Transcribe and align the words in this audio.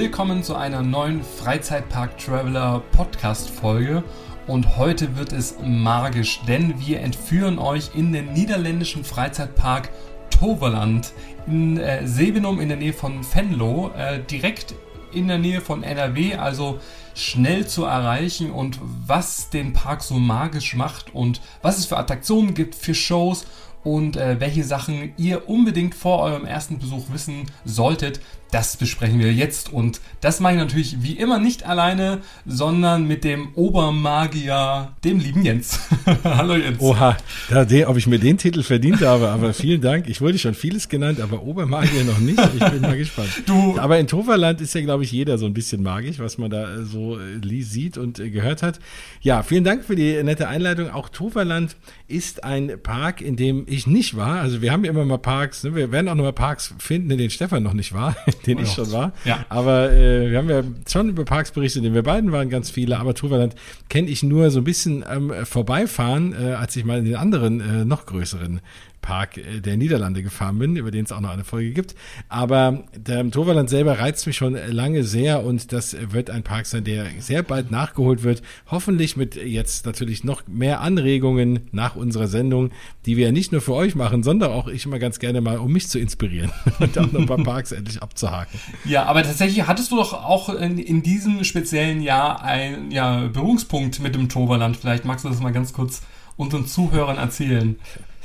Willkommen 0.00 0.44
zu 0.44 0.54
einer 0.54 0.84
neuen 0.84 1.24
Freizeitpark 1.24 2.18
Traveler 2.18 2.84
Podcast 2.92 3.50
Folge. 3.50 4.04
Und 4.46 4.76
heute 4.76 5.16
wird 5.16 5.32
es 5.32 5.56
magisch, 5.60 6.38
denn 6.46 6.78
wir 6.78 7.00
entführen 7.00 7.58
euch 7.58 7.90
in 7.96 8.12
den 8.12 8.32
niederländischen 8.32 9.02
Freizeitpark 9.02 9.90
Toverland 10.30 11.12
in 11.48 11.78
äh, 11.78 12.06
Sebenum 12.06 12.60
in 12.60 12.68
der 12.68 12.78
Nähe 12.78 12.92
von 12.92 13.26
Venlo, 13.34 13.90
äh, 13.98 14.20
direkt 14.20 14.76
in 15.12 15.26
der 15.26 15.38
Nähe 15.38 15.60
von 15.60 15.82
NRW, 15.82 16.36
also 16.36 16.78
schnell 17.16 17.66
zu 17.66 17.82
erreichen 17.82 18.52
und 18.52 18.78
was 18.80 19.50
den 19.50 19.72
Park 19.72 20.04
so 20.04 20.14
magisch 20.14 20.76
macht 20.76 21.12
und 21.12 21.40
was 21.60 21.76
es 21.76 21.86
für 21.86 21.96
Attraktionen 21.96 22.54
gibt, 22.54 22.76
für 22.76 22.94
Shows 22.94 23.46
und 23.84 24.16
äh, 24.16 24.40
welche 24.40 24.64
Sachen 24.64 25.12
ihr 25.16 25.48
unbedingt 25.48 25.94
vor 25.94 26.20
eurem 26.20 26.44
ersten 26.44 26.78
Besuch 26.78 27.06
wissen 27.10 27.46
solltet, 27.64 28.20
das 28.50 28.76
besprechen 28.76 29.18
wir 29.18 29.32
jetzt 29.32 29.72
und 29.72 30.00
das 30.20 30.40
mache 30.40 30.54
ich 30.54 30.58
natürlich 30.58 31.02
wie 31.02 31.12
immer 31.12 31.38
nicht 31.38 31.66
alleine, 31.66 32.20
sondern 32.46 33.06
mit 33.06 33.24
dem 33.24 33.48
Obermagier, 33.54 34.92
dem 35.04 35.18
lieben 35.18 35.42
Jens. 35.42 35.80
Hallo 36.24 36.56
Jens. 36.56 36.80
Oha, 36.80 37.16
ja, 37.50 37.64
den, 37.64 37.86
ob 37.86 37.96
ich 37.96 38.06
mir 38.06 38.18
den 38.18 38.38
Titel 38.38 38.62
verdient 38.62 39.02
habe, 39.02 39.28
aber 39.28 39.52
vielen 39.52 39.80
Dank. 39.80 40.08
Ich 40.08 40.20
wurde 40.20 40.38
schon 40.38 40.54
vieles 40.54 40.88
genannt, 40.88 41.20
aber 41.20 41.42
Obermagier 41.42 42.04
noch 42.04 42.18
nicht. 42.18 42.40
Ich 42.54 42.64
bin 42.70 42.80
mal 42.80 42.96
gespannt. 42.96 43.28
Du. 43.46 43.78
Aber 43.78 43.98
in 43.98 44.06
Toverland 44.06 44.60
ist 44.60 44.74
ja, 44.74 44.80
glaube 44.80 45.04
ich, 45.04 45.12
jeder 45.12 45.36
so 45.36 45.46
ein 45.46 45.54
bisschen 45.54 45.82
magisch, 45.82 46.18
was 46.18 46.38
man 46.38 46.50
da 46.50 46.74
äh, 46.74 46.84
so 46.84 47.18
äh, 47.18 47.62
sieht 47.62 47.98
und 47.98 48.18
äh, 48.18 48.30
gehört 48.30 48.62
hat. 48.62 48.78
Ja, 49.20 49.42
vielen 49.42 49.64
Dank 49.64 49.84
für 49.84 49.94
die 49.94 50.22
nette 50.22 50.48
Einleitung. 50.48 50.90
Auch 50.90 51.08
Toverland 51.08 51.76
ist 52.06 52.44
ein 52.44 52.72
Park, 52.82 53.20
in 53.20 53.36
dem 53.36 53.64
ich 53.68 53.86
nicht 53.86 54.16
war. 54.16 54.40
Also 54.40 54.62
wir 54.62 54.72
haben 54.72 54.84
ja 54.84 54.90
immer 54.90 55.04
mal 55.04 55.18
Parks, 55.18 55.64
ne? 55.64 55.74
wir 55.74 55.92
werden 55.92 56.08
auch 56.08 56.14
noch 56.14 56.24
mal 56.24 56.32
Parks 56.32 56.74
finden, 56.78 57.10
in 57.10 57.18
denen 57.18 57.30
Stefan 57.30 57.62
noch 57.62 57.74
nicht 57.74 57.92
war 57.92 58.16
den 58.46 58.58
ich 58.58 58.70
schon 58.70 58.90
war. 58.92 59.12
Ja. 59.24 59.44
Aber 59.48 59.92
äh, 59.92 60.30
wir 60.30 60.38
haben 60.38 60.50
ja 60.50 60.62
schon 60.88 61.08
über 61.08 61.24
Parks 61.24 61.52
berichtet, 61.52 61.78
in 61.78 61.84
denen 61.84 61.94
wir 61.94 62.02
beiden 62.02 62.32
waren, 62.32 62.50
ganz 62.50 62.70
viele. 62.70 62.98
Aber 62.98 63.14
Toverland 63.14 63.54
kenne 63.88 64.08
ich 64.08 64.22
nur 64.22 64.50
so 64.50 64.60
ein 64.60 64.64
bisschen 64.64 65.04
ähm, 65.10 65.32
vorbeifahren, 65.44 66.32
äh, 66.32 66.52
als 66.52 66.76
ich 66.76 66.84
mal 66.84 66.98
in 66.98 67.04
den 67.04 67.16
anderen, 67.16 67.60
äh, 67.60 67.84
noch 67.84 68.06
größeren 68.06 68.60
Park 69.08 69.38
äh, 69.38 69.60
der 69.60 69.78
Niederlande 69.78 70.22
gefahren 70.22 70.58
bin, 70.58 70.76
über 70.76 70.90
den 70.90 71.06
es 71.06 71.12
auch 71.12 71.20
noch 71.20 71.30
eine 71.30 71.44
Folge 71.44 71.70
gibt. 71.70 71.94
Aber 72.28 72.84
der 72.94 73.30
Toverland 73.30 73.70
selber 73.70 73.98
reizt 73.98 74.26
mich 74.26 74.36
schon 74.36 74.52
lange 74.52 75.02
sehr 75.02 75.44
und 75.44 75.72
das 75.72 75.96
wird 76.12 76.28
ein 76.28 76.42
Park 76.42 76.66
sein, 76.66 76.84
der 76.84 77.06
sehr 77.18 77.42
bald 77.42 77.70
nachgeholt 77.70 78.22
wird. 78.22 78.42
Hoffentlich 78.70 79.16
mit 79.16 79.34
jetzt 79.36 79.86
natürlich 79.86 80.24
noch 80.24 80.46
mehr 80.46 80.82
Anregungen 80.82 81.60
nach 81.72 81.96
unserer 81.96 82.28
Sendung, 82.28 82.70
die 83.06 83.16
wir 83.16 83.26
ja 83.26 83.32
nicht 83.32 83.50
nur 83.50 83.62
für 83.62 83.72
euch 83.72 83.94
machen, 83.94 84.22
sondern 84.22 84.52
auch 84.52 84.68
ich 84.68 84.84
immer 84.84 84.98
ganz 84.98 85.18
gerne 85.18 85.40
mal, 85.40 85.56
um 85.56 85.72
mich 85.72 85.88
zu 85.88 85.98
inspirieren 85.98 86.52
und 86.78 86.98
auch 86.98 87.10
noch 87.10 87.20
ein 87.20 87.26
paar 87.26 87.42
Parks 87.42 87.72
endlich 87.72 88.02
abzuhaken. 88.02 88.60
Ja, 88.84 89.04
aber 89.04 89.22
tatsächlich 89.22 89.66
hattest 89.66 89.90
du 89.90 89.96
doch 89.96 90.12
auch 90.12 90.50
in, 90.50 90.76
in 90.76 91.02
diesem 91.02 91.44
speziellen 91.44 92.02
Jahr 92.02 92.42
einen 92.42 92.90
ja, 92.90 93.28
Berührungspunkt 93.28 94.00
mit 94.00 94.14
dem 94.14 94.28
Toverland. 94.28 94.76
Vielleicht 94.76 95.06
magst 95.06 95.24
du 95.24 95.30
das 95.30 95.40
mal 95.40 95.52
ganz 95.52 95.72
kurz 95.72 96.02
unseren 96.36 96.66
Zuhörern 96.66 97.16
erzählen. 97.16 97.76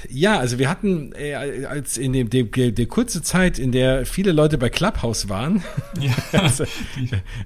Ja, 0.09 0.39
also 0.39 0.59
wir 0.59 0.69
hatten 0.69 1.13
äh, 1.13 1.65
als 1.65 1.97
in 1.97 2.13
dem, 2.13 2.29
dem, 2.29 2.51
der 2.51 2.85
kurze 2.85 3.21
Zeit, 3.21 3.59
in 3.59 3.71
der 3.71 4.05
viele 4.05 4.31
Leute 4.31 4.57
bei 4.57 4.69
Clubhouse 4.69 5.29
waren, 5.29 5.63
ja, 5.99 6.11
also, 6.39 6.65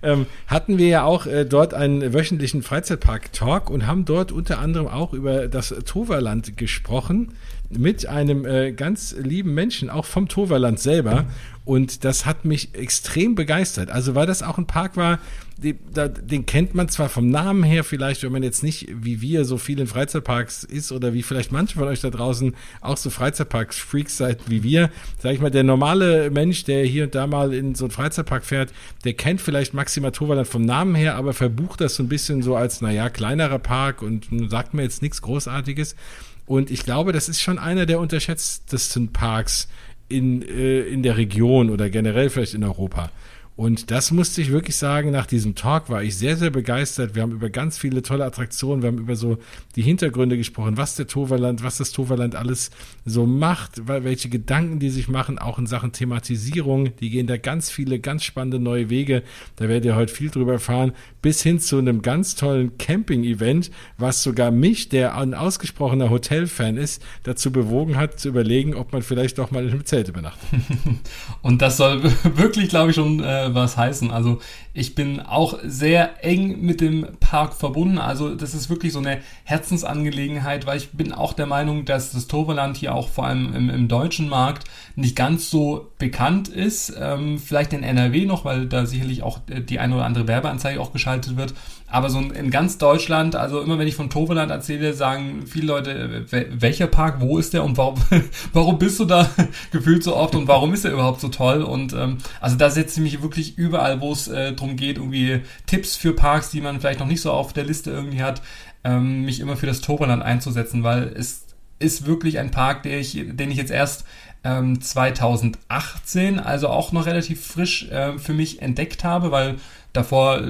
ähm, 0.01 0.25
hatten 0.47 0.77
wir 0.77 0.87
ja 0.87 1.03
auch 1.03 1.25
äh, 1.25 1.45
dort 1.45 1.73
einen 1.73 2.13
wöchentlichen 2.13 2.63
Freizeitpark-Talk 2.63 3.69
und 3.69 3.87
haben 3.87 4.05
dort 4.05 4.31
unter 4.31 4.59
anderem 4.59 4.87
auch 4.87 5.13
über 5.13 5.47
das 5.47 5.73
Toverland 5.85 6.57
gesprochen 6.57 7.33
mit 7.69 8.05
einem 8.07 8.45
äh, 8.45 8.71
ganz 8.71 9.15
lieben 9.17 9.53
Menschen, 9.53 9.89
auch 9.89 10.05
vom 10.05 10.27
Toverland 10.27 10.79
selber. 10.79 11.25
Und 11.67 12.05
das 12.05 12.25
hat 12.25 12.45
mich 12.45 12.73
extrem 12.75 13.35
begeistert. 13.35 13.91
Also 13.91 14.15
weil 14.15 14.25
das 14.25 14.41
auch 14.41 14.57
ein 14.57 14.67
Park 14.67 14.95
war, 14.95 15.19
den 15.57 16.45
kennt 16.45 16.75
man 16.75 16.87
zwar 16.87 17.09
vom 17.09 17.29
Namen 17.29 17.61
her 17.63 17.83
vielleicht, 17.83 18.23
wenn 18.23 18.31
man 18.31 18.41
jetzt 18.41 18.63
nicht 18.63 18.87
wie 18.89 19.19
wir 19.19 19.43
so 19.43 19.57
viel 19.57 19.77
in 19.81 19.87
Freizeitparks 19.87 20.63
ist 20.63 20.93
oder 20.93 21.13
wie 21.13 21.23
vielleicht 21.23 21.51
manche 21.51 21.77
von 21.77 21.89
euch 21.89 21.99
da 21.99 22.09
draußen 22.09 22.55
auch 22.79 22.95
so 22.95 23.09
Freizeitparks-Freaks 23.09 24.15
seid 24.15 24.49
wie 24.49 24.63
wir. 24.63 24.89
Sag 25.19 25.33
ich 25.33 25.41
mal, 25.41 25.51
der 25.51 25.63
normale 25.63 26.31
Mensch, 26.31 26.63
der 26.63 26.85
hier 26.85 27.03
und 27.03 27.15
da 27.15 27.27
mal 27.27 27.53
in 27.53 27.75
so 27.75 27.83
einen 27.83 27.91
Freizeitpark 27.91 28.45
fährt, 28.45 28.71
der 29.03 29.15
kennt 29.15 29.41
vielleicht 29.41 29.73
Maxima 29.73 30.11
Toverland 30.11 30.47
vom 30.47 30.63
Namen 30.63 30.95
her, 30.95 31.15
aber 31.15 31.33
verbucht 31.33 31.81
das 31.81 31.95
so 31.95 32.03
ein 32.03 32.07
bisschen 32.07 32.43
so 32.43 32.55
als, 32.55 32.79
naja, 32.79 33.09
kleinerer 33.09 33.59
Park 33.59 34.01
und 34.01 34.29
sagt 34.49 34.73
mir 34.73 34.83
jetzt 34.83 35.01
nichts 35.01 35.21
Großartiges. 35.21 35.97
Und 36.45 36.71
ich 36.71 36.85
glaube, 36.85 37.11
das 37.11 37.27
ist 37.27 37.41
schon 37.41 37.59
einer 37.59 37.85
der 37.85 37.99
unterschätztesten 37.99 39.11
Parks 39.11 39.67
in, 40.09 40.41
äh, 40.41 40.81
in 40.81 41.03
der 41.03 41.17
Region 41.17 41.69
oder 41.69 41.89
generell 41.89 42.29
vielleicht 42.29 42.53
in 42.53 42.63
Europa. 42.63 43.11
Und 43.57 43.89
das 43.89 44.11
musste 44.11 44.39
ich 44.39 44.51
wirklich 44.51 44.75
sagen, 44.75 45.09
nach 45.09 45.25
diesem 45.25 45.55
Talk 45.55 45.89
war 45.89 46.03
ich 46.03 46.15
sehr, 46.15 46.37
sehr 46.37 46.51
begeistert. 46.51 47.15
Wir 47.15 47.23
haben 47.23 47.31
über 47.31 47.49
ganz 47.49 47.79
viele 47.79 48.03
tolle 48.03 48.23
Attraktionen, 48.23 48.83
wir 48.83 48.87
haben 48.89 48.99
über 48.99 49.15
so 49.15 49.39
die 49.75 49.81
Hintergründe 49.81 50.37
gesprochen, 50.37 50.77
was 50.77 50.95
der 50.95 51.07
Toverland, 51.07 51.63
was 51.63 51.77
das 51.77 51.91
Toverland 51.91 52.35
alles 52.35 52.69
so 53.03 53.25
macht, 53.25 53.87
welche 53.87 54.29
Gedanken 54.29 54.77
die 54.79 54.91
sich 54.91 55.07
machen, 55.07 55.39
auch 55.39 55.57
in 55.57 55.65
Sachen 55.65 55.91
Thematisierung. 55.91 56.95
Die 56.97 57.09
gehen 57.09 57.25
da 57.25 57.37
ganz 57.37 57.71
viele, 57.71 57.97
ganz 57.99 58.23
spannende 58.23 58.59
neue 58.59 58.91
Wege. 58.91 59.23
Da 59.55 59.67
werdet 59.67 59.85
ihr 59.85 59.95
heute 59.95 60.13
viel 60.13 60.29
drüber 60.29 60.53
erfahren, 60.53 60.91
bis 61.23 61.41
hin 61.41 61.59
zu 61.59 61.79
einem 61.79 62.03
ganz 62.03 62.35
tollen 62.35 62.77
Camping-Event, 62.77 63.71
was 63.97 64.21
sogar 64.21 64.51
mich, 64.51 64.89
der 64.89 65.17
ein 65.17 65.33
ausgesprochener 65.33 66.11
Hotelfan 66.11 66.77
ist, 66.77 67.03
dazu 67.23 67.51
bewogen 67.51 67.97
hat, 67.97 68.19
zu 68.19 68.29
überlegen, 68.29 68.75
ob 68.75 68.93
man 68.93 69.01
vielleicht 69.01 69.39
doch 69.39 69.49
mal 69.49 69.63
in 69.63 69.71
einem 69.71 69.85
Zelt 69.85 70.09
übernachtet. 70.09 70.47
Und 71.41 71.63
das 71.63 71.77
soll 71.77 72.03
wirklich, 72.35 72.69
glaube 72.69 72.91
ich, 72.91 72.95
schon 72.95 73.23
äh 73.23 73.46
was 73.55 73.77
heißen. 73.77 74.11
Also 74.11 74.39
ich 74.77 74.93
bin 74.93 75.19
auch 75.19 75.57
sehr 75.63 76.23
eng 76.23 76.61
mit 76.61 76.81
dem 76.81 77.07
Park 77.19 77.55
verbunden. 77.55 77.97
Also 77.97 78.35
das 78.35 78.53
ist 78.53 78.69
wirklich 78.69 78.93
so 78.93 78.99
eine 78.99 79.21
Herzensangelegenheit, 79.43 80.67
weil 80.67 80.77
ich 80.77 80.91
bin 80.91 81.13
auch 81.13 81.33
der 81.33 81.47
Meinung, 81.47 81.83
dass 81.85 82.11
das 82.11 82.27
Toverland 82.27 82.77
hier 82.77 82.93
auch 82.93 83.09
vor 83.09 83.25
allem 83.25 83.55
im, 83.55 83.71
im 83.71 83.87
deutschen 83.87 84.29
Markt 84.29 84.65
nicht 84.95 85.15
ganz 85.15 85.49
so 85.49 85.91
bekannt 85.97 86.47
ist. 86.47 86.93
Ähm, 86.95 87.39
vielleicht 87.39 87.73
in 87.73 87.81
NRW 87.81 88.25
noch, 88.25 88.45
weil 88.45 88.67
da 88.67 88.85
sicherlich 88.85 89.23
auch 89.23 89.39
die 89.47 89.79
eine 89.79 89.95
oder 89.95 90.05
andere 90.05 90.27
Werbeanzeige 90.27 90.79
auch 90.79 90.93
geschaltet 90.93 91.37
wird. 91.37 91.55
Aber 91.89 92.09
so 92.09 92.19
in 92.19 92.51
ganz 92.51 92.77
Deutschland, 92.77 93.37
also 93.37 93.61
immer 93.61 93.79
wenn 93.79 93.87
ich 93.87 93.95
von 93.95 94.09
Toverland 94.09 94.51
erzähle, 94.51 94.93
sagen 94.93 95.45
viele 95.47 95.67
Leute, 95.67 96.25
welcher 96.29 96.87
Park, 96.87 97.21
wo 97.21 97.37
ist 97.37 97.53
der 97.53 97.63
und 97.63 97.77
warum, 97.77 97.95
warum 98.53 98.77
bist 98.77 98.99
du 98.99 99.05
da 99.05 99.29
gefühlt 99.71 100.03
so 100.03 100.13
oft 100.13 100.35
und 100.35 100.49
warum 100.49 100.73
ist 100.73 100.83
er 100.83 100.91
überhaupt 100.91 101.21
so 101.21 101.29
toll? 101.29 101.63
Und 101.63 101.93
ähm, 101.93 102.17
also 102.41 102.57
da 102.57 102.69
setze 102.69 102.99
ich 102.99 103.13
mich 103.13 103.21
wirklich 103.23 103.57
überall, 103.57 104.01
wo 104.01 104.11
es 104.11 104.27
äh, 104.27 104.51
darum 104.67 104.77
geht, 104.77 104.97
irgendwie 104.97 105.41
Tipps 105.65 105.95
für 105.95 106.13
Parks, 106.13 106.49
die 106.51 106.61
man 106.61 106.79
vielleicht 106.79 106.99
noch 106.99 107.07
nicht 107.07 107.21
so 107.21 107.31
auf 107.31 107.53
der 107.53 107.63
Liste 107.63 107.91
irgendwie 107.91 108.21
hat, 108.21 108.41
ähm, 108.83 109.23
mich 109.25 109.39
immer 109.39 109.57
für 109.57 109.65
das 109.65 109.81
Toverland 109.81 110.21
einzusetzen, 110.21 110.83
weil 110.83 111.13
es 111.15 111.45
ist 111.79 112.05
wirklich 112.05 112.39
ein 112.39 112.51
Park, 112.51 112.83
der 112.83 112.99
ich, 112.99 113.23
den 113.31 113.51
ich 113.51 113.57
jetzt 113.57 113.71
erst 113.71 114.05
ähm, 114.43 114.81
2018, 114.81 116.39
also 116.39 116.69
auch 116.69 116.91
noch 116.91 117.05
relativ 117.05 117.45
frisch 117.45 117.89
äh, 117.89 118.17
für 118.17 118.33
mich 118.33 118.61
entdeckt 118.61 119.03
habe, 119.03 119.31
weil 119.31 119.55
davor 119.93 120.41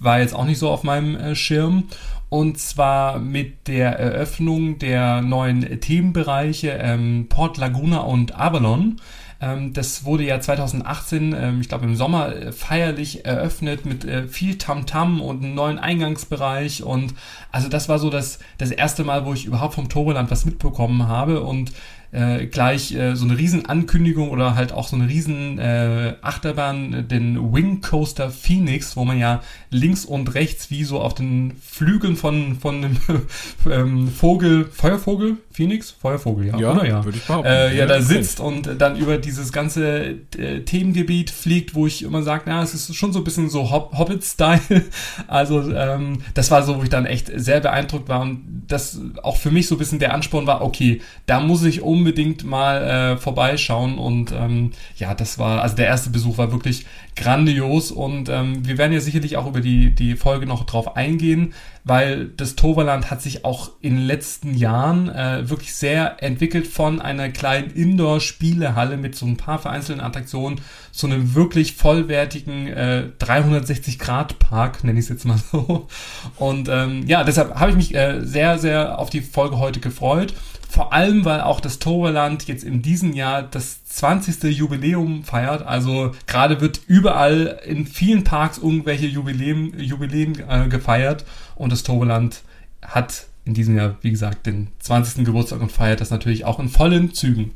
war 0.00 0.20
jetzt 0.20 0.34
auch 0.34 0.44
nicht 0.44 0.58
so 0.58 0.70
auf 0.70 0.82
meinem 0.82 1.16
äh, 1.16 1.34
Schirm. 1.34 1.84
Und 2.28 2.58
zwar 2.58 3.20
mit 3.20 3.68
der 3.68 3.98
Eröffnung 4.00 4.78
der 4.78 5.22
neuen 5.22 5.80
Themenbereiche 5.80 6.70
ähm, 6.70 7.26
Port 7.28 7.56
Laguna 7.56 8.00
und 8.00 8.36
Avalon. 8.36 9.00
Ähm, 9.40 9.72
das 9.72 10.04
wurde 10.04 10.24
ja 10.24 10.40
2018, 10.40 11.34
ähm, 11.38 11.60
ich 11.60 11.68
glaube 11.68 11.84
im 11.84 11.96
Sommer, 11.96 12.34
äh, 12.34 12.52
feierlich 12.52 13.24
eröffnet 13.24 13.84
mit 13.84 14.04
äh, 14.04 14.26
viel 14.28 14.56
Tamtam 14.56 15.18
-Tam 15.18 15.20
und 15.20 15.44
einem 15.44 15.54
neuen 15.54 15.78
Eingangsbereich. 15.78 16.82
Und 16.82 17.14
also 17.52 17.68
das 17.68 17.88
war 17.88 17.98
so 17.98 18.10
das, 18.10 18.38
das 18.58 18.70
erste 18.70 19.04
Mal, 19.04 19.26
wo 19.26 19.34
ich 19.34 19.44
überhaupt 19.44 19.74
vom 19.74 19.88
Toreland 19.88 20.30
was 20.30 20.44
mitbekommen 20.44 21.06
habe. 21.06 21.42
Und 21.42 21.72
äh, 22.12 22.46
gleich 22.46 22.94
äh, 22.94 23.14
so 23.14 23.24
eine 23.24 23.36
Riesen-Ankündigung 23.36 24.30
oder 24.30 24.54
halt 24.54 24.72
auch 24.72 24.88
so 24.88 24.96
eine 24.96 25.08
riesen 25.08 25.58
äh, 25.58 26.14
Achterbahn, 26.22 27.08
den 27.08 27.52
Wing 27.52 27.80
Coaster 27.80 28.30
Phoenix, 28.30 28.96
wo 28.96 29.04
man 29.04 29.18
ja 29.18 29.42
links 29.70 30.04
und 30.04 30.34
rechts 30.34 30.70
wie 30.70 30.84
so 30.84 31.00
auf 31.00 31.14
den 31.14 31.52
Flügeln 31.60 32.16
von, 32.16 32.56
von 32.58 32.76
einem 32.76 32.96
ähm, 33.70 34.08
Vogel, 34.08 34.66
Feuervogel, 34.72 35.36
Phoenix? 35.50 35.90
Feuervogel, 35.90 36.46
ja, 36.46 36.58
ja 36.58 36.72
oder 36.72 36.86
ja? 36.86 37.04
Würde 37.04 37.18
ich 37.18 37.24
behaupten. 37.24 37.50
Äh, 37.50 37.70
ja, 37.70 37.80
ja, 37.80 37.86
da 37.86 38.00
sitzt 38.00 38.40
und 38.40 38.80
dann 38.80 38.96
über 38.96 39.18
dieses 39.18 39.52
ganze 39.52 40.16
äh, 40.36 40.60
Themengebiet 40.60 41.30
fliegt, 41.30 41.74
wo 41.74 41.86
ich 41.86 42.02
immer 42.02 42.22
sage, 42.22 42.44
na, 42.46 42.62
es 42.62 42.74
ist 42.74 42.94
schon 42.94 43.12
so 43.12 43.20
ein 43.20 43.24
bisschen 43.24 43.50
so 43.50 43.70
Hob 43.70 43.96
Hobbit-Style. 43.96 44.60
Also 45.28 45.72
ähm, 45.72 46.18
das 46.34 46.50
war 46.50 46.62
so, 46.62 46.78
wo 46.78 46.82
ich 46.82 46.88
dann 46.88 47.06
echt 47.06 47.30
sehr 47.34 47.60
beeindruckt 47.60 48.08
war 48.08 48.20
und 48.20 48.64
das 48.68 49.00
auch 49.22 49.36
für 49.36 49.50
mich 49.50 49.66
so 49.66 49.74
ein 49.74 49.78
bisschen 49.78 49.98
der 49.98 50.14
Ansporn 50.14 50.46
war, 50.46 50.62
okay, 50.62 51.00
da 51.26 51.40
muss 51.40 51.64
ich 51.64 51.82
um 51.82 51.95
unbedingt 51.96 52.44
mal 52.44 52.82
äh, 52.82 53.16
vorbeischauen. 53.16 53.98
Und 53.98 54.32
ähm, 54.32 54.72
ja, 54.96 55.14
das 55.14 55.38
war, 55.38 55.62
also 55.62 55.76
der 55.76 55.86
erste 55.86 56.10
Besuch 56.10 56.38
war 56.38 56.52
wirklich 56.52 56.86
grandios. 57.16 57.90
Und 57.90 58.28
ähm, 58.28 58.66
wir 58.66 58.78
werden 58.78 58.92
ja 58.92 59.00
sicherlich 59.00 59.36
auch 59.36 59.46
über 59.46 59.60
die, 59.60 59.94
die 59.94 60.16
Folge 60.16 60.46
noch 60.46 60.64
drauf 60.64 60.96
eingehen, 60.96 61.54
weil 61.84 62.26
das 62.36 62.56
Toverland 62.56 63.10
hat 63.10 63.22
sich 63.22 63.44
auch 63.44 63.70
in 63.80 63.96
den 63.96 64.06
letzten 64.06 64.54
Jahren 64.54 65.08
äh, 65.08 65.48
wirklich 65.48 65.74
sehr 65.74 66.22
entwickelt 66.22 66.66
von 66.66 67.00
einer 67.00 67.30
kleinen 67.30 67.70
Indoor-Spielehalle 67.70 68.96
mit 68.96 69.14
so 69.14 69.24
ein 69.24 69.36
paar 69.36 69.58
vereinzelten 69.58 70.02
Attraktionen 70.02 70.60
zu 70.92 71.06
einem 71.06 71.34
wirklich 71.34 71.74
vollwertigen 71.74 72.66
äh, 72.68 73.04
360-Grad-Park, 73.18 74.84
nenne 74.84 74.98
ich 74.98 75.06
es 75.06 75.08
jetzt 75.08 75.24
mal 75.24 75.38
so. 75.52 75.88
Und 76.36 76.68
ähm, 76.68 77.06
ja, 77.06 77.24
deshalb 77.24 77.54
habe 77.54 77.70
ich 77.70 77.76
mich 77.76 77.94
äh, 77.94 78.20
sehr, 78.22 78.58
sehr 78.58 78.98
auf 78.98 79.08
die 79.08 79.20
Folge 79.20 79.58
heute 79.58 79.80
gefreut. 79.80 80.34
Vor 80.68 80.92
allem, 80.92 81.24
weil 81.24 81.40
auch 81.40 81.60
das 81.60 81.78
Toverland 81.78 82.48
jetzt 82.48 82.64
in 82.64 82.82
diesem 82.82 83.12
Jahr 83.14 83.42
das 83.42 83.84
20. 83.84 84.42
Jubiläum 84.44 85.24
feiert. 85.24 85.62
Also 85.62 86.12
gerade 86.26 86.60
wird 86.60 86.80
überall 86.86 87.60
in 87.64 87.86
vielen 87.86 88.24
Parks 88.24 88.58
irgendwelche 88.58 89.06
Jubiläen, 89.06 89.78
Jubiläen 89.78 90.36
äh, 90.48 90.68
gefeiert. 90.68 91.24
Und 91.54 91.72
das 91.72 91.82
Toverland 91.82 92.42
hat 92.82 93.26
in 93.44 93.54
diesem 93.54 93.76
Jahr, 93.76 93.96
wie 94.02 94.10
gesagt, 94.10 94.46
den 94.46 94.68
20. 94.80 95.24
Geburtstag 95.24 95.60
und 95.60 95.72
feiert 95.72 96.00
das 96.00 96.10
natürlich 96.10 96.44
auch 96.44 96.58
in 96.58 96.68
vollen 96.68 97.14
Zügen. 97.14 97.52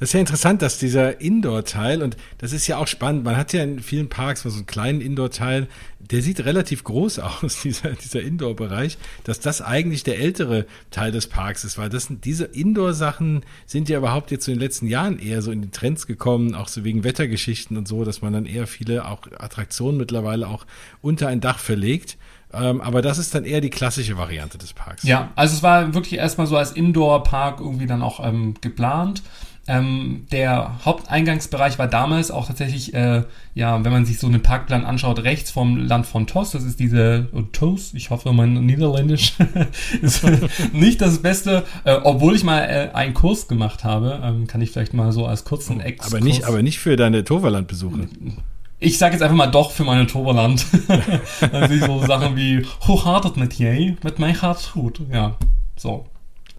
Das 0.00 0.08
ist 0.08 0.12
ja 0.14 0.20
interessant, 0.20 0.62
dass 0.62 0.78
dieser 0.78 1.20
Indoor-Teil, 1.20 2.02
und 2.02 2.16
das 2.38 2.54
ist 2.54 2.66
ja 2.66 2.78
auch 2.78 2.86
spannend, 2.86 3.22
man 3.22 3.36
hat 3.36 3.52
ja 3.52 3.62
in 3.62 3.80
vielen 3.80 4.08
Parks 4.08 4.42
so 4.42 4.48
einen 4.48 4.64
kleinen 4.64 5.02
Indoor-Teil, 5.02 5.68
der 6.00 6.22
sieht 6.22 6.42
relativ 6.46 6.84
groß 6.84 7.18
aus, 7.42 7.60
dieser, 7.60 7.90
dieser 7.90 8.22
Indoor-Bereich, 8.22 8.96
dass 9.24 9.40
das 9.40 9.60
eigentlich 9.60 10.02
der 10.02 10.18
ältere 10.18 10.64
Teil 10.90 11.12
des 11.12 11.26
Parks 11.26 11.64
ist, 11.64 11.76
weil 11.76 11.90
das, 11.90 12.08
diese 12.24 12.46
Indoor-Sachen 12.46 13.44
sind 13.66 13.90
ja 13.90 13.98
überhaupt 13.98 14.30
jetzt 14.30 14.46
so 14.46 14.52
in 14.52 14.56
den 14.56 14.62
letzten 14.62 14.86
Jahren 14.86 15.18
eher 15.18 15.42
so 15.42 15.52
in 15.52 15.60
die 15.60 15.70
Trends 15.70 16.06
gekommen, 16.06 16.54
auch 16.54 16.68
so 16.68 16.82
wegen 16.82 17.04
Wettergeschichten 17.04 17.76
und 17.76 17.86
so, 17.86 18.02
dass 18.02 18.22
man 18.22 18.32
dann 18.32 18.46
eher 18.46 18.66
viele 18.66 19.04
auch 19.04 19.20
Attraktionen 19.38 19.98
mittlerweile 19.98 20.48
auch 20.48 20.64
unter 21.02 21.28
ein 21.28 21.42
Dach 21.42 21.58
verlegt. 21.58 22.16
Ähm, 22.52 22.80
aber 22.80 23.02
das 23.02 23.18
ist 23.18 23.34
dann 23.34 23.44
eher 23.44 23.60
die 23.60 23.70
klassische 23.70 24.16
Variante 24.16 24.56
des 24.56 24.72
Parks. 24.72 25.02
Ja, 25.02 25.30
also 25.36 25.54
es 25.54 25.62
war 25.62 25.94
wirklich 25.94 26.14
erstmal 26.14 26.46
so 26.46 26.56
als 26.56 26.72
Indoor-Park 26.72 27.60
irgendwie 27.60 27.86
dann 27.86 28.02
auch 28.02 28.26
ähm, 28.26 28.54
geplant. 28.62 29.22
Ähm, 29.70 30.26
der 30.32 30.84
Haupteingangsbereich 30.84 31.78
war 31.78 31.86
damals 31.86 32.32
auch 32.32 32.48
tatsächlich, 32.48 32.92
äh, 32.92 33.22
ja, 33.54 33.84
wenn 33.84 33.92
man 33.92 34.04
sich 34.04 34.18
so 34.18 34.26
einen 34.26 34.42
Parkplan 34.42 34.84
anschaut, 34.84 35.22
rechts 35.22 35.52
vom 35.52 35.76
Land 35.76 36.06
von 36.06 36.26
Tos. 36.26 36.50
Das 36.50 36.64
ist 36.64 36.80
diese 36.80 37.28
oh, 37.32 37.42
Tos. 37.42 37.94
Ich 37.94 38.10
hoffe, 38.10 38.32
mein 38.32 38.54
Niederländisch 38.66 39.34
ist 40.02 40.24
nicht 40.72 41.00
das 41.00 41.22
Beste. 41.22 41.62
Äh, 41.84 41.98
obwohl 42.02 42.34
ich 42.34 42.42
mal 42.42 42.62
äh, 42.62 42.90
einen 42.96 43.14
Kurs 43.14 43.46
gemacht 43.46 43.84
habe, 43.84 44.20
ähm, 44.24 44.48
kann 44.48 44.60
ich 44.60 44.72
vielleicht 44.72 44.92
mal 44.92 45.12
so 45.12 45.24
als 45.24 45.44
kurzen 45.44 45.76
oh, 45.78 45.84
Exkurs. 45.84 46.14
Aber 46.14 46.24
nicht, 46.24 46.44
aber 46.46 46.62
nicht 46.62 46.80
für 46.80 46.96
deine 46.96 47.22
Toverland-Besuche. 47.22 48.08
Ich 48.80 48.98
sage 48.98 49.12
jetzt 49.12 49.22
einfach 49.22 49.36
mal 49.36 49.46
doch 49.46 49.70
für 49.70 49.84
meine 49.84 50.08
Toverland. 50.08 50.66
Ich 51.70 51.80
so 51.84 52.04
Sachen 52.04 52.34
wie, 52.34 52.66
hoe 52.86 52.98
gaat 52.98 53.24
het 53.24 53.36
met 53.36 53.56
jij? 53.56 53.96
Met 54.02 54.18
mij 54.18 54.34
gaat 54.34 54.66
gut. 54.72 55.00
Ja, 55.10 55.36
so. 55.76 56.09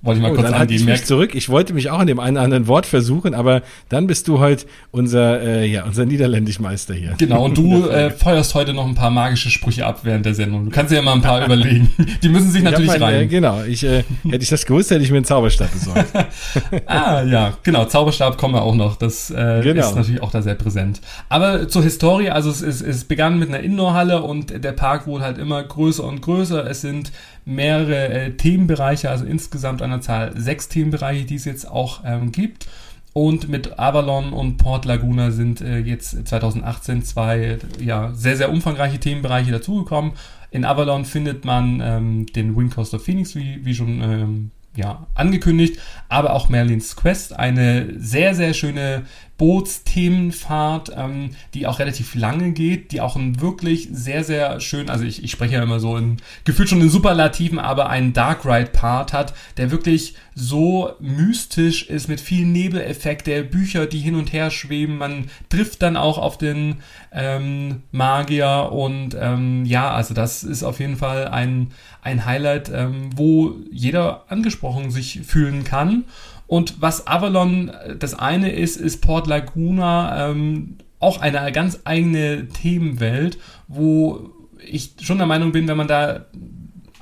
Wollte 0.03 0.17
ich 0.17 0.23
mal 0.23 0.31
oh, 0.31 0.35
kurz 0.35 0.49
dann 0.49 0.59
angeben. 0.59 0.79
Ich 0.79 0.85
mich 0.87 1.05
zurück. 1.05 1.35
Ich 1.35 1.49
wollte 1.49 1.73
mich 1.73 1.91
auch 1.91 2.01
in 2.01 2.07
dem 2.07 2.19
einen 2.19 2.37
oder 2.37 2.43
anderen 2.43 2.65
Wort 2.65 2.87
versuchen, 2.87 3.35
aber 3.35 3.61
dann 3.89 4.07
bist 4.07 4.27
du 4.27 4.39
heute 4.39 4.65
unser, 4.89 5.41
äh, 5.41 5.67
ja, 5.67 5.83
unser 5.85 6.05
Niederländischmeister 6.05 6.95
hier. 6.95 7.13
Genau, 7.19 7.45
und 7.45 7.55
du 7.55 7.85
äh, 7.87 8.09
feuerst 8.09 8.55
heute 8.55 8.73
noch 8.73 8.87
ein 8.87 8.95
paar 8.95 9.11
magische 9.11 9.51
Sprüche 9.51 9.85
ab 9.85 9.99
während 10.01 10.25
der 10.25 10.33
Sendung. 10.33 10.65
Du 10.65 10.71
kannst 10.71 10.91
dir 10.91 10.95
ja 10.95 11.01
mal 11.03 11.13
ein 11.13 11.21
paar 11.21 11.45
überlegen. 11.45 11.93
Die 12.23 12.29
müssen 12.29 12.49
sich 12.49 12.63
natürlich 12.63 12.87
mein, 12.87 13.03
rein. 13.03 13.21
Äh, 13.21 13.27
genau, 13.27 13.61
ich, 13.61 13.83
äh, 13.83 14.03
hätte 14.23 14.41
ich 14.41 14.49
das 14.49 14.65
gewusst, 14.65 14.89
hätte 14.89 15.03
ich 15.03 15.11
mir 15.11 15.17
einen 15.17 15.25
Zauberstab 15.25 15.71
besorgt. 15.71 16.07
ah, 16.87 17.21
ja, 17.21 17.53
genau, 17.61 17.85
Zauberstab 17.85 18.39
kommen 18.39 18.55
wir 18.55 18.63
auch 18.63 18.75
noch. 18.75 18.95
Das 18.95 19.29
äh, 19.29 19.61
genau. 19.61 19.87
ist 19.87 19.95
natürlich 19.95 20.23
auch 20.23 20.31
da 20.31 20.41
sehr 20.41 20.55
präsent. 20.55 20.99
Aber 21.29 21.67
zur 21.67 21.83
Historie, 21.83 22.31
also 22.31 22.49
es, 22.49 22.63
es, 22.63 22.81
es 22.81 23.03
begann 23.03 23.37
mit 23.37 23.49
einer 23.49 23.59
Indoorhalle 23.59 24.23
und 24.23 24.63
der 24.63 24.71
Park 24.71 25.05
wurde 25.05 25.25
halt 25.25 25.37
immer 25.37 25.61
größer 25.61 26.03
und 26.03 26.23
größer. 26.23 26.67
Es 26.67 26.81
sind 26.81 27.11
mehrere 27.45 28.09
äh, 28.09 28.31
Themenbereiche, 28.31 29.09
also 29.09 29.25
insgesamt 29.25 29.81
an 29.81 29.91
der 29.91 30.01
Zahl 30.01 30.33
sechs 30.39 30.69
Themenbereiche, 30.69 31.25
die 31.25 31.35
es 31.35 31.45
jetzt 31.45 31.69
auch 31.69 32.01
ähm, 32.05 32.31
gibt. 32.31 32.67
Und 33.13 33.49
mit 33.49 33.77
Avalon 33.77 34.31
und 34.31 34.57
Port 34.57 34.85
Laguna 34.85 35.31
sind 35.31 35.59
äh, 35.59 35.79
jetzt 35.79 36.27
2018 36.27 37.03
zwei 37.03 37.57
ja, 37.79 38.11
sehr, 38.13 38.37
sehr 38.37 38.49
umfangreiche 38.51 38.99
Themenbereiche 38.99 39.51
dazugekommen. 39.51 40.13
In 40.49 40.63
Avalon 40.63 41.03
findet 41.03 41.43
man 41.43 41.81
ähm, 41.83 42.25
den 42.27 42.55
Wind 42.55 42.73
Coaster 42.73 42.99
Phoenix, 42.99 43.35
wie, 43.35 43.65
wie 43.65 43.75
schon 43.75 44.01
ähm, 44.01 44.51
ja, 44.75 45.05
angekündigt, 45.15 45.79
aber 46.07 46.33
auch 46.33 46.47
Merlins 46.47 46.95
Quest, 46.95 47.37
eine 47.37 47.87
sehr, 47.97 48.35
sehr 48.35 48.53
schöne 48.53 49.03
Bootsthemenfahrt, 49.41 50.91
ähm, 50.95 51.31
die 51.55 51.65
auch 51.65 51.79
relativ 51.79 52.13
lange 52.13 52.51
geht, 52.51 52.91
die 52.91 53.01
auch 53.01 53.15
ein 53.15 53.41
wirklich 53.41 53.89
sehr, 53.91 54.23
sehr 54.23 54.59
schön, 54.59 54.87
also 54.87 55.03
ich, 55.03 55.23
ich 55.23 55.31
spreche 55.31 55.55
ja 55.55 55.63
immer 55.63 55.79
so 55.79 55.97
in, 55.97 56.17
gefühlt 56.43 56.69
schon 56.69 56.79
in 56.79 56.91
Superlativen, 56.91 57.57
aber 57.57 57.89
einen 57.89 58.13
Dark 58.13 58.45
Ride 58.45 58.69
Part 58.71 59.13
hat, 59.13 59.33
der 59.57 59.71
wirklich 59.71 60.13
so 60.35 60.91
mystisch 60.99 61.89
ist 61.89 62.07
mit 62.07 62.21
vielen 62.21 62.51
Nebeleffekten, 62.51 63.49
Bücher, 63.49 63.87
die 63.87 63.97
hin 63.97 64.13
und 64.13 64.31
her 64.31 64.51
schweben, 64.51 64.99
man 64.99 65.31
trifft 65.49 65.81
dann 65.81 65.97
auch 65.97 66.19
auf 66.19 66.37
den 66.37 66.75
ähm, 67.11 67.81
Magier 67.91 68.69
und 68.71 69.17
ähm, 69.19 69.65
ja, 69.65 69.91
also 69.91 70.13
das 70.13 70.43
ist 70.43 70.61
auf 70.61 70.79
jeden 70.79 70.97
Fall 70.97 71.27
ein, 71.27 71.71
ein 72.03 72.27
Highlight, 72.27 72.69
ähm, 72.71 73.09
wo 73.15 73.55
jeder 73.71 74.23
angesprochen 74.29 74.91
sich 74.91 75.21
fühlen 75.25 75.63
kann 75.63 76.03
und 76.51 76.81
was 76.81 77.07
Avalon 77.07 77.69
äh, 77.69 77.95
das 77.95 78.13
eine 78.13 78.51
ist, 78.51 78.75
ist 78.75 78.99
Port 78.99 79.25
Laguna 79.25 80.31
ähm, 80.31 80.79
auch 80.99 81.21
eine 81.21 81.49
ganz 81.53 81.79
eigene 81.85 82.49
Themenwelt, 82.49 83.37
wo 83.69 84.31
ich 84.59 84.95
schon 85.01 85.17
der 85.17 85.27
Meinung 85.27 85.53
bin, 85.53 85.69
wenn 85.69 85.77
man 85.77 85.87
da 85.87 86.25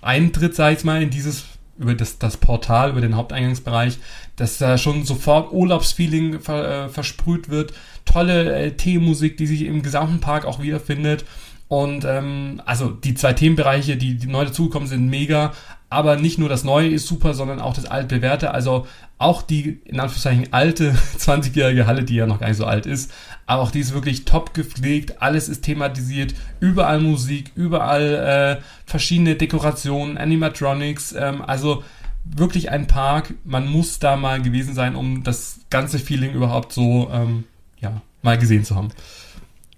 eintritt, 0.04 0.54
sag 0.54 0.78
ich 0.78 0.84
mal, 0.84 1.02
in 1.02 1.10
dieses 1.10 1.46
über 1.80 1.96
das, 1.96 2.20
das 2.20 2.38
Portal, 2.38 2.92
über 2.92 3.02
den 3.02 3.16
Haupteingangsbereich, 3.16 3.98
dass 4.36 4.60
da 4.60 4.78
schon 4.78 5.04
sofort 5.04 5.52
Urlaubsfeeling 5.52 6.42
ver, 6.42 6.86
äh, 6.86 6.90
versprüht 6.90 7.50
wird. 7.50 7.74
Tolle 8.06 8.54
äh, 8.54 8.72
Themenmusik, 8.74 9.36
die 9.38 9.48
sich 9.48 9.64
im 9.64 9.82
gesamten 9.82 10.20
Park 10.20 10.46
auch 10.46 10.62
wiederfindet. 10.62 11.26
Und 11.68 12.06
ähm, 12.06 12.62
also 12.66 12.90
die 12.90 13.16
zwei 13.16 13.34
Themenbereiche, 13.34 13.98
die, 13.98 14.16
die 14.16 14.28
neu 14.28 14.46
dazugekommen 14.46 14.88
sind, 14.88 15.10
mega. 15.10 15.54
Aber 15.90 16.18
nicht 16.18 16.38
nur 16.38 16.50
das 16.50 16.64
Neue 16.64 16.90
ist 16.90 17.08
super, 17.08 17.34
sondern 17.34 17.60
auch 17.60 17.74
das 17.74 17.86
altbewährte. 17.86 18.52
Also 18.52 18.86
auch 19.18 19.42
die, 19.42 19.82
in 19.86 20.00
Anführungszeichen, 20.00 20.54
alte 20.54 20.92
20-jährige 21.18 21.88
Halle, 21.88 22.04
die 22.04 22.16
ja 22.16 22.26
noch 22.26 22.40
gar 22.40 22.48
nicht 22.48 22.58
so 22.58 22.66
alt 22.66 22.86
ist, 22.86 23.12
aber 23.46 23.64
auch 23.64 23.72
die 23.72 23.80
ist 23.80 23.94
wirklich 23.94 24.26
top 24.26 24.54
gepflegt, 24.54 25.22
alles 25.22 25.50
ist 25.50 25.64
thematisiert, 25.64 26.36
überall 26.60 27.00
Musik, 27.00 27.52
überall 27.56 28.60
äh, 28.60 28.64
verschiedene 28.86 29.36
Dekorationen, 29.36 30.18
Animatronics, 30.18 31.14
ähm, 31.14 31.42
also 31.42 31.84
wirklich 32.24 32.70
ein 32.70 32.88
Park, 32.88 33.34
man 33.44 33.68
muss 33.68 34.00
da 34.00 34.16
mal 34.16 34.42
gewesen 34.42 34.74
sein, 34.74 34.96
um 34.96 35.24
das 35.24 35.62
ganze 35.70 36.00
Feeling 36.00 36.34
überhaupt 36.34 36.74
so, 36.74 37.10
ähm, 37.12 37.46
ja, 37.80 38.02
mal 38.22 38.38
gesehen 38.38 38.64
zu 38.64 38.76
haben. 38.76 38.90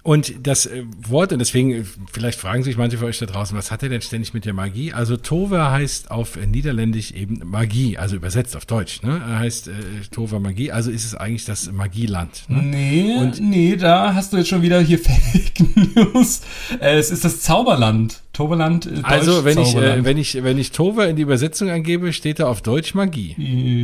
Und 0.04 0.48
das 0.48 0.66
äh, 0.66 0.84
Wort, 1.08 1.32
und 1.32 1.40
deswegen, 1.40 1.72
äh, 1.72 1.84
vielleicht 2.12 2.40
fragen 2.40 2.64
sich 2.64 2.76
manche 2.76 2.98
von 2.98 3.08
euch 3.08 3.20
da 3.20 3.28
draußen, 3.28 3.56
was 3.56 3.70
hat 3.70 3.84
er 3.84 3.90
denn 3.90 4.02
ständig 4.02 4.34
mit 4.34 4.46
der 4.46 4.54
Magie? 4.54 4.94
Also 4.94 5.16
Tove 5.16 5.70
heißt 5.70 6.10
auf 6.10 6.38
Niederländisch 6.38 7.12
eben 7.12 7.42
Magie, 7.46 7.98
also 7.98 8.16
übersetzt 8.16 8.56
auf 8.56 8.66
Deutsch, 8.66 9.04
ne? 9.04 9.22
Er 9.24 9.40
heißt 9.40 9.68
äh, 9.68 9.72
Tove 10.10 10.40
Magie, 10.40 10.72
also 10.72 10.90
ist 10.90 11.06
es 11.06 11.14
eigentlich 11.14 11.46
das 11.46 11.72
Magieland. 11.72 12.46
Ne? 12.48 12.62
Nee, 12.64 13.16
und 13.20 13.40
nee, 13.40 13.76
da 13.76 14.16
hast 14.16 14.34
du 14.34 14.38
jetzt 14.38 14.50
schon 14.50 14.64
wieder 14.64 14.82
hier 14.82 14.98
Fake 15.00 15.96
News. 15.96 16.42
Äh, 16.80 16.98
es 16.98 17.12
ist 17.12 17.24
das 17.24 17.42
Zauberland. 17.42 18.22
Toverland. 18.34 18.86
Deutsch, 18.86 19.04
also 19.04 19.46
wenn 19.46 19.56
Zauberland. 19.56 19.98
ich, 19.98 20.00
äh, 20.00 20.06
wenn 20.06 20.18
ich, 20.18 20.44
wenn 20.44 20.58
ich 20.58 20.72
Tove 20.72 21.06
in 21.06 21.16
die 21.16 21.22
Übersetzung 21.22 21.70
angebe, 21.70 22.12
steht 22.12 22.40
da 22.40 22.48
auf 22.48 22.62
Deutsch 22.62 22.96
Magie. 22.96 23.36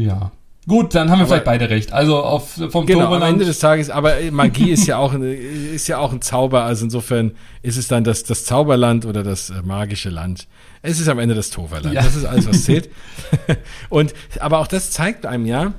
Ja. 0.03 0.31
Gut, 0.67 0.95
dann 0.95 1.09
haben 1.09 1.19
wir 1.19 1.21
aber, 1.21 1.27
vielleicht 1.27 1.45
beide 1.45 1.69
recht. 1.69 1.93
Also 1.93 2.17
auf 2.17 2.49
vom 2.69 2.85
genau, 2.85 3.05
Toverland. 3.05 3.23
am 3.23 3.33
Ende 3.33 3.45
des 3.45 3.59
Tages, 3.59 3.89
aber 3.89 4.15
Magie 4.31 4.71
ist 4.71 4.85
ja 4.85 4.97
auch 4.97 5.13
ist 5.13 5.87
ja 5.87 5.97
auch 5.97 6.11
ein 6.11 6.21
Zauber, 6.21 6.63
also 6.63 6.83
insofern 6.83 7.31
ist 7.61 7.77
es 7.77 7.87
dann 7.87 8.03
das 8.03 8.23
das 8.23 8.43
Zauberland 8.43 9.05
oder 9.05 9.23
das 9.23 9.49
äh, 9.49 9.61
magische 9.63 10.09
Land. 10.09 10.47
Es 10.81 10.99
ist 10.99 11.07
am 11.07 11.19
Ende 11.19 11.35
das 11.35 11.51
Toverland. 11.51 11.95
Ja. 11.95 12.03
Das 12.03 12.17
ist 12.17 12.25
alles, 12.25 12.47
was 12.49 12.65
zählt. 12.65 12.89
Und 13.89 14.13
aber 14.41 14.59
auch 14.59 14.67
das 14.67 14.91
zeigt 14.91 15.25
einem 15.25 15.45
ja, 15.45 15.71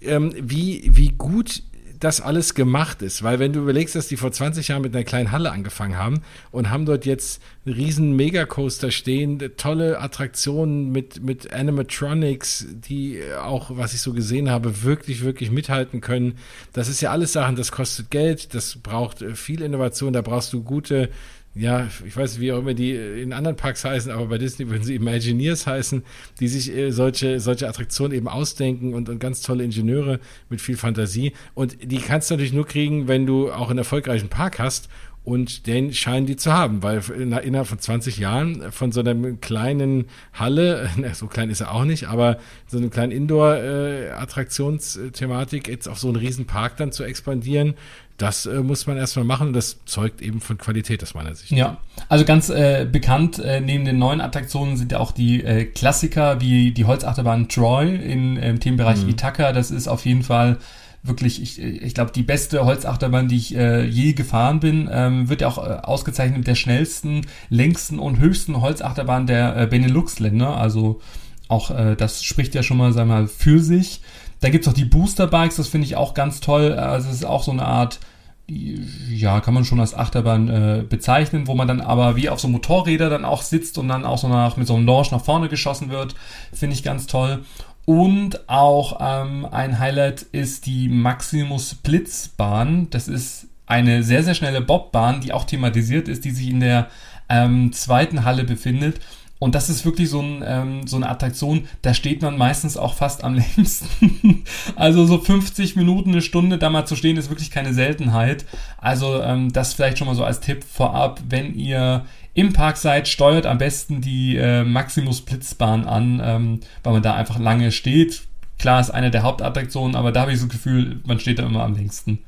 ähm, 0.00 0.32
wie 0.40 0.90
wie 0.92 1.08
gut 1.08 1.64
das 2.00 2.20
alles 2.20 2.54
gemacht 2.54 3.02
ist. 3.02 3.22
Weil 3.22 3.38
wenn 3.38 3.52
du 3.52 3.60
überlegst, 3.60 3.94
dass 3.94 4.08
die 4.08 4.16
vor 4.16 4.32
20 4.32 4.68
Jahren 4.68 4.82
mit 4.82 4.94
einer 4.94 5.04
kleinen 5.04 5.32
Halle 5.32 5.50
angefangen 5.50 5.96
haben 5.96 6.22
und 6.50 6.70
haben 6.70 6.86
dort 6.86 7.06
jetzt 7.06 7.42
einen 7.64 7.74
riesen 7.74 8.16
Megacoaster 8.16 8.90
stehen, 8.90 9.42
tolle 9.56 10.00
Attraktionen 10.00 10.90
mit, 10.92 11.22
mit 11.22 11.52
Animatronics, 11.52 12.66
die 12.70 13.20
auch, 13.42 13.70
was 13.76 13.94
ich 13.94 14.00
so 14.00 14.12
gesehen 14.12 14.50
habe, 14.50 14.82
wirklich, 14.82 15.24
wirklich 15.24 15.50
mithalten 15.50 16.00
können. 16.00 16.38
Das 16.72 16.88
ist 16.88 17.00
ja 17.00 17.10
alles 17.10 17.32
Sachen, 17.32 17.56
das 17.56 17.72
kostet 17.72 18.10
Geld, 18.10 18.54
das 18.54 18.76
braucht 18.76 19.22
äh, 19.22 19.34
viel 19.34 19.62
Innovation, 19.62 20.12
da 20.12 20.22
brauchst 20.22 20.52
du 20.52 20.62
gute 20.62 21.10
ja, 21.56 21.88
ich 22.06 22.14
weiß, 22.14 22.38
wie 22.38 22.52
auch 22.52 22.58
immer 22.58 22.74
die 22.74 22.94
in 22.94 23.32
anderen 23.32 23.56
Parks 23.56 23.84
heißen, 23.84 24.12
aber 24.12 24.26
bei 24.26 24.38
Disney 24.38 24.68
würden 24.68 24.84
sie 24.84 24.94
Imagineers 24.94 25.66
heißen, 25.66 26.04
die 26.38 26.48
sich 26.48 26.74
äh, 26.74 26.90
solche, 26.90 27.40
solche 27.40 27.66
Attraktionen 27.66 28.16
eben 28.16 28.28
ausdenken 28.28 28.92
und, 28.92 29.08
und 29.08 29.18
ganz 29.18 29.40
tolle 29.40 29.64
Ingenieure 29.64 30.20
mit 30.50 30.60
viel 30.60 30.76
Fantasie. 30.76 31.32
Und 31.54 31.78
die 31.82 31.98
kannst 31.98 32.30
du 32.30 32.34
natürlich 32.34 32.52
nur 32.52 32.66
kriegen, 32.66 33.08
wenn 33.08 33.24
du 33.24 33.50
auch 33.50 33.70
einen 33.70 33.78
erfolgreichen 33.78 34.28
Park 34.28 34.58
hast. 34.58 34.90
Und 35.26 35.66
den 35.66 35.92
scheinen 35.92 36.24
die 36.26 36.36
zu 36.36 36.52
haben, 36.52 36.84
weil 36.84 37.02
innerhalb 37.10 37.66
von 37.66 37.80
20 37.80 38.18
Jahren 38.18 38.70
von 38.70 38.92
so 38.92 39.00
einer 39.00 39.32
kleinen 39.32 40.04
Halle, 40.32 40.88
so 41.14 41.26
klein 41.26 41.50
ist 41.50 41.62
er 41.62 41.74
auch 41.74 41.84
nicht, 41.84 42.06
aber 42.06 42.38
so 42.68 42.78
eine 42.78 42.90
kleine 42.90 43.12
Indoor-Attraktionsthematik 43.12 45.66
jetzt 45.66 45.88
auf 45.88 45.98
so 45.98 46.06
einen 46.06 46.18
riesen 46.18 46.46
Park 46.46 46.76
dann 46.76 46.92
zu 46.92 47.02
expandieren, 47.02 47.74
das 48.18 48.46
äh, 48.46 48.60
muss 48.60 48.86
man 48.86 48.98
erstmal 48.98 49.24
machen 49.24 49.48
und 49.48 49.52
das 49.52 49.84
zeugt 49.84 50.22
eben 50.22 50.40
von 50.40 50.58
Qualität 50.58 51.02
aus 51.02 51.14
meiner 51.14 51.34
Sicht. 51.34 51.50
Ja, 51.50 51.78
also 52.08 52.24
ganz 52.24 52.48
äh, 52.48 52.86
bekannt 52.90 53.40
äh, 53.40 53.60
neben 53.60 53.84
den 53.84 53.98
neuen 53.98 54.20
Attraktionen 54.20 54.76
sind 54.76 54.92
ja 54.92 55.00
auch 55.00 55.10
die 55.10 55.42
äh, 55.42 55.64
Klassiker 55.64 56.40
wie 56.40 56.70
die 56.70 56.84
Holzachterbahn 56.84 57.48
Troy 57.48 57.96
im, 57.96 58.36
im 58.36 58.60
Themenbereich 58.60 59.02
mhm. 59.02 59.08
Ithaka. 59.08 59.52
Das 59.52 59.72
ist 59.72 59.88
auf 59.88 60.06
jeden 60.06 60.22
Fall 60.22 60.58
wirklich, 61.08 61.42
ich, 61.42 61.60
ich 61.60 61.94
glaube, 61.94 62.12
die 62.12 62.22
beste 62.22 62.64
Holzachterbahn, 62.64 63.28
die 63.28 63.36
ich 63.36 63.56
äh, 63.56 63.84
je 63.84 64.12
gefahren 64.12 64.60
bin, 64.60 64.88
ähm, 64.92 65.28
wird 65.28 65.40
ja 65.40 65.48
auch 65.48 65.58
äh, 65.58 65.78
ausgezeichnet 65.82 66.38
mit 66.38 66.46
der 66.46 66.54
schnellsten, 66.54 67.22
längsten 67.48 67.98
und 67.98 68.18
höchsten 68.18 68.60
Holzachterbahn 68.60 69.26
der 69.26 69.56
äh, 69.56 69.66
Benelux-Länder. 69.66 70.56
Also 70.56 71.00
auch 71.48 71.70
äh, 71.70 71.96
das 71.96 72.24
spricht 72.24 72.54
ja 72.54 72.62
schon 72.62 72.76
mal, 72.76 72.92
sag 72.92 73.06
mal, 73.06 73.28
für 73.28 73.60
sich. 73.60 74.00
Da 74.40 74.50
gibt's 74.50 74.68
auch 74.68 74.72
die 74.72 74.84
Booster 74.84 75.26
Bikes, 75.26 75.56
das 75.56 75.68
finde 75.68 75.86
ich 75.86 75.96
auch 75.96 76.14
ganz 76.14 76.40
toll. 76.40 76.72
Also 76.72 77.08
es 77.08 77.16
ist 77.16 77.24
auch 77.24 77.42
so 77.42 77.52
eine 77.52 77.64
Art, 77.64 78.00
ja, 78.48 79.40
kann 79.40 79.54
man 79.54 79.64
schon 79.64 79.80
als 79.80 79.94
Achterbahn 79.94 80.48
äh, 80.48 80.84
bezeichnen, 80.88 81.46
wo 81.46 81.54
man 81.54 81.66
dann 81.66 81.80
aber 81.80 82.16
wie 82.16 82.28
auf 82.28 82.38
so 82.38 82.48
Motorräder 82.48 83.10
dann 83.10 83.24
auch 83.24 83.42
sitzt 83.42 83.78
und 83.78 83.88
dann 83.88 84.04
auch 84.04 84.18
so 84.18 84.28
nach, 84.28 84.56
mit 84.56 84.66
so 84.66 84.74
einem 84.76 84.86
Launch 84.86 85.10
nach 85.10 85.24
vorne 85.24 85.48
geschossen 85.48 85.90
wird. 85.90 86.14
Finde 86.52 86.74
ich 86.74 86.82
ganz 86.82 87.06
toll. 87.06 87.44
Und 87.86 88.48
auch 88.48 88.98
ähm, 89.00 89.46
ein 89.50 89.78
Highlight 89.78 90.22
ist 90.22 90.66
die 90.66 90.88
Maximus 90.88 91.76
Blitzbahn. 91.76 92.90
Das 92.90 93.06
ist 93.06 93.46
eine 93.64 94.02
sehr, 94.02 94.24
sehr 94.24 94.34
schnelle 94.34 94.60
Bobbahn, 94.60 95.20
die 95.20 95.32
auch 95.32 95.44
thematisiert 95.44 96.08
ist, 96.08 96.24
die 96.24 96.32
sich 96.32 96.48
in 96.48 96.60
der 96.60 96.88
ähm, 97.28 97.72
zweiten 97.72 98.24
Halle 98.24 98.42
befindet. 98.44 99.00
Und 99.38 99.54
das 99.54 99.68
ist 99.68 99.84
wirklich 99.84 100.08
so, 100.08 100.20
ein, 100.20 100.42
ähm, 100.46 100.86
so 100.86 100.96
eine 100.96 101.10
Attraktion, 101.10 101.68
da 101.82 101.92
steht 101.92 102.22
man 102.22 102.38
meistens 102.38 102.76
auch 102.76 102.94
fast 102.94 103.22
am 103.22 103.34
längsten. 103.56 104.44
also 104.76 105.04
so 105.04 105.18
50 105.18 105.76
Minuten, 105.76 106.10
eine 106.10 106.22
Stunde 106.22 106.56
da 106.58 106.70
mal 106.70 106.86
zu 106.86 106.96
stehen, 106.96 107.16
ist 107.16 107.28
wirklich 107.28 107.50
keine 107.50 107.74
Seltenheit. 107.74 108.46
Also 108.78 109.22
ähm, 109.22 109.52
das 109.52 109.74
vielleicht 109.74 109.98
schon 109.98 110.06
mal 110.06 110.14
so 110.14 110.24
als 110.24 110.40
Tipp 110.40 110.64
vorab, 110.64 111.20
wenn 111.28 111.54
ihr 111.54 112.06
im 112.32 112.52
Park 112.52 112.76
seid, 112.76 113.08
steuert 113.08 113.46
am 113.46 113.58
besten 113.58 114.00
die 114.00 114.36
äh, 114.36 114.64
Maximus 114.64 115.22
Blitzbahn 115.22 115.84
an, 115.84 116.20
ähm, 116.22 116.60
weil 116.82 116.94
man 116.94 117.02
da 117.02 117.14
einfach 117.14 117.38
lange 117.38 117.72
steht. 117.72 118.22
Klar 118.58 118.80
ist 118.80 118.90
eine 118.90 119.10
der 119.10 119.22
Hauptattraktionen, 119.22 119.96
aber 119.96 120.12
da 120.12 120.22
habe 120.22 120.32
ich 120.32 120.38
so 120.38 120.46
das 120.46 120.54
Gefühl, 120.54 121.00
man 121.04 121.20
steht 121.20 121.38
da 121.38 121.44
immer 121.44 121.62
am 121.62 121.74
längsten. 121.74 122.20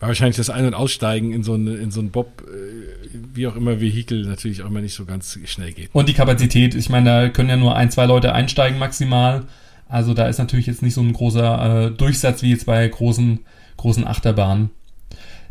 War 0.00 0.08
wahrscheinlich 0.08 0.36
das 0.36 0.50
Ein- 0.50 0.66
und 0.66 0.74
Aussteigen 0.74 1.32
in 1.32 1.42
so 1.42 1.54
ein, 1.54 1.66
in 1.66 1.90
so 1.90 2.00
ein 2.00 2.10
Bob, 2.10 2.42
äh, 2.46 3.08
wie 3.34 3.46
auch 3.48 3.56
immer, 3.56 3.80
Vehikel 3.80 4.24
natürlich 4.26 4.62
auch 4.62 4.68
immer 4.68 4.80
nicht 4.80 4.94
so 4.94 5.04
ganz 5.04 5.38
schnell 5.44 5.72
geht. 5.72 5.90
Und 5.92 6.08
die 6.08 6.14
Kapazität, 6.14 6.74
ich 6.74 6.88
meine, 6.88 7.10
da 7.10 7.28
können 7.28 7.48
ja 7.48 7.56
nur 7.56 7.74
ein, 7.74 7.90
zwei 7.90 8.06
Leute 8.06 8.32
einsteigen 8.32 8.78
maximal. 8.78 9.44
Also 9.88 10.14
da 10.14 10.28
ist 10.28 10.38
natürlich 10.38 10.66
jetzt 10.66 10.82
nicht 10.82 10.94
so 10.94 11.00
ein 11.00 11.12
großer 11.12 11.86
äh, 11.86 11.90
Durchsatz 11.90 12.42
wie 12.42 12.50
jetzt 12.50 12.66
bei 12.66 12.86
großen, 12.86 13.40
großen 13.76 14.06
Achterbahnen. 14.06 14.70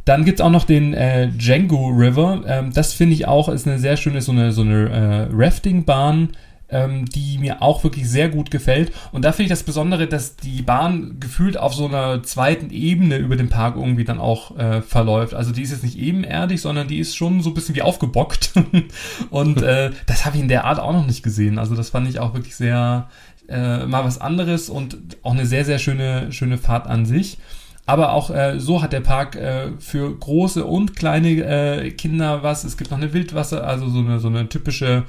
Dann 0.05 0.23
gibt's 0.23 0.39
auch 0.39 0.51
noch 0.51 0.63
den 0.63 0.93
äh, 0.93 1.27
Django 1.27 1.89
River. 1.89 2.43
Ähm, 2.47 2.71
das 2.73 2.93
finde 2.93 3.15
ich 3.15 3.27
auch 3.27 3.49
ist 3.49 3.67
eine 3.67 3.79
sehr 3.79 3.97
schöne, 3.97 4.21
so 4.21 4.31
eine, 4.31 4.53
so 4.53 4.61
eine 4.61 4.89
äh, 4.89 5.27
Rafting-Bahn 5.33 6.29
ähm, 6.69 7.05
die 7.05 7.37
mir 7.37 7.61
auch 7.61 7.83
wirklich 7.83 8.09
sehr 8.09 8.29
gut 8.29 8.51
gefällt. 8.51 8.91
Und 9.11 9.23
da 9.23 9.31
finde 9.31 9.43
ich 9.43 9.49
das 9.49 9.63
Besondere, 9.63 10.07
dass 10.07 10.35
die 10.35 10.61
Bahn 10.61 11.19
gefühlt 11.19 11.57
auf 11.57 11.73
so 11.73 11.87
einer 11.87 12.23
zweiten 12.23 12.69
Ebene 12.71 13.17
über 13.17 13.35
den 13.35 13.49
Park 13.49 13.75
irgendwie 13.75 14.03
dann 14.03 14.19
auch 14.19 14.57
äh, 14.57 14.81
verläuft. 14.81 15.33
Also 15.33 15.51
die 15.51 15.61
ist 15.61 15.71
jetzt 15.71 15.83
nicht 15.83 15.97
ebenerdig, 15.97 16.61
sondern 16.61 16.87
die 16.87 16.99
ist 16.99 17.15
schon 17.15 17.41
so 17.41 17.51
ein 17.51 17.53
bisschen 17.53 17.75
wie 17.75 17.81
aufgebockt. 17.81 18.51
und 19.29 19.61
äh, 19.61 19.91
das 20.05 20.25
habe 20.25 20.35
ich 20.37 20.41
in 20.41 20.49
der 20.49 20.65
Art 20.65 20.79
auch 20.79 20.93
noch 20.93 21.05
nicht 21.05 21.23
gesehen. 21.23 21.57
Also 21.57 21.75
das 21.75 21.89
fand 21.89 22.09
ich 22.09 22.19
auch 22.19 22.33
wirklich 22.33 22.55
sehr 22.55 23.09
äh, 23.47 23.85
mal 23.85 24.03
was 24.03 24.19
anderes 24.19 24.69
und 24.69 24.97
auch 25.23 25.31
eine 25.31 25.45
sehr, 25.45 25.63
sehr 25.63 25.79
schöne, 25.79 26.31
schöne 26.31 26.57
Fahrt 26.57 26.87
an 26.87 27.05
sich. 27.05 27.37
Aber 27.85 28.11
auch 28.11 28.29
äh, 28.29 28.59
so 28.59 28.81
hat 28.81 28.91
der 28.91 28.99
Park 28.99 29.37
äh, 29.37 29.71
für 29.79 30.13
große 30.13 30.65
und 30.65 30.97
kleine 30.97 31.29
äh, 31.29 31.91
Kinder 31.91 32.43
was. 32.43 32.65
Es 32.65 32.75
gibt 32.75 32.91
noch 32.91 32.97
eine 32.97 33.13
Wildwasser, 33.13 33.65
also 33.65 33.87
so 33.87 33.99
eine, 33.99 34.19
so 34.19 34.27
eine 34.27 34.49
typische 34.49 35.05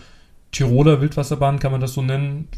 Tiroler 0.50 1.00
Wildwasserbahn, 1.00 1.58
kann 1.58 1.72
man 1.72 1.80
das 1.80 1.94
so 1.94 2.02
nennen? 2.02 2.48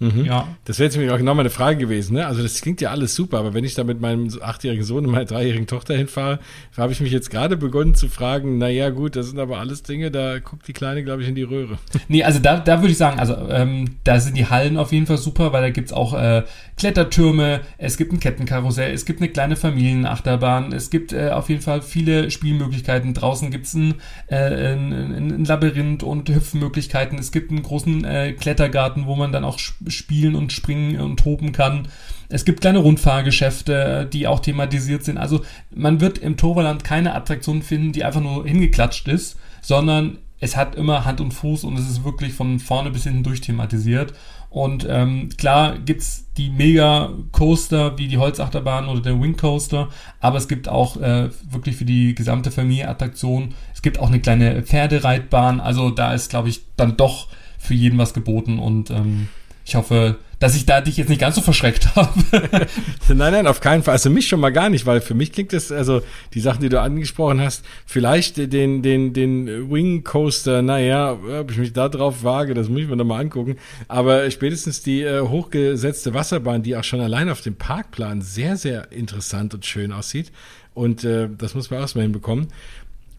Mhm. 0.00 0.24
Ja. 0.24 0.48
Das 0.64 0.78
wäre 0.78 0.86
jetzt 0.86 0.96
nämlich 0.96 1.12
auch 1.12 1.18
genau 1.18 1.34
meine 1.34 1.50
Frage 1.50 1.76
gewesen. 1.76 2.14
Ne? 2.14 2.26
Also 2.26 2.42
das 2.42 2.60
klingt 2.62 2.80
ja 2.80 2.90
alles 2.90 3.14
super, 3.14 3.38
aber 3.38 3.52
wenn 3.52 3.64
ich 3.64 3.74
da 3.74 3.84
mit 3.84 4.00
meinem 4.00 4.30
achtjährigen 4.40 4.84
Sohn 4.84 5.04
und 5.04 5.12
meiner 5.12 5.26
dreijährigen 5.26 5.66
Tochter 5.66 5.94
hinfahre, 5.94 6.40
habe 6.76 6.92
ich 6.92 7.00
mich 7.00 7.12
jetzt 7.12 7.30
gerade 7.30 7.58
begonnen 7.58 7.94
zu 7.94 8.08
fragen, 8.08 8.56
naja 8.56 8.88
gut, 8.88 9.14
das 9.14 9.28
sind 9.28 9.38
aber 9.38 9.58
alles 9.58 9.82
Dinge, 9.82 10.10
da 10.10 10.38
guckt 10.38 10.66
die 10.66 10.72
Kleine, 10.72 11.04
glaube 11.04 11.22
ich, 11.22 11.28
in 11.28 11.34
die 11.34 11.42
Röhre. 11.42 11.78
Nee, 12.08 12.24
also 12.24 12.40
da, 12.40 12.58
da 12.58 12.80
würde 12.80 12.90
ich 12.90 12.96
sagen, 12.96 13.20
also 13.20 13.36
ähm, 13.50 13.96
da 14.02 14.18
sind 14.18 14.36
die 14.36 14.46
Hallen 14.46 14.78
auf 14.78 14.90
jeden 14.90 15.06
Fall 15.06 15.18
super, 15.18 15.52
weil 15.52 15.62
da 15.62 15.70
gibt's 15.70 15.92
auch 15.92 16.14
äh, 16.14 16.42
Klettertürme, 16.76 17.60
es 17.78 17.98
gibt 17.98 18.12
ein 18.12 18.18
Kettenkarussell, 18.18 18.92
es 18.92 19.04
gibt 19.04 19.20
eine 19.20 19.28
kleine 19.28 19.54
Familienachterbahn, 19.54 20.72
es 20.72 20.90
gibt 20.90 21.12
äh, 21.12 21.30
auf 21.30 21.50
jeden 21.50 21.60
Fall 21.60 21.82
viele 21.82 22.30
Spielmöglichkeiten. 22.30 23.14
Draußen 23.14 23.50
gibt's 23.50 23.74
ein, 23.74 23.96
äh, 24.28 24.74
ein, 24.74 24.92
ein 24.92 25.44
Labyrinth 25.44 26.02
und 26.02 26.28
Hüpfmöglichkeiten, 26.30 27.18
es 27.18 27.30
gibt 27.30 27.50
einen 27.50 27.62
großen 27.62 28.04
äh, 28.04 28.32
Klettergarten, 28.32 29.06
wo 29.06 29.14
man 29.14 29.30
dann 29.30 29.44
auch 29.44 29.58
spielen 29.90 30.34
und 30.34 30.52
springen 30.52 31.00
und 31.00 31.18
toben 31.18 31.52
kann. 31.52 31.88
Es 32.28 32.44
gibt 32.44 32.60
kleine 32.60 32.78
Rundfahrgeschäfte, 32.78 34.08
die 34.12 34.26
auch 34.26 34.40
thematisiert 34.40 35.04
sind. 35.04 35.18
Also 35.18 35.42
man 35.74 36.00
wird 36.00 36.18
im 36.18 36.36
Toverland 36.36 36.84
keine 36.84 37.14
Attraktion 37.14 37.62
finden, 37.62 37.92
die 37.92 38.04
einfach 38.04 38.20
nur 38.20 38.46
hingeklatscht 38.46 39.08
ist, 39.08 39.36
sondern 39.62 40.18
es 40.40 40.56
hat 40.56 40.74
immer 40.74 41.04
Hand 41.04 41.20
und 41.20 41.32
Fuß 41.32 41.64
und 41.64 41.78
es 41.78 41.88
ist 41.88 42.04
wirklich 42.04 42.32
von 42.32 42.58
vorne 42.60 42.90
bis 42.90 43.04
hinten 43.04 43.22
durch 43.22 43.40
thematisiert. 43.40 44.14
Und 44.48 44.84
ähm, 44.88 45.28
klar 45.36 45.78
gibt's 45.78 46.26
die 46.36 46.50
Mega-Coaster 46.50 47.98
wie 47.98 48.08
die 48.08 48.18
Holzachterbahn 48.18 48.88
oder 48.88 49.00
der 49.00 49.20
Wing 49.20 49.36
Coaster, 49.36 49.90
aber 50.18 50.38
es 50.38 50.48
gibt 50.48 50.68
auch 50.68 50.96
äh, 50.96 51.30
wirklich 51.48 51.76
für 51.76 51.84
die 51.84 52.14
gesamte 52.14 52.50
Familie 52.50 52.88
Attraktionen. 52.88 53.54
Es 53.74 53.82
gibt 53.82 54.00
auch 54.00 54.08
eine 54.08 54.20
kleine 54.20 54.62
Pferdereitbahn, 54.62 55.60
also 55.60 55.90
da 55.90 56.14
ist, 56.14 56.30
glaube 56.30 56.48
ich, 56.48 56.62
dann 56.76 56.96
doch 56.96 57.28
für 57.58 57.74
jeden 57.74 57.98
was 57.98 58.14
geboten 58.14 58.58
und 58.58 58.90
ähm, 58.90 59.28
ich 59.64 59.74
hoffe, 59.74 60.16
dass 60.40 60.56
ich 60.56 60.64
da 60.64 60.80
dich 60.80 60.96
jetzt 60.96 61.10
nicht 61.10 61.20
ganz 61.20 61.36
so 61.36 61.42
verschreckt 61.42 61.94
habe. 61.96 62.10
nein, 63.08 63.32
nein, 63.32 63.46
auf 63.46 63.60
keinen 63.60 63.82
Fall. 63.82 63.92
Also 63.92 64.10
mich 64.10 64.26
schon 64.26 64.40
mal 64.40 64.50
gar 64.50 64.70
nicht, 64.70 64.86
weil 64.86 65.00
für 65.00 65.14
mich 65.14 65.32
klingt 65.32 65.52
das, 65.52 65.70
also 65.70 66.02
die 66.34 66.40
Sachen, 66.40 66.62
die 66.62 66.70
du 66.70 66.80
angesprochen 66.80 67.40
hast, 67.40 67.64
vielleicht 67.86 68.38
den, 68.38 68.82
den, 68.82 69.12
den 69.12 69.70
Wing 69.70 70.02
Coaster, 70.02 70.62
naja, 70.62 71.12
ob 71.12 71.50
ich 71.50 71.58
mich 71.58 71.72
da 71.72 71.88
drauf 71.88 72.24
wage, 72.24 72.54
das 72.54 72.68
muss 72.68 72.80
ich 72.80 72.88
mir 72.88 72.96
nochmal 72.96 73.20
angucken. 73.20 73.56
Aber 73.86 74.30
spätestens 74.30 74.82
die 74.82 75.02
äh, 75.02 75.20
hochgesetzte 75.20 76.14
Wasserbahn, 76.14 76.62
die 76.62 76.74
auch 76.74 76.84
schon 76.84 77.00
allein 77.00 77.28
auf 77.28 77.42
dem 77.42 77.56
Parkplan 77.56 78.22
sehr, 78.22 78.56
sehr 78.56 78.90
interessant 78.90 79.52
und 79.52 79.66
schön 79.66 79.92
aussieht. 79.92 80.32
Und 80.72 81.04
äh, 81.04 81.28
das 81.36 81.54
muss 81.54 81.70
man 81.70 81.80
erstmal 81.80 82.04
hinbekommen. 82.04 82.48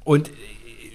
Und 0.03 0.31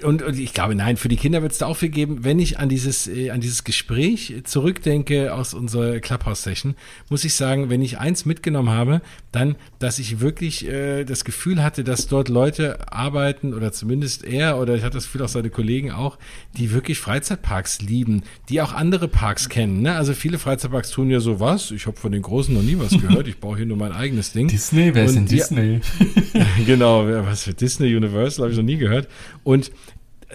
und, 0.06 0.22
und 0.22 0.38
ich 0.38 0.54
glaube, 0.54 0.76
nein, 0.76 0.96
für 0.96 1.08
die 1.08 1.16
Kinder 1.16 1.42
wird 1.42 1.50
es 1.50 1.58
da 1.58 1.66
auch 1.66 1.76
viel 1.76 1.88
geben. 1.88 2.22
Wenn 2.22 2.38
ich 2.38 2.60
an 2.60 2.68
dieses, 2.68 3.08
äh, 3.08 3.30
an 3.30 3.40
dieses 3.40 3.64
Gespräch 3.64 4.34
zurückdenke 4.44 5.34
aus 5.34 5.52
unserer 5.52 5.98
Clubhouse-Session, 5.98 6.76
muss 7.10 7.24
ich 7.24 7.34
sagen, 7.34 7.70
wenn 7.70 7.82
ich 7.82 7.98
eins 7.98 8.24
mitgenommen 8.24 8.70
habe, 8.70 9.02
dann, 9.32 9.56
dass 9.80 9.98
ich 9.98 10.20
wirklich 10.20 10.64
äh, 10.68 11.02
das 11.02 11.24
Gefühl 11.24 11.60
hatte, 11.60 11.82
dass 11.82 12.06
dort 12.06 12.28
Leute 12.28 12.92
arbeiten 12.92 13.52
oder 13.52 13.72
zumindest 13.72 14.24
er 14.24 14.60
oder 14.60 14.76
ich 14.76 14.84
hatte 14.84 14.94
das 14.94 15.06
Gefühl 15.06 15.24
auch 15.24 15.28
seine 15.28 15.50
Kollegen 15.50 15.90
auch, 15.90 16.18
die 16.56 16.70
wirklich 16.72 17.00
Freizeitparks 17.00 17.82
lieben, 17.82 18.22
die 18.48 18.62
auch 18.62 18.72
andere 18.72 19.08
Parks 19.08 19.48
kennen. 19.48 19.82
Ne? 19.82 19.96
Also 19.96 20.14
viele 20.14 20.38
Freizeitparks 20.38 20.92
tun 20.92 21.10
ja 21.10 21.18
so 21.18 21.40
was. 21.40 21.72
Ich 21.72 21.86
habe 21.86 21.96
von 21.96 22.12
den 22.12 22.22
Großen 22.22 22.54
noch 22.54 22.62
nie 22.62 22.78
was 22.78 22.90
gehört. 23.00 23.26
Ich 23.26 23.38
baue 23.38 23.56
hier 23.56 23.66
nur 23.66 23.76
mein 23.76 23.90
eigenes 23.90 24.30
Ding. 24.32 24.46
Disney, 24.46 24.94
wer 24.94 25.06
ist 25.06 25.16
denn 25.16 25.26
Disney? 25.26 25.80
genau, 26.64 27.08
was 27.26 27.42
für 27.42 27.54
Disney 27.54 27.96
Universal 27.96 28.44
habe 28.44 28.52
ich 28.52 28.56
noch 28.56 28.64
nie 28.64 28.76
gehört. 28.76 29.08
Und 29.42 29.72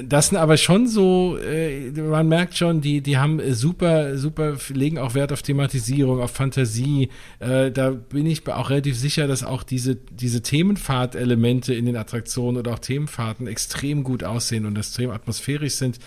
das 0.02 0.30
sind 0.30 0.38
aber 0.38 0.56
schon 0.56 0.88
so, 0.88 1.38
äh, 1.38 1.92
man 1.92 2.28
merkt 2.28 2.58
schon, 2.58 2.80
die, 2.80 3.02
die 3.02 3.18
haben 3.18 3.42
super, 3.54 4.18
super, 4.18 4.56
legen 4.70 4.98
auch 4.98 5.16
Wert 5.16 5.34
auf 5.34 5.42
Thematisierung, 5.42 6.22
auf 6.22 6.32
Fantasie. 6.32 7.10
Äh, 7.40 7.72
da 7.72 7.92
bin 7.92 8.26
ich 8.26 8.48
auch 8.48 8.70
relativ 8.70 8.98
sicher, 8.98 9.28
dass 9.28 9.44
auch 9.44 9.64
diese, 9.64 9.96
diese 9.96 10.42
Themenfahrtelemente 10.42 11.74
in 11.74 11.86
den 11.86 11.98
Attraktionen 11.98 12.58
oder 12.58 12.74
auch 12.74 12.80
Themenfahrten 12.80 13.48
extrem 13.48 14.04
gut 14.04 14.24
aussehen 14.24 14.66
und 14.66 14.78
extrem 14.78 15.12
atmosphärisch 15.12 15.74
sind 15.74 16.00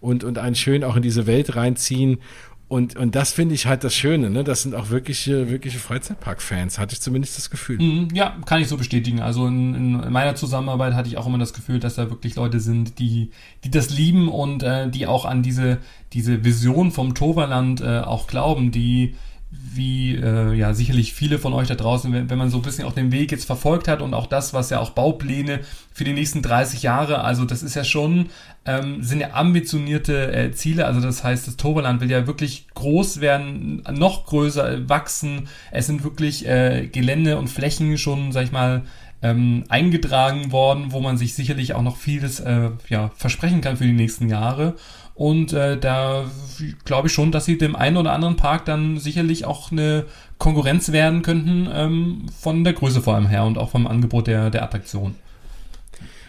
und, 0.00 0.22
und 0.24 0.38
einen 0.38 0.54
schön 0.54 0.84
auch 0.84 0.96
in 0.96 1.02
diese 1.02 1.26
Welt 1.26 1.56
reinziehen. 1.56 2.18
Und, 2.72 2.96
und 2.96 3.14
das 3.14 3.34
finde 3.34 3.54
ich 3.54 3.66
halt 3.66 3.84
das 3.84 3.94
Schöne, 3.94 4.30
ne? 4.30 4.44
Das 4.44 4.62
sind 4.62 4.74
auch 4.74 4.88
wirkliche, 4.88 5.50
wirkliche 5.50 5.78
Freizeitpark-Fans, 5.78 6.78
hatte 6.78 6.94
ich 6.94 7.02
zumindest 7.02 7.36
das 7.36 7.50
Gefühl. 7.50 7.78
Mhm, 7.78 8.08
ja, 8.14 8.34
kann 8.46 8.62
ich 8.62 8.68
so 8.68 8.78
bestätigen. 8.78 9.20
Also 9.20 9.46
in, 9.46 9.74
in, 9.74 10.10
meiner 10.10 10.36
Zusammenarbeit 10.36 10.94
hatte 10.94 11.06
ich 11.06 11.18
auch 11.18 11.26
immer 11.26 11.36
das 11.36 11.52
Gefühl, 11.52 11.80
dass 11.80 11.96
da 11.96 12.08
wirklich 12.08 12.34
Leute 12.34 12.60
sind, 12.60 12.98
die, 12.98 13.30
die 13.62 13.70
das 13.70 13.90
lieben 13.90 14.28
und 14.28 14.62
äh, 14.62 14.88
die 14.88 15.06
auch 15.06 15.26
an 15.26 15.42
diese, 15.42 15.80
diese 16.14 16.46
Vision 16.46 16.92
vom 16.92 17.14
Toverland 17.14 17.82
äh, 17.82 17.98
auch 17.98 18.26
glauben, 18.26 18.70
die 18.70 19.16
wie 19.74 20.16
äh, 20.16 20.54
ja 20.54 20.72
sicherlich 20.72 21.12
viele 21.12 21.38
von 21.38 21.52
euch 21.52 21.68
da 21.68 21.74
draußen, 21.74 22.12
wenn, 22.12 22.30
wenn 22.30 22.38
man 22.38 22.50
so 22.50 22.58
ein 22.58 22.62
bisschen 22.62 22.84
auch 22.84 22.94
den 22.94 23.12
Weg 23.12 23.32
jetzt 23.32 23.44
verfolgt 23.44 23.86
hat 23.86 24.00
und 24.00 24.14
auch 24.14 24.26
das, 24.26 24.54
was 24.54 24.70
ja 24.70 24.80
auch 24.80 24.90
Baupläne 24.90 25.60
für 25.92 26.04
die 26.04 26.14
nächsten 26.14 26.40
30 26.40 26.82
Jahre, 26.82 27.22
also 27.22 27.44
das 27.44 27.62
ist 27.62 27.74
ja 27.74 27.84
schon, 27.84 28.30
ähm, 28.64 29.02
sind 29.02 29.20
ja 29.20 29.34
ambitionierte 29.34 30.32
äh, 30.32 30.52
Ziele, 30.52 30.86
also 30.86 31.00
das 31.00 31.22
heißt, 31.22 31.46
das 31.46 31.56
Toverland 31.56 32.00
will 32.00 32.10
ja 32.10 32.26
wirklich 32.26 32.66
groß 32.74 33.20
werden, 33.20 33.82
noch 33.92 34.26
größer 34.26 34.72
äh, 34.72 34.88
wachsen, 34.88 35.48
es 35.70 35.86
sind 35.86 36.02
wirklich 36.02 36.46
äh, 36.46 36.88
Gelände 36.90 37.36
und 37.38 37.48
Flächen 37.48 37.98
schon, 37.98 38.32
sag 38.32 38.44
ich 38.44 38.52
mal, 38.52 38.82
ähm, 39.22 39.64
eingetragen 39.68 40.50
worden, 40.50 40.86
wo 40.90 41.00
man 41.00 41.16
sich 41.16 41.34
sicherlich 41.34 41.74
auch 41.74 41.82
noch 41.82 41.96
vieles 41.96 42.40
äh, 42.40 42.70
ja, 42.88 43.10
versprechen 43.16 43.60
kann 43.60 43.76
für 43.76 43.84
die 43.84 43.92
nächsten 43.92 44.28
Jahre. 44.28 44.74
Und 45.22 45.52
äh, 45.52 45.78
da 45.78 46.24
glaube 46.84 47.06
ich 47.06 47.14
schon, 47.14 47.30
dass 47.30 47.44
sie 47.44 47.56
dem 47.56 47.76
einen 47.76 47.96
oder 47.96 48.12
anderen 48.12 48.34
Park 48.34 48.64
dann 48.64 48.98
sicherlich 48.98 49.44
auch 49.44 49.70
eine 49.70 50.06
Konkurrenz 50.38 50.90
werden 50.90 51.22
könnten, 51.22 51.68
ähm, 51.72 52.26
von 52.36 52.64
der 52.64 52.72
Größe 52.72 53.02
vor 53.02 53.14
allem 53.14 53.28
her 53.28 53.44
und 53.44 53.56
auch 53.56 53.70
vom 53.70 53.86
Angebot 53.86 54.26
der, 54.26 54.50
der 54.50 54.64
Attraktion. 54.64 55.14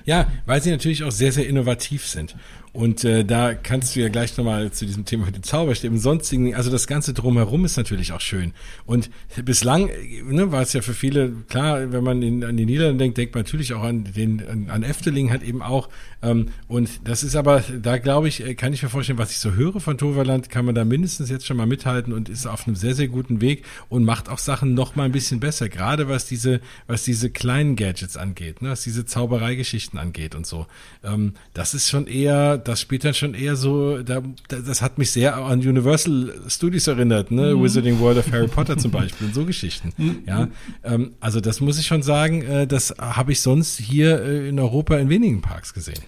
Ja, 0.05 0.27
weil 0.45 0.61
sie 0.61 0.69
natürlich 0.69 1.03
auch 1.03 1.11
sehr, 1.11 1.31
sehr 1.31 1.47
innovativ 1.47 2.05
sind. 2.05 2.35
Und 2.73 3.03
äh, 3.03 3.23
da 3.23 3.53
kannst 3.53 3.95
du 3.95 3.99
ja 3.99 4.09
gleich 4.09 4.35
nochmal 4.35 4.71
zu 4.71 4.87
diesem 4.87 5.05
Thema 5.05 5.27
mit 5.27 5.35
den 5.35 5.43
Zauberstäben, 5.43 5.99
sonstigen, 5.99 6.55
also 6.55 6.71
das 6.71 6.87
Ganze 6.87 7.13
drumherum 7.13 7.65
ist 7.65 7.77
natürlich 7.77 8.13
auch 8.13 8.19
schön. 8.19 8.51
Und 8.87 9.11
bislang 9.45 9.91
ne, 10.25 10.51
war 10.51 10.63
es 10.63 10.73
ja 10.73 10.81
für 10.81 10.95
viele, 10.95 11.33
klar, 11.49 11.91
wenn 11.91 12.03
man 12.03 12.23
in, 12.23 12.43
an 12.43 12.57
die 12.57 12.65
Niederlande 12.65 12.97
denkt, 12.97 13.19
denkt 13.19 13.35
man 13.35 13.43
natürlich 13.43 13.75
auch 13.75 13.83
an 13.83 14.05
den 14.15 14.43
an, 14.47 14.69
an 14.71 14.81
Efteling 14.81 15.29
halt 15.29 15.43
eben 15.43 15.61
auch. 15.61 15.89
Ähm, 16.23 16.47
und 16.67 16.89
das 17.03 17.23
ist 17.23 17.35
aber, 17.35 17.63
da 17.81 17.99
glaube 17.99 18.27
ich, 18.27 18.43
äh, 18.43 18.55
kann 18.55 18.73
ich 18.73 18.81
mir 18.81 18.89
vorstellen, 18.89 19.19
was 19.19 19.29
ich 19.29 19.37
so 19.37 19.53
höre 19.53 19.79
von 19.79 19.99
Toverland, 19.99 20.49
kann 20.49 20.65
man 20.65 20.73
da 20.73 20.83
mindestens 20.83 21.29
jetzt 21.29 21.45
schon 21.45 21.57
mal 21.57 21.67
mithalten 21.67 22.11
und 22.11 22.27
ist 22.27 22.47
auf 22.47 22.65
einem 22.65 22.75
sehr, 22.75 22.95
sehr 22.95 23.07
guten 23.07 23.39
Weg 23.39 23.65
und 23.89 24.03
macht 24.03 24.29
auch 24.29 24.39
Sachen 24.39 24.73
noch 24.73 24.95
mal 24.95 25.03
ein 25.03 25.11
bisschen 25.11 25.39
besser, 25.39 25.69
gerade 25.69 26.09
was 26.09 26.25
diese, 26.25 26.59
was 26.87 27.03
diese 27.03 27.29
kleinen 27.29 27.75
Gadgets 27.75 28.17
angeht, 28.17 28.63
ne, 28.63 28.71
was 28.71 28.81
diese 28.81 29.05
Zaubereigeschichten 29.05 29.99
angeht 29.99 30.33
und 30.33 30.47
so. 30.47 30.65
Ähm, 31.03 31.33
das 31.53 31.75
ist 31.75 31.87
schon 31.87 32.07
eher 32.07 32.62
das 32.67 32.81
spielt 32.81 33.03
dann 33.05 33.13
schon 33.13 33.33
eher 33.33 33.55
so, 33.55 34.01
da, 34.01 34.21
das 34.47 34.81
hat 34.81 34.97
mich 34.97 35.11
sehr 35.11 35.35
an 35.35 35.59
Universal 35.59 36.33
Studios 36.47 36.87
erinnert, 36.87 37.31
ne? 37.31 37.55
Mhm. 37.55 37.63
Wizarding 37.63 37.99
World 37.99 38.17
of 38.17 38.31
Harry 38.31 38.47
Potter 38.47 38.77
zum 38.77 38.91
Beispiel 38.99 39.27
und 39.27 39.35
so 39.35 39.45
Geschichten. 39.45 39.93
Mhm. 39.97 40.23
Ja, 40.25 40.47
ähm, 40.83 41.13
also 41.19 41.39
das 41.39 41.61
muss 41.61 41.79
ich 41.79 41.87
schon 41.87 42.03
sagen, 42.03 42.41
äh, 42.41 42.67
das 42.67 42.95
habe 42.99 43.31
ich 43.31 43.41
sonst 43.41 43.79
hier 43.79 44.21
äh, 44.21 44.49
in 44.49 44.59
Europa 44.59 44.97
in 44.97 45.09
wenigen 45.09 45.41
Parks 45.41 45.73
gesehen. 45.73 45.99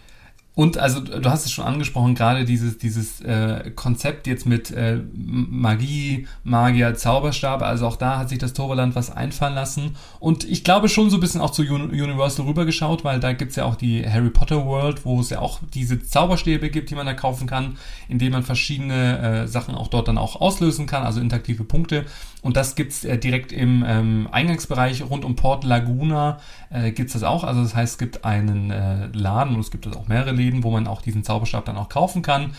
Und 0.55 0.77
also 0.77 1.01
du 1.01 1.29
hast 1.29 1.45
es 1.45 1.51
schon 1.51 1.65
angesprochen, 1.65 2.15
gerade 2.15 2.45
dieses, 2.45 2.77
dieses 2.77 3.19
äh, 3.19 3.71
Konzept 3.75 4.25
jetzt 4.25 4.45
mit 4.45 4.71
äh, 4.71 5.01
Magie, 5.13 6.27
Magier, 6.45 6.95
Zauberstab, 6.95 7.61
also 7.61 7.85
auch 7.87 7.97
da 7.97 8.19
hat 8.19 8.29
sich 8.29 8.39
das 8.39 8.53
Toverland 8.53 8.95
was 8.95 9.11
einfallen 9.11 9.53
lassen. 9.53 9.97
Und 10.19 10.45
ich 10.45 10.63
glaube 10.63 10.87
schon 10.87 11.09
so 11.09 11.17
ein 11.17 11.19
bisschen 11.19 11.41
auch 11.41 11.51
zu 11.51 11.63
Universal 11.63 12.45
rübergeschaut, 12.45 13.03
weil 13.03 13.19
da 13.19 13.33
gibt's 13.33 13.57
ja 13.57 13.65
auch 13.65 13.75
die 13.75 14.09
Harry 14.09 14.29
Potter 14.29 14.65
World, 14.65 15.03
wo 15.03 15.19
es 15.19 15.29
ja 15.29 15.39
auch 15.39 15.59
diese 15.73 16.01
Zauberstäbe 16.01 16.69
gibt, 16.69 16.89
die 16.89 16.95
man 16.95 17.05
da 17.05 17.13
kaufen 17.13 17.47
kann, 17.47 17.77
indem 18.07 18.31
man 18.31 18.43
verschiedene 18.43 19.43
äh, 19.43 19.47
Sachen 19.47 19.75
auch 19.75 19.89
dort 19.89 20.07
dann 20.07 20.17
auch 20.17 20.39
auslösen 20.39 20.85
kann, 20.85 21.03
also 21.03 21.19
interaktive 21.19 21.65
Punkte. 21.65 22.05
Und 22.45 22.55
das 22.57 22.75
gibt's 22.75 23.03
äh, 23.03 23.17
direkt 23.17 23.51
im 23.51 23.83
ähm, 23.85 24.29
Eingangsbereich 24.31 25.01
rund 25.09 25.25
um 25.25 25.35
Port 25.35 25.63
Laguna 25.63 26.37
äh, 26.69 26.91
gibt's 26.91 27.13
das 27.13 27.23
auch. 27.23 27.43
Also 27.43 27.63
das 27.63 27.75
heißt, 27.75 27.93
es 27.93 27.97
gibt 27.97 28.23
einen 28.23 28.69
äh, 28.69 29.07
Laden 29.13 29.55
und 29.55 29.61
es 29.61 29.71
gibt 29.71 29.87
auch 29.87 30.07
mehrere 30.07 30.31
Läden, 30.31 30.44
wo 30.53 30.71
man 30.71 30.87
auch 30.87 31.01
diesen 31.01 31.23
Zauberstab 31.23 31.65
dann 31.65 31.77
auch 31.77 31.89
kaufen 31.89 32.21
kann. 32.21 32.53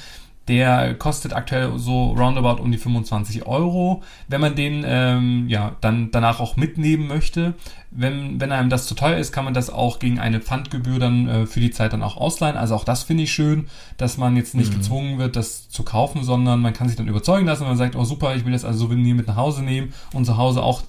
Der 0.48 0.94
kostet 0.94 1.32
aktuell 1.32 1.76
so 1.76 2.12
roundabout 2.12 2.62
um 2.62 2.70
die 2.70 2.78
25 2.78 3.46
Euro, 3.46 4.04
wenn 4.28 4.40
man 4.40 4.54
den 4.54 4.84
ähm, 4.86 5.48
ja 5.48 5.74
dann 5.80 6.12
danach 6.12 6.38
auch 6.38 6.54
mitnehmen 6.54 7.08
möchte. 7.08 7.54
Wenn, 7.90 8.40
wenn 8.40 8.52
einem 8.52 8.70
das 8.70 8.86
zu 8.86 8.94
teuer 8.94 9.16
ist, 9.16 9.32
kann 9.32 9.44
man 9.44 9.54
das 9.54 9.70
auch 9.70 9.98
gegen 9.98 10.20
eine 10.20 10.40
Pfandgebühr 10.40 11.00
dann 11.00 11.28
äh, 11.28 11.46
für 11.46 11.58
die 11.58 11.72
Zeit 11.72 11.92
dann 11.92 12.04
auch 12.04 12.16
ausleihen. 12.16 12.56
Also 12.56 12.76
auch 12.76 12.84
das 12.84 13.02
finde 13.02 13.24
ich 13.24 13.32
schön, 13.32 13.66
dass 13.96 14.18
man 14.18 14.36
jetzt 14.36 14.54
nicht 14.54 14.72
mhm. 14.72 14.76
gezwungen 14.76 15.18
wird, 15.18 15.34
das 15.34 15.68
zu 15.68 15.82
kaufen, 15.82 16.22
sondern 16.22 16.60
man 16.60 16.72
kann 16.72 16.86
sich 16.86 16.96
dann 16.96 17.08
überzeugen 17.08 17.46
lassen. 17.46 17.64
Man 17.64 17.76
sagt, 17.76 17.96
oh 17.96 18.04
super, 18.04 18.36
ich 18.36 18.44
will 18.44 18.52
das 18.52 18.64
also 18.64 18.86
Souvenir 18.86 19.16
mit 19.16 19.26
nach 19.26 19.36
Hause 19.36 19.64
nehmen 19.64 19.94
und 20.12 20.26
zu 20.26 20.36
Hause 20.36 20.62
auch 20.62 20.82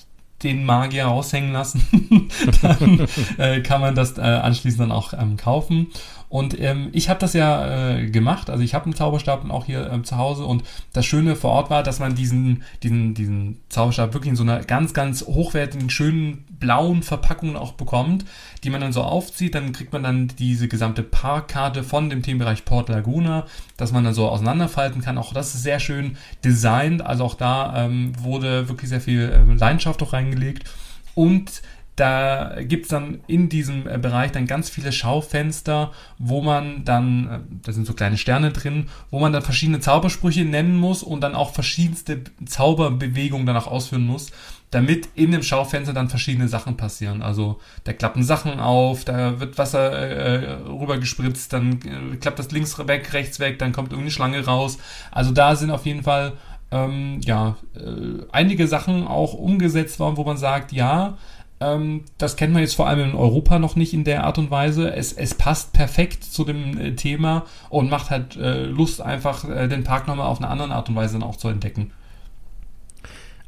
den 0.44 0.66
Magier 0.66 1.06
raushängen 1.06 1.52
lassen, 1.52 2.30
dann 2.62 3.08
äh, 3.38 3.62
kann 3.62 3.82
man 3.82 3.96
das 3.96 4.18
äh, 4.18 4.22
anschließend 4.22 4.82
dann 4.82 4.92
auch 4.92 5.14
ähm, 5.14 5.38
kaufen. 5.38 5.88
Und 6.30 6.60
ähm, 6.60 6.90
ich 6.92 7.08
habe 7.08 7.20
das 7.20 7.34
ja 7.34 7.96
äh, 7.96 8.10
gemacht, 8.10 8.50
also 8.50 8.62
ich 8.62 8.74
habe 8.74 8.86
einen 8.86 8.96
Zauberstab 8.96 9.50
auch 9.50 9.66
hier 9.66 9.90
ähm, 9.92 10.04
zu 10.04 10.18
Hause. 10.18 10.46
Und 10.46 10.64
das 10.92 11.06
Schöne 11.06 11.36
vor 11.38 11.52
Ort 11.52 11.70
war, 11.70 11.84
dass 11.84 12.00
man 12.00 12.16
diesen, 12.16 12.64
diesen, 12.84 13.14
diesen 13.14 13.60
Zauberstab 13.70 14.14
wirklich 14.14 14.32
in 14.32 14.36
so 14.36 14.44
einer 14.44 14.60
ganz, 14.64 14.94
ganz 14.94 15.22
hochwertigen, 15.26 15.90
schönen 15.90 16.44
blauen 16.60 17.02
Verpackung 17.04 17.56
auch 17.56 17.74
bekommt, 17.74 18.26
die 18.64 18.70
man 18.70 18.82
dann 18.82 18.92
so 18.92 19.04
aufzieht, 19.04 19.56
dann 19.56 19.72
kriegt 19.72 19.94
man 19.94 20.04
dann 20.04 20.28
diese 20.40 20.68
gesamte 20.68 21.04
Parkkarte 21.04 21.84
von 21.84 22.10
dem 22.10 22.24
Themenbereich 22.24 22.66
Port 22.66 22.90
Laguna, 22.90 23.46
dass 23.78 23.94
man 23.94 24.04
dann 24.04 24.14
so 24.14 24.28
auseinanderfalten 24.28 25.02
kann. 25.02 25.18
Auch 25.18 25.34
das 25.34 25.56
ist 25.56 25.64
sehr 25.64 25.80
schön 25.80 26.18
designt, 26.44 27.06
also 27.06 27.24
auch 27.24 27.36
da 27.36 27.86
ähm, 27.86 28.12
wurde 28.22 28.68
wirklich 28.68 28.90
sehr 28.90 29.02
viel 29.02 29.32
ähm, 29.34 29.58
Leidenschaft 29.58 30.02
auch 30.04 30.14
reingelegt. 30.14 30.70
Und 31.16 31.62
da 31.98 32.56
gibt's 32.62 32.90
dann 32.90 33.22
in 33.26 33.50
diesem 33.50 33.88
äh, 33.88 33.98
Bereich 33.98 34.32
dann 34.32 34.46
ganz 34.46 34.70
viele 34.70 34.92
Schaufenster, 34.92 35.92
wo 36.20 36.42
man 36.42 36.86
dann, 36.86 37.28
äh, 37.28 37.40
da 37.64 37.72
sind 37.74 37.88
so 37.88 37.94
kleine 37.94 38.18
Sterne 38.18 38.52
drin, 38.52 38.86
wo 39.10 39.20
man 39.20 39.34
dann 39.34 39.42
verschiedene 39.42 39.80
Zaubersprüche 39.80 40.46
nennen 40.46 40.78
muss 40.78 41.02
und 41.02 41.22
dann 41.22 41.34
auch 41.34 41.54
verschiedenste 41.54 42.22
Zauberbewegungen 42.46 43.48
dann 43.48 43.58
auch 43.58 43.66
ausführen 43.66 44.06
muss, 44.06 44.32
damit 44.70 45.10
in 45.16 45.32
dem 45.32 45.42
Schaufenster 45.42 45.94
dann 45.94 46.08
verschiedene 46.08 46.48
Sachen 46.48 46.78
passieren. 46.78 47.24
Also 47.24 47.60
da 47.84 47.94
klappen 47.94 48.24
Sachen 48.24 48.60
auf, 48.60 49.04
da 49.04 49.40
wird 49.40 49.58
Wasser 49.58 49.92
äh, 49.92 50.54
rüber 50.70 51.00
gespritzt, 51.00 51.52
dann 51.52 51.80
äh, 52.14 52.18
klappt 52.18 52.38
das 52.38 52.52
links 52.52 52.78
weg, 52.78 53.12
rechts 53.14 53.40
weg, 53.40 53.58
dann 53.58 53.72
kommt 53.72 53.90
irgendeine 53.90 54.12
Schlange 54.12 54.46
raus. 54.46 54.78
Also 55.10 55.32
da 55.32 55.56
sind 55.56 55.72
auf 55.72 55.88
jeden 55.88 56.04
Fall 56.04 56.34
ähm, 56.70 57.22
ja 57.24 57.56
äh, 57.76 58.24
einige 58.32 58.68
Sachen 58.68 59.08
auch 59.08 59.34
umgesetzt 59.34 60.00
worden, 60.00 60.18
wo 60.18 60.24
man 60.24 60.38
sagt, 60.38 60.72
ja, 60.72 61.18
das 61.60 62.36
kennt 62.36 62.54
man 62.54 62.62
jetzt 62.62 62.76
vor 62.76 62.88
allem 62.88 63.10
in 63.10 63.16
Europa 63.16 63.58
noch 63.58 63.76
nicht 63.76 63.94
in 63.94 64.04
der 64.04 64.26
Art 64.26 64.38
und 64.38 64.52
Weise. 64.52 64.94
Es, 64.94 65.12
es 65.12 65.34
passt 65.34 65.74
perfekt 65.74 66.24
zu 66.24 66.44
dem 66.44 66.78
äh, 66.78 66.96
Thema 66.96 67.46
und 67.70 67.90
macht 67.90 68.12
halt 68.12 68.36
äh, 68.36 68.66
Lust, 68.66 69.02
einfach 69.02 69.50
äh, 69.50 69.68
den 69.68 69.84
Park 69.84 70.08
nochmal 70.08 70.28
auf 70.28 70.38
eine 70.38 70.50
andere 70.50 70.72
Art 70.72 70.88
und 70.90 70.96
Weise 70.96 71.14
dann 71.14 71.24
auch 71.24 71.36
zu 71.36 71.48
entdecken. 71.48 71.92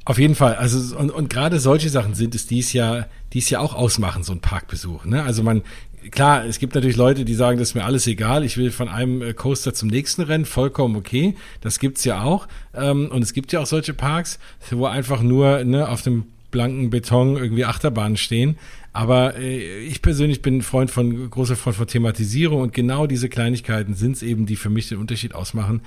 Auf 0.06 0.18
jeden 0.18 0.34
Fall. 0.34 0.56
Also, 0.56 0.98
und, 0.98 1.12
und 1.12 1.30
gerade 1.30 1.60
solche 1.60 1.90
Sachen 1.90 2.16
sind 2.16 2.34
es, 2.34 2.48
die 2.48 2.60
es 2.60 2.74
ja, 2.74 3.06
die 3.34 3.40
es 3.40 3.50
ja 3.52 3.60
auch 3.60 3.76
ausmachen, 3.76 4.24
so 4.24 4.34
ein 4.34 4.40
Parkbesuch. 4.40 5.06
Ne? 5.06 5.22
Also 5.22 5.44
man, 5.44 5.62
klar, 6.10 6.46
es 6.46 6.58
gibt 6.58 6.74
natürlich 6.74 6.98
Leute, 6.98 7.26
die 7.26 7.36
sagen, 7.36 7.60
das 7.60 7.70
ist 7.70 7.76
mir 7.76 7.86
alles 7.86 8.08
egal, 8.08 8.44
ich 8.44 8.58
will 8.58 8.72
von 8.72 8.90
einem 8.90 9.36
Coaster 9.36 9.76
zum 9.76 9.88
nächsten 9.88 10.24
rennen, 10.24 10.46
vollkommen 10.46 10.96
okay. 10.96 11.36
Das 11.62 11.78
gibt's 11.78 12.06
ja 12.06 12.24
auch. 12.24 12.48
Ähm, 12.74 13.10
und 13.12 13.22
es 13.22 13.34
gibt 13.34 13.52
ja 13.52 13.60
auch 13.60 13.68
solche 13.68 13.94
Parks, 13.94 14.40
wo 14.72 14.88
einfach 14.88 15.22
nur 15.22 15.64
ne, 15.64 15.88
auf 15.88 16.02
dem 16.02 16.26
blanken 16.52 16.90
Beton 16.90 17.38
irgendwie 17.38 17.66
Achterbahnen 17.66 18.18
stehen. 18.18 18.58
Aber 18.92 19.38
äh, 19.38 19.80
ich 19.84 20.02
persönlich 20.02 20.42
bin 20.42 20.62
Freund 20.62 20.90
von, 20.90 21.30
großer 21.30 21.56
Freund 21.56 21.78
von 21.78 21.88
Thematisierung 21.88 22.62
und 22.62 22.74
genau 22.74 23.06
diese 23.08 23.30
Kleinigkeiten 23.30 23.94
sind 23.94 24.14
es 24.14 24.24
eben, 24.24 24.46
die 24.46 24.56
für 24.56 24.70
mich 24.70 24.90
den 24.90 24.98
Unterschied 24.98 25.36
ausmachen 25.36 25.82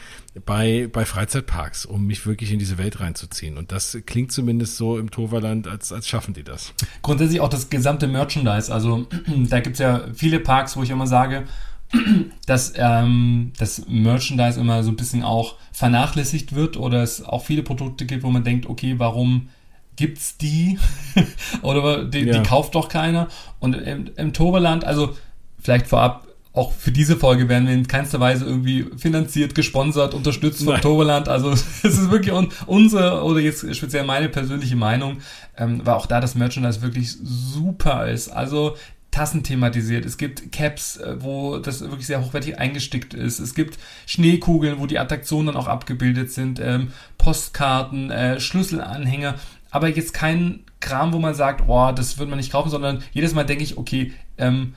bei, 0.46 0.88
bei 0.92 1.04
Freizeitparks, 1.04 1.84
um 1.84 2.06
mich 2.06 2.26
wirklich 2.26 2.52
in 2.52 2.58
diese 2.58 2.78
Welt 2.78 3.00
reinzuziehen. 3.00 3.58
Und 3.58 3.72
das 3.72 3.98
klingt 4.06 4.30
zumindest 4.30 4.76
so 4.76 4.98
im 4.98 5.10
Toverland, 5.10 5.66
als, 5.66 5.92
als 5.92 6.08
schaffen 6.08 6.32
die 6.32 6.44
das. 6.44 6.72
Grundsätzlich 7.02 7.40
auch 7.40 7.48
das 7.48 7.70
gesamte 7.70 8.06
Merchandise. 8.06 8.72
Also 8.72 9.06
da 9.48 9.60
gibt's 9.60 9.80
ja 9.80 10.06
viele 10.14 10.38
Parks, 10.38 10.76
wo 10.76 10.82
ich 10.82 10.90
immer 10.90 11.08
sage, 11.08 11.44
dass 12.46 12.72
ähm, 12.76 13.52
das 13.58 13.86
Merchandise 13.88 14.60
immer 14.60 14.82
so 14.84 14.90
ein 14.90 14.96
bisschen 14.96 15.24
auch 15.24 15.56
vernachlässigt 15.72 16.54
wird 16.54 16.76
oder 16.76 17.02
es 17.02 17.22
auch 17.22 17.44
viele 17.44 17.62
Produkte 17.62 18.06
gibt, 18.06 18.22
wo 18.22 18.30
man 18.30 18.44
denkt, 18.44 18.66
okay, 18.66 18.94
warum 18.98 19.48
gibt's 19.96 20.36
die? 20.36 20.78
Oder 21.62 22.04
die, 22.04 22.20
ja. 22.20 22.38
die, 22.38 22.48
kauft 22.48 22.74
doch 22.74 22.88
keiner. 22.88 23.28
Und 23.60 23.74
im, 23.74 24.10
im 24.16 24.32
Toberland, 24.32 24.84
also 24.84 25.16
vielleicht 25.60 25.86
vorab, 25.86 26.26
auch 26.54 26.72
für 26.72 26.92
diese 26.92 27.16
Folge 27.16 27.48
werden 27.48 27.66
wir 27.66 27.74
in 27.74 27.86
keinster 27.86 28.20
Weise 28.20 28.44
irgendwie 28.44 28.84
finanziert, 28.98 29.54
gesponsert, 29.54 30.12
unterstützt 30.12 30.62
vom 30.64 30.78
Toberland. 30.80 31.28
Also 31.28 31.50
es 31.52 31.82
ist 31.82 32.10
wirklich 32.10 32.34
un 32.34 32.48
unsere 32.66 33.22
oder 33.24 33.40
jetzt 33.40 33.74
speziell 33.74 34.04
meine 34.04 34.28
persönliche 34.28 34.76
Meinung, 34.76 35.18
ähm, 35.56 35.80
weil 35.84 35.94
auch 35.94 36.06
da 36.06 36.20
das 36.20 36.34
Merchandise 36.34 36.82
wirklich 36.82 37.16
super 37.22 38.10
ist. 38.10 38.28
Also 38.28 38.76
Tassen 39.12 39.42
thematisiert, 39.42 40.06
es 40.06 40.16
gibt 40.16 40.52
Caps, 40.52 40.96
äh, 40.96 41.16
wo 41.20 41.58
das 41.58 41.82
wirklich 41.82 42.06
sehr 42.06 42.24
hochwertig 42.24 42.58
eingestickt 42.58 43.12
ist, 43.12 43.40
es 43.40 43.54
gibt 43.54 43.78
Schneekugeln, 44.06 44.78
wo 44.78 44.86
die 44.86 44.98
Attraktionen 44.98 45.48
dann 45.48 45.56
auch 45.56 45.68
abgebildet 45.68 46.32
sind, 46.32 46.58
ähm, 46.60 46.92
Postkarten, 47.18 48.10
äh, 48.10 48.40
Schlüsselanhänger, 48.40 49.34
aber 49.72 49.88
jetzt 49.88 50.14
kein 50.14 50.60
Kram, 50.78 51.12
wo 51.12 51.18
man 51.18 51.34
sagt, 51.34 51.64
oh, 51.66 51.90
das 51.92 52.18
würde 52.18 52.30
man 52.30 52.38
nicht 52.38 52.52
kaufen, 52.52 52.70
sondern 52.70 53.02
jedes 53.12 53.34
Mal 53.34 53.44
denke 53.44 53.64
ich, 53.64 53.78
okay, 53.78 54.12
ähm, 54.38 54.74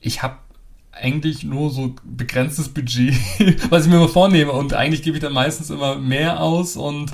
ich 0.00 0.22
habe 0.22 0.36
eigentlich 0.92 1.44
nur 1.44 1.70
so 1.70 1.94
begrenztes 2.04 2.68
Budget, 2.74 3.14
was 3.70 3.84
ich 3.84 3.90
mir 3.90 3.96
immer 3.96 4.08
vornehme 4.08 4.52
und 4.52 4.74
eigentlich 4.74 5.02
gebe 5.02 5.16
ich 5.16 5.22
dann 5.22 5.32
meistens 5.32 5.70
immer 5.70 5.96
mehr 5.96 6.40
aus 6.40 6.76
und 6.76 7.12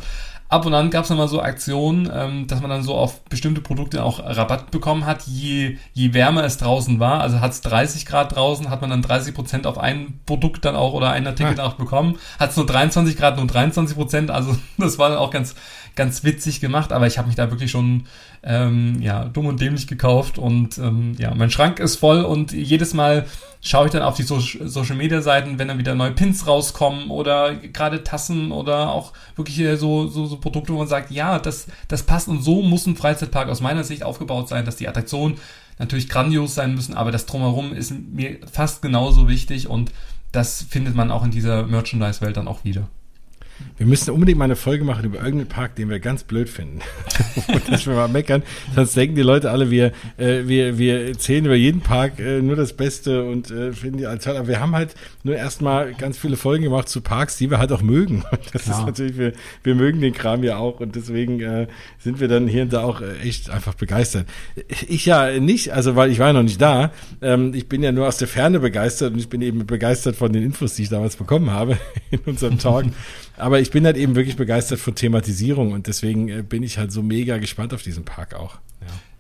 ab 0.49 0.67
und 0.67 0.75
an 0.75 0.91
gab 0.91 1.03
es 1.03 1.09
dann 1.09 1.19
mal 1.19 1.29
so 1.29 1.41
Aktionen, 1.41 2.11
ähm, 2.13 2.47
dass 2.47 2.61
man 2.61 2.71
dann 2.71 2.83
so 2.83 2.95
auf 2.95 3.25
bestimmte 3.25 3.61
Produkte 3.61 4.05
auch 4.05 4.21
Rabatt 4.21 4.71
bekommen 4.71 5.05
hat, 5.05 5.23
je, 5.27 5.79
je 5.93 6.15
wärmer 6.15 6.45
es 6.45 6.59
draußen 6.59 7.01
war. 7.01 7.21
Also 7.21 7.41
hat 7.41 7.53
es 7.53 7.61
30 7.63 8.07
Grad 8.07 8.35
draußen, 8.35 8.71
hat 8.71 8.81
man 8.81 8.91
dann 8.91 9.03
30 9.03 9.35
Prozent 9.35 9.67
auf 9.67 9.79
ein 9.79 10.21
Produkt 10.27 10.65
dann 10.65 10.77
auch 10.77 10.93
oder 10.93 11.11
ein 11.11 11.27
Artikel 11.27 11.59
ah. 11.61 11.65
auch 11.65 11.75
bekommen. 11.75 12.19
Hat 12.39 12.51
es 12.51 12.57
nur 12.57 12.67
23 12.67 13.17
Grad, 13.17 13.37
nur 13.37 13.47
23 13.47 13.97
Prozent. 13.97 14.31
Also 14.31 14.57
das 14.79 14.99
war 14.99 15.09
dann 15.09 15.19
auch 15.19 15.31
ganz, 15.31 15.55
ganz 15.97 16.25
witzig 16.25 16.61
gemacht, 16.61 16.93
aber 16.93 17.07
ich 17.07 17.19
habe 17.19 17.29
mich 17.29 17.37
da 17.37 17.51
wirklich 17.51 17.71
schon 17.71 18.07
ähm, 18.43 19.01
ja, 19.01 19.25
dumm 19.25 19.47
und 19.47 19.61
dämlich 19.61 19.87
gekauft 19.87 20.39
und 20.39 20.79
ähm, 20.79 21.15
ja, 21.19 21.35
mein 21.35 21.51
Schrank 21.51 21.79
ist 21.79 21.97
voll 21.97 22.23
und 22.25 22.53
jedes 22.53 22.95
Mal 22.95 23.27
schaue 23.61 23.87
ich 23.87 23.93
dann 23.93 24.03
auf 24.03 24.17
die 24.17 24.25
so 24.25 24.39
Social 24.39 24.97
Media 24.97 25.23
Seiten, 25.23 25.59
wenn 25.59 25.69
dann 25.69 25.79
wieder 25.79 25.95
neue 25.95 26.11
Pins 26.11 26.47
rauskommen 26.47 27.11
oder 27.11 27.55
gerade 27.55 28.05
Tassen 28.05 28.53
oder 28.53 28.91
auch 28.91 29.13
wirklich 29.37 29.79
so, 29.79 30.09
so, 30.09 30.27
so 30.27 30.37
Produkte, 30.37 30.73
wo 30.73 30.79
man 30.79 30.89
sagt, 30.89 31.11
ja, 31.11 31.39
das, 31.39 31.67
das 31.89 32.03
passt 32.03 32.29
und 32.29 32.43
so 32.43 32.61
muss 32.63 32.87
ein 32.87 32.97
Freizeitpark 32.97 33.49
aus 33.49 33.61
meiner 33.61 33.85
Sicht 33.85 34.03
aufgebaut 34.03 34.49
sein, 34.49 34.65
dass 34.65 34.77
die 34.77 34.89
Attraktionen 34.89 35.39
natürlich 35.79 36.09
grandios 36.09 36.55
sein 36.55 36.75
müssen, 36.75 36.95
aber 36.95 37.11
das 37.11 37.27
drumherum 37.27 37.73
ist 37.73 37.93
mir 37.93 38.39
fast 38.51 38.83
genauso 38.83 39.29
wichtig 39.29 39.69
und 39.69 39.93
das 40.33 40.63
findet 40.63 40.95
man 40.95 41.11
auch 41.11 41.25
in 41.25 41.31
dieser 41.31 41.65
Merchandise-Welt 41.67 42.37
dann 42.37 42.49
auch 42.49 42.65
wieder. 42.65 42.89
Wir 43.77 43.87
müssen 43.87 44.11
unbedingt 44.11 44.39
mal 44.39 44.45
eine 44.45 44.57
Folge 44.57 44.85
machen 44.85 45.05
über 45.05 45.19
irgendeinen 45.19 45.49
Park, 45.49 45.77
den 45.77 45.91
wir 45.91 45.99
ganz 45.99 46.25
blöd 46.25 46.49
finden. 46.49 46.81
dass 47.69 47.87
wir 47.87 47.95
mal 47.95 48.09
meckern. 48.09 48.43
Sonst 48.75 48.97
denken 48.97 49.17
die 49.17 49.23
Leute 49.23 49.51
alle, 49.51 49.71
wir, 49.71 49.93
äh, 50.17 50.43
wir, 50.47 50.79
wir 50.79 51.09
erzählen 51.09 51.45
über 51.45 51.55
jeden 51.55 51.81
Park 51.81 52.19
äh, 52.19 52.41
nur 52.41 52.57
das 52.57 52.73
Beste 52.73 53.25
und 53.25 53.51
äh, 53.51 53.73
finden 53.73 53.99
die 53.99 54.07
als 54.07 54.25
toll. 54.25 54.37
Aber 54.37 54.49
wir 54.49 54.61
haben 54.61 54.75
halt 54.75 54.95
nur 55.23 55.37
erstmal 55.37 55.95
ganz 55.95 56.19
viele 56.19 56.37
Folgen 56.37 56.65
gemacht 56.65 56.89
zu 56.89 57.01
Parks, 57.01 57.37
die 57.37 57.51
wir 57.51 57.59
halt 57.59 57.73
auch 57.73 57.83
mögen. 57.83 58.25
Und 58.31 58.41
das 58.53 58.67
ja. 58.67 58.79
ist 58.79 58.87
natürlich, 58.87 59.19
wir, 59.19 59.33
wir 59.63 59.75
mögen 59.75 60.01
den 60.01 60.13
Kram 60.13 60.43
ja 60.45 60.57
auch 60.57 60.81
und 60.81 60.97
deswegen 60.97 61.41
äh, 61.41 61.67
sind 61.99 62.21
wir 62.21 62.29
dann 62.29 62.47
hier 62.49 62.63
und 62.63 62.73
da 62.73 62.83
auch 62.83 63.01
äh, 63.01 63.19
echt 63.21 63.51
einfach 63.51 63.75
begeistert. 63.75 64.27
Ich 64.89 65.07
ja 65.07 65.39
nicht, 65.39 65.73
also 65.73 65.97
weil 65.97 66.11
ich 66.11 66.19
war 66.19 66.29
ja 66.29 66.33
noch 66.33 66.43
nicht 66.43 66.61
da. 66.61 66.93
Ähm, 67.23 67.55
ich 67.55 67.69
bin 67.69 67.83
ja 67.83 67.93
nur 67.93 68.07
aus 68.07 68.19
der 68.19 68.29
Ferne 68.29 68.61
begeistert 68.61 69.13
und 69.13 69.19
ich 69.19 69.29
bin 69.29 69.43
eben 69.43 69.67
begeistert 69.67 70.17
von 70.17 70.33
den 70.33 70.43
Infos, 70.43 70.75
die 70.75 70.83
ich 70.83 70.89
damals 70.89 71.17
bekommen 71.17 71.51
habe 71.51 71.79
in 72.11 72.21
unserem 72.27 72.59
Talk. 72.59 72.87
Aber 73.37 73.61
ich 73.61 73.71
bin 73.71 73.85
halt 73.85 73.97
eben 73.97 74.15
wirklich 74.15 74.37
begeistert 74.37 74.79
von 74.79 74.95
Thematisierung 74.95 75.73
und 75.73 75.87
deswegen 75.87 76.29
äh, 76.29 76.43
bin 76.43 76.63
ich 76.63 76.79
halt 76.79 76.93
so 76.93 77.03
mega 77.03 77.39
gespannt 77.39 77.75
auf 77.75 77.83
diesen 77.83 78.05
Park 78.05 78.35
auch. 78.35 78.57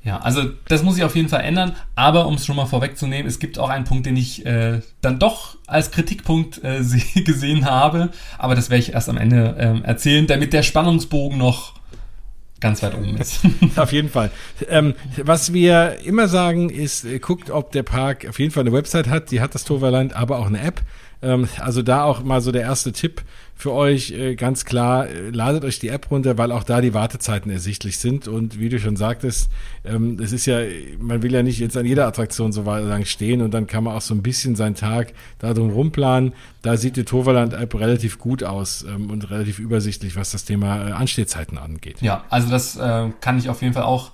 Ja. 0.04 0.12
ja 0.12 0.18
also 0.20 0.42
das 0.68 0.82
muss 0.82 0.94
sich 0.94 1.04
auf 1.04 1.16
jeden 1.16 1.28
Fall 1.28 1.42
ändern. 1.42 1.74
Aber 1.94 2.26
um 2.26 2.34
es 2.34 2.46
schon 2.46 2.56
mal 2.56 2.66
vorwegzunehmen, 2.66 3.26
es 3.26 3.38
gibt 3.38 3.58
auch 3.58 3.70
einen 3.70 3.84
Punkt, 3.84 4.06
den 4.06 4.16
ich 4.16 4.46
äh, 4.46 4.80
dann 5.00 5.18
doch 5.18 5.56
als 5.66 5.90
Kritikpunkt 5.90 6.62
äh, 6.62 6.82
gesehen 7.22 7.64
habe. 7.64 8.10
Aber 8.38 8.54
das 8.54 8.70
werde 8.70 8.82
ich 8.82 8.92
erst 8.92 9.08
am 9.08 9.16
Ende 9.16 9.56
äh, 9.58 9.86
erzählen, 9.86 10.26
damit 10.26 10.52
der 10.52 10.62
Spannungsbogen 10.62 11.38
noch 11.38 11.74
ganz 12.64 12.82
weit 12.82 12.94
oben 12.94 13.16
ist. 13.18 13.40
auf 13.76 13.92
jeden 13.92 14.08
Fall. 14.08 14.30
Ähm, 14.68 14.94
was 15.16 15.52
wir 15.52 15.98
immer 16.04 16.28
sagen 16.28 16.70
ist, 16.70 17.04
äh, 17.04 17.18
guckt, 17.18 17.50
ob 17.50 17.72
der 17.72 17.82
Park 17.82 18.26
auf 18.28 18.38
jeden 18.38 18.52
Fall 18.52 18.62
eine 18.62 18.72
Website 18.72 19.08
hat. 19.08 19.30
Die 19.30 19.40
hat 19.40 19.54
das 19.54 19.64
Toverland, 19.64 20.16
aber 20.16 20.38
auch 20.38 20.46
eine 20.46 20.60
App. 20.60 20.80
Ähm, 21.20 21.48
also 21.58 21.82
da 21.82 22.04
auch 22.04 22.22
mal 22.22 22.40
so 22.40 22.52
der 22.52 22.62
erste 22.62 22.92
Tipp 22.92 23.22
für 23.56 23.72
euch 23.72 24.10
äh, 24.10 24.34
ganz 24.34 24.64
klar, 24.64 25.08
äh, 25.08 25.30
ladet 25.30 25.64
euch 25.64 25.78
die 25.78 25.88
App 25.88 26.10
runter, 26.10 26.36
weil 26.36 26.52
auch 26.52 26.64
da 26.64 26.80
die 26.80 26.92
Wartezeiten 26.92 27.50
ersichtlich 27.50 27.98
sind. 27.98 28.28
Und 28.28 28.58
wie 28.58 28.68
du 28.68 28.78
schon 28.78 28.96
sagtest, 28.96 29.48
ähm, 29.84 30.18
es 30.20 30.32
ist 30.32 30.46
ja, 30.46 30.58
man 30.98 31.22
will 31.22 31.32
ja 31.32 31.42
nicht 31.42 31.60
jetzt 31.60 31.76
an 31.76 31.86
jeder 31.86 32.06
Attraktion 32.06 32.52
so 32.52 32.62
lang 32.62 33.04
stehen 33.04 33.40
und 33.42 33.54
dann 33.54 33.66
kann 33.66 33.84
man 33.84 33.94
auch 33.96 34.00
so 34.00 34.14
ein 34.14 34.22
bisschen 34.22 34.56
seinen 34.56 34.74
Tag 34.74 35.12
da 35.38 35.54
drum 35.54 35.70
rumplanen. 35.70 36.32
Da 36.62 36.76
sieht 36.76 36.96
die 36.96 37.04
Toverland-App 37.04 37.74
relativ 37.76 38.18
gut 38.18 38.42
aus 38.42 38.84
ähm, 38.88 39.10
und 39.10 39.30
relativ 39.30 39.58
übersichtlich, 39.58 40.16
was 40.16 40.32
das 40.32 40.44
Thema 40.44 40.88
äh, 40.88 40.92
Anstehzeiten 40.92 41.58
angeht. 41.58 42.02
Ja, 42.02 42.24
also 42.30 42.50
das 42.50 42.74
kann 43.20 43.38
ich 43.38 43.48
auf 43.48 43.62
jeden 43.62 43.74
Fall 43.74 43.84
auch 43.84 44.10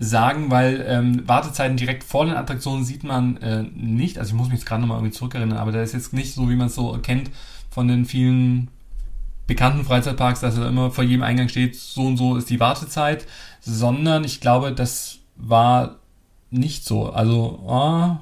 sagen, 0.00 0.50
weil 0.50 0.84
ähm, 0.88 1.28
Wartezeiten 1.28 1.76
direkt 1.76 2.02
vor 2.04 2.24
den 2.24 2.34
Attraktionen 2.34 2.84
sieht 2.84 3.04
man 3.04 3.36
äh, 3.36 3.62
nicht. 3.74 4.18
Also 4.18 4.30
ich 4.30 4.34
muss 4.34 4.48
mich 4.48 4.58
jetzt 4.58 4.66
gerade 4.66 4.80
nochmal 4.80 4.98
irgendwie 4.98 5.12
zurückerinnern, 5.12 5.58
aber 5.58 5.72
da 5.72 5.82
ist 5.82 5.92
jetzt 5.92 6.12
nicht 6.12 6.34
so, 6.34 6.48
wie 6.48 6.56
man 6.56 6.68
es 6.68 6.74
so 6.74 6.98
kennt 7.02 7.30
von 7.70 7.86
den 7.86 8.06
vielen 8.06 8.68
bekannten 9.50 9.84
Freizeitparks, 9.84 10.38
dass 10.38 10.56
er 10.56 10.68
immer 10.68 10.92
vor 10.92 11.02
jedem 11.02 11.24
Eingang 11.24 11.48
steht, 11.48 11.74
so 11.74 12.06
und 12.06 12.16
so 12.16 12.36
ist 12.36 12.48
die 12.50 12.60
Wartezeit, 12.60 13.26
sondern 13.60 14.22
ich 14.22 14.40
glaube, 14.40 14.72
das 14.72 15.18
war 15.34 15.96
nicht 16.50 16.84
so. 16.84 17.10
Also, 17.10 17.58
oh, 17.66 18.16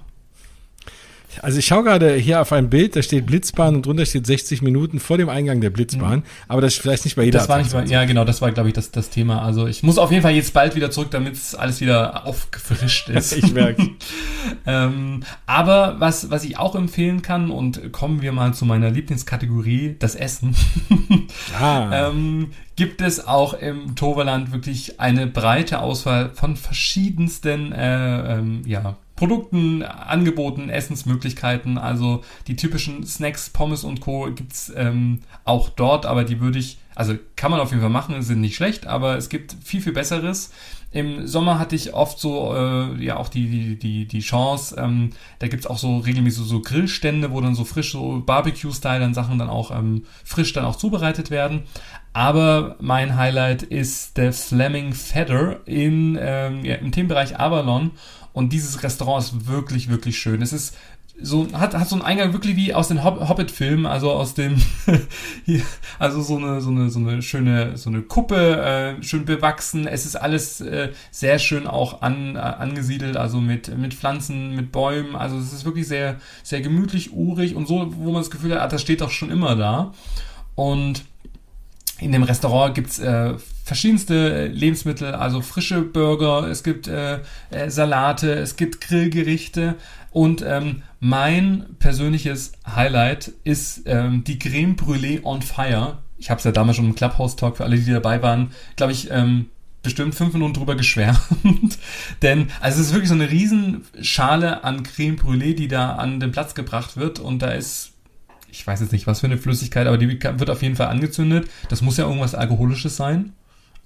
also 1.43 1.59
ich 1.59 1.67
schaue 1.67 1.85
gerade 1.85 2.15
hier 2.15 2.41
auf 2.41 2.53
ein 2.53 2.71
Bild, 2.71 2.97
da 2.97 3.03
steht 3.03 3.27
Blitzbahn 3.27 3.77
und 3.77 3.87
drunter 3.87 4.07
steht 4.07 4.27
60 4.27 4.63
Minuten 4.63 4.99
vor 5.01 5.19
dem 5.19 5.29
Eingang 5.29 5.61
der 5.61 5.71
Blitzbahn, 5.71 6.21
mhm. 6.21 6.23
aber 6.49 6.61
das 6.61 6.75
ist 6.75 6.81
vielleicht 6.81 7.05
nicht 7.05 7.17
bei 7.17 7.25
jeder 7.25 7.39
das 7.39 7.49
war 7.49 7.59
nicht 7.59 7.73
bei, 7.73 7.85
Ja, 7.85 8.05
genau, 8.05 8.25
das 8.25 8.41
war, 8.41 8.51
glaube 8.53 8.69
ich, 8.69 8.75
das, 8.75 8.91
das 8.91 9.11
Thema. 9.11 9.43
Also 9.43 9.67
ich 9.67 9.83
muss 9.83 9.99
auf 9.99 10.11
jeden 10.11 10.23
Fall 10.23 10.33
jetzt 10.33 10.55
bald 10.55 10.75
wieder 10.75 10.91
zurück, 10.91 11.11
damit 11.11 11.35
es 11.35 11.55
alles 11.55 11.81
wieder 11.81 12.27
aufgefrischt 12.27 13.09
ist. 13.09 13.37
ich 13.37 13.53
merke. 13.53 13.91
ähm, 14.67 15.21
aber 15.47 15.97
was, 15.99 16.31
was 16.31 16.45
ich 16.45 16.59
auch 16.59 16.75
empfehlen 16.75 17.23
kann, 17.23 17.51
und 17.51 17.93
kommen 17.93 18.23
wir 18.23 18.33
mal 18.33 18.55
zu 18.55 18.65
meiner 18.65 18.91
Lieblingskategorie, 18.91 19.97
das 19.99 20.15
Essen. 20.15 20.55
ah. 21.61 22.09
ähm, 22.09 22.51
gibt 22.77 23.01
es 23.01 23.27
auch 23.27 23.55
im 23.55 23.97
Toverland 23.97 24.53
wirklich 24.53 25.01
eine 25.01 25.27
breite 25.27 25.81
Auswahl 25.81 26.31
von 26.31 26.57
verschiedensten 26.57 27.73
äh, 27.73 28.39
ähm, 28.39 28.63
ja, 28.67 28.97
Produkten, 29.19 29.83
Angeboten, 29.83 30.71
Essensmöglichkeiten. 30.71 31.77
Also 31.77 32.23
die 32.47 32.55
typischen 32.55 33.05
Snacks, 33.05 33.51
Pommes 33.51 33.83
und 33.83 34.01
Co. 34.01 34.31
gibt's 34.31 34.73
ähm, 34.77 35.23
auch 35.45 35.71
dort, 35.71 36.07
aber 36.07 36.23
die 36.23 36.41
würde 36.41 36.61
ich, 36.61 36.79
also 36.95 37.15
kann 37.35 37.51
man 37.51 37.59
auf 37.59 37.71
jeden 37.71 37.81
Fall 37.81 37.91
machen, 37.91 38.23
sind 38.23 38.41
nicht 38.41 38.55
schlecht, 38.55 38.87
aber 38.87 39.17
es 39.17 39.29
gibt 39.29 39.57
viel, 39.65 39.81
viel 39.81 39.93
Besseres. 39.93 40.53
Im 40.91 41.27
Sommer 41.27 41.59
hatte 41.59 41.75
ich 41.75 41.95
oft 41.95 42.19
so, 42.19 42.55
äh, 42.55 43.05
ja, 43.05 43.17
auch 43.17 43.29
die, 43.29 43.49
die, 43.49 43.77
die, 43.77 44.07
die 44.07 44.21
Chance, 44.21 44.77
ähm, 44.79 45.11
da 45.41 45.49
gibt's 45.49 45.67
auch 45.67 45.79
so 45.79 45.99
regelmäßig 45.99 46.45
so 46.45 46.61
Grillstände, 46.61 47.33
wo 47.33 47.41
dann 47.41 47.57
so 47.57 47.65
frisch 47.65 47.93
so 47.93 48.23
Barbecue-Style 48.25 49.01
dann 49.01 49.15
Sachen 49.15 49.39
dann 49.39 49.51
auch 49.51 49.73
ähm, 49.73 50.05
frisch 50.25 50.53
dann 50.53 50.65
auch 50.65 50.77
zubereitet 50.77 51.31
werden. 51.31 51.65
Aber 52.15 52.77
mein 52.81 53.17
Highlight 53.17 53.63
ist 53.65 54.17
der 54.17 54.33
Fleming 54.33 54.93
Feather 54.93 55.61
in, 55.67 56.19
ähm, 56.21 56.65
ja, 56.65 56.77
im 56.77 56.91
Themenbereich 56.91 57.39
Avalon. 57.39 57.91
Und 58.33 58.53
dieses 58.53 58.83
Restaurant 58.83 59.25
ist 59.25 59.47
wirklich, 59.47 59.89
wirklich 59.89 60.19
schön. 60.19 60.43
Es 60.43 60.53
ist 60.53 60.77
so, 61.21 61.49
hat, 61.53 61.75
hat 61.75 61.89
so 61.89 61.97
einen 61.97 62.05
Eingang 62.05 62.33
wirklich 62.33 62.57
wie 62.57 62.75
aus 62.75 62.89
den 62.89 63.03
Hobbit-Filmen, 63.03 63.87
also 63.87 64.13
aus 64.13 64.35
dem, 64.35 64.63
also 65.99 66.23
so 66.23 66.37
eine, 66.37 66.61
so 66.61 66.71
eine, 66.71 66.91
so 66.91 67.01
eine 67.01 67.23
schöne, 67.23 67.77
so 67.77 67.91
eine 67.91 68.03
Kuppe, 68.03 68.97
äh, 68.99 69.03
schön 69.03 69.25
bewachsen. 69.25 69.87
Es 69.87 70.07
ist 70.07 70.17
alles 70.17 70.61
äh, 70.61 70.93
sehr 71.11 71.39
schön 71.39 71.67
auch 71.67 72.03
an, 72.03 72.37
äh, 72.37 72.39
angesiedelt, 72.39 73.17
also 73.17 73.41
mit, 73.41 73.77
mit 73.77 73.95
Pflanzen, 73.95 74.55
mit 74.55 74.71
Bäumen. 74.71 75.17
Also 75.17 75.39
es 75.39 75.53
ist 75.53 75.65
wirklich 75.65 75.89
sehr, 75.89 76.17
sehr 76.45 76.61
gemütlich, 76.61 77.13
urig 77.13 77.57
und 77.57 77.67
so, 77.67 77.93
wo 77.97 78.13
man 78.13 78.23
das 78.23 78.31
Gefühl 78.31 78.55
hat, 78.55 78.61
ah, 78.61 78.69
das 78.69 78.83
steht 78.83 79.01
doch 79.01 79.11
schon 79.11 79.31
immer 79.31 79.57
da. 79.57 79.93
Und 80.55 81.05
in 81.99 82.13
dem 82.13 82.23
Restaurant 82.23 82.77
gibt's 82.77 83.01
äh, 83.01 83.35
verschiedenste 83.69 84.47
Lebensmittel, 84.47 85.15
also 85.15 85.43
frische 85.43 85.83
Burger, 85.83 86.49
es 86.49 86.63
gibt 86.63 86.89
äh, 86.89 87.21
äh, 87.51 87.69
Salate, 87.69 88.33
es 88.33 88.57
gibt 88.57 88.81
Grillgerichte 88.81 89.75
und 90.11 90.43
ähm, 90.43 90.83
mein 91.01 91.67
persönliches 91.79 92.53
Highlight 92.67 93.33
ist 93.45 93.83
ähm, 93.85 94.25
die 94.25 94.39
Creme 94.39 94.75
Brûlée 94.75 95.23
on 95.23 95.43
Fire. 95.43 95.99
Ich 96.17 96.31
habe 96.31 96.39
es 96.39 96.45
ja 96.45 96.51
damals 96.51 96.79
schon 96.79 96.87
im 96.87 96.95
Clubhouse-Talk 96.95 97.59
für 97.59 97.65
alle, 97.65 97.77
die 97.77 97.93
dabei 97.93 98.23
waren, 98.23 98.53
glaube 98.77 98.93
ich, 98.93 99.11
ähm, 99.11 99.51
bestimmt 99.83 100.15
fünf 100.15 100.33
Minuten 100.33 100.55
drüber 100.55 100.75
geschwärmt. 100.75 101.21
Denn 102.23 102.49
also 102.61 102.81
es 102.81 102.87
ist 102.87 102.93
wirklich 102.95 103.11
so 103.11 103.15
eine 103.15 103.31
Riesenschale 103.31 104.65
an 104.65 104.83
Creme 104.83 105.17
Brûlée, 105.17 105.55
die 105.55 105.69
da 105.69 105.97
an 105.97 106.21
den 106.21 106.33
Platz 106.33 106.55
gebracht 106.55 106.97
wird 106.97 107.19
und 107.19 107.43
da 107.43 107.51
ist 107.51 107.93
ich 108.51 108.67
weiß 108.67 108.81
jetzt 108.81 108.93
nicht, 108.93 109.07
was 109.07 109.21
für 109.21 109.27
eine 109.27 109.37
Flüssigkeit, 109.37 109.87
aber 109.87 109.99
die 109.99 110.09
wird 110.09 110.49
auf 110.49 110.63
jeden 110.63 110.75
Fall 110.75 110.87
angezündet. 110.87 111.51
Das 111.69 111.83
muss 111.83 111.99
ja 111.99 112.07
irgendwas 112.07 112.35
Alkoholisches 112.35 112.97
sein. 112.97 113.35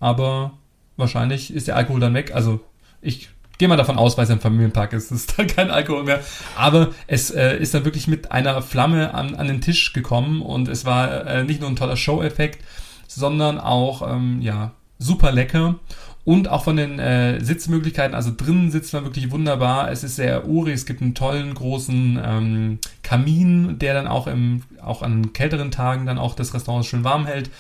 Aber 0.03 0.55
wahrscheinlich 0.97 1.55
ist 1.55 1.69
der 1.69 1.77
Alkohol 1.77 2.01
dann 2.01 2.13
weg. 2.13 2.35
Also 2.35 2.59
ich 3.01 3.29
gehe 3.57 3.69
mal 3.69 3.77
davon 3.77 3.99
aus, 3.99 4.19
weil 4.19 4.25
es 4.25 4.31
ein 4.31 4.41
Familienpark 4.41 4.93
ist, 4.95 5.13
ist 5.13 5.39
da 5.39 5.45
kein 5.45 5.71
Alkohol 5.71 6.03
mehr. 6.03 6.21
Aber 6.57 6.91
es 7.07 7.31
äh, 7.31 7.57
ist 7.57 7.73
dann 7.73 7.85
wirklich 7.85 8.09
mit 8.09 8.33
einer 8.33 8.63
Flamme 8.63 9.15
an, 9.15 9.37
an 9.37 9.47
den 9.47 9.61
Tisch 9.61 9.93
gekommen 9.93 10.43
und 10.43 10.67
es 10.67 10.85
war 10.85 11.25
äh, 11.29 11.45
nicht 11.45 11.61
nur 11.61 11.71
ein 11.71 11.77
toller 11.77 11.95
Show-Effekt, 11.95 12.65
sondern 13.07 13.61
auch 13.61 14.03
ähm, 14.13 14.43
ja 14.43 14.73
super 14.99 15.31
lecker. 15.31 15.77
Und 16.25 16.49
auch 16.49 16.65
von 16.65 16.77
den 16.77 16.99
äh, 16.99 17.39
Sitzmöglichkeiten, 17.41 18.17
also 18.17 18.33
drinnen 18.37 18.73
sitzt 18.73 18.93
man 18.95 19.05
wirklich 19.05 19.31
wunderbar. 19.31 19.93
Es 19.93 20.03
ist 20.03 20.17
sehr 20.17 20.49
urig, 20.49 20.75
es 20.75 20.87
gibt 20.87 21.01
einen 21.01 21.15
tollen 21.15 21.55
großen 21.55 22.21
ähm, 22.25 22.79
Kamin, 23.05 23.79
der 23.79 23.95
dann 23.95 24.09
auch 24.09 24.27
im, 24.27 24.63
auch 24.83 25.03
an 25.03 25.33
kälteren 25.33 25.71
Tagen 25.71 26.07
dann 26.07 26.19
auch 26.19 26.35
das 26.35 26.55
Restaurant 26.55 26.87
schön 26.87 27.05
warm 27.05 27.27
hält 27.27 27.51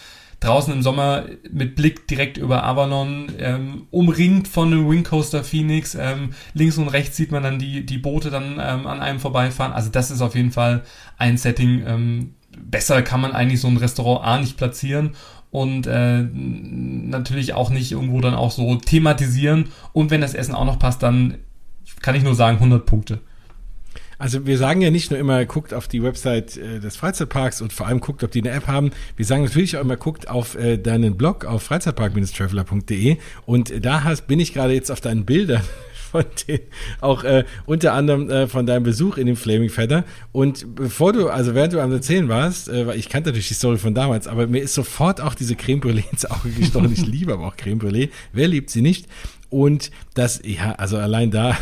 draußen 0.44 0.72
im 0.72 0.82
Sommer 0.82 1.24
mit 1.50 1.76
Blick 1.76 2.06
direkt 2.08 2.36
über 2.36 2.64
Avalon, 2.64 3.32
ähm, 3.38 3.86
umringt 3.90 4.48
von 4.48 4.72
einem 4.72 4.90
Wing 4.90 5.04
Coaster 5.04 5.44
Phoenix. 5.44 5.94
Ähm, 5.94 6.30
links 6.54 6.78
und 6.78 6.88
rechts 6.88 7.16
sieht 7.16 7.32
man 7.32 7.42
dann 7.42 7.58
die, 7.58 7.86
die 7.86 7.98
Boote 7.98 8.30
dann 8.30 8.54
ähm, 8.60 8.86
an 8.86 9.00
einem 9.00 9.20
vorbeifahren. 9.20 9.72
Also 9.72 9.90
das 9.90 10.10
ist 10.10 10.20
auf 10.20 10.34
jeden 10.34 10.50
Fall 10.50 10.82
ein 11.18 11.38
Setting. 11.38 11.84
Ähm, 11.86 12.34
besser 12.58 13.02
kann 13.02 13.20
man 13.20 13.32
eigentlich 13.32 13.60
so 13.60 13.68
ein 13.68 13.76
Restaurant 13.76 14.24
A 14.26 14.38
nicht 14.38 14.56
platzieren 14.56 15.12
und 15.50 15.86
äh, 15.86 16.22
natürlich 16.22 17.54
auch 17.54 17.70
nicht 17.70 17.92
irgendwo 17.92 18.20
dann 18.20 18.34
auch 18.34 18.50
so 18.50 18.76
thematisieren. 18.76 19.66
Und 19.92 20.10
wenn 20.10 20.20
das 20.20 20.34
Essen 20.34 20.54
auch 20.54 20.64
noch 20.64 20.78
passt, 20.78 21.02
dann 21.02 21.38
kann 22.00 22.14
ich 22.14 22.22
nur 22.22 22.34
sagen 22.34 22.56
100 22.56 22.84
Punkte. 22.86 23.20
Also 24.22 24.46
wir 24.46 24.56
sagen 24.56 24.80
ja 24.82 24.92
nicht 24.92 25.10
nur 25.10 25.18
immer, 25.18 25.44
guckt 25.46 25.74
auf 25.74 25.88
die 25.88 26.00
Website 26.00 26.56
äh, 26.56 26.78
des 26.78 26.94
Freizeitparks 26.94 27.60
und 27.60 27.72
vor 27.72 27.88
allem 27.88 27.98
guckt, 27.98 28.22
ob 28.22 28.30
die 28.30 28.40
eine 28.40 28.50
App 28.50 28.68
haben. 28.68 28.92
Wir 29.16 29.26
sagen 29.26 29.42
natürlich 29.42 29.76
auch 29.76 29.80
immer, 29.80 29.96
guckt 29.96 30.28
auf 30.28 30.54
äh, 30.54 30.78
deinen 30.78 31.16
Blog 31.16 31.44
auf 31.44 31.64
freizeitpark-traveler.de 31.64 33.16
und 33.46 33.84
da 33.84 34.04
hast, 34.04 34.28
bin 34.28 34.38
ich 34.38 34.54
gerade 34.54 34.74
jetzt 34.74 34.92
auf 34.92 35.00
deinen 35.00 35.24
Bildern 35.24 35.64
von 36.12 36.24
den, 36.46 36.60
auch 37.00 37.24
äh, 37.24 37.42
unter 37.66 37.94
anderem 37.94 38.30
äh, 38.30 38.46
von 38.46 38.64
deinem 38.64 38.84
Besuch 38.84 39.16
in 39.16 39.26
dem 39.26 39.34
Flaming 39.34 39.70
Feather. 39.70 40.04
Und 40.30 40.76
bevor 40.76 41.12
du, 41.12 41.28
also 41.28 41.56
während 41.56 41.72
du 41.72 41.80
am 41.80 41.90
Erzählen 41.90 42.28
warst, 42.28 42.68
äh, 42.68 42.86
weil 42.86 43.00
ich 43.00 43.08
kannte 43.08 43.30
natürlich 43.30 43.48
die 43.48 43.54
Story 43.54 43.78
von 43.78 43.92
damals, 43.92 44.28
aber 44.28 44.46
mir 44.46 44.62
ist 44.62 44.74
sofort 44.74 45.20
auch 45.20 45.34
diese 45.34 45.56
Creme 45.56 45.80
Brûlée 45.80 46.04
ins 46.12 46.26
Auge 46.26 46.50
gestochen. 46.50 46.92
ich 46.92 47.04
liebe 47.06 47.32
aber 47.32 47.48
auch 47.48 47.56
Creme 47.56 47.80
Brûlée. 47.80 48.10
Wer 48.32 48.46
liebt 48.46 48.70
sie 48.70 48.82
nicht? 48.82 49.08
Und 49.50 49.90
das, 50.14 50.40
ja, 50.44 50.76
also 50.76 50.96
allein 50.96 51.32
da 51.32 51.58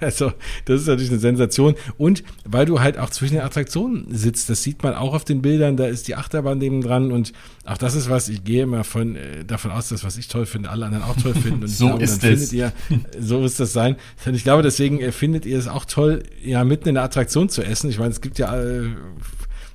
Also, 0.10 0.32
das 0.64 0.82
ist 0.82 0.86
natürlich 0.86 1.10
eine 1.10 1.20
Sensation. 1.20 1.74
Und 1.98 2.24
weil 2.44 2.66
du 2.66 2.80
halt 2.80 2.98
auch 2.98 3.10
zwischen 3.10 3.34
den 3.34 3.42
Attraktionen 3.42 4.06
sitzt, 4.10 4.48
das 4.48 4.62
sieht 4.62 4.82
man 4.82 4.94
auch 4.94 5.14
auf 5.14 5.24
den 5.24 5.42
Bildern, 5.42 5.76
da 5.76 5.86
ist 5.86 6.08
die 6.08 6.16
Achterbahn 6.16 6.58
neben 6.58 6.80
dran 6.80 7.12
und 7.12 7.32
auch 7.66 7.78
das 7.78 7.94
ist 7.94 8.08
was, 8.08 8.28
ich 8.28 8.42
gehe 8.42 8.62
immer 8.62 8.82
von, 8.84 9.16
äh, 9.16 9.44
davon 9.44 9.70
aus, 9.70 9.90
dass 9.90 10.02
was 10.02 10.16
ich 10.16 10.28
toll 10.28 10.46
finde, 10.46 10.70
alle 10.70 10.86
anderen 10.86 11.04
auch 11.04 11.16
toll 11.16 11.34
finden. 11.34 11.62
Und 11.62 11.68
so 11.68 11.86
glaube, 11.86 12.02
ist 12.02 12.24
es. 12.24 12.52
Ihr, 12.52 12.72
so 13.20 13.44
ist 13.44 13.60
das 13.60 13.72
sein. 13.72 13.96
Und 14.24 14.34
ich 14.34 14.42
glaube, 14.42 14.62
deswegen 14.62 15.00
äh, 15.00 15.12
findet 15.12 15.46
ihr 15.46 15.58
es 15.58 15.68
auch 15.68 15.84
toll, 15.84 16.22
ja, 16.42 16.64
mitten 16.64 16.88
in 16.88 16.94
der 16.94 17.04
Attraktion 17.04 17.48
zu 17.48 17.62
essen. 17.62 17.90
Ich 17.90 17.98
meine, 17.98 18.10
es 18.10 18.20
gibt 18.20 18.38
ja 18.38 18.58
äh, 18.58 18.88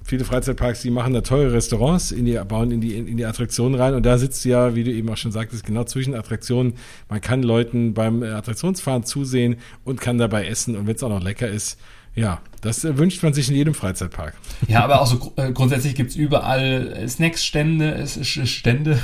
viele 0.06 0.24
Freizeitparks, 0.24 0.84
die 0.84 0.92
machen 0.92 1.14
da 1.14 1.22
teure 1.22 1.52
Restaurants, 1.52 2.12
in 2.12 2.26
die, 2.26 2.40
bauen 2.48 2.72
in 2.72 2.80
die, 2.80 2.96
in 2.96 3.18
die 3.18 3.26
Attraktionen 3.26 3.80
rein 3.80 3.96
und 3.96 4.06
da 4.06 4.18
sitzt 4.20 4.46
ja, 4.46 4.76
wie 4.76 4.84
du 4.84 4.92
eben 4.92 5.10
auch 5.10 5.18
schon 5.18 5.32
sagtest, 5.32 5.66
genau 5.66 5.84
zwischen 5.84 6.14
Attraktionen. 6.14 6.76
Man 7.10 7.22
kann 7.22 7.42
Leuten 7.42 7.96
beim 7.96 8.22
Attraktionsfahren 8.22 9.04
zusehen 9.04 9.58
und 9.84 10.00
kann 10.00 10.20
dabei 10.20 10.46
essen 10.46 10.76
und 10.78 10.86
wenn 10.86 10.96
es 10.96 11.04
auch 11.04 11.10
noch 11.10 11.24
lecker 11.24 11.50
ist, 11.50 11.80
ja, 12.16 12.40
das 12.62 12.84
wünscht 12.98 13.22
man 13.22 13.34
sich 13.34 13.50
in 13.50 13.56
jedem 13.56 13.74
Freizeitpark. 13.74 14.34
Ja, 14.68 14.84
aber 14.84 15.02
auch 15.02 15.06
so 15.06 15.34
äh, 15.36 15.52
grundsätzlich 15.52 15.96
gibt's 15.96 16.16
überall 16.16 17.08
Snacks-Stände, 17.08 18.08
Stände, 18.24 19.00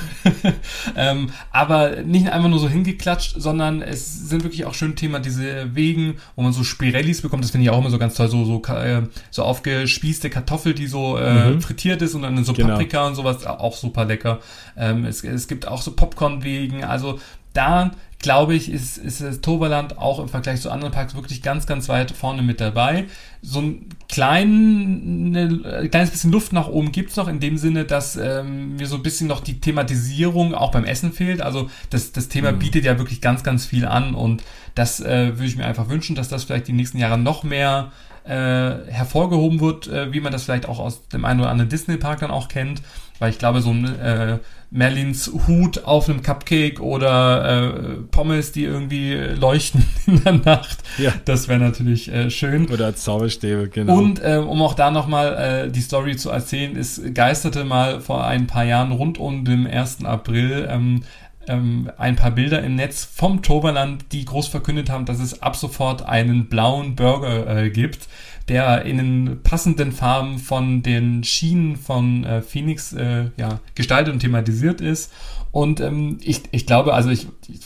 ähm, 0.96 1.30
aber 1.52 1.98
nicht 2.04 2.30
einfach 2.30 2.50
nur 2.50 2.58
so 2.58 2.70
hingeklatscht, 2.70 3.36
sondern 3.38 3.82
es 3.82 4.30
sind 4.30 4.44
wirklich 4.44 4.66
auch 4.66 4.74
schön 4.74 4.96
Thema 4.96 5.20
diese 5.20 5.76
Wegen, 5.76 6.16
wo 6.36 6.42
man 6.42 6.54
so 6.54 6.64
Spirellis 6.64 7.22
bekommt, 7.22 7.44
das 7.44 7.52
finde 7.52 7.66
ich 7.66 7.70
auch 7.70 7.80
immer 7.80 7.92
so 7.92 8.00
ganz 8.00 8.16
toll, 8.16 8.30
so, 8.30 8.46
so, 8.46 8.64
äh, 8.74 9.04
so 9.30 9.44
aufgespießte 9.44 10.30
Kartoffel, 10.30 10.74
die 10.74 10.88
so 10.88 11.18
äh, 11.18 11.52
mhm. 11.52 11.62
frittiert 11.62 12.02
ist 12.02 12.16
und 12.16 12.24
dann 12.24 12.44
so 12.44 12.54
genau. 12.54 12.70
Paprika 12.70 13.06
und 13.06 13.16
sowas, 13.16 13.46
auch 13.46 13.76
super 13.76 14.06
lecker. 14.06 14.40
Ähm, 14.78 15.06
es, 15.06 15.24
es 15.24 15.48
gibt 15.48 15.68
auch 15.68 15.82
so 15.82 15.92
Popcorn-Wegen, 15.92 16.84
also 16.86 17.20
da 17.54 17.92
glaube 18.22 18.54
ich, 18.54 18.72
ist, 18.72 18.98
ist 18.98 19.22
das 19.22 19.42
Toverland 19.42 19.98
auch 19.98 20.20
im 20.20 20.30
Vergleich 20.30 20.62
zu 20.62 20.70
anderen 20.70 20.94
Parks 20.94 21.16
wirklich 21.16 21.42
ganz, 21.42 21.66
ganz 21.66 21.90
weit 21.90 22.12
vorne 22.12 22.42
mit 22.42 22.62
dabei. 22.62 23.06
So 23.42 23.60
ein 23.60 23.90
klein, 24.10 25.34
eine, 25.36 25.90
kleines 25.90 26.12
bisschen 26.12 26.32
Luft 26.32 26.54
nach 26.54 26.68
oben 26.68 26.92
gibt's 26.92 27.16
noch 27.16 27.28
in 27.28 27.40
dem 27.40 27.58
Sinne, 27.58 27.86
dass 27.86 28.16
ähm, 28.16 28.76
mir 28.76 28.88
so 28.88 28.98
ein 28.98 29.04
bisschen 29.04 29.28
noch 29.28 29.42
die 29.42 29.60
Thematisierung 29.60 30.54
auch 30.54 30.72
beim 30.72 30.86
Essen 30.86 31.12
fehlt. 31.12 31.42
Also 31.42 31.70
das, 31.90 32.12
das 32.12 32.28
Thema 32.28 32.52
mhm. 32.52 32.60
bietet 32.60 32.86
ja 32.86 32.98
wirklich 33.00 33.22
ganz, 33.22 33.44
ganz 33.44 33.66
viel 33.66 33.86
an 33.86 34.14
und 34.14 34.44
das 34.76 35.00
äh, 35.00 35.38
würde 35.38 35.48
ich 35.48 35.58
mir 35.58 35.66
einfach 35.66 35.90
wünschen, 35.90 36.16
dass 36.16 36.30
das 36.30 36.44
vielleicht 36.44 36.68
die 36.68 36.74
nächsten 36.74 37.00
Jahre 37.00 37.18
noch 37.18 37.44
mehr 37.44 37.92
äh, 38.26 38.92
hervorgehoben 38.92 39.60
wird, 39.60 39.88
äh, 39.88 40.14
wie 40.14 40.22
man 40.22 40.32
das 40.32 40.44
vielleicht 40.44 40.68
auch 40.68 40.80
aus 40.80 41.08
dem 41.10 41.26
einen 41.26 41.40
oder 41.40 41.50
anderen 41.50 41.70
Disney-Park 41.70 42.20
dann 42.20 42.32
auch 42.32 42.48
kennt. 42.48 42.82
Weil 43.20 43.30
ich 43.30 43.38
glaube, 43.38 43.62
so 43.62 43.70
ein 43.70 44.00
äh, 44.00 44.40
Merlins 44.72 45.32
Hut 45.48 45.84
auf 45.84 46.10
einem 46.10 46.24
Cupcake 46.24 46.82
oder 46.82 47.68
äh, 47.68 47.94
Pommes, 48.10 48.52
die 48.52 48.64
irgendwie 48.64 49.14
leuchten 49.14 49.86
in 50.08 50.24
der 50.24 50.34
Nacht. 50.34 50.80
Ja. 50.98 51.14
Das 51.26 51.48
wäre 51.48 51.60
natürlich 51.60 52.12
äh, 52.12 52.32
schön. 52.32 52.68
Oder 52.70 52.96
Zauberstäbe, 52.96 53.70
genau. 53.70 53.98
Und 53.98 54.24
äh, 54.24 54.38
um 54.38 54.62
auch 54.62 54.74
da 54.74 54.90
nochmal 54.90 55.66
äh, 55.68 55.72
die 55.72 55.82
Story 55.82 56.16
zu 56.16 56.32
erzählen, 56.32 56.76
es 56.76 57.02
geisterte 57.14 57.64
mal 57.64 58.02
vor 58.02 58.26
ein 58.26 58.48
paar 58.48 58.64
Jahren 58.64 58.92
rund 58.92 59.20
um 59.20 59.46
den 59.46 59.68
1. 59.68 60.04
April 60.06 60.68
ähm, 60.72 61.04
ähm, 61.48 61.92
ein 61.98 62.16
paar 62.16 62.32
Bilder 62.32 62.64
im 62.64 62.76
Netz 62.76 63.04
vom 63.04 63.42
Toberland, 63.42 64.06
die 64.12 64.26
groß 64.26 64.48
verkündet 64.48 64.90
haben, 64.90 65.06
dass 65.06 65.20
es 65.20 65.42
ab 65.42 65.56
sofort 65.56 66.04
einen 66.04 66.48
blauen 66.48 66.96
Burger 66.96 67.48
äh, 67.48 67.70
gibt 67.70 68.08
der 68.52 68.84
in 68.84 68.98
den 68.98 69.44
passenden 69.44 69.92
Farben 69.92 70.38
von 70.38 70.84
den 70.84 71.24
Schienen 71.24 71.78
von 71.78 72.24
äh, 72.24 72.42
Phoenix 72.42 72.92
äh, 72.94 73.30
ja, 73.38 73.60
gestaltet 73.76 74.14
und 74.14 74.20
thematisiert 74.20 74.82
ist. 74.82 75.12
Und 75.52 75.80
ähm, 75.80 76.18
ich, 76.22 76.42
ich 76.52 76.66
glaube, 76.66 76.94
also 76.94 77.10
ich, 77.10 77.28
ich 77.48 77.60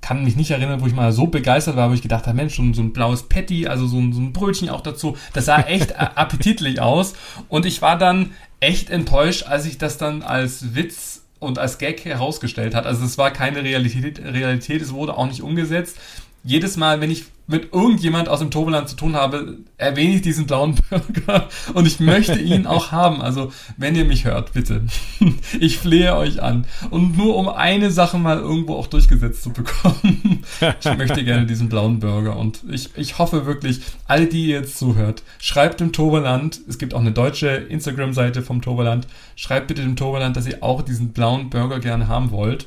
kann 0.00 0.24
mich 0.24 0.36
nicht 0.36 0.50
erinnern, 0.50 0.80
wo 0.80 0.86
ich 0.86 0.94
mal 0.94 1.12
so 1.12 1.26
begeistert 1.26 1.76
war, 1.76 1.90
wo 1.90 1.94
ich 1.94 2.02
gedacht 2.02 2.26
habe, 2.26 2.36
Mensch, 2.36 2.56
so, 2.56 2.72
so 2.72 2.82
ein 2.82 2.92
blaues 2.92 3.24
Patty, 3.24 3.66
also 3.66 3.86
so 3.86 3.98
ein, 3.98 4.12
so 4.12 4.20
ein 4.20 4.32
Brötchen 4.32 4.68
auch 4.68 4.80
dazu. 4.80 5.16
Das 5.32 5.46
sah 5.46 5.60
echt 5.66 5.98
appetitlich 5.98 6.80
aus. 6.80 7.14
Und 7.48 7.66
ich 7.66 7.82
war 7.82 7.98
dann 7.98 8.30
echt 8.60 8.90
enttäuscht, 8.90 9.44
als 9.44 9.66
ich 9.66 9.78
das 9.78 9.98
dann 9.98 10.22
als 10.22 10.74
Witz 10.74 11.15
und 11.38 11.58
als 11.58 11.78
Gag 11.78 12.04
herausgestellt 12.04 12.74
hat. 12.74 12.86
Also 12.86 13.04
es 13.04 13.18
war 13.18 13.30
keine 13.30 13.62
Realität, 13.62 14.18
Realität, 14.20 14.82
es 14.82 14.92
wurde 14.92 15.16
auch 15.16 15.26
nicht 15.26 15.42
umgesetzt. 15.42 15.98
Jedes 16.46 16.76
Mal, 16.76 17.00
wenn 17.00 17.10
ich 17.10 17.24
mit 17.48 17.72
irgendjemand 17.72 18.28
aus 18.28 18.38
dem 18.38 18.50
Tobeland 18.50 18.88
zu 18.88 18.96
tun 18.96 19.14
habe, 19.14 19.58
erwähne 19.76 20.14
ich 20.14 20.22
diesen 20.22 20.46
blauen 20.46 20.76
Burger 20.88 21.48
und 21.74 21.86
ich 21.86 22.00
möchte 22.00 22.38
ihn 22.38 22.66
auch 22.66 22.92
haben. 22.92 23.20
Also, 23.20 23.52
wenn 23.76 23.96
ihr 23.96 24.04
mich 24.04 24.24
hört, 24.24 24.52
bitte. 24.52 24.82
Ich 25.58 25.78
flehe 25.78 26.14
euch 26.16 26.42
an. 26.42 26.66
Und 26.90 27.16
nur 27.16 27.36
um 27.36 27.48
eine 27.48 27.90
Sache 27.90 28.18
mal 28.18 28.38
irgendwo 28.38 28.74
auch 28.74 28.86
durchgesetzt 28.86 29.42
zu 29.42 29.50
bekommen. 29.50 30.44
Ich 30.80 30.96
möchte 30.96 31.24
gerne 31.24 31.46
diesen 31.46 31.68
blauen 31.68 32.00
Burger 32.00 32.36
und 32.36 32.60
ich, 32.70 32.90
ich 32.96 33.18
hoffe 33.18 33.46
wirklich, 33.46 33.80
alle, 34.06 34.26
die 34.26 34.46
ihr 34.46 34.60
jetzt 34.60 34.78
zuhört, 34.78 35.22
schreibt 35.38 35.80
dem 35.80 35.92
Toberland, 35.92 36.60
es 36.68 36.78
gibt 36.78 36.94
auch 36.94 37.00
eine 37.00 37.12
deutsche 37.12 37.48
Instagram-Seite 37.48 38.42
vom 38.42 38.62
Toberland, 38.62 39.06
schreibt 39.34 39.66
bitte 39.66 39.82
dem 39.82 39.96
Toberland, 39.96 40.36
dass 40.36 40.46
ihr 40.46 40.62
auch 40.62 40.82
diesen 40.82 41.08
blauen 41.12 41.50
Burger 41.50 41.80
gerne 41.80 42.08
haben 42.08 42.30
wollt 42.30 42.66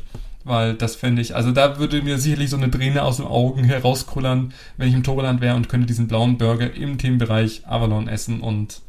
weil 0.49 0.73
das 0.73 0.95
fände 0.95 1.21
ich, 1.21 1.35
also 1.35 1.51
da 1.51 1.77
würde 1.77 2.01
mir 2.01 2.17
sicherlich 2.17 2.49
so 2.49 2.57
eine 2.57 2.71
Träne 2.71 3.03
aus 3.03 3.17
den 3.17 3.27
Augen 3.27 3.63
herauskullern, 3.63 4.53
wenn 4.77 4.89
ich 4.89 4.95
im 4.95 5.03
Toberland 5.03 5.41
wäre 5.41 5.55
und 5.55 5.69
könnte 5.69 5.87
diesen 5.87 6.07
blauen 6.07 6.37
Burger 6.37 6.73
im 6.73 6.97
Themenbereich 6.97 7.61
Avalon 7.67 8.07
essen 8.07 8.41
und 8.41 8.81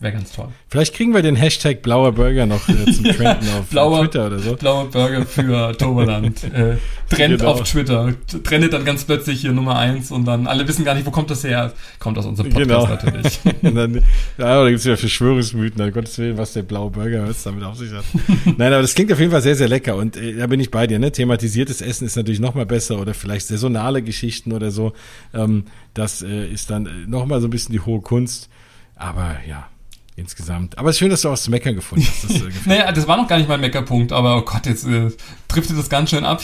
Wäre 0.00 0.12
ganz 0.12 0.32
toll. 0.32 0.48
Vielleicht 0.68 0.94
kriegen 0.94 1.14
wir 1.14 1.22
den 1.22 1.36
Hashtag 1.36 1.80
blauer 1.80 2.12
Burger 2.12 2.46
noch 2.46 2.68
äh, 2.68 2.92
zum 2.92 3.04
Trenden 3.16 3.48
auf 3.50 3.66
blauer, 3.70 4.00
Twitter 4.02 4.26
oder 4.26 4.38
so. 4.40 4.56
Blauer 4.56 4.90
Burger 4.90 5.24
für 5.24 5.72
Toberland. 5.78 6.42
äh, 6.44 6.76
Trend 7.08 7.38
genau. 7.38 7.52
auf 7.52 7.62
Twitter. 7.62 8.12
Trendet 8.42 8.72
dann 8.72 8.84
ganz 8.84 9.04
plötzlich 9.04 9.40
hier 9.40 9.52
Nummer 9.52 9.78
eins 9.78 10.10
und 10.10 10.24
dann 10.24 10.48
alle 10.48 10.66
wissen 10.66 10.84
gar 10.84 10.94
nicht, 10.94 11.06
wo 11.06 11.12
kommt 11.12 11.30
das 11.30 11.44
her. 11.44 11.72
Kommt 12.00 12.18
aus 12.18 12.26
unserem 12.26 12.50
Podcast 12.50 12.68
genau. 12.68 12.88
natürlich. 12.88 13.40
und 13.62 13.74
dann, 13.76 13.94
ja, 14.36 14.62
da 14.62 14.66
gibt 14.66 14.80
es 14.80 14.84
ja 14.84 14.96
Verschwörungsmythen, 14.96 15.80
an 15.80 15.92
Gottes 15.92 16.18
Willen, 16.18 16.38
was 16.38 16.54
der 16.54 16.62
blaue 16.62 16.90
Burger 16.90 17.28
was 17.28 17.44
damit 17.44 17.62
auf 17.62 17.76
sich 17.76 17.92
hat. 17.92 18.04
Nein, 18.44 18.72
aber 18.72 18.82
das 18.82 18.94
klingt 18.96 19.12
auf 19.12 19.20
jeden 19.20 19.30
Fall 19.30 19.42
sehr, 19.42 19.54
sehr 19.54 19.68
lecker 19.68 19.94
und 19.94 20.16
äh, 20.16 20.36
da 20.36 20.48
bin 20.48 20.58
ich 20.58 20.72
bei 20.72 20.88
dir. 20.88 20.98
Ne? 20.98 21.12
Thematisiertes 21.12 21.80
Essen 21.80 22.04
ist 22.04 22.16
natürlich 22.16 22.40
noch 22.40 22.54
mal 22.54 22.66
besser 22.66 22.98
oder 22.98 23.14
vielleicht 23.14 23.46
saisonale 23.46 24.02
Geschichten 24.02 24.52
oder 24.52 24.72
so. 24.72 24.92
Ähm, 25.32 25.66
das 25.94 26.22
äh, 26.22 26.48
ist 26.48 26.70
dann 26.70 26.86
äh, 26.86 26.90
noch 27.06 27.26
mal 27.26 27.40
so 27.40 27.46
ein 27.46 27.50
bisschen 27.50 27.72
die 27.72 27.80
hohe 27.80 28.00
Kunst. 28.00 28.48
Aber 28.96 29.36
ja, 29.48 29.68
insgesamt. 30.16 30.78
Aber 30.78 30.90
es 30.90 30.96
ist 30.96 31.00
schön, 31.00 31.10
dass 31.10 31.22
du 31.22 31.28
auch 31.28 31.32
das 31.32 31.48
Meckern 31.48 31.74
gefunden 31.74 32.06
hast. 32.06 32.24
Das, 32.24 32.40
äh, 32.42 32.50
naja, 32.66 32.92
das 32.92 33.08
war 33.08 33.16
noch 33.16 33.26
gar 33.26 33.38
nicht 33.38 33.48
mein 33.48 33.60
Meckerpunkt, 33.60 34.12
aber 34.12 34.38
oh 34.38 34.42
Gott, 34.42 34.66
jetzt 34.66 34.86
äh, 34.86 35.10
driftet 35.48 35.78
das 35.78 35.88
ganz 35.88 36.10
schön 36.10 36.24
ab. 36.24 36.40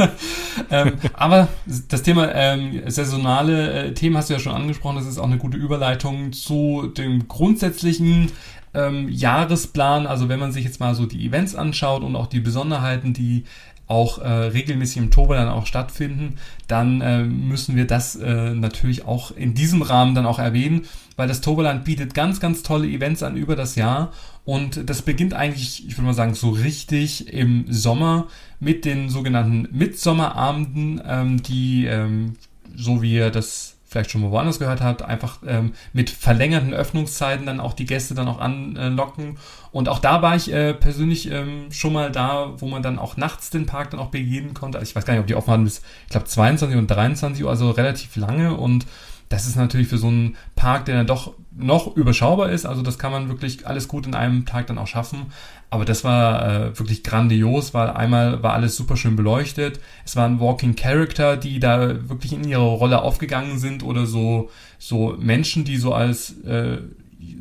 ähm, 0.70 0.94
aber 1.12 1.48
das 1.88 2.02
Thema 2.02 2.34
ähm, 2.34 2.82
saisonale 2.86 3.72
äh, 3.72 3.94
Themen 3.94 4.16
hast 4.16 4.30
du 4.30 4.34
ja 4.34 4.40
schon 4.40 4.54
angesprochen. 4.54 4.96
Das 4.96 5.06
ist 5.06 5.18
auch 5.18 5.26
eine 5.26 5.38
gute 5.38 5.58
Überleitung 5.58 6.32
zu 6.32 6.90
dem 6.96 7.28
grundsätzlichen 7.28 8.32
ähm, 8.72 9.08
Jahresplan. 9.10 10.06
Also 10.06 10.30
wenn 10.30 10.40
man 10.40 10.52
sich 10.52 10.64
jetzt 10.64 10.80
mal 10.80 10.94
so 10.94 11.04
die 11.04 11.26
Events 11.26 11.54
anschaut 11.54 12.02
und 12.02 12.16
auch 12.16 12.26
die 12.26 12.40
Besonderheiten, 12.40 13.12
die 13.12 13.44
auch 13.88 14.18
äh, 14.18 14.28
regelmäßig 14.28 14.96
im 14.96 15.10
Toberland 15.10 15.50
auch 15.50 15.66
stattfinden, 15.66 16.36
dann 16.66 17.02
äh, 17.02 17.24
müssen 17.24 17.76
wir 17.76 17.86
das 17.86 18.16
äh, 18.16 18.54
natürlich 18.54 19.04
auch 19.04 19.32
in 19.32 19.52
diesem 19.52 19.82
Rahmen 19.82 20.14
dann 20.14 20.24
auch 20.24 20.38
erwähnen, 20.38 20.86
weil 21.16 21.28
das 21.28 21.40
Toberland 21.40 21.84
bietet 21.84 22.14
ganz, 22.14 22.40
ganz 22.40 22.62
tolle 22.62 22.86
Events 22.86 23.22
an 23.22 23.36
über 23.36 23.56
das 23.56 23.76
Jahr 23.76 24.12
und 24.44 24.88
das 24.88 25.02
beginnt 25.02 25.34
eigentlich, 25.34 25.86
ich 25.86 25.96
würde 25.96 26.06
mal 26.06 26.14
sagen, 26.14 26.34
so 26.34 26.50
richtig 26.50 27.32
im 27.32 27.66
Sommer 27.68 28.26
mit 28.58 28.84
den 28.84 29.08
sogenannten 29.08 29.68
Mitsommerabenden, 29.70 31.00
ähm, 31.06 31.42
die, 31.42 31.86
ähm, 31.86 32.34
so 32.74 33.02
wie 33.02 33.14
ihr 33.14 33.30
das 33.30 33.76
vielleicht 33.92 34.10
schon 34.10 34.22
mal 34.22 34.30
woanders 34.30 34.58
gehört 34.58 34.80
habt, 34.80 35.02
einfach 35.02 35.38
ähm, 35.46 35.74
mit 35.92 36.10
verlängerten 36.10 36.72
Öffnungszeiten 36.72 37.46
dann 37.46 37.60
auch 37.60 37.74
die 37.74 37.84
Gäste 37.84 38.14
dann 38.14 38.26
auch 38.26 38.40
anlocken. 38.40 39.36
Und 39.70 39.88
auch 39.88 39.98
da 39.98 40.22
war 40.22 40.34
ich 40.34 40.52
äh, 40.52 40.74
persönlich 40.74 41.30
ähm, 41.30 41.70
schon 41.70 41.92
mal 41.92 42.10
da, 42.10 42.54
wo 42.56 42.66
man 42.66 42.82
dann 42.82 42.98
auch 42.98 43.16
nachts 43.16 43.50
den 43.50 43.66
Park 43.66 43.90
dann 43.90 44.00
auch 44.00 44.08
begehen 44.08 44.54
konnte. 44.54 44.78
Also 44.78 44.90
ich 44.90 44.96
weiß 44.96 45.04
gar 45.04 45.12
nicht, 45.12 45.20
ob 45.20 45.26
die 45.26 45.34
offen 45.34 45.52
hatten 45.52 45.64
bis, 45.64 45.82
ich 46.04 46.10
glaube, 46.10 46.26
22 46.26 46.76
und 46.78 46.86
23 46.90 47.44
Uhr, 47.44 47.50
also 47.50 47.70
relativ 47.70 48.16
lange 48.16 48.56
und 48.56 48.86
das 49.32 49.46
ist 49.46 49.56
natürlich 49.56 49.88
für 49.88 49.96
so 49.96 50.08
einen 50.08 50.36
Park, 50.56 50.84
der 50.84 50.96
dann 50.96 51.06
doch 51.06 51.32
noch 51.56 51.96
überschaubar 51.96 52.50
ist. 52.50 52.66
Also 52.66 52.82
das 52.82 52.98
kann 52.98 53.12
man 53.12 53.28
wirklich 53.28 53.66
alles 53.66 53.88
gut 53.88 54.06
in 54.06 54.14
einem 54.14 54.44
Tag 54.44 54.66
dann 54.66 54.76
auch 54.76 54.86
schaffen. 54.86 55.26
Aber 55.70 55.86
das 55.86 56.04
war 56.04 56.46
äh, 56.46 56.78
wirklich 56.78 57.02
grandios, 57.02 57.72
weil 57.72 57.88
einmal 57.88 58.42
war 58.42 58.52
alles 58.52 58.76
super 58.76 58.96
schön 58.96 59.16
beleuchtet. 59.16 59.80
Es 60.04 60.16
waren 60.16 60.38
Walking 60.38 60.76
Character, 60.76 61.38
die 61.38 61.60
da 61.60 62.08
wirklich 62.10 62.34
in 62.34 62.44
ihrer 62.44 62.60
Rolle 62.60 63.00
aufgegangen 63.00 63.58
sind 63.58 63.82
oder 63.82 64.04
so 64.04 64.50
so 64.78 65.16
Menschen, 65.18 65.64
die 65.64 65.78
so 65.78 65.94
als 65.94 66.38
äh, 66.42 66.78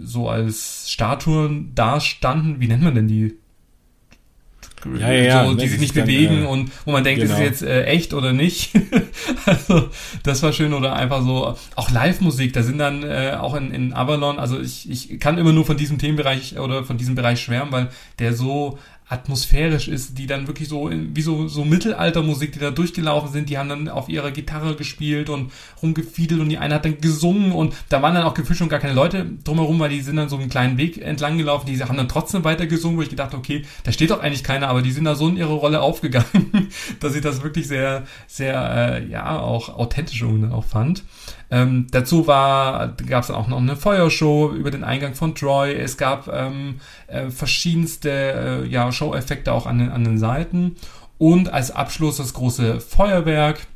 so 0.01 0.29
als 0.29 0.89
Statuen 0.89 1.75
dastanden. 1.75 2.61
Wie 2.61 2.67
nennt 2.67 2.83
man 2.83 2.95
denn 2.95 3.09
die? 3.09 3.37
Ja, 4.99 5.11
ja, 5.11 5.45
so, 5.45 5.53
die 5.53 5.67
sich 5.67 5.79
nicht 5.79 5.93
bewegen 5.93 6.41
dann, 6.41 6.45
äh, 6.45 6.47
und 6.47 6.71
wo 6.85 6.91
man 6.91 7.03
denkt, 7.03 7.21
genau. 7.21 7.33
ist 7.33 7.39
es 7.39 7.45
jetzt 7.45 7.63
äh, 7.63 7.85
echt 7.85 8.13
oder 8.13 8.33
nicht. 8.33 8.71
also 9.45 9.89
das 10.23 10.41
war 10.43 10.53
schön 10.53 10.73
oder 10.73 10.95
einfach 10.95 11.23
so 11.23 11.55
auch 11.75 11.91
Live-Musik. 11.91 12.53
Da 12.53 12.63
sind 12.63 12.77
dann 12.77 13.03
äh, 13.03 13.37
auch 13.39 13.55
in, 13.55 13.71
in 13.71 13.93
Avalon, 13.93 14.39
also 14.39 14.59
ich, 14.59 14.89
ich 14.89 15.19
kann 15.19 15.37
immer 15.37 15.53
nur 15.53 15.65
von 15.65 15.77
diesem 15.77 15.97
Themenbereich 15.97 16.57
oder 16.59 16.83
von 16.83 16.97
diesem 16.97 17.15
Bereich 17.15 17.41
schwärmen, 17.41 17.71
weil 17.71 17.89
der 18.19 18.33
so 18.33 18.79
atmosphärisch 19.11 19.89
ist, 19.89 20.17
die 20.17 20.25
dann 20.25 20.47
wirklich 20.47 20.69
so 20.69 20.89
wie 20.89 21.21
so, 21.21 21.47
so 21.49 21.65
Mittelaltermusik, 21.65 22.53
die 22.53 22.59
da 22.59 22.71
durchgelaufen 22.71 23.31
sind, 23.31 23.49
die 23.49 23.57
haben 23.57 23.67
dann 23.67 23.89
auf 23.89 24.07
ihrer 24.07 24.31
Gitarre 24.31 24.75
gespielt 24.75 25.29
und 25.29 25.51
rumgefiedelt 25.81 26.39
und 26.39 26.47
die 26.47 26.57
eine 26.57 26.75
hat 26.75 26.85
dann 26.85 27.01
gesungen 27.01 27.51
und 27.51 27.73
da 27.89 28.01
waren 28.01 28.15
dann 28.15 28.23
auch 28.23 28.33
gefühlt 28.33 28.57
schon 28.57 28.69
gar 28.69 28.79
keine 28.79 28.93
Leute 28.93 29.25
drumherum, 29.43 29.79
weil 29.79 29.89
die 29.89 29.99
sind 29.99 30.15
dann 30.15 30.29
so 30.29 30.37
einen 30.37 30.49
kleinen 30.49 30.77
Weg 30.77 31.01
entlang 31.01 31.37
gelaufen, 31.37 31.65
die 31.65 31.77
haben 31.83 31.97
dann 31.97 32.07
trotzdem 32.07 32.45
weiter 32.45 32.67
gesungen, 32.67 32.97
wo 32.97 33.01
ich 33.01 33.09
gedacht, 33.09 33.33
okay, 33.33 33.65
da 33.83 33.91
steht 33.91 34.11
doch 34.11 34.21
eigentlich 34.21 34.45
keiner, 34.45 34.69
aber 34.69 34.81
die 34.81 34.91
sind 34.91 35.03
da 35.03 35.15
so 35.15 35.27
in 35.27 35.35
ihre 35.35 35.53
Rolle 35.53 35.81
aufgegangen, 35.81 36.69
dass 37.01 37.13
ich 37.13 37.21
das 37.21 37.43
wirklich 37.43 37.67
sehr, 37.67 38.03
sehr, 38.27 39.01
äh, 39.01 39.07
ja, 39.07 39.39
auch 39.39 39.69
authentisch 39.69 40.23
auch 40.23 40.65
fand. 40.65 41.03
Ähm, 41.51 41.87
dazu 41.91 42.27
war, 42.27 42.95
gab 43.07 43.25
es 43.25 43.29
auch 43.29 43.49
noch 43.49 43.59
eine 43.59 43.75
Feuershow 43.75 44.53
über 44.53 44.71
den 44.71 44.85
Eingang 44.85 45.15
von 45.15 45.35
Troy. 45.35 45.73
Es 45.73 45.97
gab 45.97 46.29
ähm, 46.29 46.79
äh, 47.07 47.29
verschiedenste 47.29 48.63
äh, 48.63 48.67
ja, 48.67 48.89
Show-Effekte 48.91 49.51
auch 49.51 49.65
an 49.65 49.79
den, 49.79 49.89
an 49.89 50.05
den 50.05 50.17
Seiten. 50.17 50.77
Und 51.17 51.51
als 51.51 51.69
Abschluss 51.69 52.17
das 52.17 52.33
große 52.33 52.79
Feuerwerk. 52.79 53.67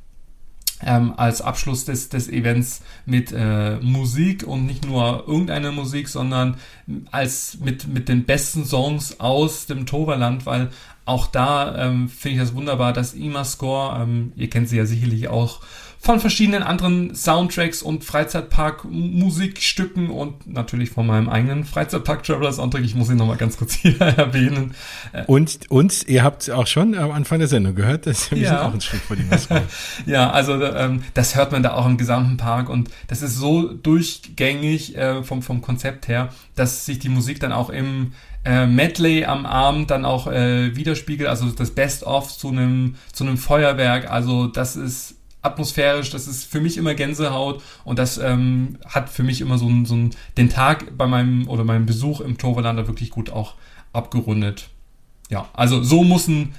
Ähm, 0.82 1.14
als 1.16 1.42
Abschluss 1.42 1.86
des, 1.86 2.10
des 2.10 2.28
Events 2.28 2.82
mit 3.06 3.32
äh, 3.32 3.78
Musik 3.78 4.46
und 4.46 4.66
nicht 4.66 4.86
nur 4.86 5.24
irgendeine 5.26 5.72
Musik, 5.72 6.10
sondern 6.10 6.58
als 7.12 7.60
mit, 7.62 7.88
mit 7.88 8.10
den 8.10 8.26
besten 8.26 8.66
Songs 8.66 9.22
aus 9.22 9.68
dem 9.68 9.86
Toverland, 9.86 10.46
weil 10.46 10.70
auch 11.06 11.28
da 11.28 11.78
ähm, 11.78 12.10
finde 12.10 12.36
ich 12.36 12.42
das 12.42 12.56
wunderbar, 12.56 12.92
dass 12.92 13.14
IMA 13.14 13.46
Score, 13.46 14.02
ähm, 14.02 14.34
ihr 14.36 14.50
kennt 14.50 14.68
sie 14.68 14.78
ja 14.78 14.86
sicherlich 14.86 15.30
auch 15.30 15.62
von 16.06 16.20
verschiedenen 16.20 16.62
anderen 16.62 17.16
Soundtracks 17.16 17.82
und 17.82 18.04
Freizeitpark-Musikstücken 18.04 20.12
und 20.12 20.46
natürlich 20.46 20.92
von 20.92 21.08
meinem 21.08 21.30
eigenen 21.30 21.66
Freizeitpark-Traveler-Soundtrack. 21.66 22.84
Ich 22.84 22.94
muss 22.94 23.10
ihn 23.10 23.18
nochmal 23.18 23.38
ganz 23.38 23.58
kurz 23.58 23.74
hier 23.82 24.00
erwähnen. 24.00 24.76
Und, 25.26 25.62
und 25.70 26.08
ihr 26.08 26.24
habt 26.24 26.48
auch 26.52 26.68
schon 26.68 26.96
am 26.96 27.10
Anfang 27.10 27.40
der 27.40 27.48
Sendung 27.48 27.74
gehört, 27.74 28.06
dass 28.06 28.30
wir 28.30 28.38
ja. 28.38 28.50
sind 28.50 28.60
auch 28.60 28.76
ein 28.76 28.82
Stück 28.82 29.02
vor 29.02 29.16
die 29.16 29.24
Maske. 29.24 29.64
ja, 30.06 30.30
also 30.30 30.64
ähm, 30.64 31.02
das 31.16 31.36
hört 31.36 31.52
man 31.52 31.64
da 31.64 31.74
auch 31.74 31.88
im 31.88 31.98
gesamten 31.98 32.38
Park 32.38 32.70
und 32.70 32.92
das 33.08 33.24
ist 33.24 33.38
so 33.38 33.74
durchgängig 33.74 34.96
äh, 34.96 35.24
vom, 35.24 35.42
vom 35.42 35.64
Konzept 35.64 36.08
her, 36.08 36.30
dass 36.54 36.86
sich 36.86 37.00
die 37.00 37.10
Musik 37.10 37.40
dann 37.40 37.52
auch 37.52 37.72
im 37.72 38.14
äh, 38.46 38.68
Medley 38.68 39.26
am 39.26 39.48
Abend 39.48 39.90
dann 39.90 40.06
auch 40.06 40.28
äh, 40.28 40.76
widerspiegelt, 40.76 41.28
also 41.28 41.50
das 41.50 41.72
Best-of 41.72 42.38
zu 42.38 42.50
einem 42.50 42.94
zu 43.12 43.24
einem 43.24 43.40
Feuerwerk. 43.40 44.12
Also 44.12 44.46
das 44.46 44.76
ist 44.76 45.15
atmosphärisch, 45.46 46.10
das 46.10 46.28
ist 46.28 46.46
für 46.46 46.60
mich 46.60 46.78
immer 46.78 46.94
Gänsehaut 46.94 47.62
und 47.84 48.00
das 48.00 48.18
ähm, 48.18 48.78
hat 48.86 49.10
für 49.10 49.24
mich 49.24 49.42
immer 49.42 49.58
so, 49.58 49.68
ein, 49.68 49.86
so 49.86 49.96
ein, 49.96 50.12
den 50.38 50.50
Tag 50.50 50.98
bei 50.98 51.08
meinem 51.08 51.48
oder 51.48 51.64
meinem 51.64 51.86
Besuch 51.86 52.22
im 52.22 52.38
Toverlander 52.38 52.88
wirklich 52.88 53.10
gut 53.10 53.30
auch 53.30 53.56
abgerundet. 53.94 54.70
Ja, 55.30 55.48
also 55.54 55.82
so 55.82 56.04
muss 56.04 56.28
ein 56.28 56.54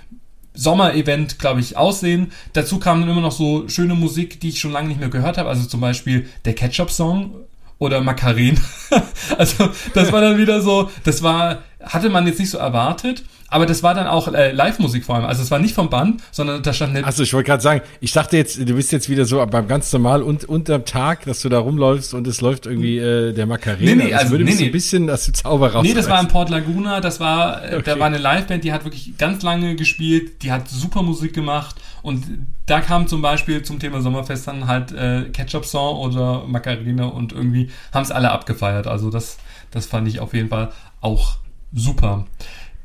Sommer-Event, 0.54 1.38
glaube 1.38 1.60
ich, 1.60 1.76
aussehen. 1.76 2.32
Dazu 2.54 2.78
kam 2.78 3.00
dann 3.00 3.10
immer 3.10 3.20
noch 3.20 3.32
so 3.32 3.68
schöne 3.68 3.94
Musik, 3.94 4.40
die 4.40 4.48
ich 4.48 4.58
schon 4.58 4.72
lange 4.72 4.88
nicht 4.88 5.00
mehr 5.00 5.10
gehört 5.10 5.38
habe. 5.38 5.48
Also 5.48 5.68
zum 5.68 5.80
Beispiel 5.80 6.28
der 6.44 6.54
Ketchup-Song 6.54 7.34
oder 7.78 8.00
Macarin. 8.00 8.58
also 9.38 9.68
das 9.94 10.12
war 10.12 10.20
dann 10.20 10.38
wieder 10.38 10.62
so, 10.62 10.90
das 11.04 11.22
war, 11.22 11.62
hatte 11.82 12.08
man 12.08 12.26
jetzt 12.26 12.40
nicht 12.40 12.50
so 12.50 12.58
erwartet. 12.58 13.24
Aber 13.48 13.66
das 13.66 13.82
war 13.82 13.94
dann 13.94 14.08
auch 14.08 14.32
äh, 14.32 14.50
Live-Musik 14.50 15.04
vor 15.04 15.16
allem. 15.16 15.24
Also 15.24 15.42
es 15.42 15.50
war 15.50 15.60
nicht 15.60 15.74
vom 15.74 15.88
Band, 15.88 16.22
sondern 16.32 16.62
da 16.62 16.72
stand 16.72 16.96
eine. 16.96 17.06
Also 17.06 17.22
ich 17.22 17.32
wollte 17.32 17.46
gerade 17.46 17.62
sagen, 17.62 17.80
ich 18.00 18.12
dachte 18.12 18.36
jetzt, 18.36 18.58
du 18.58 18.74
bist 18.74 18.90
jetzt 18.90 19.08
wieder 19.08 19.24
so 19.24 19.44
beim 19.46 19.68
ganz 19.68 19.92
normal 19.92 20.22
und 20.22 20.44
unterm 20.44 20.84
Tag, 20.84 21.24
dass 21.26 21.42
du 21.42 21.48
da 21.48 21.60
rumläufst 21.60 22.12
und 22.12 22.26
es 22.26 22.40
läuft 22.40 22.66
irgendwie 22.66 22.98
äh, 22.98 23.32
der 23.32 23.46
Macarena. 23.46 23.94
Nee, 23.94 23.94
nee, 23.94 24.14
also 24.14 24.32
würde 24.32 24.44
nee, 24.44 24.54
nee. 24.54 24.64
ein 24.66 24.72
bisschen 24.72 25.06
das 25.06 25.30
Zauber 25.32 25.72
raus. 25.72 25.84
Nee, 25.84 25.94
das 25.94 26.08
war 26.08 26.20
in 26.20 26.28
Port 26.28 26.50
Laguna, 26.50 27.00
das 27.00 27.20
war, 27.20 27.62
äh, 27.62 27.76
okay. 27.76 27.82
da 27.84 27.98
war 28.00 28.06
eine 28.06 28.18
Liveband, 28.18 28.64
die 28.64 28.72
hat 28.72 28.84
wirklich 28.84 29.16
ganz 29.16 29.42
lange 29.42 29.76
gespielt, 29.76 30.42
die 30.42 30.50
hat 30.50 30.68
super 30.68 31.02
Musik 31.02 31.32
gemacht 31.32 31.76
und 32.02 32.24
da 32.66 32.80
kam 32.80 33.06
zum 33.06 33.22
Beispiel 33.22 33.62
zum 33.62 33.78
Thema 33.78 34.00
Sommerfest 34.00 34.48
dann 34.48 34.66
halt 34.66 34.92
äh, 34.92 35.24
Ketchup 35.32 35.66
Song 35.66 35.98
oder 35.98 36.44
Macarena 36.46 37.06
und 37.06 37.32
irgendwie 37.32 37.70
haben 37.92 38.02
es 38.02 38.10
alle 38.10 38.32
abgefeiert. 38.32 38.88
Also 38.88 39.10
das, 39.10 39.38
das 39.70 39.86
fand 39.86 40.08
ich 40.08 40.18
auf 40.18 40.34
jeden 40.34 40.48
Fall 40.48 40.72
auch 41.00 41.38
super. 41.72 42.26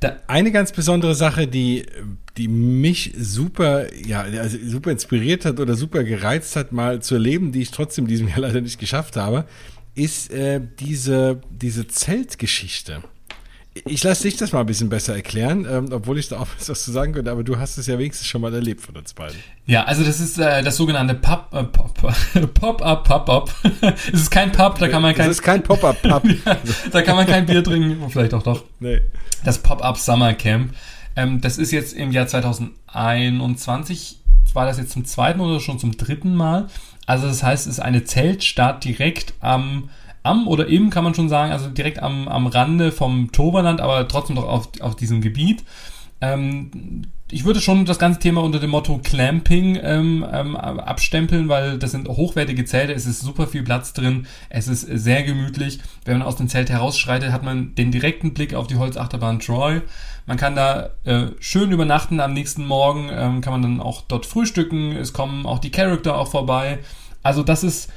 Da 0.02 0.18
eine 0.28 0.52
ganz 0.52 0.72
besondere 0.72 1.16
Sache, 1.16 1.48
die, 1.48 1.86
die 2.36 2.48
mich 2.48 3.14
super, 3.18 3.94
ja, 3.94 4.22
also 4.22 4.58
super 4.66 4.92
inspiriert 4.92 5.46
hat 5.46 5.60
oder 5.60 5.76
super 5.76 6.04
gereizt 6.04 6.56
hat, 6.56 6.72
mal 6.72 7.02
zu 7.02 7.16
erleben, 7.16 7.52
die 7.52 7.62
ich 7.62 7.72
trotzdem 7.72 8.08
diesem 8.08 8.28
Jahr 8.28 8.40
leider 8.42 8.62
nicht 8.62 8.80
geschafft 8.80 9.16
habe, 9.16 9.46
ist 9.94 10.32
äh, 10.32 10.60
diese, 10.80 11.40
diese 11.50 11.88
Zeltgeschichte. 11.88 13.04
Ich 13.86 14.04
lasse 14.04 14.24
dich 14.24 14.36
das 14.36 14.52
mal 14.52 14.60
ein 14.60 14.66
bisschen 14.66 14.90
besser 14.90 15.16
erklären, 15.16 15.66
ähm, 15.70 15.90
obwohl 15.92 16.20
ich 16.20 16.28
da 16.28 16.40
auch 16.40 16.48
was 16.68 16.84
zu 16.84 16.92
sagen 16.92 17.14
könnte, 17.14 17.32
aber 17.32 17.44
du 17.44 17.58
hast 17.58 17.78
es 17.78 17.88
ja 17.88 17.98
wenigstens 17.98 18.28
schon 18.28 18.42
mal 18.42 18.54
erlebt 18.54 18.82
von 18.82 18.98
uns 18.98 19.14
beiden. 19.14 19.38
Ja, 19.66 19.86
also 19.86 20.04
das 20.04 20.20
ist 20.20 20.38
äh, 20.38 20.62
das 20.62 20.76
sogenannte 20.76 21.16
Pop, 21.16 21.48
äh, 21.54 21.64
Pop, 21.64 21.94
Pop-up, 22.54 23.04
Pop-up. 23.06 23.56
es 24.12 24.22
ist 24.22 24.32
kein 24.32 24.52
Pub, 24.52 24.78
da 24.78 24.88
kann 24.90 25.02
man 25.02 25.16
kein... 25.16 25.30
Es 25.30 25.38
ist 25.38 25.42
kein 25.42 25.64
Pop-up, 25.64 26.02
Pub. 26.02 26.24
ja, 26.26 26.58
da 26.92 27.02
kann 27.02 27.16
man 27.16 27.26
kein 27.26 27.46
Bier 27.46 27.64
trinken, 27.64 28.10
vielleicht 28.10 28.34
auch 28.34 28.44
doch. 28.44 28.64
Nee 28.80 29.02
das 29.44 29.60
Pop-Up 29.60 29.98
Summer 29.98 30.34
Camp. 30.34 30.74
Ähm, 31.16 31.42
das 31.42 31.58
ist 31.58 31.72
jetzt 31.72 31.94
im 31.94 32.12
Jahr 32.12 32.28
2021, 32.28 34.20
war 34.54 34.66
das 34.66 34.78
jetzt 34.78 34.92
zum 34.92 35.06
zweiten 35.06 35.40
oder 35.40 35.60
schon 35.60 35.80
zum 35.80 35.98
dritten 35.98 36.36
Mal. 36.36 36.68
Also 37.06 37.28
das 37.28 37.44
heißt, 37.44 37.68
es 37.68 37.74
ist 37.74 37.80
eine 37.80 38.04
Zeltstadt 38.04 38.84
direkt 38.84 39.34
am, 39.40 39.90
am 40.24 40.48
oder 40.48 40.68
im 40.68 40.90
kann 40.90 41.04
man 41.04 41.14
schon 41.14 41.30
sagen, 41.30 41.52
also 41.52 41.70
direkt 41.70 42.02
am, 42.02 42.28
am 42.28 42.48
Rande 42.48 42.92
vom 42.92 43.32
Toberland, 43.32 43.82
aber 43.82 44.08
trotzdem 44.08 44.36
doch 44.36 44.48
auf, 44.48 44.70
auf 44.82 44.96
diesem 44.96 45.22
Gebiet. 45.22 45.64
Ähm, 46.22 47.04
ich 47.32 47.46
würde 47.46 47.62
schon 47.62 47.86
das 47.86 47.98
ganze 47.98 48.20
Thema 48.20 48.44
unter 48.44 48.60
dem 48.60 48.72
Motto 48.72 49.00
Clamping 49.02 49.80
ähm, 49.82 50.26
ähm, 50.32 50.56
abstempeln, 50.56 51.48
weil 51.48 51.80
das 51.80 51.92
sind 51.92 52.08
hochwertige 52.10 52.66
Zelte, 52.66 52.94
es 52.94 53.06
ist 53.06 53.22
super 53.22 53.48
viel 53.48 53.64
Platz 53.64 53.94
drin, 53.94 54.28
es 54.50 54.68
ist 54.68 54.82
sehr 54.82 55.24
gemütlich. 55.24 55.80
Wenn 56.04 56.20
man 56.20 56.28
aus 56.28 56.36
dem 56.36 56.50
Zelt 56.50 56.70
herausschreitet, 56.70 57.32
hat 57.32 57.44
man 57.44 57.74
den 57.76 57.92
direkten 57.92 58.34
Blick 58.34 58.54
auf 58.54 58.68
die 58.68 58.76
Holzachterbahn 58.76 59.40
Troy. 59.40 59.82
Man 60.26 60.38
kann 60.38 60.56
da 60.56 60.90
äh, 61.06 61.28
schön 61.40 61.72
übernachten, 61.72 62.20
am 62.20 62.34
nächsten 62.34 62.66
Morgen 62.68 63.10
ähm, 63.12 63.42
kann 63.42 63.54
man 63.54 63.62
dann 63.62 63.82
auch 63.82 64.02
dort 64.02 64.26
frühstücken, 64.26 64.92
es 64.92 65.14
kommen 65.14 65.46
auch 65.46 65.60
die 65.60 65.72
Charakter 65.72 66.18
auch 66.18 66.30
vorbei. 66.30 66.80
Also 67.24 67.44
das 67.44 67.64
ist, 67.64 67.92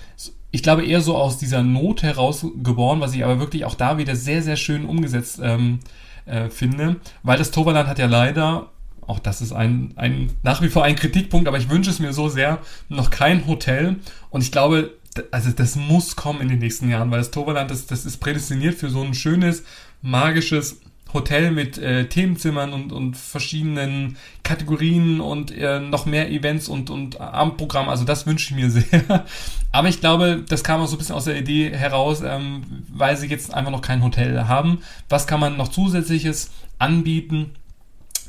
ich 0.55 0.62
glaube, 0.62 0.87
eher 0.87 1.01
so 1.01 1.17
aus 1.17 1.37
dieser 1.37 1.64
Not 1.64 2.05
heraus 2.05 2.47
geboren, 2.62 3.01
was 3.01 3.12
ich 3.12 3.25
aber 3.25 3.40
wirklich 3.40 3.64
auch 3.64 3.75
da 3.75 3.99
wieder 3.99 4.14
sehr, 4.14 4.40
sehr 4.40 4.55
schön 4.55 4.85
umgesetzt 4.85 5.40
ähm, 5.43 5.81
äh, 6.27 6.49
finde, 6.49 6.97
weil 7.25 7.37
das 7.37 7.51
Toverland 7.51 7.88
hat 7.88 7.99
ja 7.99 8.07
leider 8.07 8.71
auch 9.05 9.19
das 9.19 9.43
ist 9.43 9.53
ein, 9.53 9.93
ein 9.97 10.31
nach 10.45 10.62
wie 10.62 10.69
vor 10.69 10.85
ein 10.85 10.95
Kritikpunkt, 10.95 11.49
aber 11.49 11.59
ich 11.59 11.69
wünsche 11.69 11.90
es 11.90 11.99
mir 11.99 12.12
so 12.12 12.29
sehr, 12.29 12.61
noch 12.88 13.11
kein 13.11 13.47
Hotel. 13.49 13.97
Und 14.31 14.43
ich 14.43 14.53
glaube, 14.53 14.95
also 15.33 15.51
das 15.51 15.75
muss 15.75 16.14
kommen 16.14 16.40
in 16.40 16.49
den 16.49 16.61
nächsten 16.61 16.88
Jahren, 16.88 17.11
weil 17.11 17.19
das 17.19 17.33
Toverland, 17.33 17.71
das, 17.71 17.87
das 17.87 18.07
ist 18.07 18.19
prädestiniert 18.19 18.77
für 18.77 18.88
so 18.88 19.03
ein 19.03 19.12
schönes, 19.12 19.64
magisches 20.03 20.81
Hotel 21.14 21.50
mit 21.53 21.79
äh, 21.79 22.07
Themenzimmern 22.09 22.72
und, 22.72 22.92
und 22.92 23.16
verschiedenen 23.16 24.16
Kategorien 24.42 25.20
und 25.20 25.57
äh, 25.57 25.81
noch 25.81 26.05
mehr 26.05 26.31
Events 26.31 26.68
und, 26.68 26.90
und 26.90 27.21
Abendprogramm. 27.21 27.88
Also 27.88 28.04
das 28.04 28.27
wünsche 28.27 28.52
ich 28.52 28.60
mir 28.60 28.71
sehr. 28.83 29.25
Aber 29.73 29.88
ich 29.88 30.00
glaube, 30.00 30.44
das 30.48 30.62
kam 30.65 30.81
auch 30.81 30.87
so 30.87 30.96
ein 30.96 30.98
bisschen 30.98 31.15
aus 31.15 31.25
der 31.25 31.38
Idee 31.38 31.71
heraus, 31.71 32.23
ähm, 32.23 32.65
weil 32.92 33.17
sie 33.17 33.29
jetzt 33.29 33.54
einfach 33.54 33.71
noch 33.71 33.83
kein 33.83 34.02
Hotel 34.02 34.46
haben. 34.48 34.83
Was 35.08 35.27
kann 35.27 35.40
man 35.40 35.56
noch 35.56 35.69
zusätzliches 35.69 36.50
anbieten? 36.79 37.52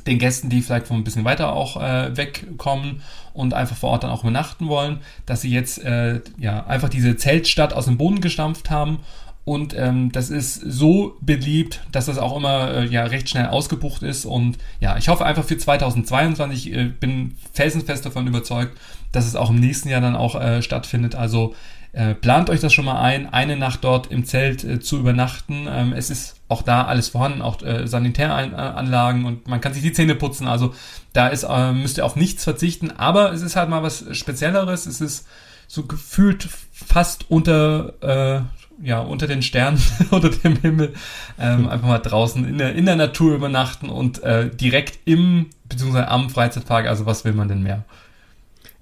den 0.06 0.18
Gästen, 0.18 0.48
die 0.48 0.62
vielleicht 0.62 0.86
von 0.86 0.98
ein 0.98 1.04
bisschen 1.04 1.24
weiter 1.24 1.52
auch 1.52 1.82
äh, 1.82 2.16
wegkommen 2.16 3.02
und 3.34 3.54
einfach 3.54 3.76
vor 3.76 3.90
Ort 3.90 4.04
dann 4.04 4.10
auch 4.10 4.22
übernachten 4.22 4.68
wollen, 4.68 5.00
dass 5.26 5.40
sie 5.40 5.50
jetzt 5.50 5.82
äh, 5.82 6.20
ja 6.38 6.64
einfach 6.66 6.88
diese 6.88 7.16
Zeltstadt 7.16 7.72
aus 7.72 7.86
dem 7.86 7.98
Boden 7.98 8.20
gestampft 8.20 8.70
haben 8.70 9.00
und 9.46 9.78
ähm, 9.78 10.10
das 10.10 10.28
ist 10.28 10.54
so 10.54 11.16
beliebt, 11.20 11.80
dass 11.92 12.06
das 12.06 12.18
auch 12.18 12.36
immer 12.36 12.74
äh, 12.74 12.86
ja 12.86 13.04
recht 13.04 13.28
schnell 13.28 13.46
ausgebucht 13.46 14.02
ist 14.02 14.24
und 14.24 14.58
ja, 14.80 14.96
ich 14.96 15.08
hoffe 15.08 15.24
einfach 15.24 15.44
für 15.44 15.56
2022, 15.56 16.74
äh, 16.74 16.84
bin 16.86 17.36
felsenfest 17.52 18.04
davon 18.04 18.26
überzeugt, 18.26 18.76
dass 19.12 19.24
es 19.24 19.36
auch 19.36 19.50
im 19.50 19.60
nächsten 19.60 19.88
Jahr 19.88 20.00
dann 20.00 20.16
auch 20.16 20.34
äh, 20.34 20.62
stattfindet. 20.62 21.14
Also 21.14 21.54
äh, 21.92 22.16
plant 22.16 22.50
euch 22.50 22.58
das 22.58 22.72
schon 22.72 22.86
mal 22.86 23.00
ein, 23.00 23.32
eine 23.32 23.56
Nacht 23.56 23.84
dort 23.84 24.08
im 24.08 24.24
Zelt 24.24 24.64
äh, 24.64 24.80
zu 24.80 24.98
übernachten. 24.98 25.68
Ähm, 25.70 25.92
es 25.92 26.10
ist 26.10 26.40
auch 26.48 26.62
da 26.62 26.82
alles 26.82 27.10
vorhanden, 27.10 27.40
auch 27.40 27.62
äh, 27.62 27.86
Sanitäranlagen 27.86 29.26
und 29.26 29.46
man 29.46 29.60
kann 29.60 29.74
sich 29.74 29.82
die 29.84 29.92
Zähne 29.92 30.16
putzen. 30.16 30.48
Also 30.48 30.74
da 31.12 31.28
ist, 31.28 31.44
äh, 31.44 31.72
müsst 31.72 31.98
ihr 31.98 32.04
auf 32.04 32.16
nichts 32.16 32.42
verzichten. 32.42 32.90
Aber 32.90 33.32
es 33.32 33.42
ist 33.42 33.54
halt 33.54 33.70
mal 33.70 33.84
was 33.84 34.04
Spezielleres. 34.10 34.86
Es 34.86 35.00
ist 35.00 35.24
so 35.68 35.84
gefühlt 35.84 36.48
fast 36.72 37.30
unter, 37.30 37.94
äh, 38.02 38.40
ja, 38.82 39.00
unter 39.00 39.26
den 39.26 39.42
Sternen, 39.42 39.80
unter 40.10 40.30
dem 40.30 40.56
Himmel, 40.56 40.94
ähm, 41.38 41.68
einfach 41.68 41.88
mal 41.88 41.98
draußen 41.98 42.46
in 42.46 42.58
der, 42.58 42.74
in 42.74 42.86
der 42.86 42.96
Natur 42.96 43.34
übernachten 43.34 43.88
und 43.88 44.22
äh, 44.22 44.50
direkt 44.50 44.98
im, 45.04 45.46
beziehungsweise 45.68 46.08
am 46.08 46.30
Freizeitpark. 46.30 46.86
Also 46.86 47.06
was 47.06 47.24
will 47.24 47.32
man 47.32 47.48
denn 47.48 47.62
mehr? 47.62 47.84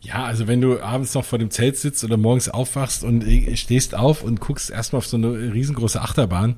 Ja, 0.01 0.25
also 0.25 0.47
wenn 0.47 0.61
du 0.61 0.83
abends 0.83 1.15
noch 1.15 1.25
vor 1.25 1.39
dem 1.39 1.51
Zelt 1.51 1.79
sitzt 1.79 2.05
oder 2.05 2.19
morgens 2.19 2.51
aufwachst 2.51 3.05
und 3.05 3.25
stehst 3.55 3.95
auf 3.95 4.23
und 4.23 4.41
guckst 4.41 4.71
erstmal 4.71 4.99
auf 4.99 5.07
so 5.07 5.17
eine 5.17 5.55
riesengroße 5.55 6.01
Achterbahn, 6.01 6.57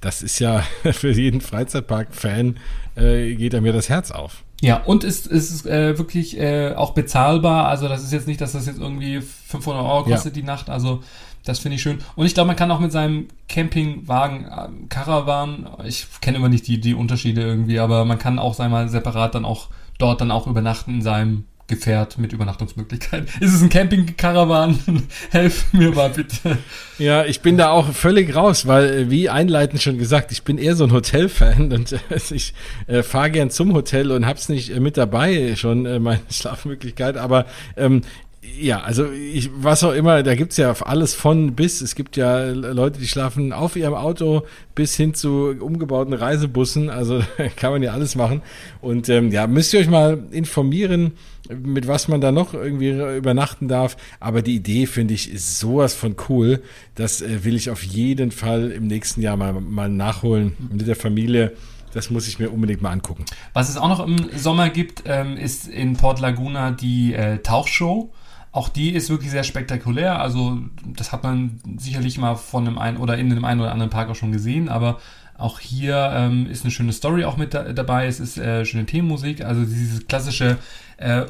das 0.00 0.22
ist 0.22 0.38
ja 0.38 0.60
für 0.92 1.10
jeden 1.10 1.40
Freizeitpark-Fan, 1.40 2.58
äh, 2.96 3.34
geht 3.34 3.52
er 3.52 3.60
mir 3.60 3.72
das 3.72 3.88
Herz 3.88 4.10
auf. 4.10 4.44
Ja, 4.62 4.82
und 4.84 5.04
ist, 5.04 5.26
ist 5.26 5.66
äh, 5.66 5.98
wirklich 5.98 6.38
äh, 6.38 6.72
auch 6.74 6.94
bezahlbar. 6.94 7.68
Also 7.68 7.88
das 7.88 8.02
ist 8.02 8.12
jetzt 8.12 8.26
nicht, 8.26 8.40
dass 8.40 8.52
das 8.52 8.66
jetzt 8.66 8.78
irgendwie 8.78 9.20
500 9.20 9.82
Euro 9.84 10.04
kostet 10.04 10.34
ja. 10.34 10.40
die 10.40 10.46
Nacht. 10.46 10.70
Also 10.70 11.02
das 11.46 11.60
finde 11.60 11.76
ich 11.76 11.82
schön. 11.82 11.98
Und 12.16 12.26
ich 12.26 12.34
glaube, 12.34 12.48
man 12.48 12.56
kann 12.56 12.70
auch 12.70 12.80
mit 12.80 12.92
seinem 12.92 13.28
Campingwagen, 13.48 14.44
äh, 14.44 14.68
Caravan, 14.88 15.68
ich 15.84 16.06
kenne 16.20 16.36
immer 16.36 16.48
nicht 16.48 16.66
die, 16.66 16.80
die 16.80 16.94
Unterschiede 16.94 17.42
irgendwie, 17.42 17.78
aber 17.78 18.04
man 18.04 18.18
kann 18.18 18.38
auch, 18.38 18.54
sei 18.54 18.68
mal, 18.68 18.88
separat 18.88 19.34
dann 19.34 19.44
auch 19.44 19.68
dort 19.98 20.20
dann 20.20 20.30
auch 20.30 20.46
übernachten 20.46 20.96
in 20.96 21.02
seinem 21.02 21.44
Gefährt 21.68 22.16
mit 22.18 22.32
Übernachtungsmöglichkeiten. 22.32 23.26
Ist 23.40 23.54
es 23.54 23.60
ein 23.60 23.68
Camping-Caravan? 23.68 24.78
Helf 25.30 25.72
mir 25.72 25.90
mal 25.90 26.10
bitte. 26.10 26.58
Ja, 26.98 27.24
ich 27.24 27.40
bin 27.40 27.56
da 27.56 27.70
auch 27.70 27.90
völlig 27.92 28.36
raus, 28.36 28.68
weil, 28.68 28.84
äh, 28.84 29.10
wie 29.10 29.28
einleitend 29.28 29.82
schon 29.82 29.98
gesagt, 29.98 30.30
ich 30.30 30.44
bin 30.44 30.58
eher 30.58 30.76
so 30.76 30.84
ein 30.84 30.92
Hotel-Fan 30.92 31.72
und 31.72 31.92
äh, 31.92 31.98
ich 32.30 32.54
äh, 32.86 33.02
fahre 33.02 33.32
gern 33.32 33.50
zum 33.50 33.74
Hotel 33.74 34.12
und 34.12 34.26
hab's 34.26 34.48
nicht 34.48 34.70
äh, 34.70 34.78
mit 34.78 34.96
dabei, 34.96 35.56
schon 35.56 35.86
äh, 35.86 35.98
meine 35.98 36.20
Schlafmöglichkeit, 36.30 37.16
aber 37.16 37.46
ähm, 37.76 38.02
ja, 38.58 38.80
also 38.80 39.10
ich, 39.10 39.50
was 39.54 39.84
auch 39.84 39.92
immer, 39.92 40.22
da 40.22 40.34
gibt's 40.34 40.56
ja 40.56 40.72
alles 40.72 41.14
von 41.14 41.54
bis. 41.54 41.80
Es 41.80 41.94
gibt 41.94 42.16
ja 42.16 42.48
Leute, 42.50 42.98
die 42.98 43.06
schlafen 43.06 43.52
auf 43.52 43.76
ihrem 43.76 43.94
Auto 43.94 44.46
bis 44.74 44.96
hin 44.96 45.14
zu 45.14 45.54
umgebauten 45.60 46.14
Reisebussen. 46.14 46.90
Also 46.90 47.20
kann 47.56 47.72
man 47.72 47.82
ja 47.82 47.92
alles 47.92 48.14
machen. 48.14 48.42
Und 48.80 49.08
ähm, 49.08 49.30
ja, 49.30 49.46
müsst 49.46 49.74
ihr 49.74 49.80
euch 49.80 49.88
mal 49.88 50.24
informieren, 50.30 51.12
mit 51.48 51.86
was 51.86 52.08
man 52.08 52.20
da 52.20 52.32
noch 52.32 52.54
irgendwie 52.54 52.90
übernachten 53.16 53.68
darf. 53.68 53.96
Aber 54.20 54.42
die 54.42 54.56
Idee, 54.56 54.86
finde 54.86 55.14
ich, 55.14 55.32
ist 55.32 55.58
sowas 55.58 55.94
von 55.94 56.16
cool. 56.28 56.62
Das 56.94 57.22
äh, 57.22 57.44
will 57.44 57.56
ich 57.56 57.70
auf 57.70 57.82
jeden 57.82 58.30
Fall 58.30 58.70
im 58.70 58.86
nächsten 58.86 59.20
Jahr 59.20 59.36
mal, 59.36 59.52
mal 59.52 59.88
nachholen 59.88 60.56
mit 60.70 60.86
der 60.86 60.96
Familie. 60.96 61.52
Das 61.92 62.10
muss 62.10 62.28
ich 62.28 62.38
mir 62.38 62.50
unbedingt 62.50 62.82
mal 62.82 62.90
angucken. 62.90 63.24
Was 63.54 63.70
es 63.70 63.76
auch 63.76 63.88
noch 63.88 64.00
im 64.00 64.16
Sommer 64.36 64.68
gibt, 64.68 65.04
ähm, 65.06 65.36
ist 65.36 65.66
in 65.66 65.96
Port 65.96 66.20
Laguna 66.20 66.70
die 66.70 67.14
äh, 67.14 67.38
Tauchshow. 67.38 68.12
Auch 68.56 68.70
die 68.70 68.94
ist 68.94 69.10
wirklich 69.10 69.30
sehr 69.30 69.44
spektakulär. 69.44 70.18
Also, 70.18 70.56
das 70.86 71.12
hat 71.12 71.22
man 71.24 71.60
sicherlich 71.76 72.16
mal 72.16 72.36
von 72.36 72.66
einem 72.66 72.78
einen 72.78 72.96
oder 72.96 73.18
in 73.18 73.28
dem 73.28 73.44
einen 73.44 73.60
oder 73.60 73.70
anderen 73.70 73.90
Park 73.90 74.08
auch 74.08 74.14
schon 74.14 74.32
gesehen, 74.32 74.70
aber 74.70 74.98
auch 75.36 75.60
hier 75.60 76.10
ähm, 76.14 76.46
ist 76.46 76.64
eine 76.64 76.70
schöne 76.70 76.94
Story 76.94 77.26
auch 77.26 77.36
mit 77.36 77.52
da, 77.52 77.74
dabei. 77.74 78.06
Es 78.06 78.18
ist 78.18 78.38
äh, 78.38 78.64
schöne 78.64 78.86
Themenmusik, 78.86 79.44
also 79.44 79.62
dieses 79.62 80.06
klassische 80.06 80.56
äh, 80.96 81.20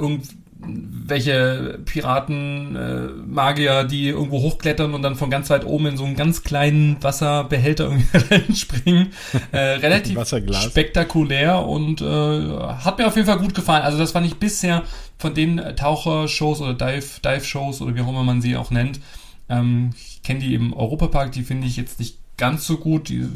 irgendwelche 0.61 1.79
Piraten, 1.85 2.77
äh, 2.77 3.09
Magier, 3.27 3.85
die 3.85 4.09
irgendwo 4.09 4.41
hochklettern 4.41 4.95
und 4.95 5.03
dann 5.03 5.15
von 5.15 5.31
ganz 5.31 5.51
weit 5.51 5.65
oben 5.65 5.87
in 5.87 5.97
so 5.97 6.05
einen 6.05 6.17
ganz 6.17 6.43
kleinen 6.43 7.03
Wasserbehälter 7.03 7.85
irgendwie 7.85 8.55
springen. 8.57 9.13
Äh, 9.53 9.59
relativ 9.81 10.19
spektakulär 10.63 11.65
und 11.65 12.01
äh, 12.01 12.05
hat 12.05 12.99
mir 12.99 13.07
auf 13.07 13.17
jeden 13.17 13.27
Fall 13.27 13.39
gut 13.39 13.55
gefallen. 13.55 13.83
Also 13.83 13.99
das 13.99 14.13
fand 14.13 14.27
ich 14.27 14.37
bisher 14.37 14.83
von 15.19 15.35
den 15.35 15.59
Tauchershows 15.77 16.61
oder 16.61 16.75
Dive, 16.75 17.21
Dive-Shows 17.25 17.83
oder 17.83 17.95
wie 17.95 18.01
auch 18.01 18.09
immer 18.09 18.25
man 18.25 18.41
sie 18.41 18.57
auch 18.57 18.71
nennt. 18.71 19.01
Ähm, 19.49 19.91
ich 19.97 20.23
kenne 20.23 20.41
die 20.41 20.55
im 20.55 20.73
Europapark, 20.73 21.33
die 21.33 21.43
finde 21.43 21.67
ich 21.67 21.77
jetzt 21.77 21.99
nicht 21.99 22.19
ganz 22.37 22.67
so 22.67 22.79
gut. 22.79 23.09
Die, 23.09 23.29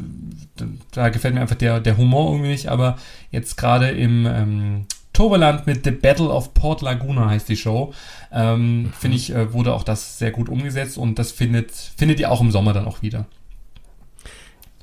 da 0.91 1.09
gefällt 1.09 1.33
mir 1.33 1.41
einfach 1.41 1.55
der, 1.55 1.79
der 1.79 1.97
Humor 1.97 2.31
irgendwie 2.31 2.51
nicht, 2.51 2.67
aber 2.67 2.97
jetzt 3.31 3.57
gerade 3.57 3.89
im 3.89 4.25
ähm, 4.25 4.85
Toverland 5.13 5.67
mit 5.67 5.83
The 5.83 5.91
Battle 5.91 6.29
of 6.29 6.53
Port 6.53 6.81
Laguna 6.81 7.29
heißt 7.29 7.49
die 7.49 7.57
Show. 7.57 7.93
Ähm, 8.31 8.83
mhm. 8.83 8.93
Finde 8.93 9.17
ich, 9.17 9.33
äh, 9.33 9.53
wurde 9.53 9.73
auch 9.73 9.83
das 9.83 10.17
sehr 10.17 10.31
gut 10.31 10.49
umgesetzt 10.49 10.97
und 10.97 11.19
das 11.19 11.31
findet, 11.31 11.71
findet 11.71 12.19
ihr 12.19 12.31
auch 12.31 12.41
im 12.41 12.51
Sommer 12.51 12.73
dann 12.73 12.85
auch 12.85 13.01
wieder. 13.01 13.25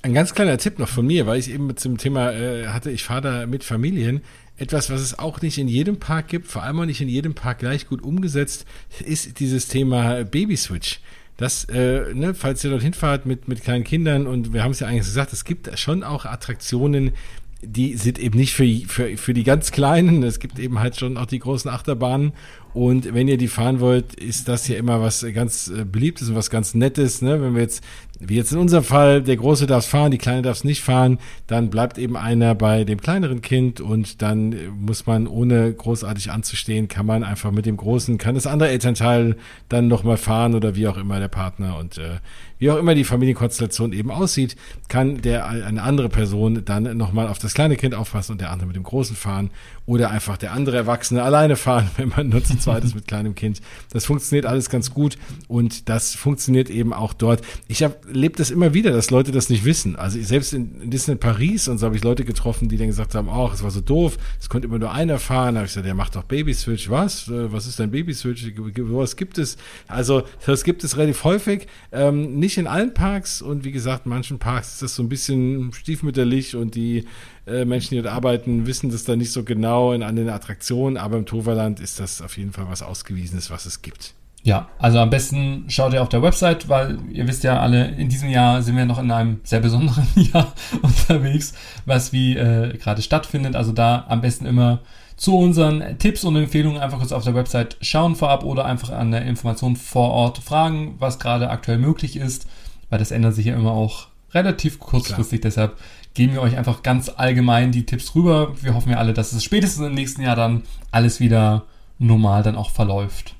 Ein 0.02 0.14
ganz 0.14 0.34
kleiner 0.34 0.58
Tipp 0.58 0.78
noch 0.78 0.88
von 0.88 1.06
mir, 1.06 1.26
weil 1.26 1.38
ich 1.38 1.50
eben 1.50 1.76
zum 1.76 1.98
Thema 1.98 2.32
äh, 2.32 2.68
hatte, 2.68 2.90
ich 2.90 3.02
fahre 3.02 3.20
da 3.20 3.46
mit 3.46 3.64
Familien. 3.64 4.22
Etwas, 4.56 4.90
was 4.90 5.00
es 5.00 5.18
auch 5.18 5.40
nicht 5.40 5.58
in 5.58 5.68
jedem 5.68 5.98
Park 5.98 6.28
gibt, 6.28 6.48
vor 6.48 6.62
allem 6.62 6.80
auch 6.80 6.84
nicht 6.84 7.00
in 7.00 7.08
jedem 7.08 7.34
Park 7.34 7.60
gleich 7.60 7.86
gut 7.86 8.02
umgesetzt, 8.02 8.64
ist 9.04 9.40
dieses 9.40 9.68
Thema 9.68 10.24
Baby 10.24 10.56
Switch. 10.56 11.00
Das, 11.36 11.64
äh, 11.66 12.12
ne, 12.14 12.34
falls 12.34 12.64
ihr 12.64 12.70
dorthin 12.70 12.94
fahrt 12.94 13.24
mit, 13.24 13.46
mit 13.46 13.62
kleinen 13.62 13.84
Kindern 13.84 14.26
und 14.26 14.52
wir 14.52 14.64
haben 14.64 14.72
es 14.72 14.80
ja 14.80 14.88
eigentlich 14.88 15.04
gesagt, 15.04 15.32
es 15.32 15.44
gibt 15.44 15.78
schon 15.78 16.02
auch 16.02 16.24
Attraktionen, 16.24 17.12
die 17.60 17.96
sind 17.96 18.18
eben 18.18 18.38
nicht 18.38 18.54
für, 18.54 18.66
für, 18.86 19.16
für 19.16 19.34
die 19.34 19.42
ganz 19.42 19.72
Kleinen. 19.72 20.22
Es 20.22 20.38
gibt 20.38 20.58
eben 20.58 20.78
halt 20.78 20.96
schon 20.96 21.16
auch 21.16 21.26
die 21.26 21.40
großen 21.40 21.70
Achterbahnen. 21.70 22.32
Und 22.72 23.12
wenn 23.14 23.26
ihr 23.26 23.38
die 23.38 23.48
fahren 23.48 23.80
wollt, 23.80 24.14
ist 24.14 24.46
das 24.46 24.68
ja 24.68 24.76
immer 24.76 25.00
was 25.00 25.26
ganz 25.34 25.68
äh, 25.68 25.84
Beliebtes 25.84 26.28
und 26.28 26.36
was 26.36 26.50
ganz 26.50 26.74
Nettes. 26.74 27.20
Ne? 27.20 27.42
Wenn 27.42 27.54
wir 27.54 27.62
jetzt, 27.62 27.82
wie 28.20 28.36
jetzt 28.36 28.52
in 28.52 28.58
unserem 28.58 28.84
Fall, 28.84 29.22
der 29.22 29.36
Große 29.36 29.66
darf 29.66 29.86
fahren, 29.86 30.10
die 30.10 30.18
Kleine 30.18 30.42
darf 30.42 30.58
es 30.58 30.64
nicht 30.64 30.82
fahren, 30.82 31.18
dann 31.46 31.70
bleibt 31.70 31.98
eben 31.98 32.16
einer 32.16 32.54
bei 32.54 32.84
dem 32.84 33.00
kleineren 33.00 33.42
Kind 33.42 33.80
und 33.80 34.22
dann 34.22 34.56
muss 34.80 35.06
man, 35.06 35.26
ohne 35.26 35.72
großartig 35.72 36.30
anzustehen, 36.30 36.88
kann 36.88 37.06
man 37.06 37.22
einfach 37.22 37.52
mit 37.52 37.66
dem 37.66 37.76
Großen, 37.76 38.18
kann 38.18 38.34
das 38.34 38.46
andere 38.46 38.70
Elternteil 38.70 39.36
dann 39.68 39.88
nochmal 39.88 40.16
fahren 40.16 40.54
oder 40.54 40.74
wie 40.74 40.88
auch 40.88 40.96
immer 40.96 41.20
der 41.20 41.28
Partner. 41.28 41.78
Und 41.78 41.98
äh, 41.98 42.18
wie 42.58 42.70
auch 42.70 42.76
immer 42.76 42.94
die 42.94 43.04
Familienkonstellation 43.04 43.92
eben 43.92 44.10
aussieht, 44.10 44.56
kann 44.88 45.20
der 45.22 45.46
eine 45.46 45.82
andere 45.82 46.08
Person 46.08 46.64
dann 46.64 46.96
nochmal 46.96 47.28
auf 47.28 47.38
das 47.38 47.54
kleine 47.54 47.76
Kind 47.76 47.94
aufpassen 47.94 48.32
und 48.32 48.40
der 48.40 48.50
andere 48.50 48.66
mit 48.66 48.76
dem 48.76 48.82
großen 48.82 49.14
fahren 49.14 49.50
oder 49.86 50.10
einfach 50.10 50.36
der 50.36 50.52
andere 50.52 50.76
Erwachsene 50.76 51.22
alleine 51.22 51.56
fahren, 51.56 51.88
wenn 51.96 52.08
man 52.08 52.28
nur 52.28 52.42
zu 52.42 52.58
zweit 52.58 52.84
ist 52.84 52.94
mit 52.94 53.06
kleinem 53.06 53.34
Kind. 53.34 53.60
Das 53.90 54.06
funktioniert 54.06 54.44
alles 54.44 54.70
ganz 54.70 54.92
gut 54.92 55.18
und 55.46 55.88
das 55.88 56.14
funktioniert 56.14 56.68
eben 56.68 56.92
auch 56.92 57.12
dort. 57.12 57.42
Ich 57.68 57.82
habe 57.82 57.96
lebt 58.10 58.40
das 58.40 58.50
immer 58.50 58.74
wieder, 58.74 58.92
dass 58.92 59.10
Leute 59.10 59.32
das 59.32 59.50
nicht 59.50 59.64
wissen. 59.64 59.96
Also 59.96 60.20
selbst 60.20 60.52
in, 60.52 60.80
in 60.82 60.90
Disney 60.90 61.16
Paris 61.16 61.68
und 61.68 61.78
so 61.78 61.86
habe 61.86 61.96
ich 61.96 62.04
Leute 62.04 62.24
getroffen, 62.24 62.68
die 62.68 62.76
dann 62.76 62.86
gesagt 62.88 63.14
haben, 63.14 63.28
oh, 63.28 63.50
es 63.52 63.62
war 63.62 63.70
so 63.70 63.80
doof, 63.80 64.18
es 64.40 64.48
konnte 64.48 64.66
immer 64.66 64.78
nur 64.78 64.92
einer 64.92 65.18
fahren. 65.18 65.54
Da 65.54 65.60
habe 65.60 65.66
ich 65.66 65.72
gesagt, 65.72 65.86
der 65.86 65.94
macht 65.94 66.16
doch 66.16 66.24
Baby 66.24 66.54
Switch. 66.54 66.90
Was? 66.90 67.28
Äh, 67.28 67.52
was 67.52 67.66
ist 67.66 67.78
denn 67.78 67.90
Baby 67.90 68.14
Switch? 68.14 68.44
Was 68.56 69.16
gibt 69.16 69.38
es? 69.38 69.56
Also 69.86 70.22
das 70.46 70.64
gibt 70.64 70.84
es 70.84 70.96
relativ 70.96 71.24
häufig. 71.24 71.66
Ähm, 71.92 72.38
nicht 72.38 72.58
in 72.58 72.66
allen 72.66 72.94
Parks 72.94 73.42
und 73.42 73.64
wie 73.64 73.72
gesagt, 73.72 74.06
in 74.06 74.10
manchen 74.10 74.38
Parks 74.38 74.74
ist 74.74 74.82
das 74.82 74.94
so 74.94 75.02
ein 75.02 75.08
bisschen 75.08 75.72
stiefmütterlich 75.72 76.56
und 76.56 76.74
die 76.74 77.04
äh, 77.46 77.64
Menschen, 77.64 77.94
die 77.94 78.02
dort 78.02 78.14
arbeiten, 78.14 78.66
wissen 78.66 78.90
das 78.90 79.04
da 79.04 79.16
nicht 79.16 79.32
so 79.32 79.44
genau 79.44 79.92
in, 79.92 80.02
an 80.02 80.16
den 80.16 80.28
Attraktionen, 80.28 80.96
aber 80.96 81.16
im 81.18 81.26
Toverland 81.26 81.80
ist 81.80 82.00
das 82.00 82.20
auf 82.20 82.36
jeden 82.36 82.52
Fall 82.52 82.66
was 82.68 82.82
Ausgewiesenes, 82.82 83.50
was 83.50 83.66
es 83.66 83.82
gibt. 83.82 84.14
Ja, 84.44 84.68
also 84.78 84.98
am 84.98 85.10
besten 85.10 85.64
schaut 85.68 85.92
ihr 85.92 86.00
auf 86.00 86.08
der 86.08 86.22
Website, 86.22 86.68
weil 86.68 86.98
ihr 87.10 87.26
wisst 87.26 87.44
ja 87.44 87.58
alle, 87.60 87.88
in 87.88 88.08
diesem 88.08 88.30
Jahr 88.30 88.62
sind 88.62 88.76
wir 88.76 88.86
noch 88.86 88.98
in 88.98 89.10
einem 89.10 89.40
sehr 89.42 89.60
besonderen 89.60 90.06
Jahr 90.14 90.52
unterwegs, 90.80 91.54
was 91.86 92.12
wie 92.12 92.36
äh, 92.36 92.76
gerade 92.78 93.02
stattfindet. 93.02 93.56
Also 93.56 93.72
da 93.72 94.06
am 94.08 94.20
besten 94.20 94.46
immer 94.46 94.80
zu 95.16 95.36
unseren 95.36 95.98
Tipps 95.98 96.22
und 96.22 96.36
Empfehlungen 96.36 96.80
einfach 96.80 96.98
kurz 96.98 97.10
auf 97.10 97.24
der 97.24 97.34
Website 97.34 97.76
schauen 97.80 98.14
vorab 98.14 98.44
oder 98.44 98.64
einfach 98.64 98.90
an 98.90 99.10
der 99.10 99.26
Information 99.26 99.74
vor 99.74 100.10
Ort 100.10 100.38
fragen, 100.38 100.94
was 101.00 101.18
gerade 101.18 101.50
aktuell 101.50 101.78
möglich 101.78 102.16
ist, 102.16 102.46
weil 102.88 103.00
das 103.00 103.10
ändert 103.10 103.34
sich 103.34 103.46
ja 103.46 103.56
immer 103.56 103.72
auch 103.72 104.06
relativ 104.32 104.78
kurzfristig. 104.78 105.40
Klar. 105.40 105.50
Deshalb 105.50 105.76
geben 106.14 106.34
wir 106.34 106.42
euch 106.42 106.56
einfach 106.56 106.84
ganz 106.84 107.08
allgemein 107.08 107.72
die 107.72 107.84
Tipps 107.84 108.14
rüber. 108.14 108.54
Wir 108.62 108.74
hoffen 108.74 108.92
ja 108.92 108.98
alle, 108.98 109.12
dass 109.12 109.32
es 109.32 109.42
spätestens 109.42 109.86
im 109.86 109.94
nächsten 109.94 110.22
Jahr 110.22 110.36
dann 110.36 110.62
alles 110.92 111.18
wieder 111.18 111.64
normal 111.98 112.44
dann 112.44 112.56
auch 112.56 112.70
verläuft. 112.70 113.34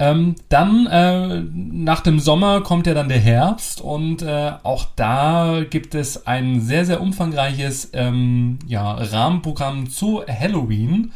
Ähm, 0.00 0.36
dann 0.48 0.86
äh, 0.86 1.42
nach 1.52 2.00
dem 2.00 2.20
Sommer 2.20 2.62
kommt 2.62 2.86
ja 2.86 2.94
dann 2.94 3.10
der 3.10 3.18
Herbst 3.20 3.82
und 3.82 4.22
äh, 4.22 4.52
auch 4.62 4.86
da 4.96 5.62
gibt 5.68 5.94
es 5.94 6.26
ein 6.26 6.62
sehr, 6.62 6.86
sehr 6.86 7.02
umfangreiches 7.02 7.90
ähm, 7.92 8.58
ja, 8.66 8.92
Rahmenprogramm 8.92 9.90
zu 9.90 10.22
Halloween. 10.26 11.12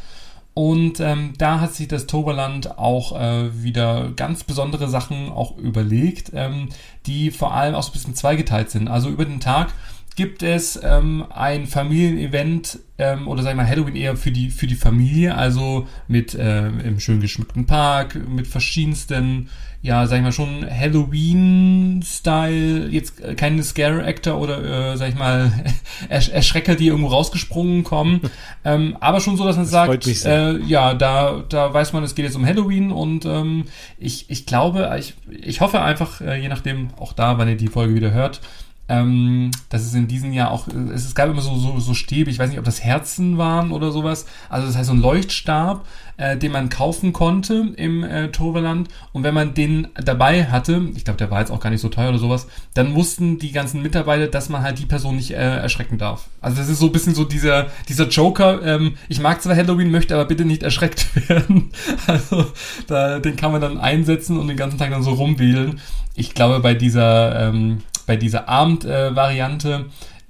Und 0.53 0.99
ähm, 0.99 1.33
da 1.37 1.61
hat 1.61 1.73
sich 1.73 1.87
das 1.87 2.05
Toberland 2.05 2.77
auch 2.77 3.19
äh, 3.19 3.63
wieder 3.63 4.11
ganz 4.15 4.43
besondere 4.43 4.87
Sachen 4.87 5.31
auch 5.31 5.57
überlegt, 5.57 6.31
ähm, 6.35 6.69
die 7.07 7.31
vor 7.31 7.55
allem 7.55 7.73
auch 7.73 7.81
so 7.81 7.89
ein 7.89 7.93
bisschen 7.93 8.15
zweigeteilt 8.15 8.69
sind. 8.69 8.87
Also 8.87 9.09
über 9.09 9.25
den 9.25 9.39
Tag 9.39 9.73
gibt 10.15 10.43
es 10.43 10.79
ähm, 10.81 11.25
ein 11.29 11.67
Familienevent 11.67 12.79
ähm, 12.97 13.27
oder 13.27 13.43
sag 13.43 13.51
ich 13.51 13.57
mal 13.57 13.67
Halloween 13.67 13.97
eher 13.97 14.15
für 14.15 14.31
die 14.31 14.49
für 14.49 14.67
die 14.67 14.75
Familie, 14.75 15.35
also 15.35 15.89
mit 16.07 16.33
äh, 16.33 16.67
im 16.67 17.01
schön 17.01 17.19
geschmückten 17.19 17.65
Park, 17.65 18.17
mit 18.29 18.47
verschiedensten, 18.47 19.49
ja, 19.81 20.07
sag 20.07 20.15
ich 20.17 20.23
mal 20.23 20.31
schon 20.31 20.65
Halloween-Style, 20.69 22.87
jetzt 22.87 23.15
keine 23.35 23.61
Scare-Actor 23.61 24.39
oder 24.39 24.93
äh, 24.93 24.97
sag 24.97 25.09
ich 25.09 25.15
mal 25.15 25.51
Ersch 26.09 26.29
Erschrecker, 26.29 26.75
die 26.75 26.87
irgendwo 26.87 27.09
rausgesprungen 27.09 27.83
kommen, 27.83 28.21
ähm, 28.63 28.95
aber 29.01 29.19
schon 29.19 29.35
so, 29.35 29.43
dass 29.43 29.57
man 29.57 29.65
das 29.65 29.71
sagt, 29.71 30.07
äh, 30.25 30.59
ja, 30.59 30.93
da 30.93 31.43
da 31.49 31.73
weiß 31.73 31.91
man, 31.91 32.05
es 32.05 32.15
geht 32.15 32.23
jetzt 32.23 32.37
um 32.37 32.45
Halloween 32.45 32.93
und 32.93 33.25
ähm, 33.25 33.65
ich 33.97 34.29
ich 34.29 34.45
glaube, 34.45 34.95
ich 34.97 35.15
ich 35.29 35.59
hoffe 35.59 35.81
einfach, 35.81 36.21
äh, 36.21 36.41
je 36.41 36.47
nachdem 36.47 36.91
auch 36.97 37.11
da, 37.11 37.37
wann 37.37 37.49
ihr 37.49 37.57
die 37.57 37.67
Folge 37.67 37.95
wieder 37.95 38.11
hört 38.11 38.39
ähm, 38.87 39.51
dass 39.69 39.81
es 39.81 39.93
in 39.93 40.07
diesem 40.07 40.31
Jahr 40.31 40.51
auch, 40.51 40.67
es, 40.67 41.05
es 41.05 41.15
gab 41.15 41.29
immer 41.29 41.41
so, 41.41 41.55
so, 41.55 41.79
so 41.79 41.93
Stäbe, 41.93 42.29
ich 42.29 42.37
weiß 42.37 42.49
nicht, 42.49 42.59
ob 42.59 42.65
das 42.65 42.83
Herzen 42.83 43.37
waren 43.37 43.71
oder 43.71 43.91
sowas. 43.91 44.25
Also 44.49 44.67
das 44.67 44.77
heißt 44.77 44.87
so 44.87 44.93
ein 44.93 45.01
Leuchtstab, 45.01 45.85
äh, 46.17 46.37
den 46.37 46.51
man 46.51 46.69
kaufen 46.69 47.11
konnte 47.11 47.73
im 47.77 48.03
äh, 48.03 48.29
Toverland. 48.29 48.89
Und 49.11 49.23
wenn 49.23 49.33
man 49.33 49.55
den 49.55 49.87
dabei 49.95 50.45
hatte, 50.45 50.89
ich 50.95 51.03
glaube, 51.03 51.17
der 51.17 51.31
war 51.31 51.39
jetzt 51.39 51.51
auch 51.51 51.59
gar 51.59 51.71
nicht 51.71 51.81
so 51.81 51.89
teuer 51.89 52.09
oder 52.09 52.19
sowas, 52.19 52.47
dann 52.75 52.93
wussten 52.93 53.39
die 53.39 53.51
ganzen 53.51 53.81
Mitarbeiter, 53.81 54.27
dass 54.27 54.49
man 54.49 54.61
halt 54.61 54.77
die 54.77 54.85
Person 54.85 55.15
nicht 55.15 55.31
äh, 55.31 55.57
erschrecken 55.57 55.97
darf. 55.97 56.27
Also 56.39 56.57
das 56.57 56.69
ist 56.69 56.79
so 56.79 56.85
ein 56.85 56.91
bisschen 56.91 57.15
so 57.15 57.23
dieser, 57.23 57.67
dieser 57.89 58.07
Joker, 58.07 58.61
ähm, 58.63 58.95
ich 59.09 59.19
mag 59.19 59.41
zwar 59.41 59.55
Halloween, 59.55 59.89
möchte 59.89 60.13
aber 60.13 60.25
bitte 60.25 60.45
nicht 60.45 60.61
erschreckt 60.61 61.07
werden. 61.29 61.71
Also 62.05 62.45
da, 62.85 63.19
den 63.19 63.35
kann 63.35 63.51
man 63.51 63.61
dann 63.61 63.79
einsetzen 63.79 64.37
und 64.37 64.47
den 64.47 64.57
ganzen 64.57 64.77
Tag 64.77 64.91
dann 64.91 65.01
so 65.01 65.13
rumwählen. 65.13 65.79
Ich 66.15 66.33
glaube, 66.33 66.59
bei 66.59 66.75
dieser 66.75 67.49
ähm, 67.49 67.79
bei 68.05 68.15
dieser 68.15 68.47
Abendvariante, 68.47 69.85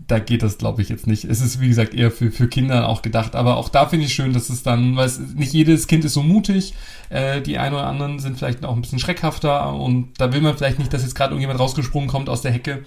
da 0.07 0.19
geht 0.19 0.43
das, 0.43 0.57
glaube 0.57 0.81
ich, 0.81 0.89
jetzt 0.89 1.07
nicht. 1.07 1.23
Es 1.23 1.41
ist, 1.41 1.59
wie 1.61 1.67
gesagt, 1.67 1.93
eher 1.93 2.11
für, 2.11 2.31
für 2.31 2.47
Kinder 2.47 2.87
auch 2.89 3.01
gedacht. 3.01 3.35
Aber 3.35 3.57
auch 3.57 3.69
da 3.69 3.87
finde 3.87 4.05
ich 4.05 4.13
schön, 4.13 4.33
dass 4.33 4.49
es 4.49 4.61
dann, 4.61 4.95
weil 4.95 5.07
es, 5.07 5.19
nicht 5.19 5.53
jedes 5.53 5.87
Kind 5.87 6.05
ist 6.05 6.13
so 6.13 6.21
mutig. 6.21 6.73
Äh, 7.09 7.41
die 7.41 7.57
einen 7.57 7.75
oder 7.75 7.87
anderen 7.87 8.19
sind 8.19 8.37
vielleicht 8.37 8.63
auch 8.65 8.75
ein 8.75 8.81
bisschen 8.81 8.99
schreckhafter 8.99 9.73
und 9.73 10.13
da 10.17 10.33
will 10.33 10.41
man 10.41 10.57
vielleicht 10.57 10.79
nicht, 10.79 10.93
dass 10.93 11.01
jetzt 11.01 11.15
gerade 11.15 11.31
irgendjemand 11.31 11.59
rausgesprungen 11.59 12.09
kommt 12.09 12.29
aus 12.29 12.41
der 12.41 12.51
Hecke. 12.51 12.83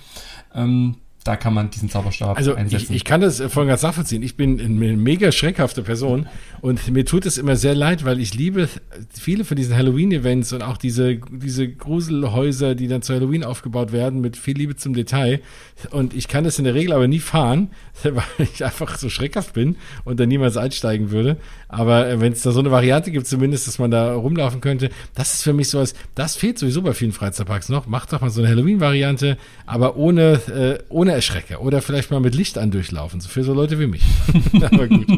Ähm, 0.55 0.97
da 1.29 1.37
kann 1.37 1.53
man 1.53 1.68
diesen 1.68 1.91
Zauberstab 1.91 2.39
also 2.39 2.55
einsetzen. 2.55 2.95
Ich, 2.95 2.97
ich 2.97 3.05
kann 3.05 3.20
das 3.20 3.43
voll 3.43 3.66
ganz 3.66 3.83
nachvollziehen. 3.83 4.22
Ich 4.22 4.37
bin 4.37 4.59
eine 4.59 4.97
mega 4.97 5.31
schreckhafte 5.31 5.83
Person 5.83 6.26
und 6.62 6.91
mir 6.91 7.05
tut 7.05 7.26
es 7.26 7.37
immer 7.37 7.55
sehr 7.57 7.74
leid, 7.74 8.07
weil 8.07 8.18
ich 8.18 8.33
liebe 8.33 8.70
viele 9.12 9.45
von 9.45 9.55
diesen 9.55 9.76
Halloween-Events 9.76 10.55
und 10.55 10.62
auch 10.62 10.79
diese, 10.79 11.16
diese 11.16 11.68
Gruselhäuser, 11.68 12.74
die 12.74 12.89
dann 12.89 13.03
zu 13.03 13.12
Halloween 13.12 13.45
aufgebaut 13.45 13.93
werden, 13.93 14.22
mit 14.22 14.39
viel 14.39 14.57
Liebe 14.57 14.76
zum 14.76 14.95
Detail. 14.95 15.41
Und 15.91 16.14
ich 16.14 16.29
kann 16.29 16.45
das 16.45 16.59
in 16.59 16.64
der 16.64 16.72
Regel 16.72 16.95
aber 16.95 17.09
nie 17.09 17.18
fahren, 17.18 17.68
weil 18.03 18.24
ich 18.39 18.64
einfach 18.64 18.97
so 18.97 19.11
schreckhaft 19.11 19.53
bin 19.53 19.76
und 20.05 20.18
da 20.18 20.24
niemals 20.24 20.57
einsteigen 20.57 21.11
würde. 21.11 21.37
Aber 21.68 22.09
äh, 22.09 22.20
wenn 22.22 22.33
es 22.33 22.43
da 22.43 22.53
so 22.53 22.61
eine 22.61 22.70
Variante 22.70 23.11
gibt, 23.11 23.26
zumindest, 23.26 23.66
dass 23.66 23.79
man 23.79 23.91
da 23.91 24.14
rumlaufen 24.14 24.62
könnte, 24.62 24.89
das 25.14 25.35
ist 25.35 25.43
für 25.43 25.53
mich 25.53 25.68
so 25.68 25.79
was, 25.79 25.93
das 26.14 26.37
fehlt 26.37 26.59
sowieso 26.59 26.81
bei 26.81 26.95
vielen 26.95 27.12
Freizeitparks 27.12 27.68
noch. 27.68 27.87
Macht 27.87 28.14
doch 28.14 28.22
mal 28.22 28.31
so 28.31 28.41
eine 28.41 28.49
Halloween-Variante, 28.49 29.37
aber 29.66 29.97
ohne, 29.97 30.41
äh, 30.49 30.83
ohne 30.89 31.17
Erschrecker. 31.18 31.60
Oder 31.60 31.82
vielleicht 31.82 32.10
mal 32.10 32.20
mit 32.20 32.34
Licht 32.34 32.58
an 32.58 32.70
durchlaufen, 32.70 33.20
so 33.20 33.28
für 33.28 33.42
so 33.42 33.52
Leute 33.52 33.78
wie 33.80 33.88
mich. 33.88 34.02
aber 34.62 34.86
gut. 34.86 35.08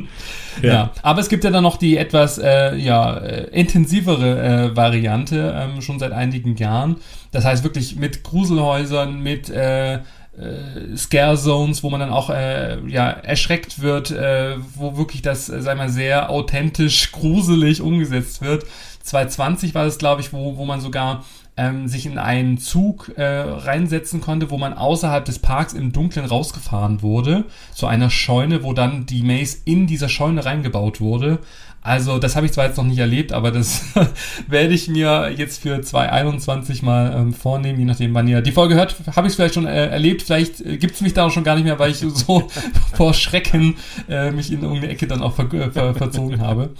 Ja. 0.62 0.72
ja. 0.72 0.92
aber 1.02 1.20
es 1.20 1.28
gibt 1.28 1.44
ja 1.44 1.50
dann 1.50 1.62
noch 1.62 1.76
die 1.76 1.96
etwas 1.96 2.38
äh, 2.38 2.74
ja, 2.76 3.18
äh, 3.18 3.50
intensivere 3.50 4.70
äh, 4.70 4.76
Variante, 4.76 5.54
ähm, 5.56 5.82
schon 5.82 5.98
seit 5.98 6.12
einigen 6.12 6.56
Jahren. 6.56 6.96
Das 7.32 7.44
heißt 7.44 7.64
wirklich 7.64 7.96
mit 7.96 8.24
Gruselhäusern, 8.24 9.22
mit 9.22 9.50
äh, 9.50 9.94
äh, 10.40 10.96
Scare 10.96 11.36
Zones, 11.36 11.82
wo 11.82 11.90
man 11.90 12.00
dann 12.00 12.10
auch 12.10 12.30
äh, 12.30 12.78
ja 12.88 13.10
erschreckt 13.10 13.82
wird, 13.82 14.10
äh, 14.10 14.56
wo 14.74 14.96
wirklich 14.96 15.22
das, 15.22 15.48
äh, 15.48 15.60
sag 15.60 15.76
mal, 15.76 15.90
sehr 15.90 16.30
authentisch, 16.30 17.12
gruselig 17.12 17.82
umgesetzt 17.82 18.40
wird. 18.40 18.64
2020 19.02 19.74
war 19.74 19.84
das, 19.84 19.98
glaube 19.98 20.20
ich, 20.20 20.32
wo, 20.32 20.56
wo 20.56 20.64
man 20.64 20.80
sogar 20.80 21.24
ähm, 21.56 21.88
sich 21.88 22.06
in 22.06 22.18
einen 22.18 22.58
Zug 22.58 23.12
äh, 23.16 23.22
reinsetzen 23.22 24.20
konnte, 24.20 24.50
wo 24.50 24.58
man 24.58 24.72
außerhalb 24.72 25.24
des 25.24 25.38
Parks 25.38 25.72
im 25.72 25.92
Dunkeln 25.92 26.26
rausgefahren 26.26 27.02
wurde, 27.02 27.44
zu 27.74 27.86
einer 27.86 28.10
Scheune, 28.10 28.62
wo 28.62 28.72
dann 28.72 29.06
die 29.06 29.22
Maze 29.22 29.58
in 29.64 29.86
dieser 29.86 30.08
Scheune 30.08 30.44
reingebaut 30.44 31.00
wurde. 31.00 31.40
Also 31.82 32.18
das 32.18 32.36
habe 32.36 32.44
ich 32.44 32.52
zwar 32.52 32.66
jetzt 32.66 32.76
noch 32.76 32.84
nicht 32.84 32.98
erlebt, 32.98 33.32
aber 33.32 33.50
das 33.50 33.84
werde 34.48 34.74
ich 34.74 34.88
mir 34.88 35.32
jetzt 35.34 35.62
für 35.62 35.80
2021 35.80 36.82
mal 36.82 37.14
ähm, 37.16 37.32
vornehmen, 37.32 37.78
je 37.78 37.86
nachdem, 37.86 38.12
wann 38.12 38.28
ihr 38.28 38.42
die 38.42 38.52
Folge 38.52 38.74
hört, 38.74 38.96
habe 39.16 39.26
ich 39.26 39.32
es 39.32 39.36
vielleicht 39.36 39.54
schon 39.54 39.66
äh, 39.66 39.86
erlebt. 39.86 40.22
Vielleicht 40.22 40.60
äh, 40.60 40.76
gibt 40.76 40.96
es 40.96 41.00
mich 41.00 41.14
da 41.14 41.26
auch 41.26 41.30
schon 41.30 41.44
gar 41.44 41.54
nicht 41.54 41.64
mehr, 41.64 41.78
weil 41.78 41.90
ich 41.90 41.98
so 41.98 42.50
vor 42.94 43.14
Schrecken 43.14 43.76
äh, 44.10 44.30
mich 44.30 44.52
in 44.52 44.62
irgendeine 44.62 44.92
Ecke 44.92 45.06
dann 45.06 45.22
auch 45.22 45.34
ver 45.34 45.48
ver 45.72 45.94
verzogen 45.94 46.40
habe. 46.40 46.70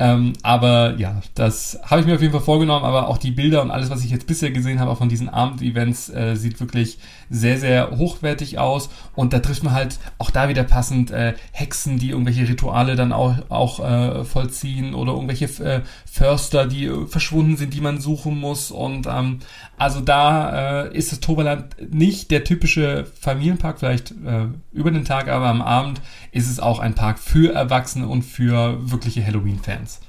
Ähm, 0.00 0.34
aber 0.42 0.94
ja, 0.96 1.20
das 1.34 1.78
habe 1.82 2.00
ich 2.00 2.06
mir 2.06 2.14
auf 2.14 2.20
jeden 2.20 2.32
Fall 2.32 2.42
vorgenommen, 2.42 2.84
aber 2.84 3.08
auch 3.08 3.18
die 3.18 3.32
Bilder 3.32 3.62
und 3.62 3.72
alles, 3.72 3.90
was 3.90 4.04
ich 4.04 4.10
jetzt 4.10 4.28
bisher 4.28 4.52
gesehen 4.52 4.78
habe, 4.78 4.90
auch 4.90 4.98
von 4.98 5.08
diesen 5.08 5.28
Abendevents, 5.28 6.08
äh, 6.08 6.36
sieht 6.36 6.60
wirklich 6.60 6.98
sehr, 7.30 7.58
sehr 7.58 7.90
hochwertig 7.96 8.58
aus. 8.58 8.90
Und 9.14 9.32
da 9.32 9.40
trifft 9.40 9.62
man 9.62 9.74
halt 9.74 9.98
auch 10.18 10.30
da 10.30 10.48
wieder 10.48 10.64
passend 10.64 11.10
äh, 11.10 11.34
Hexen, 11.52 11.98
die 11.98 12.10
irgendwelche 12.10 12.48
Rituale 12.48 12.96
dann 12.96 13.12
auch, 13.12 13.34
auch 13.48 13.80
äh, 13.80 14.24
vollziehen 14.24 14.94
oder 14.94 15.12
irgendwelche 15.12 15.46
äh, 15.64 15.80
Förster, 16.10 16.66
die 16.66 16.90
verschwunden 17.06 17.56
sind, 17.56 17.74
die 17.74 17.80
man 17.80 18.00
suchen 18.00 18.38
muss. 18.38 18.70
Und 18.70 19.06
ähm, 19.06 19.40
also 19.76 20.00
da 20.00 20.84
äh, 20.86 20.96
ist 20.96 21.12
das 21.12 21.20
Toberland 21.20 21.76
nicht 21.92 22.30
der 22.30 22.44
typische 22.44 23.06
Familienpark, 23.20 23.78
vielleicht 23.80 24.10
äh, 24.10 24.46
über 24.72 24.90
den 24.90 25.04
Tag, 25.04 25.28
aber 25.28 25.46
am 25.46 25.62
Abend 25.62 26.00
ist 26.32 26.50
es 26.50 26.60
auch 26.60 26.78
ein 26.78 26.94
Park 26.94 27.18
für 27.18 27.52
Erwachsene 27.52 28.08
und 28.08 28.22
für 28.22 28.78
wirkliche 28.90 29.24
Halloween-Fans. 29.24 30.00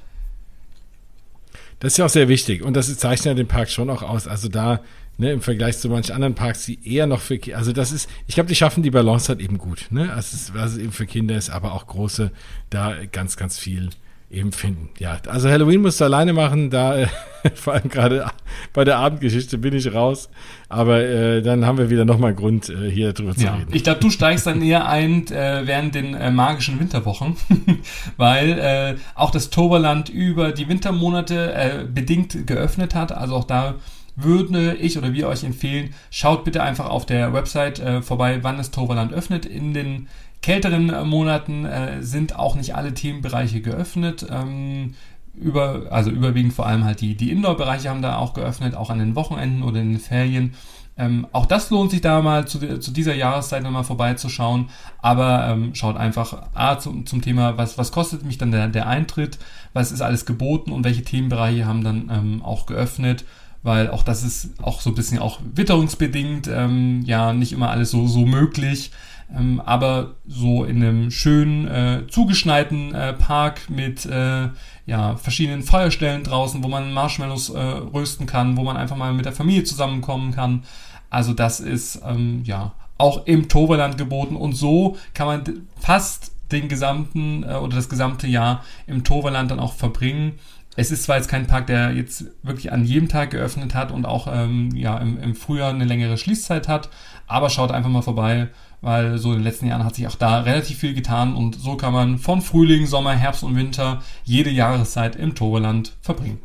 Das 1.80 1.94
ist 1.94 1.96
ja 1.96 2.04
auch 2.04 2.10
sehr 2.10 2.28
wichtig 2.28 2.62
und 2.62 2.74
das 2.74 2.94
zeichnet 2.98 3.26
ja 3.26 3.34
den 3.34 3.48
Park 3.48 3.70
schon 3.70 3.88
auch 3.88 4.02
aus. 4.02 4.28
Also 4.28 4.48
da 4.48 4.80
ne, 5.20 5.32
im 5.32 5.42
Vergleich 5.42 5.78
zu 5.78 5.88
manchen 5.88 6.14
anderen 6.14 6.34
Parks, 6.34 6.64
die 6.64 6.78
eher 6.82 7.06
noch 7.06 7.20
für 7.20 7.38
also 7.54 7.72
das 7.72 7.92
ist, 7.92 8.08
ich 8.26 8.34
glaube, 8.34 8.48
die 8.48 8.56
schaffen 8.56 8.82
die 8.82 8.90
Balance 8.90 9.28
halt 9.28 9.40
eben 9.40 9.58
gut, 9.58 9.86
ne? 9.90 10.12
Also 10.12 10.34
es, 10.34 10.54
was 10.54 10.72
es 10.72 10.78
eben 10.78 10.92
für 10.92 11.06
Kinder 11.06 11.36
ist, 11.36 11.50
aber 11.50 11.72
auch 11.72 11.86
große, 11.86 12.32
da 12.70 12.94
ganz, 13.12 13.36
ganz 13.36 13.58
viel 13.58 13.90
eben 14.30 14.52
finden. 14.52 14.90
Ja, 14.98 15.18
also 15.26 15.50
Halloween 15.50 15.82
musst 15.82 16.00
du 16.00 16.04
alleine 16.04 16.32
machen, 16.32 16.70
da 16.70 16.96
äh, 16.96 17.08
vor 17.54 17.74
allem 17.74 17.88
gerade 17.88 18.30
bei 18.72 18.84
der 18.84 18.98
Abendgeschichte 18.98 19.58
bin 19.58 19.74
ich 19.74 19.92
raus. 19.92 20.30
Aber 20.68 21.02
äh, 21.02 21.42
dann 21.42 21.66
haben 21.66 21.78
wir 21.78 21.90
wieder 21.90 22.04
nochmal 22.04 22.32
Grund, 22.32 22.68
äh, 22.68 22.88
hier 22.88 23.12
drüber 23.12 23.34
zu 23.34 23.44
ja. 23.44 23.56
reden. 23.56 23.70
Ich 23.72 23.82
glaube, 23.82 24.00
du 24.00 24.08
steigst 24.08 24.46
dann 24.46 24.62
eher 24.62 24.88
ein 24.88 25.26
äh, 25.26 25.62
während 25.64 25.96
den 25.96 26.14
äh, 26.14 26.30
magischen 26.30 26.78
Winterwochen, 26.78 27.36
weil 28.16 28.58
äh, 28.58 28.94
auch 29.16 29.32
das 29.32 29.50
Toberland 29.50 30.08
über 30.08 30.52
die 30.52 30.68
Wintermonate 30.68 31.88
bedingt 31.92 32.46
geöffnet 32.46 32.94
hat. 32.94 33.10
Also 33.12 33.34
auch 33.34 33.44
da 33.44 33.74
würde 34.22 34.74
ich 34.74 34.98
oder 34.98 35.12
wir 35.12 35.28
euch 35.28 35.44
empfehlen, 35.44 35.94
schaut 36.10 36.44
bitte 36.44 36.62
einfach 36.62 36.88
auf 36.88 37.06
der 37.06 37.32
Website 37.32 37.78
äh, 37.78 38.02
vorbei, 38.02 38.38
wann 38.42 38.58
das 38.58 38.70
Toverland 38.70 39.12
öffnet. 39.12 39.46
In 39.46 39.74
den 39.74 40.08
kälteren 40.42 41.08
Monaten 41.08 41.64
äh, 41.64 42.02
sind 42.02 42.36
auch 42.36 42.54
nicht 42.54 42.74
alle 42.74 42.94
Themenbereiche 42.94 43.60
geöffnet. 43.60 44.26
Ähm, 44.30 44.94
über, 45.34 45.86
also 45.90 46.10
überwiegend 46.10 46.52
vor 46.52 46.66
allem 46.66 46.84
halt 46.84 47.00
die, 47.00 47.14
die 47.14 47.30
Indoor-Bereiche 47.30 47.88
haben 47.88 48.02
da 48.02 48.16
auch 48.16 48.34
geöffnet, 48.34 48.74
auch 48.74 48.90
an 48.90 48.98
den 48.98 49.14
Wochenenden 49.14 49.62
oder 49.62 49.80
in 49.80 49.90
den 49.90 50.00
Ferien. 50.00 50.54
Ähm, 50.96 51.26
auch 51.32 51.46
das 51.46 51.70
lohnt 51.70 51.90
sich 51.90 52.00
da 52.00 52.20
mal 52.20 52.46
zu, 52.46 52.78
zu 52.78 52.90
dieser 52.90 53.14
Jahreszeit 53.14 53.62
nochmal 53.62 53.84
vorbeizuschauen. 53.84 54.68
Aber 54.98 55.48
ähm, 55.48 55.74
schaut 55.74 55.96
einfach 55.96 56.48
A 56.54 56.78
zum, 56.78 57.06
zum 57.06 57.22
Thema, 57.22 57.56
was, 57.56 57.78
was 57.78 57.92
kostet 57.92 58.24
mich 58.24 58.38
dann 58.38 58.50
der, 58.50 58.68
der 58.68 58.86
Eintritt, 58.86 59.38
was 59.72 59.92
ist 59.92 60.02
alles 60.02 60.26
geboten 60.26 60.72
und 60.72 60.84
welche 60.84 61.02
Themenbereiche 61.02 61.64
haben 61.64 61.84
dann 61.84 62.10
ähm, 62.12 62.42
auch 62.42 62.66
geöffnet 62.66 63.24
weil 63.62 63.90
auch 63.90 64.02
das 64.02 64.22
ist 64.22 64.62
auch 64.62 64.80
so 64.80 64.90
ein 64.90 64.94
bisschen 64.94 65.18
auch 65.18 65.40
witterungsbedingt, 65.54 66.48
ähm, 66.48 67.02
ja, 67.04 67.32
nicht 67.32 67.52
immer 67.52 67.70
alles 67.70 67.90
so, 67.90 68.06
so 68.06 68.26
möglich. 68.26 68.90
Ähm, 69.36 69.60
aber 69.64 70.16
so 70.26 70.64
in 70.64 70.82
einem 70.82 71.10
schönen, 71.10 71.68
äh, 71.68 72.02
zugeschneiten 72.08 72.94
äh, 72.94 73.12
Park 73.12 73.70
mit 73.70 74.04
äh, 74.06 74.48
ja, 74.86 75.16
verschiedenen 75.16 75.62
Feuerstellen 75.62 76.24
draußen, 76.24 76.64
wo 76.64 76.68
man 76.68 76.92
Marshmallows 76.92 77.50
äh, 77.50 77.58
rösten 77.58 78.26
kann, 78.26 78.56
wo 78.56 78.64
man 78.64 78.76
einfach 78.76 78.96
mal 78.96 79.12
mit 79.12 79.26
der 79.26 79.32
Familie 79.32 79.64
zusammenkommen 79.64 80.32
kann. 80.32 80.64
Also 81.10 81.32
das 81.32 81.60
ist 81.60 82.00
ähm, 82.04 82.42
ja 82.44 82.72
auch 82.98 83.26
im 83.26 83.48
Toverland 83.48 83.98
geboten 83.98 84.36
und 84.36 84.54
so 84.54 84.96
kann 85.14 85.26
man 85.26 85.44
fast 85.78 86.32
den 86.52 86.68
gesamten 86.68 87.44
äh, 87.44 87.54
oder 87.54 87.76
das 87.76 87.88
gesamte 87.88 88.26
Jahr 88.26 88.64
im 88.86 89.04
Toverland 89.04 89.50
dann 89.50 89.60
auch 89.60 89.74
verbringen. 89.74 90.38
Es 90.76 90.90
ist 90.90 91.02
zwar 91.02 91.16
jetzt 91.16 91.28
kein 91.28 91.46
Park, 91.46 91.66
der 91.66 91.92
jetzt 91.92 92.26
wirklich 92.42 92.72
an 92.72 92.84
jedem 92.84 93.08
Tag 93.08 93.30
geöffnet 93.30 93.74
hat 93.74 93.90
und 93.90 94.06
auch 94.06 94.28
ähm, 94.32 94.70
ja, 94.74 94.98
im, 94.98 95.18
im 95.20 95.34
Frühjahr 95.34 95.70
eine 95.70 95.84
längere 95.84 96.16
Schließzeit 96.16 96.68
hat, 96.68 96.90
aber 97.26 97.50
schaut 97.50 97.72
einfach 97.72 97.90
mal 97.90 98.02
vorbei, 98.02 98.48
weil 98.80 99.18
so 99.18 99.32
in 99.32 99.38
den 99.38 99.44
letzten 99.44 99.66
Jahren 99.66 99.84
hat 99.84 99.96
sich 99.96 100.06
auch 100.06 100.14
da 100.14 100.40
relativ 100.40 100.78
viel 100.78 100.94
getan 100.94 101.34
und 101.34 101.56
so 101.56 101.76
kann 101.76 101.92
man 101.92 102.18
von 102.18 102.40
Frühling, 102.40 102.86
Sommer, 102.86 103.14
Herbst 103.14 103.42
und 103.42 103.56
Winter 103.56 104.02
jede 104.24 104.50
Jahreszeit 104.50 105.16
im 105.16 105.34
Toverland 105.34 105.96
verbringen. 106.00 106.38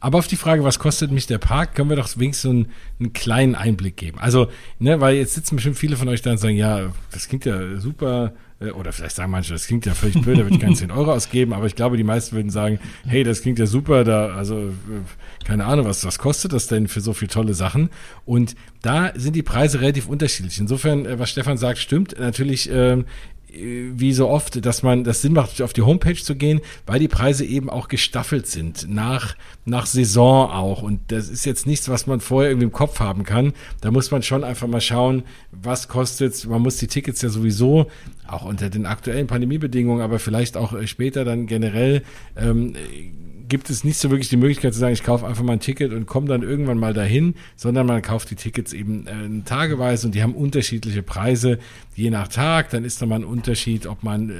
Aber 0.00 0.18
auf 0.18 0.26
die 0.26 0.36
Frage, 0.36 0.64
was 0.64 0.78
kostet 0.78 1.12
mich 1.12 1.26
der 1.26 1.38
Park, 1.38 1.74
können 1.74 1.90
wir 1.90 1.96
doch 1.96 2.08
wenigstens 2.16 2.50
einen, 2.50 2.66
einen 2.98 3.12
kleinen 3.12 3.54
Einblick 3.54 3.96
geben. 3.96 4.18
Also, 4.18 4.48
ne, 4.78 5.00
weil 5.00 5.16
jetzt 5.16 5.34
sitzen 5.34 5.56
bestimmt 5.56 5.76
viele 5.76 5.96
von 5.96 6.08
euch 6.08 6.22
da 6.22 6.30
und 6.32 6.38
sagen, 6.38 6.56
ja, 6.56 6.90
das 7.12 7.28
klingt 7.28 7.44
ja 7.44 7.78
super, 7.78 8.32
äh, 8.60 8.70
oder 8.70 8.92
vielleicht 8.92 9.16
sagen 9.16 9.30
manche, 9.30 9.52
das 9.52 9.66
klingt 9.66 9.84
ja 9.86 9.94
völlig 9.94 10.20
blöd, 10.22 10.38
da 10.38 10.42
würde 10.44 10.54
ich 10.54 10.60
keine 10.60 10.74
10 10.74 10.90
Euro 10.90 11.12
ausgeben, 11.12 11.52
aber 11.52 11.66
ich 11.66 11.74
glaube, 11.74 11.96
die 11.96 12.04
meisten 12.04 12.34
würden 12.34 12.50
sagen, 12.50 12.78
hey, 13.06 13.24
das 13.24 13.42
klingt 13.42 13.58
ja 13.58 13.66
super, 13.66 14.04
da, 14.04 14.28
also, 14.28 14.58
äh, 14.58 15.44
keine 15.44 15.66
Ahnung, 15.66 15.86
was, 15.86 16.04
was 16.04 16.18
kostet 16.18 16.52
das 16.52 16.66
denn 16.66 16.88
für 16.88 17.00
so 17.00 17.12
viele 17.12 17.30
tolle 17.30 17.54
Sachen? 17.54 17.90
Und 18.24 18.54
da 18.82 19.12
sind 19.14 19.36
die 19.36 19.42
Preise 19.42 19.80
relativ 19.80 20.08
unterschiedlich. 20.08 20.58
Insofern, 20.58 21.04
äh, 21.04 21.18
was 21.18 21.30
Stefan 21.30 21.58
sagt, 21.58 21.78
stimmt. 21.78 22.18
Natürlich, 22.18 22.70
ähm, 22.72 23.04
wie 23.52 24.12
so 24.12 24.28
oft, 24.28 24.64
dass 24.64 24.82
man 24.82 25.04
das 25.04 25.22
Sinn 25.22 25.32
macht, 25.32 25.60
auf 25.62 25.72
die 25.72 25.82
Homepage 25.82 26.14
zu 26.14 26.34
gehen, 26.36 26.60
weil 26.86 26.98
die 26.98 27.08
Preise 27.08 27.44
eben 27.44 27.70
auch 27.70 27.88
gestaffelt 27.88 28.46
sind, 28.46 28.88
nach, 28.88 29.36
nach 29.64 29.86
Saison 29.86 30.50
auch. 30.50 30.82
Und 30.82 31.00
das 31.08 31.28
ist 31.28 31.44
jetzt 31.44 31.66
nichts, 31.66 31.88
was 31.88 32.06
man 32.06 32.20
vorher 32.20 32.50
irgendwie 32.50 32.66
im 32.66 32.72
Kopf 32.72 33.00
haben 33.00 33.24
kann. 33.24 33.52
Da 33.80 33.90
muss 33.90 34.10
man 34.10 34.22
schon 34.22 34.44
einfach 34.44 34.68
mal 34.68 34.80
schauen, 34.80 35.24
was 35.50 35.88
kostet 35.88 36.46
Man 36.46 36.62
muss 36.62 36.76
die 36.76 36.86
Tickets 36.86 37.22
ja 37.22 37.28
sowieso, 37.28 37.86
auch 38.26 38.44
unter 38.44 38.70
den 38.70 38.86
aktuellen 38.86 39.26
Pandemiebedingungen, 39.26 40.02
aber 40.02 40.18
vielleicht 40.18 40.56
auch 40.56 40.74
später 40.86 41.24
dann 41.24 41.46
generell 41.46 42.02
ähm, 42.36 42.74
gibt 43.50 43.68
es 43.68 43.84
nicht 43.84 43.98
so 43.98 44.10
wirklich 44.10 44.30
die 44.30 44.38
Möglichkeit 44.38 44.72
zu 44.72 44.80
sagen, 44.80 44.94
ich 44.94 45.02
kaufe 45.02 45.26
einfach 45.26 45.42
mal 45.42 45.54
ein 45.54 45.60
Ticket 45.60 45.92
und 45.92 46.06
komme 46.06 46.28
dann 46.28 46.42
irgendwann 46.42 46.78
mal 46.78 46.94
dahin, 46.94 47.34
sondern 47.56 47.86
man 47.86 48.00
kauft 48.00 48.30
die 48.30 48.36
Tickets 48.36 48.72
eben 48.72 49.06
äh, 49.06 49.44
tageweise 49.44 50.06
und 50.06 50.14
die 50.14 50.22
haben 50.22 50.34
unterschiedliche 50.34 51.02
Preise 51.02 51.58
je 51.94 52.08
nach 52.08 52.28
Tag. 52.28 52.70
Dann 52.70 52.84
ist 52.84 53.02
da 53.02 53.06
mal 53.06 53.16
ein 53.16 53.24
Unterschied, 53.24 53.86
ob 53.86 54.02
man, 54.02 54.30
äh, 54.30 54.34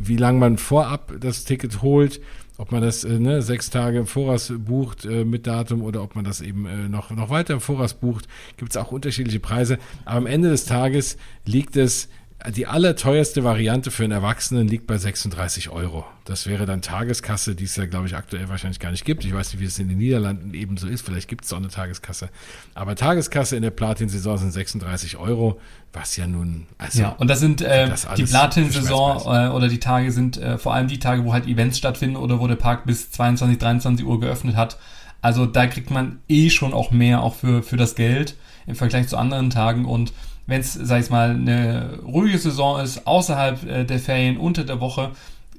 wie 0.00 0.16
lange 0.16 0.38
man 0.38 0.56
vorab 0.56 1.12
das 1.20 1.44
Ticket 1.44 1.82
holt, 1.82 2.20
ob 2.56 2.70
man 2.70 2.80
das 2.80 3.02
äh, 3.02 3.18
ne, 3.18 3.42
sechs 3.42 3.70
Tage 3.70 3.98
im 3.98 4.06
Voraus 4.06 4.52
bucht 4.56 5.04
äh, 5.04 5.24
mit 5.24 5.46
Datum 5.46 5.82
oder 5.82 6.02
ob 6.02 6.14
man 6.14 6.24
das 6.24 6.40
eben 6.40 6.64
äh, 6.66 6.88
noch, 6.88 7.10
noch 7.10 7.28
weiter 7.28 7.54
im 7.54 7.60
Voraus 7.60 7.94
bucht, 7.94 8.28
gibt 8.56 8.70
es 8.70 8.76
auch 8.76 8.92
unterschiedliche 8.92 9.40
Preise. 9.40 9.78
Aber 10.04 10.18
am 10.18 10.26
Ende 10.26 10.48
des 10.48 10.64
Tages 10.64 11.16
liegt 11.44 11.76
es 11.76 12.08
die 12.50 12.66
allerteuerste 12.66 13.44
Variante 13.44 13.90
für 13.90 14.02
einen 14.04 14.12
Erwachsenen 14.12 14.66
liegt 14.66 14.86
bei 14.86 14.98
36 14.98 15.70
Euro. 15.70 16.04
Das 16.24 16.46
wäre 16.46 16.66
dann 16.66 16.82
Tageskasse, 16.82 17.54
die 17.54 17.64
es 17.64 17.76
ja, 17.76 17.86
glaube 17.86 18.06
ich, 18.06 18.16
aktuell 18.16 18.48
wahrscheinlich 18.48 18.80
gar 18.80 18.90
nicht 18.90 19.04
gibt. 19.04 19.24
Ich 19.24 19.32
weiß 19.32 19.52
nicht, 19.52 19.60
wie 19.60 19.66
es 19.66 19.78
in 19.78 19.88
den 19.88 19.98
Niederlanden 19.98 20.52
eben 20.54 20.76
so 20.76 20.88
ist. 20.88 21.04
Vielleicht 21.04 21.28
gibt 21.28 21.44
es 21.44 21.52
auch 21.52 21.58
eine 21.58 21.68
Tageskasse. 21.68 22.30
Aber 22.74 22.96
Tageskasse 22.96 23.54
in 23.54 23.62
der 23.62 23.70
Platin-Saison 23.70 24.38
sind 24.38 24.50
36 24.50 25.18
Euro, 25.18 25.60
was 25.92 26.16
ja 26.16 26.26
nun. 26.26 26.66
Also, 26.78 27.02
ja, 27.02 27.08
und 27.10 27.28
das 27.28 27.38
sind 27.38 27.60
äh, 27.60 27.88
das 27.88 28.08
die 28.16 28.24
Platin-Saison 28.24 29.18
äh, 29.26 29.48
oder 29.50 29.68
die 29.68 29.80
Tage 29.80 30.10
sind 30.10 30.36
äh, 30.36 30.58
vor 30.58 30.74
allem 30.74 30.88
die 30.88 30.98
Tage, 30.98 31.24
wo 31.24 31.32
halt 31.32 31.46
Events 31.46 31.78
stattfinden 31.78 32.16
oder 32.16 32.40
wo 32.40 32.48
der 32.48 32.56
Park 32.56 32.86
bis 32.86 33.10
22, 33.12 33.58
23 33.58 34.04
Uhr 34.04 34.18
geöffnet 34.18 34.56
hat. 34.56 34.78
Also 35.20 35.46
da 35.46 35.68
kriegt 35.68 35.90
man 35.90 36.18
eh 36.28 36.50
schon 36.50 36.74
auch 36.74 36.90
mehr 36.90 37.22
auch 37.22 37.36
für, 37.36 37.62
für 37.62 37.76
das 37.76 37.94
Geld 37.94 38.36
im 38.66 38.74
Vergleich 38.74 39.06
zu 39.06 39.16
anderen 39.16 39.50
Tagen 39.50 39.84
und 39.84 40.12
wenn 40.46 40.60
es, 40.60 40.74
sag 40.74 41.02
ich 41.02 41.10
mal, 41.10 41.30
eine 41.30 41.98
ruhige 42.04 42.38
Saison 42.38 42.80
ist, 42.80 43.06
außerhalb 43.06 43.64
äh, 43.64 43.84
der 43.84 43.98
Ferien, 43.98 44.36
unter 44.36 44.64
der 44.64 44.80
Woche, 44.80 45.12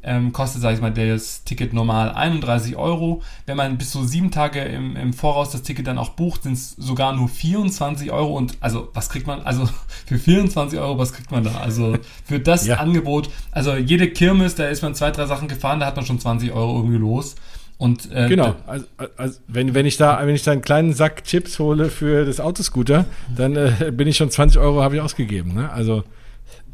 ähm, 0.03 0.33
kostet, 0.33 0.61
sag 0.61 0.73
ich 0.73 0.81
mal, 0.81 0.91
das 0.91 1.43
Ticket 1.45 1.73
normal 1.73 2.11
31 2.11 2.75
Euro. 2.75 3.21
Wenn 3.45 3.57
man 3.57 3.77
bis 3.77 3.91
zu 3.91 4.03
sieben 4.03 4.31
Tage 4.31 4.59
im, 4.59 4.95
im 4.97 5.13
Voraus 5.13 5.51
das 5.51 5.63
Ticket 5.63 5.87
dann 5.87 5.97
auch 5.97 6.09
bucht, 6.09 6.43
sind 6.43 6.53
es 6.53 6.71
sogar 6.71 7.15
nur 7.15 7.29
24 7.29 8.11
Euro. 8.11 8.35
Und 8.35 8.57
also, 8.59 8.89
was 8.93 9.09
kriegt 9.09 9.27
man? 9.27 9.41
Also 9.41 9.67
für 10.05 10.19
24 10.19 10.77
Euro, 10.79 10.97
was 10.97 11.13
kriegt 11.13 11.31
man 11.31 11.43
da? 11.45 11.55
Also 11.55 11.97
für 12.25 12.39
das 12.39 12.67
ja. 12.67 12.77
Angebot, 12.77 13.29
also 13.51 13.75
jede 13.75 14.09
Kirmes, 14.09 14.55
da 14.55 14.67
ist 14.67 14.83
man 14.83 14.93
zwei, 14.93 15.11
drei 15.11 15.25
Sachen 15.25 15.47
gefahren, 15.47 15.79
da 15.79 15.85
hat 15.85 15.95
man 15.95 16.05
schon 16.05 16.19
20 16.19 16.51
Euro 16.51 16.77
irgendwie 16.77 16.97
los. 16.97 17.35
Und, 17.77 18.11
äh, 18.11 18.29
genau, 18.29 18.55
also, 18.65 18.85
also, 19.17 19.39
wenn, 19.47 19.73
wenn, 19.73 19.85
ich 19.85 19.97
da, 19.97 20.25
wenn 20.25 20.35
ich 20.35 20.43
da 20.43 20.51
einen 20.51 20.61
kleinen 20.61 20.93
Sack 20.93 21.23
Chips 21.25 21.59
hole 21.59 21.89
für 21.89 22.25
das 22.25 22.39
Autoscooter, 22.39 23.05
dann 23.35 23.55
äh, 23.55 23.91
bin 23.93 24.07
ich 24.07 24.17
schon 24.17 24.29
20 24.29 24.59
Euro 24.59 24.81
habe 24.81 24.95
ich 24.95 25.01
ausgegeben. 25.01 25.53
Ne? 25.53 25.69
Also 25.71 26.03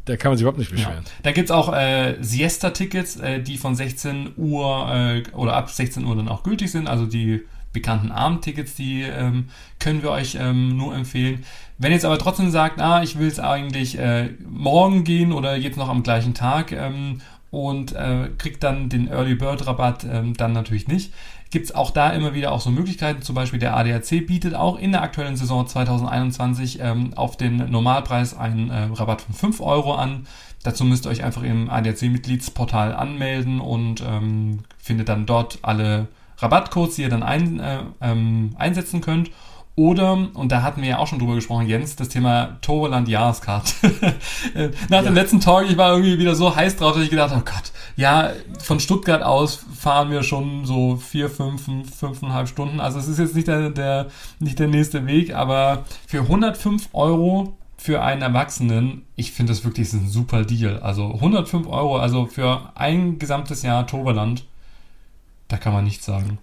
da 0.04 0.16
kann 0.16 0.30
man 0.30 0.38
sich 0.38 0.42
überhaupt 0.42 0.58
nicht 0.58 0.70
beschweren. 0.70 1.04
Ja. 1.04 1.10
Da 1.22 1.32
gibt's 1.32 1.50
auch 1.50 1.72
äh, 1.72 2.16
Siesta-Tickets, 2.20 3.16
äh, 3.16 3.40
die 3.40 3.58
von 3.58 3.74
16 3.74 4.32
Uhr 4.36 4.88
äh, 4.92 5.22
oder 5.34 5.54
ab 5.54 5.70
16 5.70 6.04
Uhr 6.04 6.16
dann 6.16 6.28
auch 6.28 6.42
gültig 6.42 6.70
sind. 6.70 6.86
Also 6.86 7.06
die 7.06 7.42
bekannten 7.72 8.10
Abendtickets, 8.10 8.74
die 8.74 9.02
ähm, 9.02 9.48
können 9.78 10.02
wir 10.02 10.10
euch 10.10 10.36
ähm, 10.40 10.76
nur 10.76 10.94
empfehlen. 10.94 11.44
Wenn 11.78 11.92
ihr 11.92 11.94
jetzt 11.94 12.04
aber 12.04 12.18
trotzdem 12.18 12.50
sagt, 12.50 12.80
ah, 12.80 13.02
ich 13.02 13.18
will 13.18 13.28
es 13.28 13.38
eigentlich 13.38 13.98
äh, 13.98 14.30
morgen 14.48 15.04
gehen 15.04 15.32
oder 15.32 15.56
jetzt 15.56 15.76
noch 15.76 15.88
am 15.88 16.02
gleichen 16.02 16.34
Tag 16.34 16.72
ähm, 16.72 17.20
und 17.50 17.92
äh, 17.92 18.30
kriegt 18.38 18.62
dann 18.62 18.88
den 18.88 19.08
Early 19.08 19.34
Bird 19.34 19.66
Rabatt 19.66 20.04
ähm, 20.04 20.34
dann 20.36 20.52
natürlich 20.52 20.88
nicht. 20.88 21.12
Gibt 21.50 21.64
es 21.66 21.74
auch 21.74 21.90
da 21.90 22.10
immer 22.10 22.32
wieder 22.32 22.52
auch 22.52 22.60
so 22.60 22.70
Möglichkeiten, 22.70 23.22
zum 23.22 23.34
Beispiel 23.34 23.58
der 23.58 23.76
ADAC 23.76 24.24
bietet 24.24 24.54
auch 24.54 24.78
in 24.78 24.92
der 24.92 25.02
aktuellen 25.02 25.36
Saison 25.36 25.66
2021 25.66 26.78
ähm, 26.80 27.12
auf 27.16 27.36
den 27.36 27.70
Normalpreis 27.70 28.36
einen 28.36 28.70
äh, 28.70 28.84
Rabatt 28.92 29.22
von 29.22 29.34
5 29.34 29.60
Euro 29.60 29.94
an. 29.94 30.26
Dazu 30.62 30.84
müsst 30.84 31.06
ihr 31.06 31.10
euch 31.10 31.24
einfach 31.24 31.42
im 31.42 31.68
ADAC-Mitgliedsportal 31.68 32.94
anmelden 32.94 33.60
und 33.60 34.00
ähm, 34.06 34.60
findet 34.78 35.08
dann 35.08 35.26
dort 35.26 35.58
alle 35.62 36.06
Rabattcodes, 36.38 36.94
die 36.96 37.02
ihr 37.02 37.08
dann 37.08 37.24
ein, 37.24 37.58
äh, 37.58 37.80
ähm, 38.00 38.54
einsetzen 38.56 39.00
könnt. 39.00 39.30
Oder, 39.76 40.28
und 40.34 40.52
da 40.52 40.62
hatten 40.62 40.82
wir 40.82 40.90
ja 40.90 40.98
auch 40.98 41.06
schon 41.06 41.18
drüber 41.18 41.36
gesprochen, 41.36 41.66
Jens, 41.66 41.96
das 41.96 42.08
Thema 42.08 42.58
Toverland 42.60 43.08
Jahreskarte. 43.08 43.72
Nach 44.88 44.98
ja. 44.98 45.02
dem 45.02 45.14
letzten 45.14 45.40
Talk, 45.40 45.70
ich 45.70 45.76
war 45.76 45.92
irgendwie 45.92 46.18
wieder 46.18 46.34
so 46.34 46.54
heiß 46.54 46.76
drauf, 46.76 46.94
dass 46.94 47.02
ich 47.02 47.10
gedacht 47.10 47.30
habe, 47.30 47.40
oh 47.40 47.50
Gott, 47.50 47.72
ja, 47.96 48.32
von 48.58 48.78
Stuttgart 48.80 49.22
aus 49.22 49.64
fahren 49.78 50.10
wir 50.10 50.22
schon 50.22 50.66
so 50.66 50.96
vier, 50.96 51.30
fünf, 51.30 51.64
fünfeinhalb 51.98 52.48
Stunden. 52.48 52.80
Also 52.80 52.98
es 52.98 53.08
ist 53.08 53.18
jetzt 53.18 53.34
nicht 53.34 53.48
der, 53.48 53.70
der, 53.70 54.08
nicht 54.38 54.58
der 54.58 54.68
nächste 54.68 55.06
Weg, 55.06 55.34
aber 55.34 55.84
für 56.06 56.20
105 56.20 56.90
Euro 56.92 57.56
für 57.80 58.02
einen 58.02 58.20
Erwachsenen, 58.20 59.06
ich 59.16 59.32
finde 59.32 59.52
das 59.52 59.64
wirklich 59.64 59.90
ein 59.94 60.06
super 60.06 60.44
Deal. 60.44 60.80
Also 60.80 61.14
105 61.14 61.66
Euro, 61.66 61.96
also 61.96 62.26
für 62.26 62.70
ein 62.74 63.18
gesamtes 63.18 63.62
Jahr 63.62 63.86
Toverland, 63.86 64.44
da 65.48 65.56
kann 65.56 65.72
man 65.72 65.84
nichts 65.84 66.04
sagen. 66.04 66.38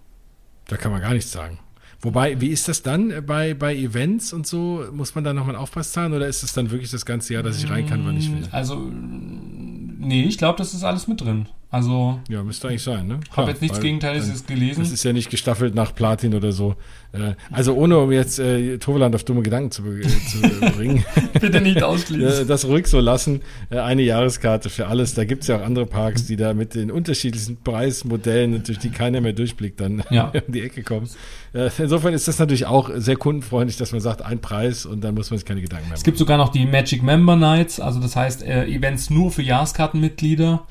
Da 0.67 0.77
kann 0.77 0.91
man 0.91 0.99
gar 0.99 1.13
nichts 1.13 1.31
sagen. 1.31 1.59
Wobei, 2.01 2.39
wie 2.39 2.49
ist 2.49 2.67
das 2.67 2.83
dann 2.83 3.25
bei, 3.25 3.53
bei 3.53 3.75
Events 3.75 4.31
und 4.31 4.45
so? 4.45 4.85
Muss 4.91 5.15
man 5.15 5.23
da 5.23 5.33
nochmal 5.33 5.55
Aufpass 5.55 5.91
zahlen 5.91 6.13
oder 6.13 6.27
ist 6.27 6.43
es 6.43 6.53
dann 6.53 6.69
wirklich 6.69 6.91
das 6.91 7.05
ganze 7.05 7.33
Jahr, 7.33 7.43
dass 7.43 7.57
ich 7.57 7.69
rein 7.69 7.87
kann, 7.87 8.05
wann 8.05 8.17
ich 8.17 8.31
will? 8.31 8.47
Also, 8.51 8.91
nee, 8.93 10.23
ich 10.23 10.37
glaube, 10.37 10.57
das 10.57 10.73
ist 10.73 10.83
alles 10.83 11.07
mit 11.07 11.21
drin. 11.21 11.47
Also. 11.69 12.19
Ja, 12.29 12.43
müsste 12.43 12.69
eigentlich 12.69 12.83
sein, 12.83 13.07
ne? 13.07 13.19
Habe 13.35 13.51
jetzt 13.51 13.61
nichts 13.61 13.81
Gegenteiliges 13.81 14.45
gelesen. 14.45 14.79
Das 14.83 14.91
ist 14.91 15.03
ja 15.03 15.11
nicht 15.11 15.29
gestaffelt 15.29 15.75
nach 15.75 15.93
Platin 15.93 16.33
oder 16.33 16.53
so. 16.53 16.75
Äh, 17.11 17.33
also 17.51 17.73
ohne 17.73 17.97
um 17.97 18.11
jetzt 18.11 18.39
äh, 18.39 18.77
Toverland 18.77 19.13
auf 19.15 19.25
dumme 19.25 19.41
Gedanken 19.41 19.71
zu, 19.71 19.83
äh, 19.83 20.01
zu 20.01 20.39
bringen. 20.77 21.03
Bitte 21.39 21.59
nicht 21.59 21.83
ausschließen. 21.83 22.47
das 22.47 22.65
ruhig 22.65 22.87
so 22.87 23.01
lassen. 23.01 23.41
Äh, 23.69 23.79
eine 23.79 24.01
Jahreskarte 24.01 24.69
für 24.69 24.87
alles. 24.87 25.13
Da 25.13 25.25
gibt 25.25 25.41
es 25.41 25.49
ja 25.49 25.57
auch 25.57 25.61
andere 25.61 25.85
Parks, 25.85 26.25
die 26.25 26.37
da 26.37 26.53
mit 26.53 26.73
den 26.73 26.89
unterschiedlichsten 26.89 27.57
Preismodellen, 27.57 28.63
durch 28.63 28.79
die 28.79 28.89
keiner 28.89 29.19
mehr 29.19 29.33
durchblickt, 29.33 29.81
dann 29.81 30.03
ja. 30.09 30.31
um 30.47 30.53
die 30.53 30.61
Ecke 30.61 30.83
kommen. 30.83 31.09
Äh, 31.51 31.69
insofern 31.79 32.13
ist 32.13 32.29
das 32.29 32.39
natürlich 32.39 32.65
auch 32.65 32.91
sehr 32.95 33.17
kundenfreundlich, 33.17 33.75
dass 33.75 33.91
man 33.91 33.99
sagt, 33.99 34.21
ein 34.21 34.39
Preis 34.39 34.85
und 34.85 35.03
dann 35.03 35.15
muss 35.15 35.31
man 35.31 35.37
sich 35.37 35.45
keine 35.45 35.61
Gedanken 35.61 35.85
mehr 35.85 35.89
machen. 35.89 35.97
Es 35.97 36.03
gibt 36.03 36.17
sogar 36.17 36.37
noch 36.37 36.49
die 36.49 36.65
Magic 36.65 37.03
Member 37.03 37.35
Nights, 37.35 37.81
also 37.81 37.99
das 37.99 38.15
heißt 38.15 38.43
äh, 38.43 38.65
Events 38.67 39.09
nur 39.09 39.31
für 39.31 39.41
Jahreskartenmitglieder. 39.41 40.65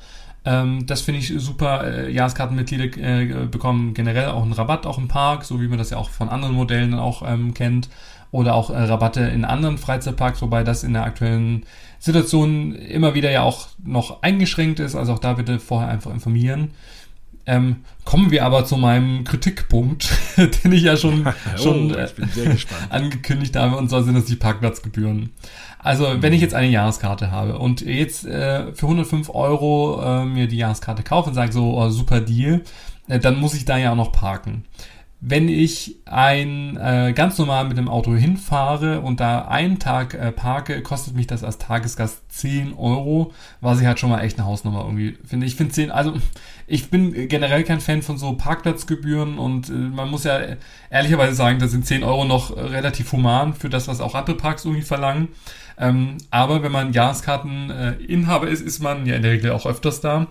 Ähm, 0.47 0.85
das 0.85 1.01
finde 1.01 1.19
ich 1.19 1.33
super. 1.37 1.83
Äh, 1.83 2.11
Jahreskartenmitglieder 2.11 2.85
äh, 2.97 3.47
bekommen 3.47 3.93
generell 3.93 4.27
auch 4.27 4.43
einen 4.43 4.53
Rabatt 4.53 4.85
auch 4.85 4.97
im 4.97 5.09
Park, 5.09 5.43
so 5.43 5.61
wie 5.61 5.67
man 5.67 5.77
das 5.77 5.89
ja 5.89 5.97
auch 5.97 6.09
von 6.09 6.29
anderen 6.29 6.55
Modellen 6.55 6.93
auch 6.93 7.21
ähm, 7.27 7.53
kennt. 7.53 7.89
Oder 8.31 8.55
auch 8.55 8.69
äh, 8.69 8.77
Rabatte 8.77 9.21
in 9.21 9.43
anderen 9.43 9.77
Freizeitparks, 9.77 10.41
wobei 10.41 10.63
das 10.63 10.83
in 10.85 10.93
der 10.93 11.03
aktuellen 11.03 11.65
Situation 11.99 12.75
immer 12.75 13.13
wieder 13.13 13.29
ja 13.29 13.41
auch 13.41 13.67
noch 13.83 14.21
eingeschränkt 14.23 14.79
ist. 14.79 14.95
Also 14.95 15.13
auch 15.13 15.19
da 15.19 15.33
bitte 15.33 15.59
vorher 15.59 15.89
einfach 15.89 16.11
informieren. 16.11 16.71
Ähm, 17.49 17.77
kommen 18.03 18.29
wir 18.29 18.45
aber 18.45 18.65
zu 18.65 18.75
meinem 18.75 19.23
Kritikpunkt, 19.23 20.09
den 20.37 20.73
ich 20.73 20.83
ja 20.83 20.97
schon, 20.97 21.25
oh, 21.27 21.57
schon 21.57 21.95
äh, 21.95 22.07
angekündigt 22.89 23.55
habe, 23.55 23.77
und 23.77 23.89
zwar 23.89 24.03
sind 24.03 24.15
das 24.15 24.25
die 24.25 24.35
Parkplatzgebühren. 24.35 25.29
Also, 25.79 26.21
wenn 26.21 26.33
ich 26.33 26.41
jetzt 26.41 26.53
eine 26.53 26.67
Jahreskarte 26.67 27.31
habe 27.31 27.57
und 27.57 27.81
jetzt 27.81 28.25
äh, 28.25 28.73
für 28.73 28.87
105 28.87 29.29
Euro 29.29 30.01
äh, 30.03 30.25
mir 30.25 30.47
die 30.47 30.57
Jahreskarte 30.57 31.03
kaufe 31.03 31.29
und 31.29 31.35
sage 31.35 31.53
so, 31.53 31.77
oh, 31.77 31.89
super 31.89 32.19
Deal, 32.19 32.63
äh, 33.07 33.19
dann 33.19 33.39
muss 33.39 33.53
ich 33.53 33.63
da 33.63 33.77
ja 33.77 33.93
auch 33.93 33.95
noch 33.95 34.11
parken. 34.11 34.65
Wenn 35.19 35.49
ich 35.49 35.95
ein 36.05 36.77
äh, 36.77 37.11
ganz 37.13 37.39
normal 37.39 37.67
mit 37.67 37.77
dem 37.77 37.89
Auto 37.89 38.13
hinfahre 38.13 39.01
und 39.01 39.19
da 39.19 39.47
einen 39.47 39.79
Tag 39.79 40.13
äh, 40.13 40.31
parke, 40.31 40.83
kostet 40.83 41.15
mich 41.15 41.25
das 41.25 41.43
als 41.43 41.57
Tagesgast 41.57 42.21
10 42.29 42.73
Euro, 42.73 43.33
was 43.59 43.81
ich 43.81 43.87
halt 43.87 43.99
schon 43.99 44.11
mal 44.11 44.21
echt 44.21 44.37
eine 44.37 44.47
Hausnummer 44.47 44.81
irgendwie 44.85 45.17
finde. 45.25 45.47
Ich 45.47 45.55
finde 45.55 45.73
10, 45.73 45.89
also 45.89 46.13
ich 46.67 46.91
bin 46.91 47.27
generell 47.27 47.63
kein 47.63 47.79
Fan 47.79 48.03
von 48.03 48.19
so 48.19 48.33
Parkplatzgebühren 48.33 49.39
und 49.39 49.69
äh, 49.69 49.71
man 49.71 50.09
muss 50.11 50.23
ja 50.23 50.39
ehrlicherweise 50.91 51.33
sagen, 51.33 51.57
da 51.57 51.67
sind 51.67 51.87
10 51.87 52.03
Euro 52.03 52.23
noch 52.25 52.55
relativ 52.55 53.11
human 53.11 53.55
für 53.55 53.69
das, 53.69 53.87
was 53.87 54.01
auch 54.01 54.13
andere 54.13 54.37
Parks 54.37 54.65
irgendwie 54.65 54.83
verlangen. 54.83 55.29
Ähm, 55.79 56.17
aber 56.29 56.61
wenn 56.61 56.71
man 56.71 56.93
Jahreskarteninhaber 56.93 58.47
ist, 58.47 58.61
ist 58.61 58.81
man 58.81 59.07
ja 59.07 59.15
in 59.15 59.23
der 59.23 59.31
Regel 59.31 59.51
auch 59.51 59.65
öfters 59.65 59.99
da. 59.99 60.27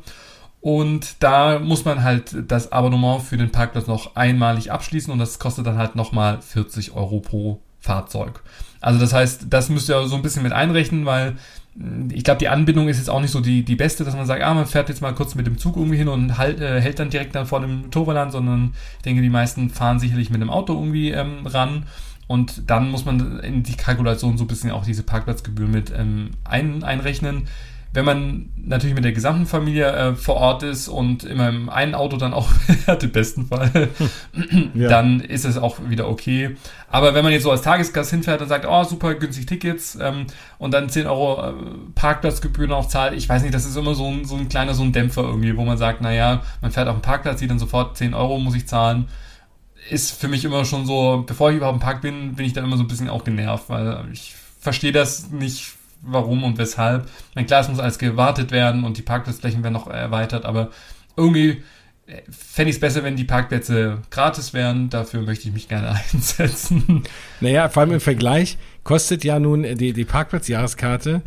Und 0.67 1.23
da 1.23 1.61
muss 1.61 1.85
man 1.85 2.03
halt 2.03 2.35
das 2.49 2.73
Abonnement 2.73 3.23
für 3.23 3.37
den 3.37 3.53
Parkplatz 3.53 3.87
noch 3.87 4.17
einmalig 4.17 4.73
abschließen 4.73 5.13
und 5.13 5.21
das 5.21 5.39
kostet 5.39 5.65
dann 5.65 5.79
halt 5.79 5.95
nochmal 5.95 6.43
40 6.43 6.91
Euro 6.91 7.21
pro 7.21 7.61
Fahrzeug. 7.79 8.43
Also 8.81 8.99
das 8.99 9.13
heißt, 9.13 9.47
das 9.49 9.69
müsst 9.69 9.89
ihr 9.89 10.09
so 10.09 10.17
ein 10.17 10.23
bisschen 10.23 10.43
mit 10.43 10.53
einrechnen, 10.53 11.07
weil 11.07 11.37
hm, 11.79 12.09
ich 12.13 12.25
glaube, 12.25 12.41
die 12.41 12.49
Anbindung 12.49 12.89
ist 12.89 12.99
jetzt 12.99 13.11
auch 13.11 13.21
nicht 13.21 13.31
so 13.31 13.41
die, 13.41 13.65
die 13.65 13.77
beste, 13.77 14.03
dass 14.03 14.17
man 14.17 14.27
sagt, 14.27 14.43
ah, 14.43 14.55
man 14.55 14.67
fährt 14.67 14.89
jetzt 14.89 15.03
mal 15.03 15.15
kurz 15.15 15.37
mit 15.37 15.47
dem 15.47 15.57
Zug 15.57 15.77
irgendwie 15.77 15.99
hin 15.99 16.09
und 16.09 16.37
halt, 16.37 16.61
äh, 16.61 16.81
hält 16.81 16.99
dann 16.99 17.11
direkt 17.11 17.37
dann 17.37 17.47
vor 17.47 17.61
dem 17.61 17.93
Toverland, 17.93 18.33
sondern 18.33 18.75
ich 18.97 19.03
denke, 19.05 19.23
die 19.23 19.31
meisten 19.31 19.71
fahren 19.71 20.01
sicherlich 20.01 20.31
mit 20.31 20.41
dem 20.41 20.51
Auto 20.51 20.75
irgendwie 20.75 21.13
ähm, 21.13 21.47
ran. 21.47 21.85
Und 22.27 22.69
dann 22.69 22.91
muss 22.91 23.05
man 23.05 23.39
in 23.39 23.63
die 23.63 23.77
Kalkulation 23.77 24.37
so 24.37 24.43
ein 24.43 24.49
bisschen 24.49 24.73
auch 24.73 24.85
diese 24.85 25.05
Parkplatzgebühr 25.05 25.69
mit 25.69 25.93
ähm, 25.97 26.31
ein, 26.43 26.83
einrechnen 26.83 27.47
wenn 27.97 28.05
man 28.05 28.51
natürlich 28.57 28.95
mit 28.95 29.05
der 29.05 29.13
gesamten 29.13 29.47
Familie 29.47 29.91
äh, 29.91 30.15
vor 30.15 30.37
Ort 30.37 30.63
ist 30.63 30.87
und 30.87 31.25
immer 31.25 31.49
im 31.49 31.71
einen 31.71 31.95
Auto 31.95 32.19
dann 32.19 32.35
auch 32.35 32.51
hat, 32.87 33.03
im 33.03 33.11
besten 33.11 33.47
Fall, 33.47 33.89
ja. 34.75 34.89
dann 34.89 35.21
ist 35.21 35.47
es 35.47 35.57
auch 35.57 35.79
wieder 35.89 36.07
okay. 36.07 36.57
Aber 36.91 37.15
wenn 37.15 37.25
man 37.25 37.33
jetzt 37.33 37.45
so 37.45 37.51
als 37.51 37.63
Tagesgast 37.63 38.11
hinfährt 38.11 38.43
und 38.43 38.49
sagt, 38.49 38.67
oh, 38.69 38.85
super 38.85 39.15
günstig 39.15 39.47
Tickets 39.47 39.97
ähm, 39.99 40.27
und 40.59 40.75
dann 40.75 40.91
10 40.91 41.07
Euro 41.07 41.43
äh, 41.43 41.53
Parkplatzgebühren 41.95 42.71
auch 42.73 42.87
zahlt, 42.87 43.15
ich 43.15 43.31
weiß 43.31 43.41
nicht, 43.41 43.55
das 43.55 43.65
ist 43.65 43.77
immer 43.77 43.95
so 43.95 44.07
ein, 44.07 44.27
so 44.27 44.37
ein 44.37 44.51
kleiner, 44.51 44.75
so 44.75 44.83
ein 44.83 44.93
Dämpfer 44.93 45.23
irgendwie, 45.23 45.57
wo 45.57 45.65
man 45.65 45.79
sagt, 45.79 46.03
naja, 46.03 46.43
man 46.61 46.73
fährt 46.73 46.89
auf 46.89 46.97
den 46.97 47.03
Parkplatz, 47.03 47.41
sieht 47.41 47.51
dann 47.51 47.59
sofort 47.59 47.97
10 47.97 48.13
Euro 48.13 48.39
muss 48.39 48.55
ich 48.55 48.69
zahlen. 48.69 49.09
Ist 49.89 50.21
für 50.21 50.29
mich 50.29 50.45
immer 50.45 50.67
schon 50.67 50.85
so, 50.85 51.25
bevor 51.27 51.51
ich 51.51 51.57
überhaupt 51.57 51.77
im 51.77 51.81
Park 51.81 52.03
bin, 52.03 52.35
bin 52.35 52.45
ich 52.45 52.53
dann 52.53 52.65
immer 52.65 52.77
so 52.77 52.83
ein 52.83 52.89
bisschen 52.89 53.09
auch 53.09 53.25
genervt, 53.25 53.71
weil 53.71 54.05
ich 54.13 54.35
verstehe 54.61 54.93
das 54.93 55.31
nicht 55.31 55.76
warum 56.07 56.45
und 56.45 56.59
weshalb. 56.59 57.09
Mein 57.35 57.47
klar, 57.47 57.61
es 57.61 57.69
muss 57.69 57.79
alles 57.79 57.99
gewartet 57.99 58.51
werden 58.51 58.85
und 58.85 58.97
die 58.97 59.03
Parkplatzflächen 59.03 59.63
werden 59.63 59.75
noch 59.75 59.87
erweitert, 59.87 60.45
aber 60.45 60.71
irgendwie 61.17 61.63
äh, 62.07 62.23
fände 62.31 62.71
ich 62.71 62.77
es 62.77 62.81
besser, 62.81 63.03
wenn 63.03 63.17
die 63.17 63.25
Parkplätze 63.25 63.99
gratis 64.11 64.55
wären. 64.55 64.91
Dafür 64.91 65.23
möchte 65.23 65.49
ich 65.49 65.55
mich 65.55 65.69
gerne 65.69 65.91
einsetzen. 66.13 67.03
Naja, 67.41 67.69
vor 67.69 67.83
allem 67.83 67.93
im 67.93 68.01
Vergleich 68.01 68.59
kostet 68.87 69.25
ja 69.25 69.41
nun 69.41 69.65
die, 69.65 69.93
die 69.93 70.05
Parkplatzjahreskarte 70.05 71.23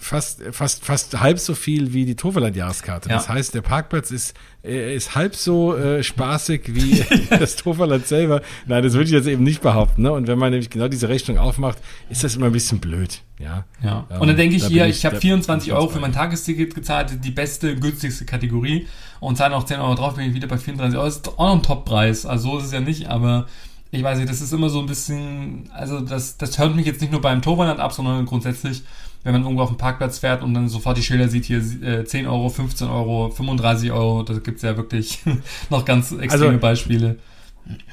fast, 0.00 0.42
fast, 0.50 0.82
fast 0.82 1.20
halb 1.20 1.38
so 1.38 1.54
viel 1.54 1.92
wie 1.92 2.06
die 2.06 2.16
Toverland-Jahreskarte. 2.16 3.10
Ja. 3.10 3.16
Das 3.16 3.28
heißt, 3.28 3.54
der 3.54 3.60
Parkplatz 3.60 4.10
ist, 4.10 4.32
äh, 4.64 4.96
ist 4.96 5.14
halb 5.14 5.34
so 5.34 5.76
äh, 5.76 6.02
spaßig 6.02 6.74
wie 6.74 7.04
das 7.30 7.56
Toverland 7.56 8.06
selber. 8.06 8.40
Nein, 8.66 8.82
das 8.82 8.94
würde 8.94 9.04
ich 9.04 9.10
jetzt 9.10 9.26
eben 9.26 9.44
nicht 9.44 9.60
behaupten. 9.60 10.00
Ne? 10.00 10.10
Und 10.10 10.26
wenn 10.26 10.38
man 10.38 10.52
nämlich 10.52 10.70
genau 10.70 10.88
diese 10.88 11.10
Rechnung 11.10 11.36
aufmacht, 11.36 11.76
ist 12.08 12.24
das 12.24 12.34
immer 12.34 12.46
ein 12.46 12.52
bisschen 12.52 12.80
blöd. 12.80 13.20
Ja. 13.38 13.66
ja. 13.84 14.06
Und 14.18 14.28
dann 14.28 14.36
denke 14.38 14.56
ich 14.56 14.64
hier, 14.64 14.86
ich, 14.86 14.96
ich 14.96 15.04
habe 15.04 15.16
24 15.16 15.70
Euro 15.70 15.88
für 15.88 16.00
mein 16.00 16.12
Tagesticket 16.12 16.74
gezahlt, 16.74 17.22
die 17.22 17.30
beste, 17.30 17.76
günstigste 17.76 18.24
Kategorie 18.24 18.86
und 19.20 19.36
zahle 19.36 19.50
noch 19.50 19.66
10 19.66 19.80
Euro 19.80 19.96
drauf, 19.96 20.14
bin 20.14 20.30
ich 20.30 20.34
wieder 20.34 20.48
bei 20.48 20.56
34 20.56 20.96
Euro. 20.96 21.06
Das 21.06 21.16
ist 21.16 21.28
auch 21.28 21.38
noch 21.38 21.56
ein 21.56 21.62
Top-Preis. 21.62 22.24
Also 22.24 22.52
so 22.52 22.58
ist 22.58 22.64
es 22.64 22.72
ja 22.72 22.80
nicht, 22.80 23.08
aber 23.08 23.48
ich 23.92 24.02
weiß 24.02 24.18
nicht, 24.18 24.30
das 24.30 24.40
ist 24.40 24.52
immer 24.52 24.70
so 24.70 24.80
ein 24.80 24.86
bisschen, 24.86 25.68
also 25.72 26.00
das, 26.00 26.38
das 26.38 26.58
hört 26.58 26.74
mich 26.74 26.86
jetzt 26.86 27.02
nicht 27.02 27.12
nur 27.12 27.20
beim 27.20 27.42
Toverland 27.42 27.78
ab, 27.78 27.92
sondern 27.92 28.24
grundsätzlich, 28.24 28.82
wenn 29.22 29.34
man 29.34 29.42
irgendwo 29.42 29.62
auf 29.62 29.68
dem 29.68 29.76
Parkplatz 29.76 30.18
fährt 30.18 30.42
und 30.42 30.54
dann 30.54 30.70
sofort 30.70 30.96
die 30.96 31.02
Schilder 31.02 31.28
sieht, 31.28 31.44
hier 31.44 31.58
äh, 31.58 32.04
10 32.04 32.26
Euro, 32.26 32.48
15 32.48 32.88
Euro, 32.88 33.30
35 33.30 33.92
Euro, 33.92 34.22
da 34.22 34.32
gibt's 34.38 34.62
ja 34.62 34.78
wirklich 34.78 35.20
noch 35.70 35.84
ganz 35.84 36.10
extreme 36.10 36.46
also, 36.46 36.58
Beispiele. 36.58 37.18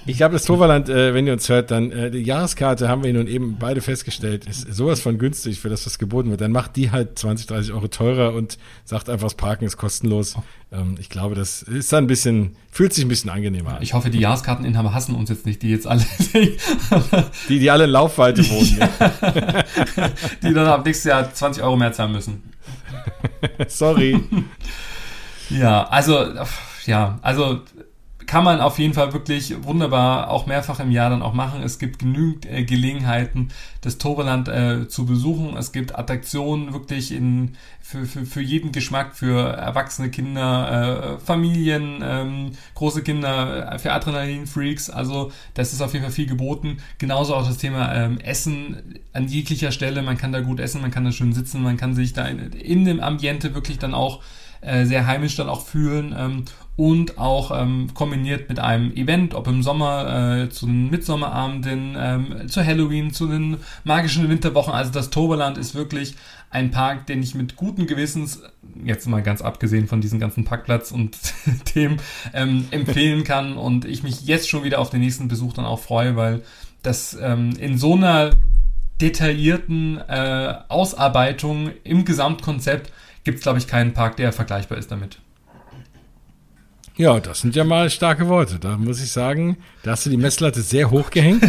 Ich 0.06 0.18
glaube, 0.18 0.34
das 0.34 0.46
Toverland, 0.46 0.90
äh, 0.90 1.14
wenn 1.14 1.28
ihr 1.28 1.34
uns 1.34 1.48
hört, 1.48 1.70
dann 1.70 1.92
äh, 1.92 2.10
die 2.10 2.20
Jahreskarte 2.20 2.90
haben 2.90 3.04
wir 3.04 3.14
nun 3.14 3.28
eben 3.28 3.58
beide 3.60 3.82
festgestellt, 3.82 4.46
ist 4.46 4.74
sowas 4.74 5.00
von 5.00 5.20
günstig 5.20 5.60
für 5.60 5.70
das, 5.70 5.86
was 5.86 6.00
geboten 6.00 6.32
wird. 6.32 6.42
Dann 6.42 6.52
macht 6.52 6.76
die 6.76 6.92
halt 6.92 7.20
20, 7.20 7.48
30 7.48 7.74
Euro 7.74 7.88
teurer 7.88 8.34
und 8.34 8.58
sagt 8.86 9.10
einfach, 9.10 9.26
das 9.26 9.36
Parken 9.36 9.66
ist 9.66 9.78
kostenlos. 9.78 10.36
Ähm, 10.72 10.96
ich 11.00 11.10
glaube, 11.10 11.36
das 11.36 11.62
ist 11.62 11.94
dann 11.94 12.06
ein 12.06 12.08
bisschen, 12.08 12.56
fühlt 12.72 12.94
sich 12.94 13.06
ein 13.06 13.10
bisschen 13.10 13.30
angenehmer 13.30 13.76
an. 13.76 13.84
Ich 13.84 13.94
hoffe, 13.94 14.10
die 14.10 14.20
Jahreskarteninhaber 14.20 14.94
hassen 14.94 15.14
uns 15.14 15.30
jetzt 15.30 15.46
nicht, 15.46 15.62
die 15.62 15.70
jetzt 15.70 15.86
alle. 15.86 16.04
die, 17.50 17.60
die 17.60 17.70
alle 17.70 17.84
in 17.84 17.92
Laufweite 17.92 18.48
wohnen. 18.50 18.78
Ja. 18.80 20.14
die 20.44 20.54
dann 20.54 20.68
ab 20.68 20.86
nächstes 20.86 21.10
Jahr 21.10 21.32
20 21.32 21.62
Euro 21.62 21.78
mehr 21.78 21.94
zahlen 21.94 22.12
müssen. 22.12 22.44
Sorry. 23.68 24.20
ja, 25.50 25.88
also, 25.88 26.26
ja, 26.86 27.20
also 27.22 27.62
kann 28.30 28.44
man 28.44 28.62
auf 28.62 28.78
jeden 28.78 28.94
Fall 28.94 29.12
wirklich 29.12 29.64
wunderbar 29.64 30.30
auch 30.30 30.46
mehrfach 30.46 30.80
im 30.80 30.92
Jahr 30.92 31.10
dann 31.10 31.24
auch 31.24 31.34
machen. 31.34 31.64
Es 31.64 31.80
gibt 31.80 31.98
genügend 31.98 32.46
äh, 32.46 32.64
Gelegenheiten, 32.64 33.50
das 33.82 33.98
Toverland 33.98 34.48
äh, 34.48 34.88
zu 34.88 35.08
besuchen. 35.08 35.58
Es 35.58 35.72
gibt 35.72 35.98
Attraktionen 35.98 36.72
wirklich 36.72 37.12
in, 37.12 37.56
für, 37.82 38.06
für, 38.06 38.28
für 38.28 38.42
jeden 38.42 38.72
Geschmack, 38.72 39.16
für 39.16 39.54
erwachsene 39.54 40.12
Kinder, 40.12 41.16
äh, 41.18 41.26
Familien, 41.26 42.04
ähm, 42.04 42.52
große 42.76 43.02
Kinder, 43.02 43.74
äh, 43.74 43.80
für 43.80 43.94
Adrenalin-Freaks. 43.94 44.92
Also 44.92 45.32
das 45.56 45.74
ist 45.74 45.82
auf 45.82 45.94
jeden 45.94 46.06
Fall 46.06 46.14
viel 46.14 46.28
geboten. 46.28 46.78
Genauso 47.00 47.34
auch 47.34 47.48
das 47.48 47.58
Thema 47.58 47.96
ähm, 47.96 48.20
Essen 48.20 49.00
an 49.12 49.28
jeglicher 49.28 49.72
Stelle. 49.72 50.04
Man 50.04 50.20
kann 50.20 50.32
da 50.32 50.42
gut 50.42 50.60
essen, 50.60 50.82
man 50.82 50.92
kann 50.92 51.04
da 51.04 51.12
schön 51.12 51.34
sitzen, 51.34 51.64
man 51.64 51.78
kann 51.78 51.96
sich 51.96 52.14
da 52.14 52.28
in, 52.28 52.52
in 52.52 52.86
dem 52.86 53.00
Ambiente 53.00 53.56
wirklich 53.56 53.80
dann 53.80 53.96
auch 53.96 54.22
äh, 54.62 54.86
sehr 54.86 55.08
heimisch 55.08 55.36
dann 55.36 55.50
auch 55.50 55.66
fühlen 55.66 56.14
ähm, 56.16 56.46
und 56.80 57.18
auch 57.18 57.52
ähm, 57.52 57.90
kombiniert 57.94 58.48
mit 58.48 58.58
einem 58.58 58.94
Event, 58.94 59.34
ob 59.34 59.50
im 59.50 59.64
Sommer 59.64 60.44
äh, 60.44 60.50
zu 60.50 60.66
den 60.66 60.90
Mitsommerabenden, 60.90 61.98
ähm, 62.00 62.48
zu 62.48 62.66
Halloween, 62.66 63.12
zu 63.12 63.28
den 63.28 63.58
magischen 63.84 64.30
Winterwochen. 64.30 64.72
Also 64.74 64.90
das 64.90 65.10
Toberland 65.10 65.58
ist 65.58 65.76
wirklich 65.76 66.16
ein 66.52 66.72
Park, 66.72 67.06
den 67.08 67.22
ich 67.22 67.36
mit 67.36 67.58
gutem 67.58 67.86
Gewissens, 67.86 68.44
jetzt 68.82 69.10
mal 69.10 69.22
ganz 69.22 69.42
abgesehen 69.42 69.90
von 69.90 70.00
diesen 70.00 70.22
ganzen 70.22 70.46
Parkplatz 70.46 70.92
und 70.92 71.18
Themen, 71.66 71.98
ähm, 72.34 72.66
empfehlen 72.72 73.26
kann 73.26 73.58
und 73.58 73.84
ich 73.84 74.04
mich 74.04 74.22
jetzt 74.22 74.48
schon 74.48 74.64
wieder 74.64 74.80
auf 74.80 74.90
den 74.90 75.02
nächsten 75.02 75.28
Besuch 75.28 75.52
dann 75.52 75.66
auch 75.66 75.82
freue, 75.82 76.16
weil 76.16 76.44
das 76.82 77.14
ähm, 77.22 77.58
in 77.60 77.78
so 77.78 77.96
einer 77.96 78.30
detaillierten 79.02 79.98
äh, 79.98 80.54
Ausarbeitung 80.70 81.72
im 81.84 82.06
Gesamtkonzept 82.06 82.90
gibt 83.26 83.40
es, 83.40 83.44
glaube 83.44 83.60
ich, 83.60 83.68
keinen 83.68 83.92
Park, 83.92 84.16
der 84.16 84.32
vergleichbar 84.32 84.78
ist 84.78 84.92
damit. 84.92 85.20
Ja, 87.00 87.18
das 87.22 87.40
sind 87.40 87.56
ja 87.56 87.64
mal 87.64 87.90
starke 87.90 88.28
Worte. 88.28 88.60
Da 88.60 88.76
muss 88.76 89.02
ich 89.02 89.10
sagen, 89.10 89.56
da 89.84 89.92
hast 89.92 90.06
du 90.06 90.10
die 90.10 90.18
Messlatte 90.18 90.60
sehr 90.60 90.92
hoch 90.92 91.12
gehängt. 91.12 91.42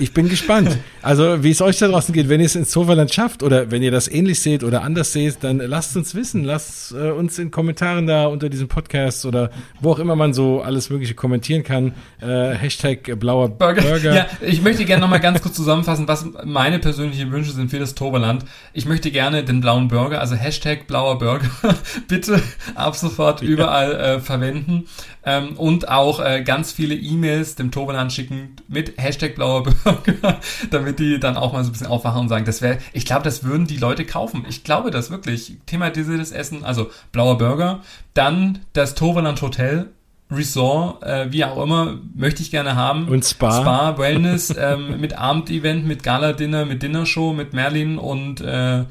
Ich 0.00 0.12
bin 0.12 0.28
gespannt. 0.28 0.76
Also, 1.00 1.44
wie 1.44 1.52
es 1.52 1.62
euch 1.62 1.78
da 1.78 1.86
draußen 1.86 2.12
geht, 2.12 2.28
wenn 2.28 2.40
ihr 2.40 2.46
es 2.46 2.56
ins 2.56 2.72
Sofaland 2.72 3.14
schafft 3.14 3.44
oder 3.44 3.70
wenn 3.70 3.84
ihr 3.84 3.92
das 3.92 4.08
ähnlich 4.08 4.40
seht 4.40 4.64
oder 4.64 4.82
anders 4.82 5.12
seht, 5.12 5.44
dann 5.44 5.58
lasst 5.58 5.96
uns 5.96 6.16
wissen. 6.16 6.42
Lasst 6.42 6.90
äh, 6.90 7.12
uns 7.12 7.38
in 7.38 7.52
Kommentaren 7.52 8.08
da 8.08 8.26
unter 8.26 8.48
diesem 8.48 8.66
Podcast 8.66 9.24
oder 9.26 9.50
wo 9.80 9.92
auch 9.92 10.00
immer 10.00 10.16
man 10.16 10.34
so 10.34 10.60
alles 10.60 10.90
Mögliche 10.90 11.14
kommentieren 11.14 11.62
kann. 11.62 11.94
Äh, 12.20 12.56
Hashtag 12.56 13.16
blauer 13.20 13.48
Burger. 13.48 13.82
Burger. 13.82 14.12
Ja, 14.12 14.26
ich 14.40 14.60
möchte 14.60 14.84
gerne 14.84 15.02
nochmal 15.02 15.20
ganz 15.20 15.40
kurz 15.40 15.54
zusammenfassen, 15.54 16.08
was 16.08 16.26
meine 16.44 16.80
persönlichen 16.80 17.30
Wünsche 17.30 17.52
sind 17.52 17.70
für 17.70 17.78
das 17.78 17.94
Toverland. 17.94 18.44
Ich 18.72 18.86
möchte 18.86 19.12
gerne 19.12 19.44
den 19.44 19.60
blauen 19.60 19.86
Burger, 19.86 20.20
also 20.20 20.34
Hashtag 20.34 20.88
blauer 20.88 21.18
Burger, 21.18 21.48
bitte 22.08 22.42
ab 22.74 22.96
sofort 22.96 23.40
überall 23.40 23.94
äh, 23.94 24.20
verwenden 24.20 24.86
ähm, 25.24 25.56
und 25.56 25.88
auch 25.88 26.20
äh, 26.20 26.42
ganz 26.42 26.72
viele 26.72 26.94
E-Mails 26.94 27.56
dem 27.56 27.70
Toverland 27.70 28.12
schicken 28.12 28.56
mit 28.68 28.94
Hashtag 28.96 29.34
blauer 29.34 29.64
Burger, 29.64 30.40
damit 30.70 30.98
die 30.98 31.18
dann 31.18 31.36
auch 31.36 31.52
mal 31.52 31.64
so 31.64 31.70
ein 31.70 31.72
bisschen 31.72 31.88
aufwachen 31.88 32.22
und 32.22 32.28
sagen, 32.28 32.44
das 32.44 32.62
wäre, 32.62 32.78
ich 32.92 33.04
glaube, 33.04 33.24
das 33.24 33.44
würden 33.44 33.66
die 33.66 33.76
Leute 33.76 34.04
kaufen. 34.04 34.44
Ich 34.48 34.64
glaube 34.64 34.90
das 34.90 35.10
wirklich. 35.10 35.56
Thematisiertes 35.66 36.32
Essen, 36.32 36.64
also 36.64 36.90
blauer 37.12 37.38
Burger, 37.38 37.80
dann 38.14 38.60
das 38.72 38.94
Toverland 38.94 39.42
Hotel, 39.42 39.90
Resort, 40.30 41.04
äh, 41.04 41.30
wie 41.30 41.44
auch 41.44 41.62
immer, 41.62 41.98
möchte 42.14 42.42
ich 42.42 42.50
gerne 42.50 42.74
haben. 42.74 43.08
Und 43.08 43.24
Spa. 43.24 43.60
Spa, 43.60 43.98
Wellness, 43.98 44.54
ähm, 44.58 45.00
mit 45.00 45.16
Abendevent, 45.16 45.86
mit 45.86 46.02
Gala-Dinner, 46.02 46.64
mit 46.64 46.82
Dinnershow, 46.82 47.32
mit 47.32 47.52
Merlin 47.52 47.98
und 47.98 48.40
äh, 48.40 48.84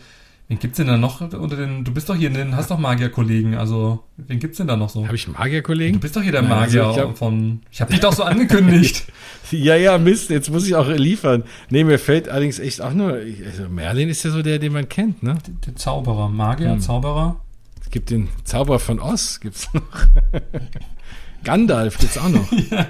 Wen 0.48 0.60
gibt's 0.60 0.78
denn 0.78 0.86
da 0.86 0.96
noch 0.96 1.22
unter 1.22 1.56
den? 1.56 1.84
Du 1.84 1.92
bist 1.92 2.08
doch 2.08 2.16
hier, 2.16 2.30
den 2.30 2.56
hast 2.56 2.70
doch 2.70 2.78
Magierkollegen. 2.78 3.56
Also 3.56 4.04
wen 4.18 4.40
gibt's 4.40 4.58
denn 4.58 4.68
da 4.68 4.76
noch 4.76 4.90
so? 4.90 5.04
Habe 5.04 5.16
ich 5.16 5.28
Magierkollegen? 5.28 5.94
Du 5.96 6.00
bist 6.00 6.16
doch 6.16 6.22
hier 6.22 6.32
der 6.32 6.44
Nein, 6.44 6.52
Magier 6.52 6.86
also 6.86 6.92
ich 6.92 7.04
glaub, 7.04 7.18
von. 7.18 7.62
Ich 7.72 7.82
habe 7.82 7.92
dich 7.92 8.00
doch 8.00 8.14
so 8.14 8.24
angekündigt. 8.24 9.12
ja, 9.52 9.76
ja, 9.76 9.98
Mist. 9.98 10.30
Jetzt 10.30 10.52
muss 10.52 10.68
ich 10.68 10.76
auch 10.76 10.88
liefern. 10.88 11.44
Nee, 11.72 11.84
mir 11.84 11.98
fällt 11.98 12.30
allerdings 12.30 12.60
echt 12.60 12.80
auch 12.82 12.94
nur. 12.94 13.14
Also 13.14 13.70
Merlin 13.70 14.08
ist 14.10 14.24
ja 14.24 14.30
so 14.30 14.44
der, 14.44 14.60
den 14.60 14.74
man 14.74 14.88
kennt, 14.88 15.24
ne? 15.24 15.36
Der, 15.48 15.54
der 15.66 15.76
Zauberer, 15.78 16.30
Magier, 16.30 16.74
hm. 16.74 16.80
Zauberer. 16.80 17.42
Es 17.82 17.90
gibt 17.90 18.12
den 18.12 18.30
Zauberer 18.44 18.78
von 18.80 19.00
Oz, 19.00 19.40
gibt's 19.40 19.74
noch. 19.74 19.82
Gandalf 21.44 21.98
gibt's 21.98 22.20
auch 22.20 22.30
noch. 22.30 22.52
ja. 22.72 22.88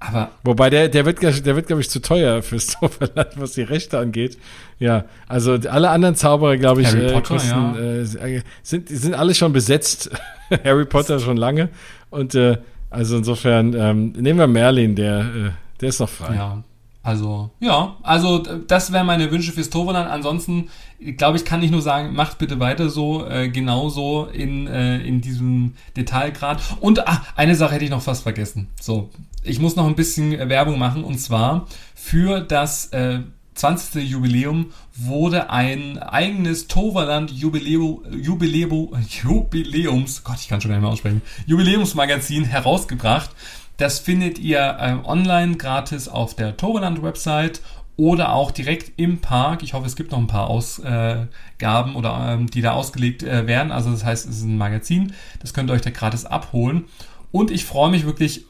Aber 0.00 0.30
Wobei 0.44 0.70
der, 0.70 0.88
der 0.88 1.04
wird, 1.04 1.22
der 1.22 1.56
wird, 1.56 1.66
glaube 1.66 1.82
ich, 1.82 1.90
zu 1.90 2.00
teuer 2.00 2.42
fürs 2.42 2.66
Zauberland, 2.80 3.28
was 3.36 3.52
die 3.52 3.62
Rechte 3.62 3.98
angeht. 3.98 4.38
Ja, 4.78 5.04
also 5.28 5.52
alle 5.52 5.90
anderen 5.90 6.16
Zauberer, 6.16 6.56
glaube 6.56 6.80
ich, 6.80 6.88
Harry 6.88 7.06
äh, 7.06 7.12
Potter, 7.12 7.34
kosten, 7.34 7.74
ja. 7.74 8.26
äh, 8.26 8.42
sind, 8.62 8.88
sind 8.88 9.14
alle 9.14 9.34
schon 9.34 9.52
besetzt. 9.52 10.10
Harry 10.64 10.86
Potter 10.86 11.20
schon 11.20 11.36
lange. 11.36 11.68
Und 12.08 12.34
äh, 12.34 12.56
also 12.88 13.18
insofern 13.18 13.74
ähm, 13.74 14.12
nehmen 14.12 14.38
wir 14.38 14.46
Merlin, 14.46 14.96
der, 14.96 15.20
äh, 15.20 15.50
der 15.80 15.88
ist 15.90 16.00
noch 16.00 16.08
frei. 16.08 16.34
Ja, 16.34 16.62
also, 17.02 17.50
ja, 17.60 17.96
also 18.02 18.38
das 18.38 18.92
wären 18.92 19.06
meine 19.06 19.30
Wünsche 19.30 19.52
fürs 19.52 19.70
Toverland. 19.70 20.10
Ansonsten, 20.10 20.68
glaube 21.16 21.38
ich, 21.38 21.44
kann 21.44 21.62
ich 21.62 21.70
nur 21.70 21.82
sagen, 21.82 22.14
macht 22.14 22.38
bitte 22.38 22.60
weiter 22.60 22.90
so, 22.90 23.26
äh, 23.26 23.48
genauso 23.48 24.26
in, 24.26 24.66
äh, 24.66 24.98
in 24.98 25.20
diesem 25.20 25.74
Detailgrad. 25.96 26.60
Und 26.80 27.06
ah, 27.08 27.24
eine 27.36 27.54
Sache 27.54 27.74
hätte 27.74 27.84
ich 27.84 27.90
noch 27.90 28.02
fast 28.02 28.22
vergessen. 28.22 28.68
So, 28.80 29.10
ich 29.42 29.58
muss 29.58 29.76
noch 29.76 29.86
ein 29.86 29.94
bisschen 29.94 30.32
Werbung 30.48 30.78
machen 30.78 31.04
und 31.04 31.18
zwar 31.18 31.66
für 31.94 32.40
das 32.40 32.86
äh, 32.88 33.20
20. 33.54 34.08
Jubiläum 34.08 34.72
wurde 34.96 35.50
ein 35.50 35.98
eigenes 35.98 36.66
Toverland 36.66 37.30
Jubiläum, 37.30 38.02
Jubiläum, 38.10 38.90
Jubiläums, 39.08 40.24
Gott, 40.24 40.36
ich 40.40 40.48
kann 40.48 40.60
schon 40.60 40.70
gar 40.70 40.76
nicht 40.76 40.82
mehr 40.82 40.92
aussprechen, 40.92 41.22
Jubiläumsmagazin 41.46 42.44
herausgebracht. 42.44 43.30
Das 43.76 43.98
findet 43.98 44.38
ihr 44.38 44.76
ähm, 44.78 45.04
online 45.06 45.56
gratis 45.56 46.06
auf 46.06 46.36
der 46.36 46.56
Toverland-Website 46.56 47.62
oder 48.00 48.32
auch 48.32 48.50
direkt 48.50 48.92
im 48.96 49.18
Park. 49.18 49.62
Ich 49.62 49.74
hoffe, 49.74 49.86
es 49.86 49.94
gibt 49.94 50.10
noch 50.10 50.18
ein 50.18 50.26
paar 50.26 50.48
Ausgaben 50.48 51.96
oder 51.96 52.30
ähm, 52.30 52.46
die 52.46 52.62
da 52.62 52.72
ausgelegt 52.72 53.22
äh, 53.22 53.46
werden. 53.46 53.70
Also 53.70 53.90
das 53.90 54.06
heißt, 54.06 54.26
es 54.26 54.38
ist 54.38 54.44
ein 54.44 54.56
Magazin. 54.56 55.12
Das 55.40 55.52
könnt 55.52 55.68
ihr 55.68 55.74
euch 55.74 55.82
da 55.82 55.90
gratis 55.90 56.24
abholen. 56.24 56.84
Und 57.30 57.50
ich 57.50 57.66
freue 57.66 57.90
mich 57.90 58.06
wirklich 58.06 58.46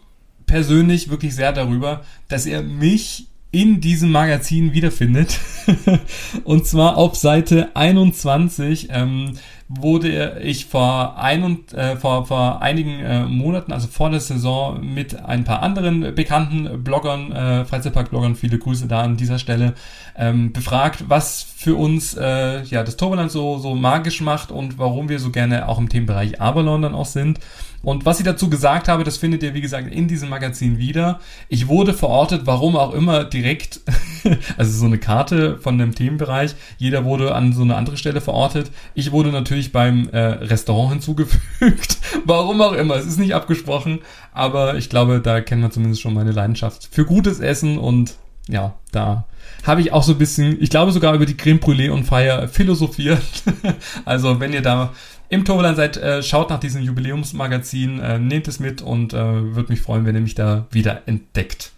persönlich 0.46 1.10
wirklich 1.10 1.34
sehr 1.34 1.52
darüber, 1.52 2.04
dass 2.28 2.46
ihr 2.46 2.62
mich 2.62 3.26
in 3.50 3.80
diesem 3.80 4.12
Magazin 4.12 4.72
wiederfindet. 4.72 5.40
und 6.44 6.64
zwar 6.64 6.96
auf 6.96 7.16
Seite 7.16 7.74
21 7.74 8.90
ähm, 8.92 9.32
wurde 9.72 10.40
ich 10.42 10.66
vor, 10.66 11.16
ein 11.16 11.44
und, 11.44 11.72
äh, 11.74 11.94
vor, 11.96 12.26
vor 12.26 12.60
einigen 12.60 12.98
äh, 12.98 13.22
Monaten, 13.24 13.72
also 13.72 13.86
vor 13.86 14.10
der 14.10 14.18
Saison, 14.18 14.80
mit 14.84 15.24
ein 15.24 15.44
paar 15.44 15.62
anderen 15.62 16.12
bekannten 16.16 16.82
Bloggern, 16.82 17.30
äh, 17.30 17.64
Freizeitpark-Bloggern, 17.64 18.34
viele 18.34 18.58
Grüße 18.58 18.88
da 18.88 19.02
an 19.02 19.16
dieser 19.16 19.38
Stelle, 19.38 19.74
ähm, 20.16 20.52
befragt, 20.52 21.04
was 21.06 21.46
für 21.56 21.76
uns 21.76 22.14
äh, 22.14 22.62
ja 22.64 22.82
das 22.82 22.96
Toverland 22.96 23.30
so, 23.30 23.58
so 23.58 23.76
magisch 23.76 24.20
macht 24.20 24.50
und 24.50 24.76
warum 24.78 25.08
wir 25.08 25.20
so 25.20 25.30
gerne 25.30 25.68
auch 25.68 25.78
im 25.78 25.88
Themenbereich 25.88 26.40
Avalon 26.40 26.82
dann 26.82 26.94
auch 26.94 27.06
sind. 27.06 27.38
Und 27.82 28.04
was 28.04 28.18
ich 28.18 28.24
dazu 28.24 28.50
gesagt 28.50 28.88
habe, 28.88 29.04
das 29.04 29.16
findet 29.16 29.42
ihr, 29.42 29.54
wie 29.54 29.60
gesagt, 29.60 29.92
in 29.92 30.06
diesem 30.06 30.28
Magazin 30.28 30.78
wieder. 30.78 31.18
Ich 31.48 31.66
wurde 31.66 31.94
verortet, 31.94 32.42
warum 32.44 32.76
auch 32.76 32.92
immer, 32.92 33.24
direkt, 33.24 33.80
also 34.58 34.78
so 34.78 34.86
eine 34.86 34.98
Karte 34.98 35.58
von 35.58 35.78
dem 35.78 35.94
Themenbereich. 35.94 36.54
Jeder 36.76 37.04
wurde 37.04 37.34
an 37.34 37.52
so 37.54 37.62
eine 37.62 37.76
andere 37.76 37.96
Stelle 37.96 38.20
verortet. 38.20 38.70
Ich 38.94 39.12
wurde 39.12 39.30
natürlich 39.30 39.59
beim 39.68 40.08
äh, 40.10 40.18
Restaurant 40.18 40.92
hinzugefügt. 40.92 41.98
warum 42.24 42.60
auch 42.62 42.72
immer, 42.72 42.96
es 42.96 43.06
ist 43.06 43.18
nicht 43.18 43.34
abgesprochen. 43.34 44.00
Aber 44.32 44.76
ich 44.76 44.88
glaube, 44.88 45.20
da 45.20 45.40
kennt 45.40 45.62
man 45.62 45.70
zumindest 45.70 46.00
schon 46.00 46.14
meine 46.14 46.32
Leidenschaft 46.32 46.88
für 46.90 47.04
gutes 47.04 47.40
Essen 47.40 47.78
und 47.78 48.14
ja, 48.48 48.74
da 48.92 49.26
habe 49.64 49.80
ich 49.80 49.92
auch 49.92 50.02
so 50.02 50.12
ein 50.12 50.18
bisschen, 50.18 50.60
ich 50.60 50.70
glaube 50.70 50.92
sogar 50.92 51.14
über 51.14 51.26
die 51.26 51.36
Creme 51.36 51.60
Brûlée 51.60 51.90
und 51.90 52.04
Feier 52.04 52.48
philosophiert. 52.48 53.22
also 54.04 54.40
wenn 54.40 54.52
ihr 54.52 54.62
da 54.62 54.92
im 55.28 55.44
Toverland 55.44 55.76
seid, 55.76 55.96
äh, 55.96 56.22
schaut 56.22 56.50
nach 56.50 56.58
diesem 56.58 56.82
Jubiläumsmagazin, 56.82 58.00
äh, 58.00 58.18
nehmt 58.18 58.48
es 58.48 58.58
mit 58.58 58.82
und 58.82 59.12
äh, 59.12 59.54
würde 59.54 59.70
mich 59.70 59.80
freuen, 59.80 60.04
wenn 60.04 60.16
ihr 60.16 60.22
mich 60.22 60.34
da 60.34 60.66
wieder 60.70 61.02
entdeckt. 61.06 61.72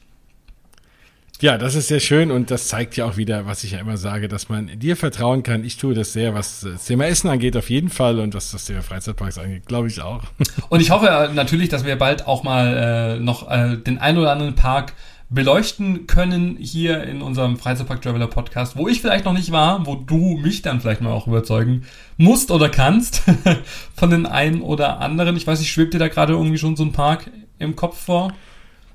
Ja, 1.42 1.58
das 1.58 1.74
ist 1.74 1.88
sehr 1.88 1.98
schön 1.98 2.30
und 2.30 2.52
das 2.52 2.68
zeigt 2.68 2.96
ja 2.96 3.04
auch 3.04 3.16
wieder, 3.16 3.46
was 3.46 3.64
ich 3.64 3.72
ja 3.72 3.80
immer 3.80 3.96
sage, 3.96 4.28
dass 4.28 4.48
man 4.48 4.78
dir 4.78 4.96
vertrauen 4.96 5.42
kann. 5.42 5.64
Ich 5.64 5.76
tue 5.76 5.92
das 5.92 6.12
sehr, 6.12 6.34
was 6.34 6.60
das 6.60 6.84
Thema 6.84 7.08
Essen 7.08 7.28
angeht, 7.28 7.56
auf 7.56 7.68
jeden 7.68 7.88
Fall 7.88 8.20
und 8.20 8.32
was 8.32 8.52
das 8.52 8.64
Thema 8.66 8.80
Freizeitparks 8.80 9.38
angeht, 9.38 9.66
glaube 9.66 9.88
ich 9.88 10.00
auch. 10.00 10.22
Und 10.68 10.78
ich 10.78 10.92
hoffe 10.92 11.32
natürlich, 11.34 11.68
dass 11.68 11.84
wir 11.84 11.98
bald 11.98 12.28
auch 12.28 12.44
mal 12.44 13.16
äh, 13.16 13.20
noch 13.20 13.50
äh, 13.50 13.76
den 13.76 13.98
ein 13.98 14.18
oder 14.18 14.30
anderen 14.30 14.54
Park 14.54 14.92
beleuchten 15.30 16.06
können 16.06 16.58
hier 16.60 17.02
in 17.02 17.22
unserem 17.22 17.56
Freizeitpark 17.56 18.00
Traveler 18.02 18.28
Podcast, 18.28 18.76
wo 18.76 18.86
ich 18.86 19.00
vielleicht 19.00 19.24
noch 19.24 19.32
nicht 19.32 19.50
war, 19.50 19.84
wo 19.84 19.96
du 19.96 20.36
mich 20.36 20.62
dann 20.62 20.80
vielleicht 20.80 21.00
mal 21.00 21.10
auch 21.10 21.26
überzeugen 21.26 21.82
musst 22.18 22.52
oder 22.52 22.68
kannst 22.68 23.22
von 23.96 24.10
den 24.10 24.26
einen 24.26 24.60
oder 24.60 25.00
anderen. 25.00 25.36
Ich 25.36 25.48
weiß 25.48 25.58
nicht, 25.58 25.72
schwebt 25.72 25.92
dir 25.92 25.98
da 25.98 26.06
gerade 26.06 26.34
irgendwie 26.34 26.58
schon 26.58 26.76
so 26.76 26.84
ein 26.84 26.92
Park 26.92 27.32
im 27.58 27.74
Kopf 27.74 27.98
vor? 27.98 28.32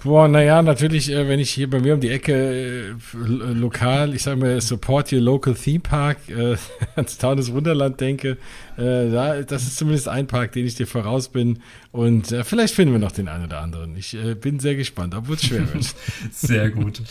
Boah, 0.07 0.29
naja, 0.29 0.61
natürlich, 0.61 1.11
äh, 1.11 1.27
wenn 1.27 1.41
ich 1.41 1.49
hier 1.49 1.69
bei 1.69 1.81
mir 1.81 1.93
um 1.93 1.99
die 1.99 2.09
Ecke 2.09 2.33
äh, 2.33 2.93
lokal, 3.13 4.15
ich 4.15 4.23
sage 4.23 4.37
mal, 4.37 4.61
Support 4.61 5.11
Your 5.11 5.19
Local 5.19 5.53
Theme 5.53 5.81
Park, 5.81 6.17
äh, 6.29 6.55
ans 6.95 7.17
Town 7.17 7.35
des 7.35 7.51
Wunderland 7.51 7.99
denke, 7.99 8.37
äh, 8.77 9.11
da, 9.11 9.41
das 9.41 9.63
ist 9.63 9.77
zumindest 9.77 10.07
ein 10.07 10.25
Park, 10.25 10.53
den 10.53 10.65
ich 10.65 10.75
dir 10.75 10.87
voraus 10.87 11.27
bin. 11.27 11.59
Und 11.91 12.31
äh, 12.31 12.45
vielleicht 12.45 12.73
finden 12.73 12.93
wir 12.93 12.99
noch 12.99 13.11
den 13.11 13.27
einen 13.27 13.43
oder 13.43 13.59
anderen. 13.59 13.97
Ich 13.97 14.13
äh, 14.13 14.35
bin 14.35 14.61
sehr 14.61 14.75
gespannt, 14.75 15.13
obwohl 15.13 15.35
es 15.35 15.43
schwer 15.43 15.73
wird. 15.73 15.93
sehr 16.31 16.69
gut. 16.69 17.01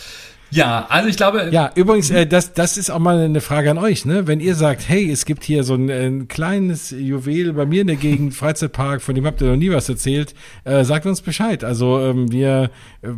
Ja, 0.49 0.85
also 0.89 1.09
ich 1.09 1.17
glaube. 1.17 1.49
Ja, 1.51 1.71
übrigens, 1.75 2.09
äh, 2.09 2.25
das, 2.25 2.53
das 2.53 2.77
ist 2.77 2.89
auch 2.89 2.99
mal 2.99 3.19
eine 3.19 3.41
Frage 3.41 3.69
an 3.69 3.77
euch, 3.77 4.05
ne? 4.05 4.27
Wenn 4.27 4.39
ihr 4.39 4.55
sagt, 4.55 4.87
hey, 4.87 5.11
es 5.11 5.25
gibt 5.25 5.43
hier 5.43 5.63
so 5.63 5.75
ein, 5.75 5.89
ein 5.89 6.27
kleines 6.27 6.91
Juwel 6.91 7.53
bei 7.53 7.65
mir 7.65 7.81
in 7.81 7.87
der 7.87 7.97
Gegend, 7.97 8.33
Freizeitpark, 8.35 9.01
von 9.01 9.13
dem 9.15 9.25
habt 9.25 9.41
ihr 9.41 9.47
noch 9.47 9.57
nie 9.57 9.71
was 9.71 9.89
erzählt, 9.89 10.33
äh, 10.63 10.83
sagt 10.85 11.05
uns 11.05 11.21
Bescheid. 11.21 11.63
Also 11.63 11.99
ähm, 11.99 12.31
wir 12.31 12.69
äh, 13.01 13.09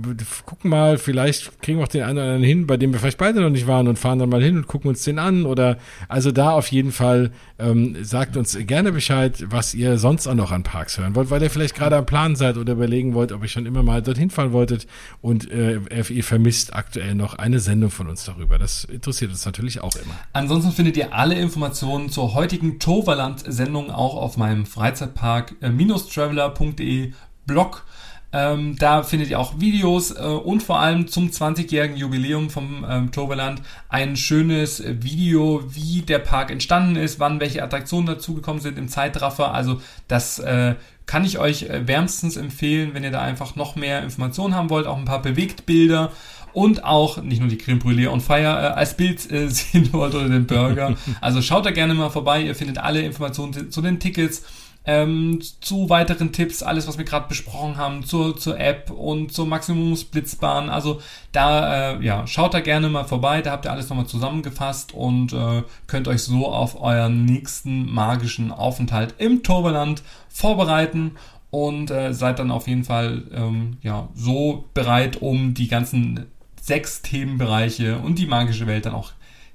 gucken 0.46 0.72
mal, 0.72 0.98
vielleicht 0.98 1.62
kriegen 1.62 1.78
wir 1.78 1.86
auch 1.86 1.90
den 1.90 2.02
einen 2.02 2.18
oder 2.18 2.24
anderen 2.24 2.44
hin, 2.44 2.68
bei 2.68 2.78
dem 2.78 2.94
wir 2.94 3.00
vielleicht 3.00 3.20
beide 3.20 3.42
noch 3.42 3.50
nicht 3.52 3.68
waren 3.68 3.88
und 3.88 4.00
fahren 4.00 4.20
dann 4.20 4.30
mal 4.30 4.42
hin 4.42 4.58
und 4.58 4.68
gucken 4.68 4.90
uns 4.90 5.04
den 5.04 5.20
an. 5.20 5.46
Oder 5.46 5.78
also 6.08 6.32
da 6.32 6.52
auf 6.52 6.68
jeden 6.68 6.92
Fall 6.92 7.32
ähm, 7.60 7.96
sagt 8.02 8.38
uns 8.38 8.58
gerne 8.62 8.92
Bescheid, 8.92 9.46
was 9.50 9.76
ihr 9.76 10.00
sonst 10.00 10.28
auch 10.28 10.34
noch 10.34 10.52
an 10.52 10.64
Parks 10.64 10.98
hören 10.98 11.14
wollt, 11.14 11.30
weil 11.30 11.44
ihr 11.44 11.52
vielleicht 11.52 11.76
gerade 11.76 11.96
am 11.96 12.06
Plan 12.08 12.36
seid 12.36 12.58
oder 12.58 12.74
überlegen 12.74 13.14
wollt, 13.14 13.32
ob 13.32 13.44
ihr 13.44 13.50
schon 13.50 13.68
immer 13.68 13.84
mal 13.84 14.02
dorthin 14.02 14.32
fahren 14.32 14.52
wolltet 14.52 14.88
und 15.22 15.52
äh, 15.52 15.80
ihr 16.10 16.24
vermisst 16.24 16.74
aktuell 16.74 17.19
noch 17.20 17.36
eine 17.36 17.60
Sendung 17.60 17.92
von 17.92 18.08
uns 18.08 18.26
darüber. 18.26 18.58
Das 18.58 18.86
interessiert 18.86 19.30
uns 19.30 19.46
natürlich 19.46 19.82
auch 19.82 19.96
immer. 19.96 20.16
Ansonsten 20.34 20.72
findet 20.72 20.98
ihr 20.98 21.14
alle 21.14 21.36
Informationen 21.36 22.10
zur 22.10 22.34
heutigen 22.34 22.80
Toverland-Sendung 22.80 23.92
auch 23.92 24.16
auf 24.16 24.38
meinem 24.38 24.66
Freizeitpark-traveler.de 24.66 27.14
Blog. 27.46 27.86
Ähm, 28.32 28.76
da 28.78 29.02
findet 29.02 29.32
ihr 29.32 29.40
auch 29.40 29.60
Videos 29.60 30.12
äh, 30.12 30.22
und 30.22 30.62
vor 30.62 30.80
allem 30.80 31.08
zum 31.08 31.30
20-jährigen 31.30 31.98
Jubiläum 31.98 32.52
vom 32.52 32.86
ähm, 32.88 33.12
Toverland 33.12 33.64
ein 33.90 34.16
schönes 34.16 34.84
Video, 34.86 35.64
wie 35.68 36.04
der 36.04 36.20
Park 36.20 36.52
entstanden 36.52 36.96
ist, 36.96 37.20
wann 37.20 37.40
welche 37.40 37.64
Attraktionen 37.64 38.06
dazugekommen 38.06 38.62
sind 38.62 38.78
im 38.78 38.88
Zeitraffer. 38.88 39.56
Also 39.56 39.82
das 40.08 40.38
äh, 40.38 40.76
kann 41.08 41.26
ich 41.26 41.40
euch 41.40 41.64
äh, 41.64 41.88
wärmstens 41.88 42.38
empfehlen, 42.38 42.92
wenn 42.94 43.04
ihr 43.04 43.10
da 43.10 43.22
einfach 43.22 43.56
noch 43.56 43.76
mehr 43.76 44.04
Informationen 44.04 44.54
haben 44.54 44.70
wollt, 44.70 44.86
auch 44.86 44.98
ein 44.98 45.06
paar 45.06 45.24
Bewegtbilder 45.24 46.12
und 46.60 46.84
auch 46.84 47.22
nicht 47.22 47.40
nur 47.40 47.48
die 47.48 47.58
Creme 47.58 47.80
Brûlée 47.80 48.10
on 48.10 48.20
Fire 48.20 48.42
äh, 48.42 48.74
als 48.76 48.98
Bild 48.98 49.32
äh, 49.32 49.48
sehen 49.50 49.94
wollt 49.94 50.14
oder 50.14 50.28
den 50.28 50.46
Burger. 50.46 50.96
Also 51.22 51.42
schaut 51.42 51.66
da 51.66 51.72
gerne 51.72 51.94
mal 51.94 52.10
vorbei. 52.10 52.42
Ihr 52.42 52.54
findet 52.54 52.80
alle 52.80 53.02
Informationen 53.02 53.72
zu 53.72 53.82
den 53.82 54.00
Tickets. 54.00 54.44
Ähm, 54.86 55.40
zu 55.62 55.90
weiteren 55.90 56.32
Tipps, 56.32 56.64
alles 56.64 56.88
was 56.88 56.98
wir 56.98 57.06
gerade 57.06 57.28
besprochen 57.28 57.78
haben, 57.78 58.04
zur, 58.06 58.38
zur 58.38 58.60
App 58.60 58.90
und 58.90 59.32
zur 59.32 59.46
Maximumsblitzbahn. 59.46 60.70
Also 60.70 61.00
da, 61.32 61.94
äh, 61.94 62.04
ja, 62.04 62.26
schaut 62.28 62.54
da 62.54 62.60
gerne 62.60 62.90
mal 62.90 63.04
vorbei, 63.04 63.42
da 63.42 63.52
habt 63.52 63.66
ihr 63.66 63.72
alles 63.72 63.90
nochmal 63.90 64.08
zusammengefasst 64.08 64.94
und 64.94 65.32
äh, 65.32 65.64
könnt 65.88 66.08
euch 66.08 66.24
so 66.24 66.48
auf 66.48 66.82
euren 66.82 67.26
nächsten 67.26 67.94
magischen 67.94 68.52
Aufenthalt 68.52 69.16
im 69.18 69.44
Turboland 69.44 70.02
vorbereiten 70.28 71.12
und 71.52 71.92
äh, 71.92 72.14
seid 72.14 72.40
dann 72.40 72.52
auf 72.52 72.68
jeden 72.68 72.84
Fall 72.84 73.24
ähm, 73.34 73.78
ja, 73.82 74.10
so 74.16 74.66
bereit, 74.74 75.22
um 75.22 75.54
die 75.54 75.68
ganzen 75.68 76.26
sechs 76.70 77.02
Themenbereiche 77.02 77.98
und 77.98 78.20
die 78.20 78.28
magische 78.28 78.68
Welt 78.68 78.86
dann 78.86 78.94
auch 78.94 79.12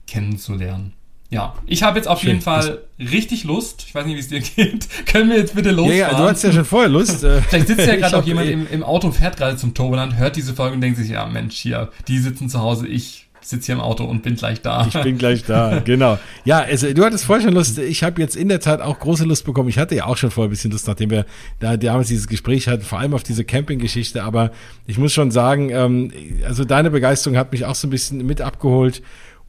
kennenzulernen. 0.08 0.92
Ja, 1.30 1.54
ich 1.64 1.84
habe 1.84 1.96
jetzt 1.96 2.08
auf 2.08 2.20
Schön. 2.20 2.30
jeden 2.30 2.40
Fall 2.42 2.82
richtig 2.98 3.44
Lust. 3.44 3.84
Ich 3.86 3.94
weiß 3.94 4.04
nicht, 4.04 4.16
wie 4.16 4.20
es 4.20 4.28
dir 4.28 4.40
geht. 4.40 4.88
Können 5.06 5.30
wir 5.30 5.38
jetzt 5.38 5.54
bitte 5.54 5.70
losfahren? 5.70 5.98
Ja, 5.98 6.10
ja, 6.10 6.18
du 6.18 6.24
hast 6.24 6.42
ja 6.42 6.52
schon 6.52 6.64
vorher 6.64 6.88
Lust. 6.88 7.22
Äh. 7.22 7.40
Vielleicht 7.48 7.68
sitzt 7.68 7.86
ja 7.86 7.96
gerade 7.96 8.18
auch 8.18 8.24
jemand 8.24 8.48
eh 8.48 8.52
im, 8.52 8.66
im 8.68 8.82
Auto 8.82 9.06
und 9.06 9.14
fährt 9.14 9.36
gerade 9.36 9.56
zum 9.56 9.74
Toverland, 9.74 10.16
hört 10.16 10.34
diese 10.34 10.54
Folge 10.54 10.74
und 10.74 10.80
denkt 10.80 10.98
sich, 10.98 11.08
ja 11.08 11.24
Mensch, 11.26 11.56
hier, 11.56 11.90
die 12.08 12.18
sitzen 12.18 12.48
zu 12.48 12.60
Hause, 12.60 12.88
ich 12.88 13.23
sitze 13.45 13.66
hier 13.66 13.74
im 13.74 13.80
Auto 13.80 14.05
und 14.05 14.22
bin 14.22 14.36
gleich 14.36 14.61
da. 14.62 14.86
Ich 14.86 15.01
bin 15.03 15.18
gleich 15.18 15.45
da, 15.45 15.80
genau. 15.84 16.18
Ja, 16.45 16.61
also, 16.61 16.92
du 16.92 17.05
hattest 17.05 17.24
vorher 17.24 17.45
schon 17.45 17.55
Lust. 17.55 17.78
Ich 17.78 18.03
habe 18.03 18.20
jetzt 18.20 18.36
in 18.36 18.49
der 18.49 18.61
Tat 18.61 18.80
auch 18.80 18.99
große 18.99 19.24
Lust 19.24 19.45
bekommen. 19.45 19.68
Ich 19.68 19.78
hatte 19.78 19.95
ja 19.95 20.07
auch 20.07 20.16
schon 20.16 20.30
vorher 20.30 20.49
ein 20.49 20.51
bisschen 20.51 20.70
Lust, 20.70 20.86
nachdem 20.86 21.11
wir 21.11 21.26
da 21.61 21.76
damals 21.76 22.09
dieses 22.09 22.26
Gespräch 22.26 22.68
hatten, 22.68 22.82
vor 22.82 22.99
allem 22.99 23.14
auf 23.14 23.22
diese 23.22 23.45
Camping-Geschichte. 23.45 24.22
Aber 24.22 24.51
ich 24.86 24.99
muss 24.99 25.12
schon 25.12 25.30
sagen, 25.30 25.70
ähm, 25.70 26.11
also 26.47 26.64
deine 26.64 26.90
Begeisterung 26.90 27.36
hat 27.36 27.53
mich 27.53 27.64
auch 27.64 27.74
so 27.74 27.86
ein 27.86 27.90
bisschen 27.90 28.24
mit 28.26 28.40
abgeholt. 28.40 29.03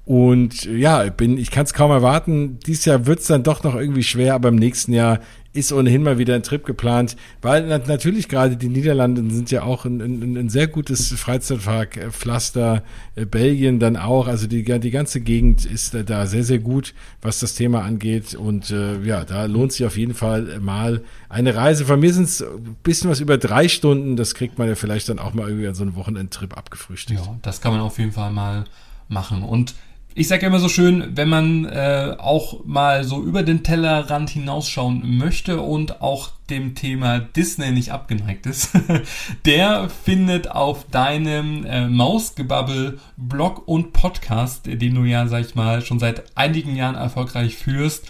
Und 0.05 0.65
ja, 0.65 1.03
bin, 1.09 1.37
ich 1.37 1.49
kann 1.49 1.65
es 1.65 1.73
kaum 1.73 1.89
erwarten. 1.89 2.59
Dieses 2.59 2.85
Jahr 2.85 3.07
wird 3.07 3.19
es 3.19 3.27
dann 3.27 3.43
doch 3.43 3.63
noch 3.63 3.75
irgendwie 3.75 4.03
schwer, 4.03 4.35
aber 4.35 4.49
im 4.49 4.55
nächsten 4.55 4.93
Jahr 4.93 5.19
ist 5.55 5.71
ohnehin 5.71 6.03
mal 6.03 6.17
wieder 6.17 6.35
ein 6.35 6.43
Trip 6.43 6.65
geplant, 6.65 7.15
weil 7.41 7.65
natürlich 7.65 8.27
gerade 8.27 8.57
die 8.57 8.67
Niederlande 8.67 9.23
sind 9.33 9.51
ja 9.51 9.63
auch 9.63 9.85
ein, 9.85 10.01
ein, 10.01 10.37
ein 10.37 10.49
sehr 10.49 10.67
gutes 10.67 11.13
Freizeitpark-Pflaster, 11.13 12.83
äh, 13.15 13.25
Belgien 13.25 13.79
dann 13.79 13.97
auch, 13.97 14.27
also 14.27 14.47
die, 14.47 14.63
die 14.63 14.91
ganze 14.91 15.21
Gegend 15.21 15.65
ist 15.65 15.95
da 16.07 16.25
sehr, 16.25 16.43
sehr 16.43 16.59
gut, 16.59 16.93
was 17.21 17.39
das 17.39 17.55
Thema 17.55 17.83
angeht 17.83 18.35
und 18.35 18.71
äh, 18.71 19.01
ja, 19.03 19.23
da 19.23 19.45
lohnt 19.45 19.71
sich 19.71 19.85
auf 19.85 19.97
jeden 19.97 20.13
Fall 20.13 20.59
mal 20.59 21.03
eine 21.29 21.55
Reise. 21.55 21.85
Von 21.85 21.99
mir 21.99 22.13
sind 22.13 22.25
es 22.25 22.41
ein 22.41 22.75
bisschen 22.83 23.09
was 23.09 23.19
über 23.19 23.37
drei 23.37 23.67
Stunden, 23.67 24.15
das 24.15 24.35
kriegt 24.35 24.57
man 24.57 24.67
ja 24.67 24.75
vielleicht 24.75 25.09
dann 25.09 25.19
auch 25.19 25.33
mal 25.33 25.47
irgendwie 25.47 25.67
an 25.67 25.75
so 25.75 25.83
einem 25.83 25.95
Wochenendtrip 25.95 26.57
abgefrühstückt. 26.57 27.21
Ja, 27.25 27.39
das 27.41 27.61
kann 27.61 27.71
man 27.71 27.81
auf 27.81 27.97
jeden 27.97 28.11
Fall 28.11 28.31
mal 28.31 28.65
machen 29.07 29.43
und 29.43 29.75
ich 30.17 30.29
sage 30.29 30.45
immer 30.45 30.59
so 30.59 30.69
schön, 30.69 31.11
wenn 31.17 31.27
man 31.27 31.65
äh, 31.65 32.15
auch 32.17 32.63
mal 32.63 33.03
so 33.03 33.21
über 33.21 33.43
den 33.43 33.63
Tellerrand 33.63 34.29
hinausschauen 34.29 35.17
möchte 35.17 35.59
und 35.59 36.01
auch 36.01 36.31
dem 36.49 36.73
Thema 36.73 37.19
Disney 37.19 37.71
nicht 37.71 37.91
abgeneigt 37.91 38.45
ist, 38.45 38.69
der 39.45 39.89
findet 39.89 40.49
auf 40.49 40.85
deinem 40.89 41.65
äh, 41.65 41.89
Mausgebabbel 41.89 42.97
Blog 43.17 43.67
und 43.67 43.91
Podcast, 43.91 44.67
den 44.67 44.95
du 44.95 45.03
ja, 45.03 45.27
sag 45.27 45.41
ich 45.41 45.53
mal, 45.53 45.81
schon 45.81 45.99
seit 45.99 46.23
einigen 46.37 46.77
Jahren 46.77 46.95
erfolgreich 46.95 47.55
führst, 47.55 48.09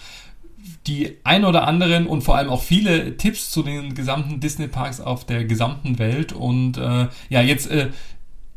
die 0.86 1.16
ein 1.24 1.44
oder 1.44 1.66
anderen 1.66 2.06
und 2.06 2.22
vor 2.22 2.36
allem 2.36 2.50
auch 2.50 2.62
viele 2.62 3.16
Tipps 3.16 3.50
zu 3.50 3.64
den 3.64 3.96
gesamten 3.96 4.38
Disney 4.38 4.68
Parks 4.68 5.00
auf 5.00 5.24
der 5.24 5.44
gesamten 5.44 5.98
Welt. 5.98 6.32
Und 6.32 6.78
äh, 6.78 7.08
ja, 7.28 7.40
jetzt 7.40 7.68
äh, 7.68 7.88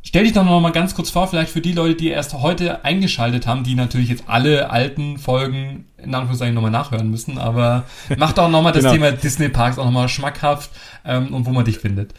Stell 0.09 0.23
dich 0.23 0.33
doch 0.33 0.43
noch 0.43 0.59
mal 0.59 0.71
ganz 0.71 0.95
kurz 0.95 1.11
vor, 1.11 1.27
vielleicht 1.27 1.51
für 1.51 1.61
die 1.61 1.71
Leute, 1.71 1.93
die 1.93 2.07
erst 2.07 2.33
heute 2.33 2.83
eingeschaltet 2.83 3.45
haben, 3.45 3.63
die 3.63 3.75
natürlich 3.75 4.09
jetzt 4.09 4.23
alle 4.25 4.71
alten 4.71 5.19
Folgen 5.19 5.85
in 5.97 6.15
Anführungszeichen 6.15 6.55
nochmal 6.55 6.71
nachhören 6.71 7.11
müssen, 7.11 7.37
aber 7.37 7.83
mach 8.17 8.33
doch 8.33 8.49
nochmal 8.49 8.71
das 8.71 8.81
genau. 8.81 8.93
Thema 8.93 9.11
Disney 9.11 9.49
Parks 9.49 9.77
auch 9.77 9.85
nochmal 9.85 10.09
schmackhaft 10.09 10.71
ähm, 11.05 11.31
und 11.31 11.45
wo 11.45 11.51
man 11.51 11.63
dich 11.63 11.77
findet. 11.77 12.15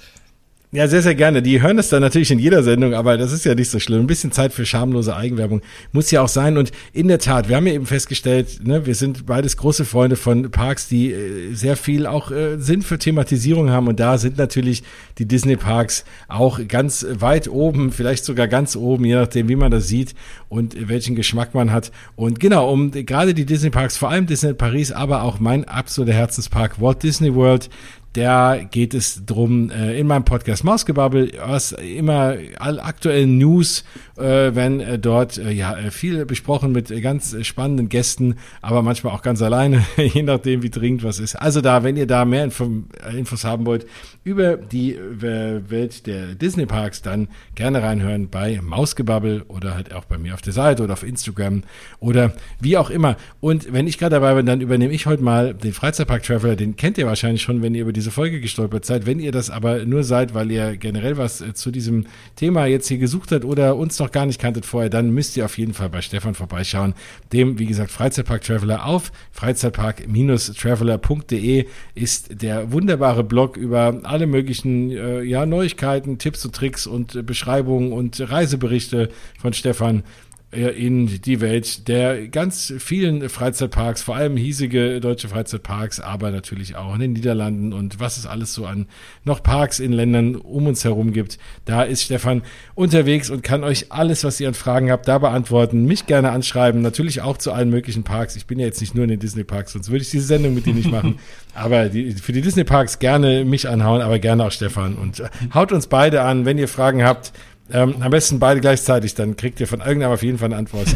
Ja, 0.72 0.86
sehr, 0.86 1.02
sehr 1.02 1.16
gerne. 1.16 1.42
Die 1.42 1.60
hören 1.60 1.80
es 1.80 1.88
dann 1.88 2.00
natürlich 2.00 2.30
in 2.30 2.38
jeder 2.38 2.62
Sendung, 2.62 2.94
aber 2.94 3.18
das 3.18 3.32
ist 3.32 3.44
ja 3.44 3.56
nicht 3.56 3.70
so 3.70 3.80
schlimm. 3.80 4.02
Ein 4.02 4.06
bisschen 4.06 4.30
Zeit 4.30 4.52
für 4.52 4.64
schamlose 4.64 5.16
Eigenwerbung 5.16 5.62
muss 5.90 6.12
ja 6.12 6.22
auch 6.22 6.28
sein. 6.28 6.56
Und 6.56 6.70
in 6.92 7.08
der 7.08 7.18
Tat, 7.18 7.48
wir 7.48 7.56
haben 7.56 7.66
ja 7.66 7.72
eben 7.72 7.86
festgestellt, 7.86 8.60
ne, 8.64 8.86
wir 8.86 8.94
sind 8.94 9.26
beides 9.26 9.56
große 9.56 9.84
Freunde 9.84 10.14
von 10.14 10.52
Parks, 10.52 10.86
die 10.86 11.10
äh, 11.10 11.54
sehr 11.54 11.76
viel 11.76 12.06
auch 12.06 12.30
äh, 12.30 12.56
Sinn 12.58 12.82
für 12.82 13.00
Thematisierung 13.00 13.70
haben. 13.70 13.88
Und 13.88 13.98
da 13.98 14.16
sind 14.16 14.38
natürlich 14.38 14.84
die 15.18 15.26
Disney-Parks 15.26 16.04
auch 16.28 16.60
ganz 16.68 17.04
weit 17.14 17.48
oben, 17.48 17.90
vielleicht 17.90 18.24
sogar 18.24 18.46
ganz 18.46 18.76
oben, 18.76 19.04
je 19.04 19.16
nachdem, 19.16 19.48
wie 19.48 19.56
man 19.56 19.72
das 19.72 19.88
sieht 19.88 20.14
und 20.48 20.88
welchen 20.88 21.16
Geschmack 21.16 21.52
man 21.52 21.72
hat. 21.72 21.90
Und 22.14 22.38
genau, 22.38 22.72
um 22.72 22.92
gerade 22.92 23.34
die 23.34 23.44
Disney-Parks, 23.44 23.96
vor 23.96 24.10
allem 24.10 24.26
Disney 24.26 24.54
Paris, 24.54 24.92
aber 24.92 25.24
auch 25.24 25.40
mein 25.40 25.64
absoluter 25.64 26.14
Herzenspark 26.14 26.80
Walt 26.80 27.02
Disney 27.02 27.34
World, 27.34 27.68
da 28.12 28.58
geht 28.58 28.92
es 28.92 29.24
drum 29.24 29.70
äh, 29.70 29.98
in 29.98 30.08
meinem 30.08 30.24
Podcast 30.24 30.64
Mausgebabbel, 30.64 31.32
was 31.46 31.70
immer 31.72 32.34
all 32.58 32.80
aktuellen 32.80 33.38
News, 33.38 33.84
äh, 34.16 34.52
wenn 34.54 34.80
äh, 34.80 34.98
dort 34.98 35.36
ja 35.36 35.76
viel 35.90 36.24
besprochen 36.26 36.72
mit 36.72 36.88
ganz 37.02 37.36
spannenden 37.46 37.88
Gästen, 37.88 38.36
aber 38.62 38.82
manchmal 38.82 39.14
auch 39.14 39.22
ganz 39.22 39.42
alleine, 39.42 39.84
je 39.96 40.24
nachdem 40.24 40.62
wie 40.62 40.70
dringend 40.70 41.04
was 41.04 41.20
ist. 41.20 41.36
Also 41.36 41.60
da, 41.60 41.84
wenn 41.84 41.96
ihr 41.96 42.08
da 42.08 42.24
mehr 42.24 42.44
Info, 42.44 42.68
Infos 43.16 43.44
haben 43.44 43.64
wollt 43.64 43.86
über 44.24 44.56
die 44.56 44.98
Welt 45.20 46.06
der 46.06 46.34
Disney 46.34 46.66
Parks, 46.66 47.02
dann 47.02 47.28
gerne 47.54 47.82
reinhören 47.82 48.28
bei 48.28 48.60
Mausgebabbel 48.60 49.42
oder 49.48 49.74
halt 49.74 49.94
auch 49.94 50.04
bei 50.04 50.18
mir 50.18 50.34
auf 50.34 50.42
der 50.42 50.52
Seite 50.52 50.82
oder 50.82 50.92
auf 50.94 51.02
Instagram 51.04 51.62
oder 52.00 52.32
wie 52.60 52.76
auch 52.76 52.90
immer. 52.90 53.16
Und 53.40 53.72
wenn 53.72 53.86
ich 53.86 53.98
gerade 53.98 54.16
dabei 54.16 54.34
bin, 54.34 54.46
dann 54.46 54.60
übernehme 54.60 54.92
ich 54.92 55.06
heute 55.06 55.22
mal 55.22 55.54
den 55.54 55.72
Freizeitpark 55.72 56.22
Traveler, 56.22 56.56
den 56.56 56.76
kennt 56.76 56.98
ihr 56.98 57.06
wahrscheinlich 57.06 57.42
schon, 57.42 57.62
wenn 57.62 57.74
ihr 57.74 57.82
über 57.82 57.92
die 57.92 57.99
diese 58.00 58.10
Folge 58.10 58.40
gestolpert 58.40 58.86
seid. 58.86 59.04
Wenn 59.04 59.20
ihr 59.20 59.30
das 59.30 59.50
aber 59.50 59.84
nur 59.84 60.04
seid, 60.04 60.32
weil 60.32 60.50
ihr 60.50 60.78
generell 60.78 61.18
was 61.18 61.42
äh, 61.42 61.52
zu 61.52 61.70
diesem 61.70 62.06
Thema 62.34 62.64
jetzt 62.64 62.88
hier 62.88 62.96
gesucht 62.96 63.30
habt 63.30 63.44
oder 63.44 63.76
uns 63.76 63.98
noch 63.98 64.10
gar 64.10 64.24
nicht 64.24 64.40
kanntet 64.40 64.64
vorher, 64.64 64.88
dann 64.88 65.10
müsst 65.10 65.36
ihr 65.36 65.44
auf 65.44 65.58
jeden 65.58 65.74
Fall 65.74 65.90
bei 65.90 66.00
Stefan 66.00 66.34
vorbeischauen. 66.34 66.94
Dem, 67.32 67.58
wie 67.58 67.66
gesagt, 67.66 67.90
Freizeitpark 67.90 68.42
Traveler 68.42 68.86
auf 68.86 69.12
freizeitpark-traveler.de 69.32 71.66
ist 71.94 72.42
der 72.42 72.72
wunderbare 72.72 73.22
Blog 73.22 73.58
über 73.58 74.00
alle 74.04 74.26
möglichen 74.26 74.90
äh, 74.90 75.20
ja, 75.22 75.44
Neuigkeiten, 75.44 76.16
Tipps 76.16 76.46
und 76.46 76.54
Tricks 76.54 76.86
und 76.86 77.14
äh, 77.14 77.22
Beschreibungen 77.22 77.92
und 77.92 78.18
Reiseberichte 78.18 79.10
von 79.38 79.52
Stefan 79.52 80.04
in 80.52 81.06
die 81.22 81.40
Welt 81.40 81.86
der 81.86 82.26
ganz 82.26 82.72
vielen 82.78 83.28
Freizeitparks, 83.28 84.02
vor 84.02 84.16
allem 84.16 84.36
hiesige 84.36 85.00
deutsche 85.00 85.28
Freizeitparks, 85.28 86.00
aber 86.00 86.32
natürlich 86.32 86.74
auch 86.74 86.92
in 86.94 87.00
den 87.00 87.12
Niederlanden 87.12 87.72
und 87.72 88.00
was 88.00 88.16
es 88.16 88.26
alles 88.26 88.52
so 88.52 88.66
an 88.66 88.86
noch 89.22 89.44
Parks 89.44 89.78
in 89.78 89.92
Ländern 89.92 90.34
um 90.34 90.66
uns 90.66 90.82
herum 90.82 91.12
gibt. 91.12 91.38
Da 91.66 91.84
ist 91.84 92.02
Stefan 92.02 92.42
unterwegs 92.74 93.30
und 93.30 93.44
kann 93.44 93.62
euch 93.62 93.92
alles, 93.92 94.24
was 94.24 94.40
ihr 94.40 94.48
an 94.48 94.54
Fragen 94.54 94.90
habt, 94.90 95.06
da 95.06 95.18
beantworten. 95.18 95.84
Mich 95.84 96.06
gerne 96.06 96.32
anschreiben, 96.32 96.82
natürlich 96.82 97.20
auch 97.20 97.38
zu 97.38 97.52
allen 97.52 97.70
möglichen 97.70 98.02
Parks. 98.02 98.34
Ich 98.34 98.46
bin 98.46 98.58
ja 98.58 98.66
jetzt 98.66 98.80
nicht 98.80 98.96
nur 98.96 99.04
in 99.04 99.10
den 99.10 99.20
Disney 99.20 99.44
Parks, 99.44 99.74
sonst 99.74 99.90
würde 99.90 100.02
ich 100.02 100.10
diese 100.10 100.26
Sendung 100.26 100.54
mit 100.54 100.66
dir 100.66 100.74
nicht 100.74 100.90
machen. 100.90 101.20
Aber 101.54 101.88
die, 101.88 102.12
für 102.12 102.32
die 102.32 102.42
Disney 102.42 102.64
Parks 102.64 102.98
gerne 102.98 103.44
mich 103.44 103.68
anhauen, 103.68 104.02
aber 104.02 104.20
gerne 104.20 104.44
auch 104.44 104.52
Stefan 104.52 104.94
und 104.94 105.20
haut 105.52 105.72
uns 105.72 105.88
beide 105.88 106.22
an, 106.22 106.44
wenn 106.44 106.58
ihr 106.58 106.68
Fragen 106.68 107.02
habt 107.02 107.32
ähm, 107.72 107.96
am 108.00 108.10
besten 108.10 108.38
beide 108.38 108.60
gleichzeitig, 108.60 109.14
dann 109.14 109.36
kriegt 109.36 109.60
ihr 109.60 109.66
von 109.66 109.80
irgendeinem 109.80 110.12
auf 110.12 110.22
jeden 110.22 110.38
Fall 110.38 110.46
eine 110.46 110.56
Antwort. 110.56 110.88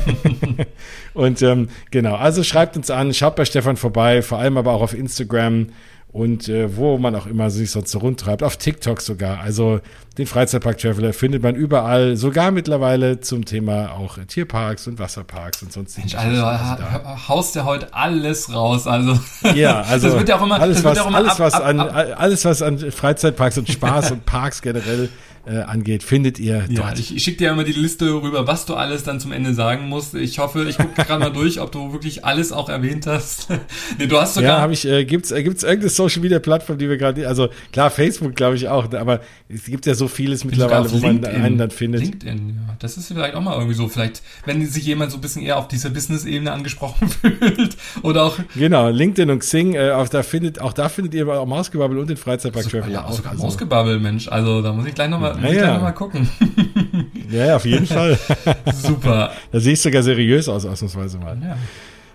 und 1.14 1.42
ähm, 1.42 1.68
genau, 1.90 2.14
also 2.14 2.42
schreibt 2.42 2.76
uns 2.76 2.90
an, 2.90 3.12
schaut 3.14 3.36
bei 3.36 3.44
Stefan 3.44 3.76
vorbei, 3.76 4.22
vor 4.22 4.38
allem 4.38 4.56
aber 4.56 4.72
auch 4.72 4.82
auf 4.82 4.94
Instagram 4.94 5.68
und 6.14 6.48
äh, 6.48 6.76
wo 6.76 6.96
man 6.96 7.16
auch 7.16 7.26
immer 7.26 7.50
sich 7.50 7.72
sonst 7.72 7.90
so 7.90 7.98
rundtreibt, 7.98 8.44
auf 8.44 8.56
TikTok 8.56 9.00
sogar. 9.00 9.40
Also 9.40 9.80
den 10.16 10.28
Freizeitpark 10.28 10.78
Traveler 10.78 11.12
findet 11.12 11.42
man 11.42 11.56
überall, 11.56 12.16
sogar 12.16 12.52
mittlerweile 12.52 13.18
zum 13.18 13.44
Thema 13.44 13.90
auch 13.90 14.18
Tierparks 14.28 14.86
und 14.86 15.00
Wasserparks 15.00 15.64
und 15.64 15.72
sonst. 15.72 15.98
Mensch, 15.98 16.14
also, 16.14 16.44
also 16.44 17.28
haust 17.28 17.56
ja 17.56 17.64
heute 17.64 17.92
alles 17.92 18.54
raus, 18.54 18.86
also. 18.86 19.18
Ja, 19.56 19.80
also 19.88 20.06
das 20.06 20.16
wird 20.16 20.28
ja 20.28 20.36
auch 20.36 20.42
immer, 20.42 20.60
alles, 20.60 20.84
was, 20.84 20.98
auch 21.00 21.08
immer 21.08 21.18
alles, 21.18 21.32
ab, 21.32 21.40
was 21.40 21.54
ab, 21.54 21.64
an, 21.64 21.80
alles, 21.80 22.44
was 22.44 22.62
an 22.62 22.78
Freizeitparks 22.78 23.58
und 23.58 23.68
Spaß 23.68 24.12
und 24.12 24.24
Parks 24.24 24.62
generell 24.62 25.08
äh, 25.46 25.58
angeht, 25.58 26.02
findet 26.02 26.38
ihr 26.38 26.64
ja, 26.68 26.82
dort. 26.82 26.98
Ich, 26.98 27.14
ich 27.14 27.22
schicke 27.22 27.38
dir 27.38 27.50
immer 27.50 27.64
die 27.64 27.72
Liste 27.72 28.06
rüber, 28.06 28.46
was 28.46 28.66
du 28.66 28.74
alles 28.74 29.04
dann 29.04 29.20
zum 29.20 29.32
Ende 29.32 29.54
sagen 29.54 29.88
musst. 29.88 30.14
Ich 30.14 30.38
hoffe, 30.38 30.64
ich 30.68 30.78
gucke 30.78 30.94
gerade 30.94 31.18
mal 31.18 31.32
durch, 31.32 31.60
ob 31.60 31.70
du 31.70 31.92
wirklich 31.92 32.24
alles 32.24 32.52
auch 32.52 32.68
erwähnt 32.68 33.06
hast. 33.06 33.48
nee, 33.98 34.06
du 34.06 34.18
hast 34.18 34.34
sogar. 34.34 34.56
Ja, 34.56 34.60
habe 34.60 34.72
ich. 34.72 34.86
Äh, 34.86 35.04
gibt's 35.04 35.30
äh, 35.30 35.42
gibt's 35.42 35.62
irgendeine 35.62 35.90
Social 35.90 36.22
Media 36.22 36.38
Plattform, 36.38 36.78
die 36.78 36.88
wir 36.88 36.96
gerade, 36.96 37.28
also 37.28 37.48
klar 37.72 37.90
Facebook, 37.90 38.34
glaube 38.34 38.56
ich 38.56 38.68
auch, 38.68 38.92
aber 38.92 39.20
es 39.48 39.64
gibt 39.64 39.86
ja 39.86 39.94
so 39.94 40.08
vieles 40.08 40.44
mittlerweile, 40.44 40.90
wo 40.90 40.98
man 40.98 41.24
einen 41.24 41.58
dann 41.58 41.70
findet. 41.70 42.02
LinkedIn, 42.02 42.48
ja, 42.48 42.76
das 42.78 42.96
ist 42.96 43.08
vielleicht 43.08 43.34
auch 43.34 43.42
mal 43.42 43.54
irgendwie 43.54 43.74
so. 43.74 43.88
Vielleicht, 43.88 44.22
wenn 44.46 44.64
sich 44.66 44.86
jemand 44.86 45.12
so 45.12 45.18
ein 45.18 45.20
bisschen 45.20 45.42
eher 45.42 45.58
auf 45.58 45.68
dieser 45.68 45.90
Business-Ebene 45.90 46.52
angesprochen 46.52 47.08
fühlt 47.20 47.76
oder 48.02 48.24
auch. 48.24 48.38
Genau, 48.56 48.88
LinkedIn 48.88 49.30
und 49.30 49.40
Xing, 49.40 49.74
äh, 49.74 49.90
auch 49.90 50.08
da 50.08 50.22
findet, 50.22 50.60
auch 50.60 50.72
da 50.72 50.88
findet 50.88 51.14
ihr 51.14 51.28
auch 51.28 51.46
Mausgebabbel 51.46 51.98
und 51.98 52.08
den 52.08 52.16
Freizeitpark 52.16 52.68
Traveler 52.68 52.92
ja, 52.92 53.04
auch. 53.04 53.12
Sogar 53.12 53.32
also. 53.32 53.44
Mausgebabbel, 53.44 54.00
Mensch. 54.00 54.28
Also 54.28 54.62
da 54.62 54.72
muss 54.72 54.86
ich 54.86 54.94
gleich 54.94 55.10
nochmal 55.10 55.33
ja, 55.42 55.50
ja. 55.50 55.78
noch 55.78 55.94
gucken. 55.94 56.28
ja, 57.30 57.46
ja, 57.46 57.56
auf 57.56 57.64
jeden 57.64 57.86
Fall. 57.94 58.18
Super. 58.74 59.32
Da 59.52 59.60
sehe 59.60 59.72
ich 59.72 59.80
sogar 59.80 60.02
seriös 60.02 60.48
aus, 60.48 60.64
ausnahmsweise 60.64 61.18
mal. 61.18 61.36
Ja. 61.42 61.56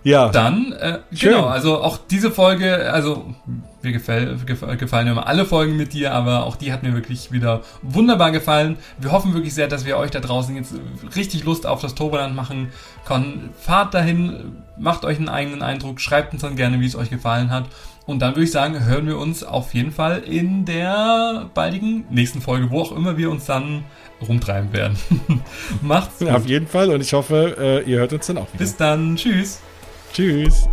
Ja. 0.04 0.30
Dann, 0.30 0.72
äh, 0.74 1.00
genau, 1.12 1.48
also 1.48 1.82
auch 1.82 1.98
diese 2.10 2.32
Folge, 2.32 2.92
also 2.92 3.34
mir 3.82 3.92
gefäll, 3.92 4.38
gefallen 4.46 5.08
immer 5.08 5.28
alle 5.28 5.46
Folgen 5.46 5.78
mit 5.78 5.94
dir, 5.94 6.14
aber 6.14 6.46
auch 6.46 6.56
die 6.56 6.72
hat 6.72 6.84
mir 6.84 6.94
wirklich 6.94 7.32
wieder 7.32 7.62
wunderbar 7.82 8.32
gefallen. 8.32 8.78
Wir 8.98 9.12
hoffen 9.12 9.34
wirklich 9.34 9.54
sehr, 9.54 9.68
dass 9.68 9.86
wir 9.86 9.98
euch 9.98 10.12
da 10.12 10.20
draußen 10.20 10.56
jetzt 10.56 10.74
richtig 11.16 11.44
Lust 11.44 11.66
auf 11.66 11.82
das 11.82 11.96
Toberland 11.96 12.36
machen 12.36 12.70
können. 13.06 13.50
Fahrt 13.60 13.94
dahin, 13.94 14.64
macht 14.78 15.06
euch 15.06 15.18
einen 15.18 15.30
eigenen 15.30 15.62
Eindruck, 15.62 16.02
schreibt 16.02 16.34
uns 16.34 16.42
dann 16.42 16.56
gerne, 16.56 16.80
wie 16.80 16.86
es 16.86 16.96
euch 16.96 17.10
gefallen 17.10 17.52
hat. 17.52 17.66
Und 18.06 18.20
dann 18.20 18.32
würde 18.32 18.44
ich 18.44 18.52
sagen, 18.52 18.86
hören 18.86 19.06
wir 19.06 19.18
uns 19.18 19.44
auf 19.44 19.74
jeden 19.74 19.92
Fall 19.92 20.20
in 20.20 20.66
der 20.66 21.50
baldigen 21.54 22.06
nächsten 22.10 22.42
Folge, 22.42 22.72
wo 22.72 22.82
auch 22.82 22.92
immer 22.92 23.18
wir 23.18 23.30
uns 23.30 23.46
dann 23.46 23.84
rumtreiben 24.28 24.74
werden. 24.74 24.98
Macht's 25.82 26.20
gut. 26.20 26.28
Ja, 26.28 26.36
auf 26.36 26.46
jeden 26.46 26.68
Fall 26.68 26.90
und 26.90 27.02
ich 27.02 27.14
hoffe, 27.14 27.56
äh, 27.60 27.90
ihr 27.90 28.00
hört 28.00 28.14
uns 28.14 28.28
dann 28.28 28.38
auch 28.38 28.48
wieder. 28.48 28.58
Bis 28.58 28.76
dann. 28.76 29.16
Tschüss. 29.16 29.62
Tschüss. 30.12 30.68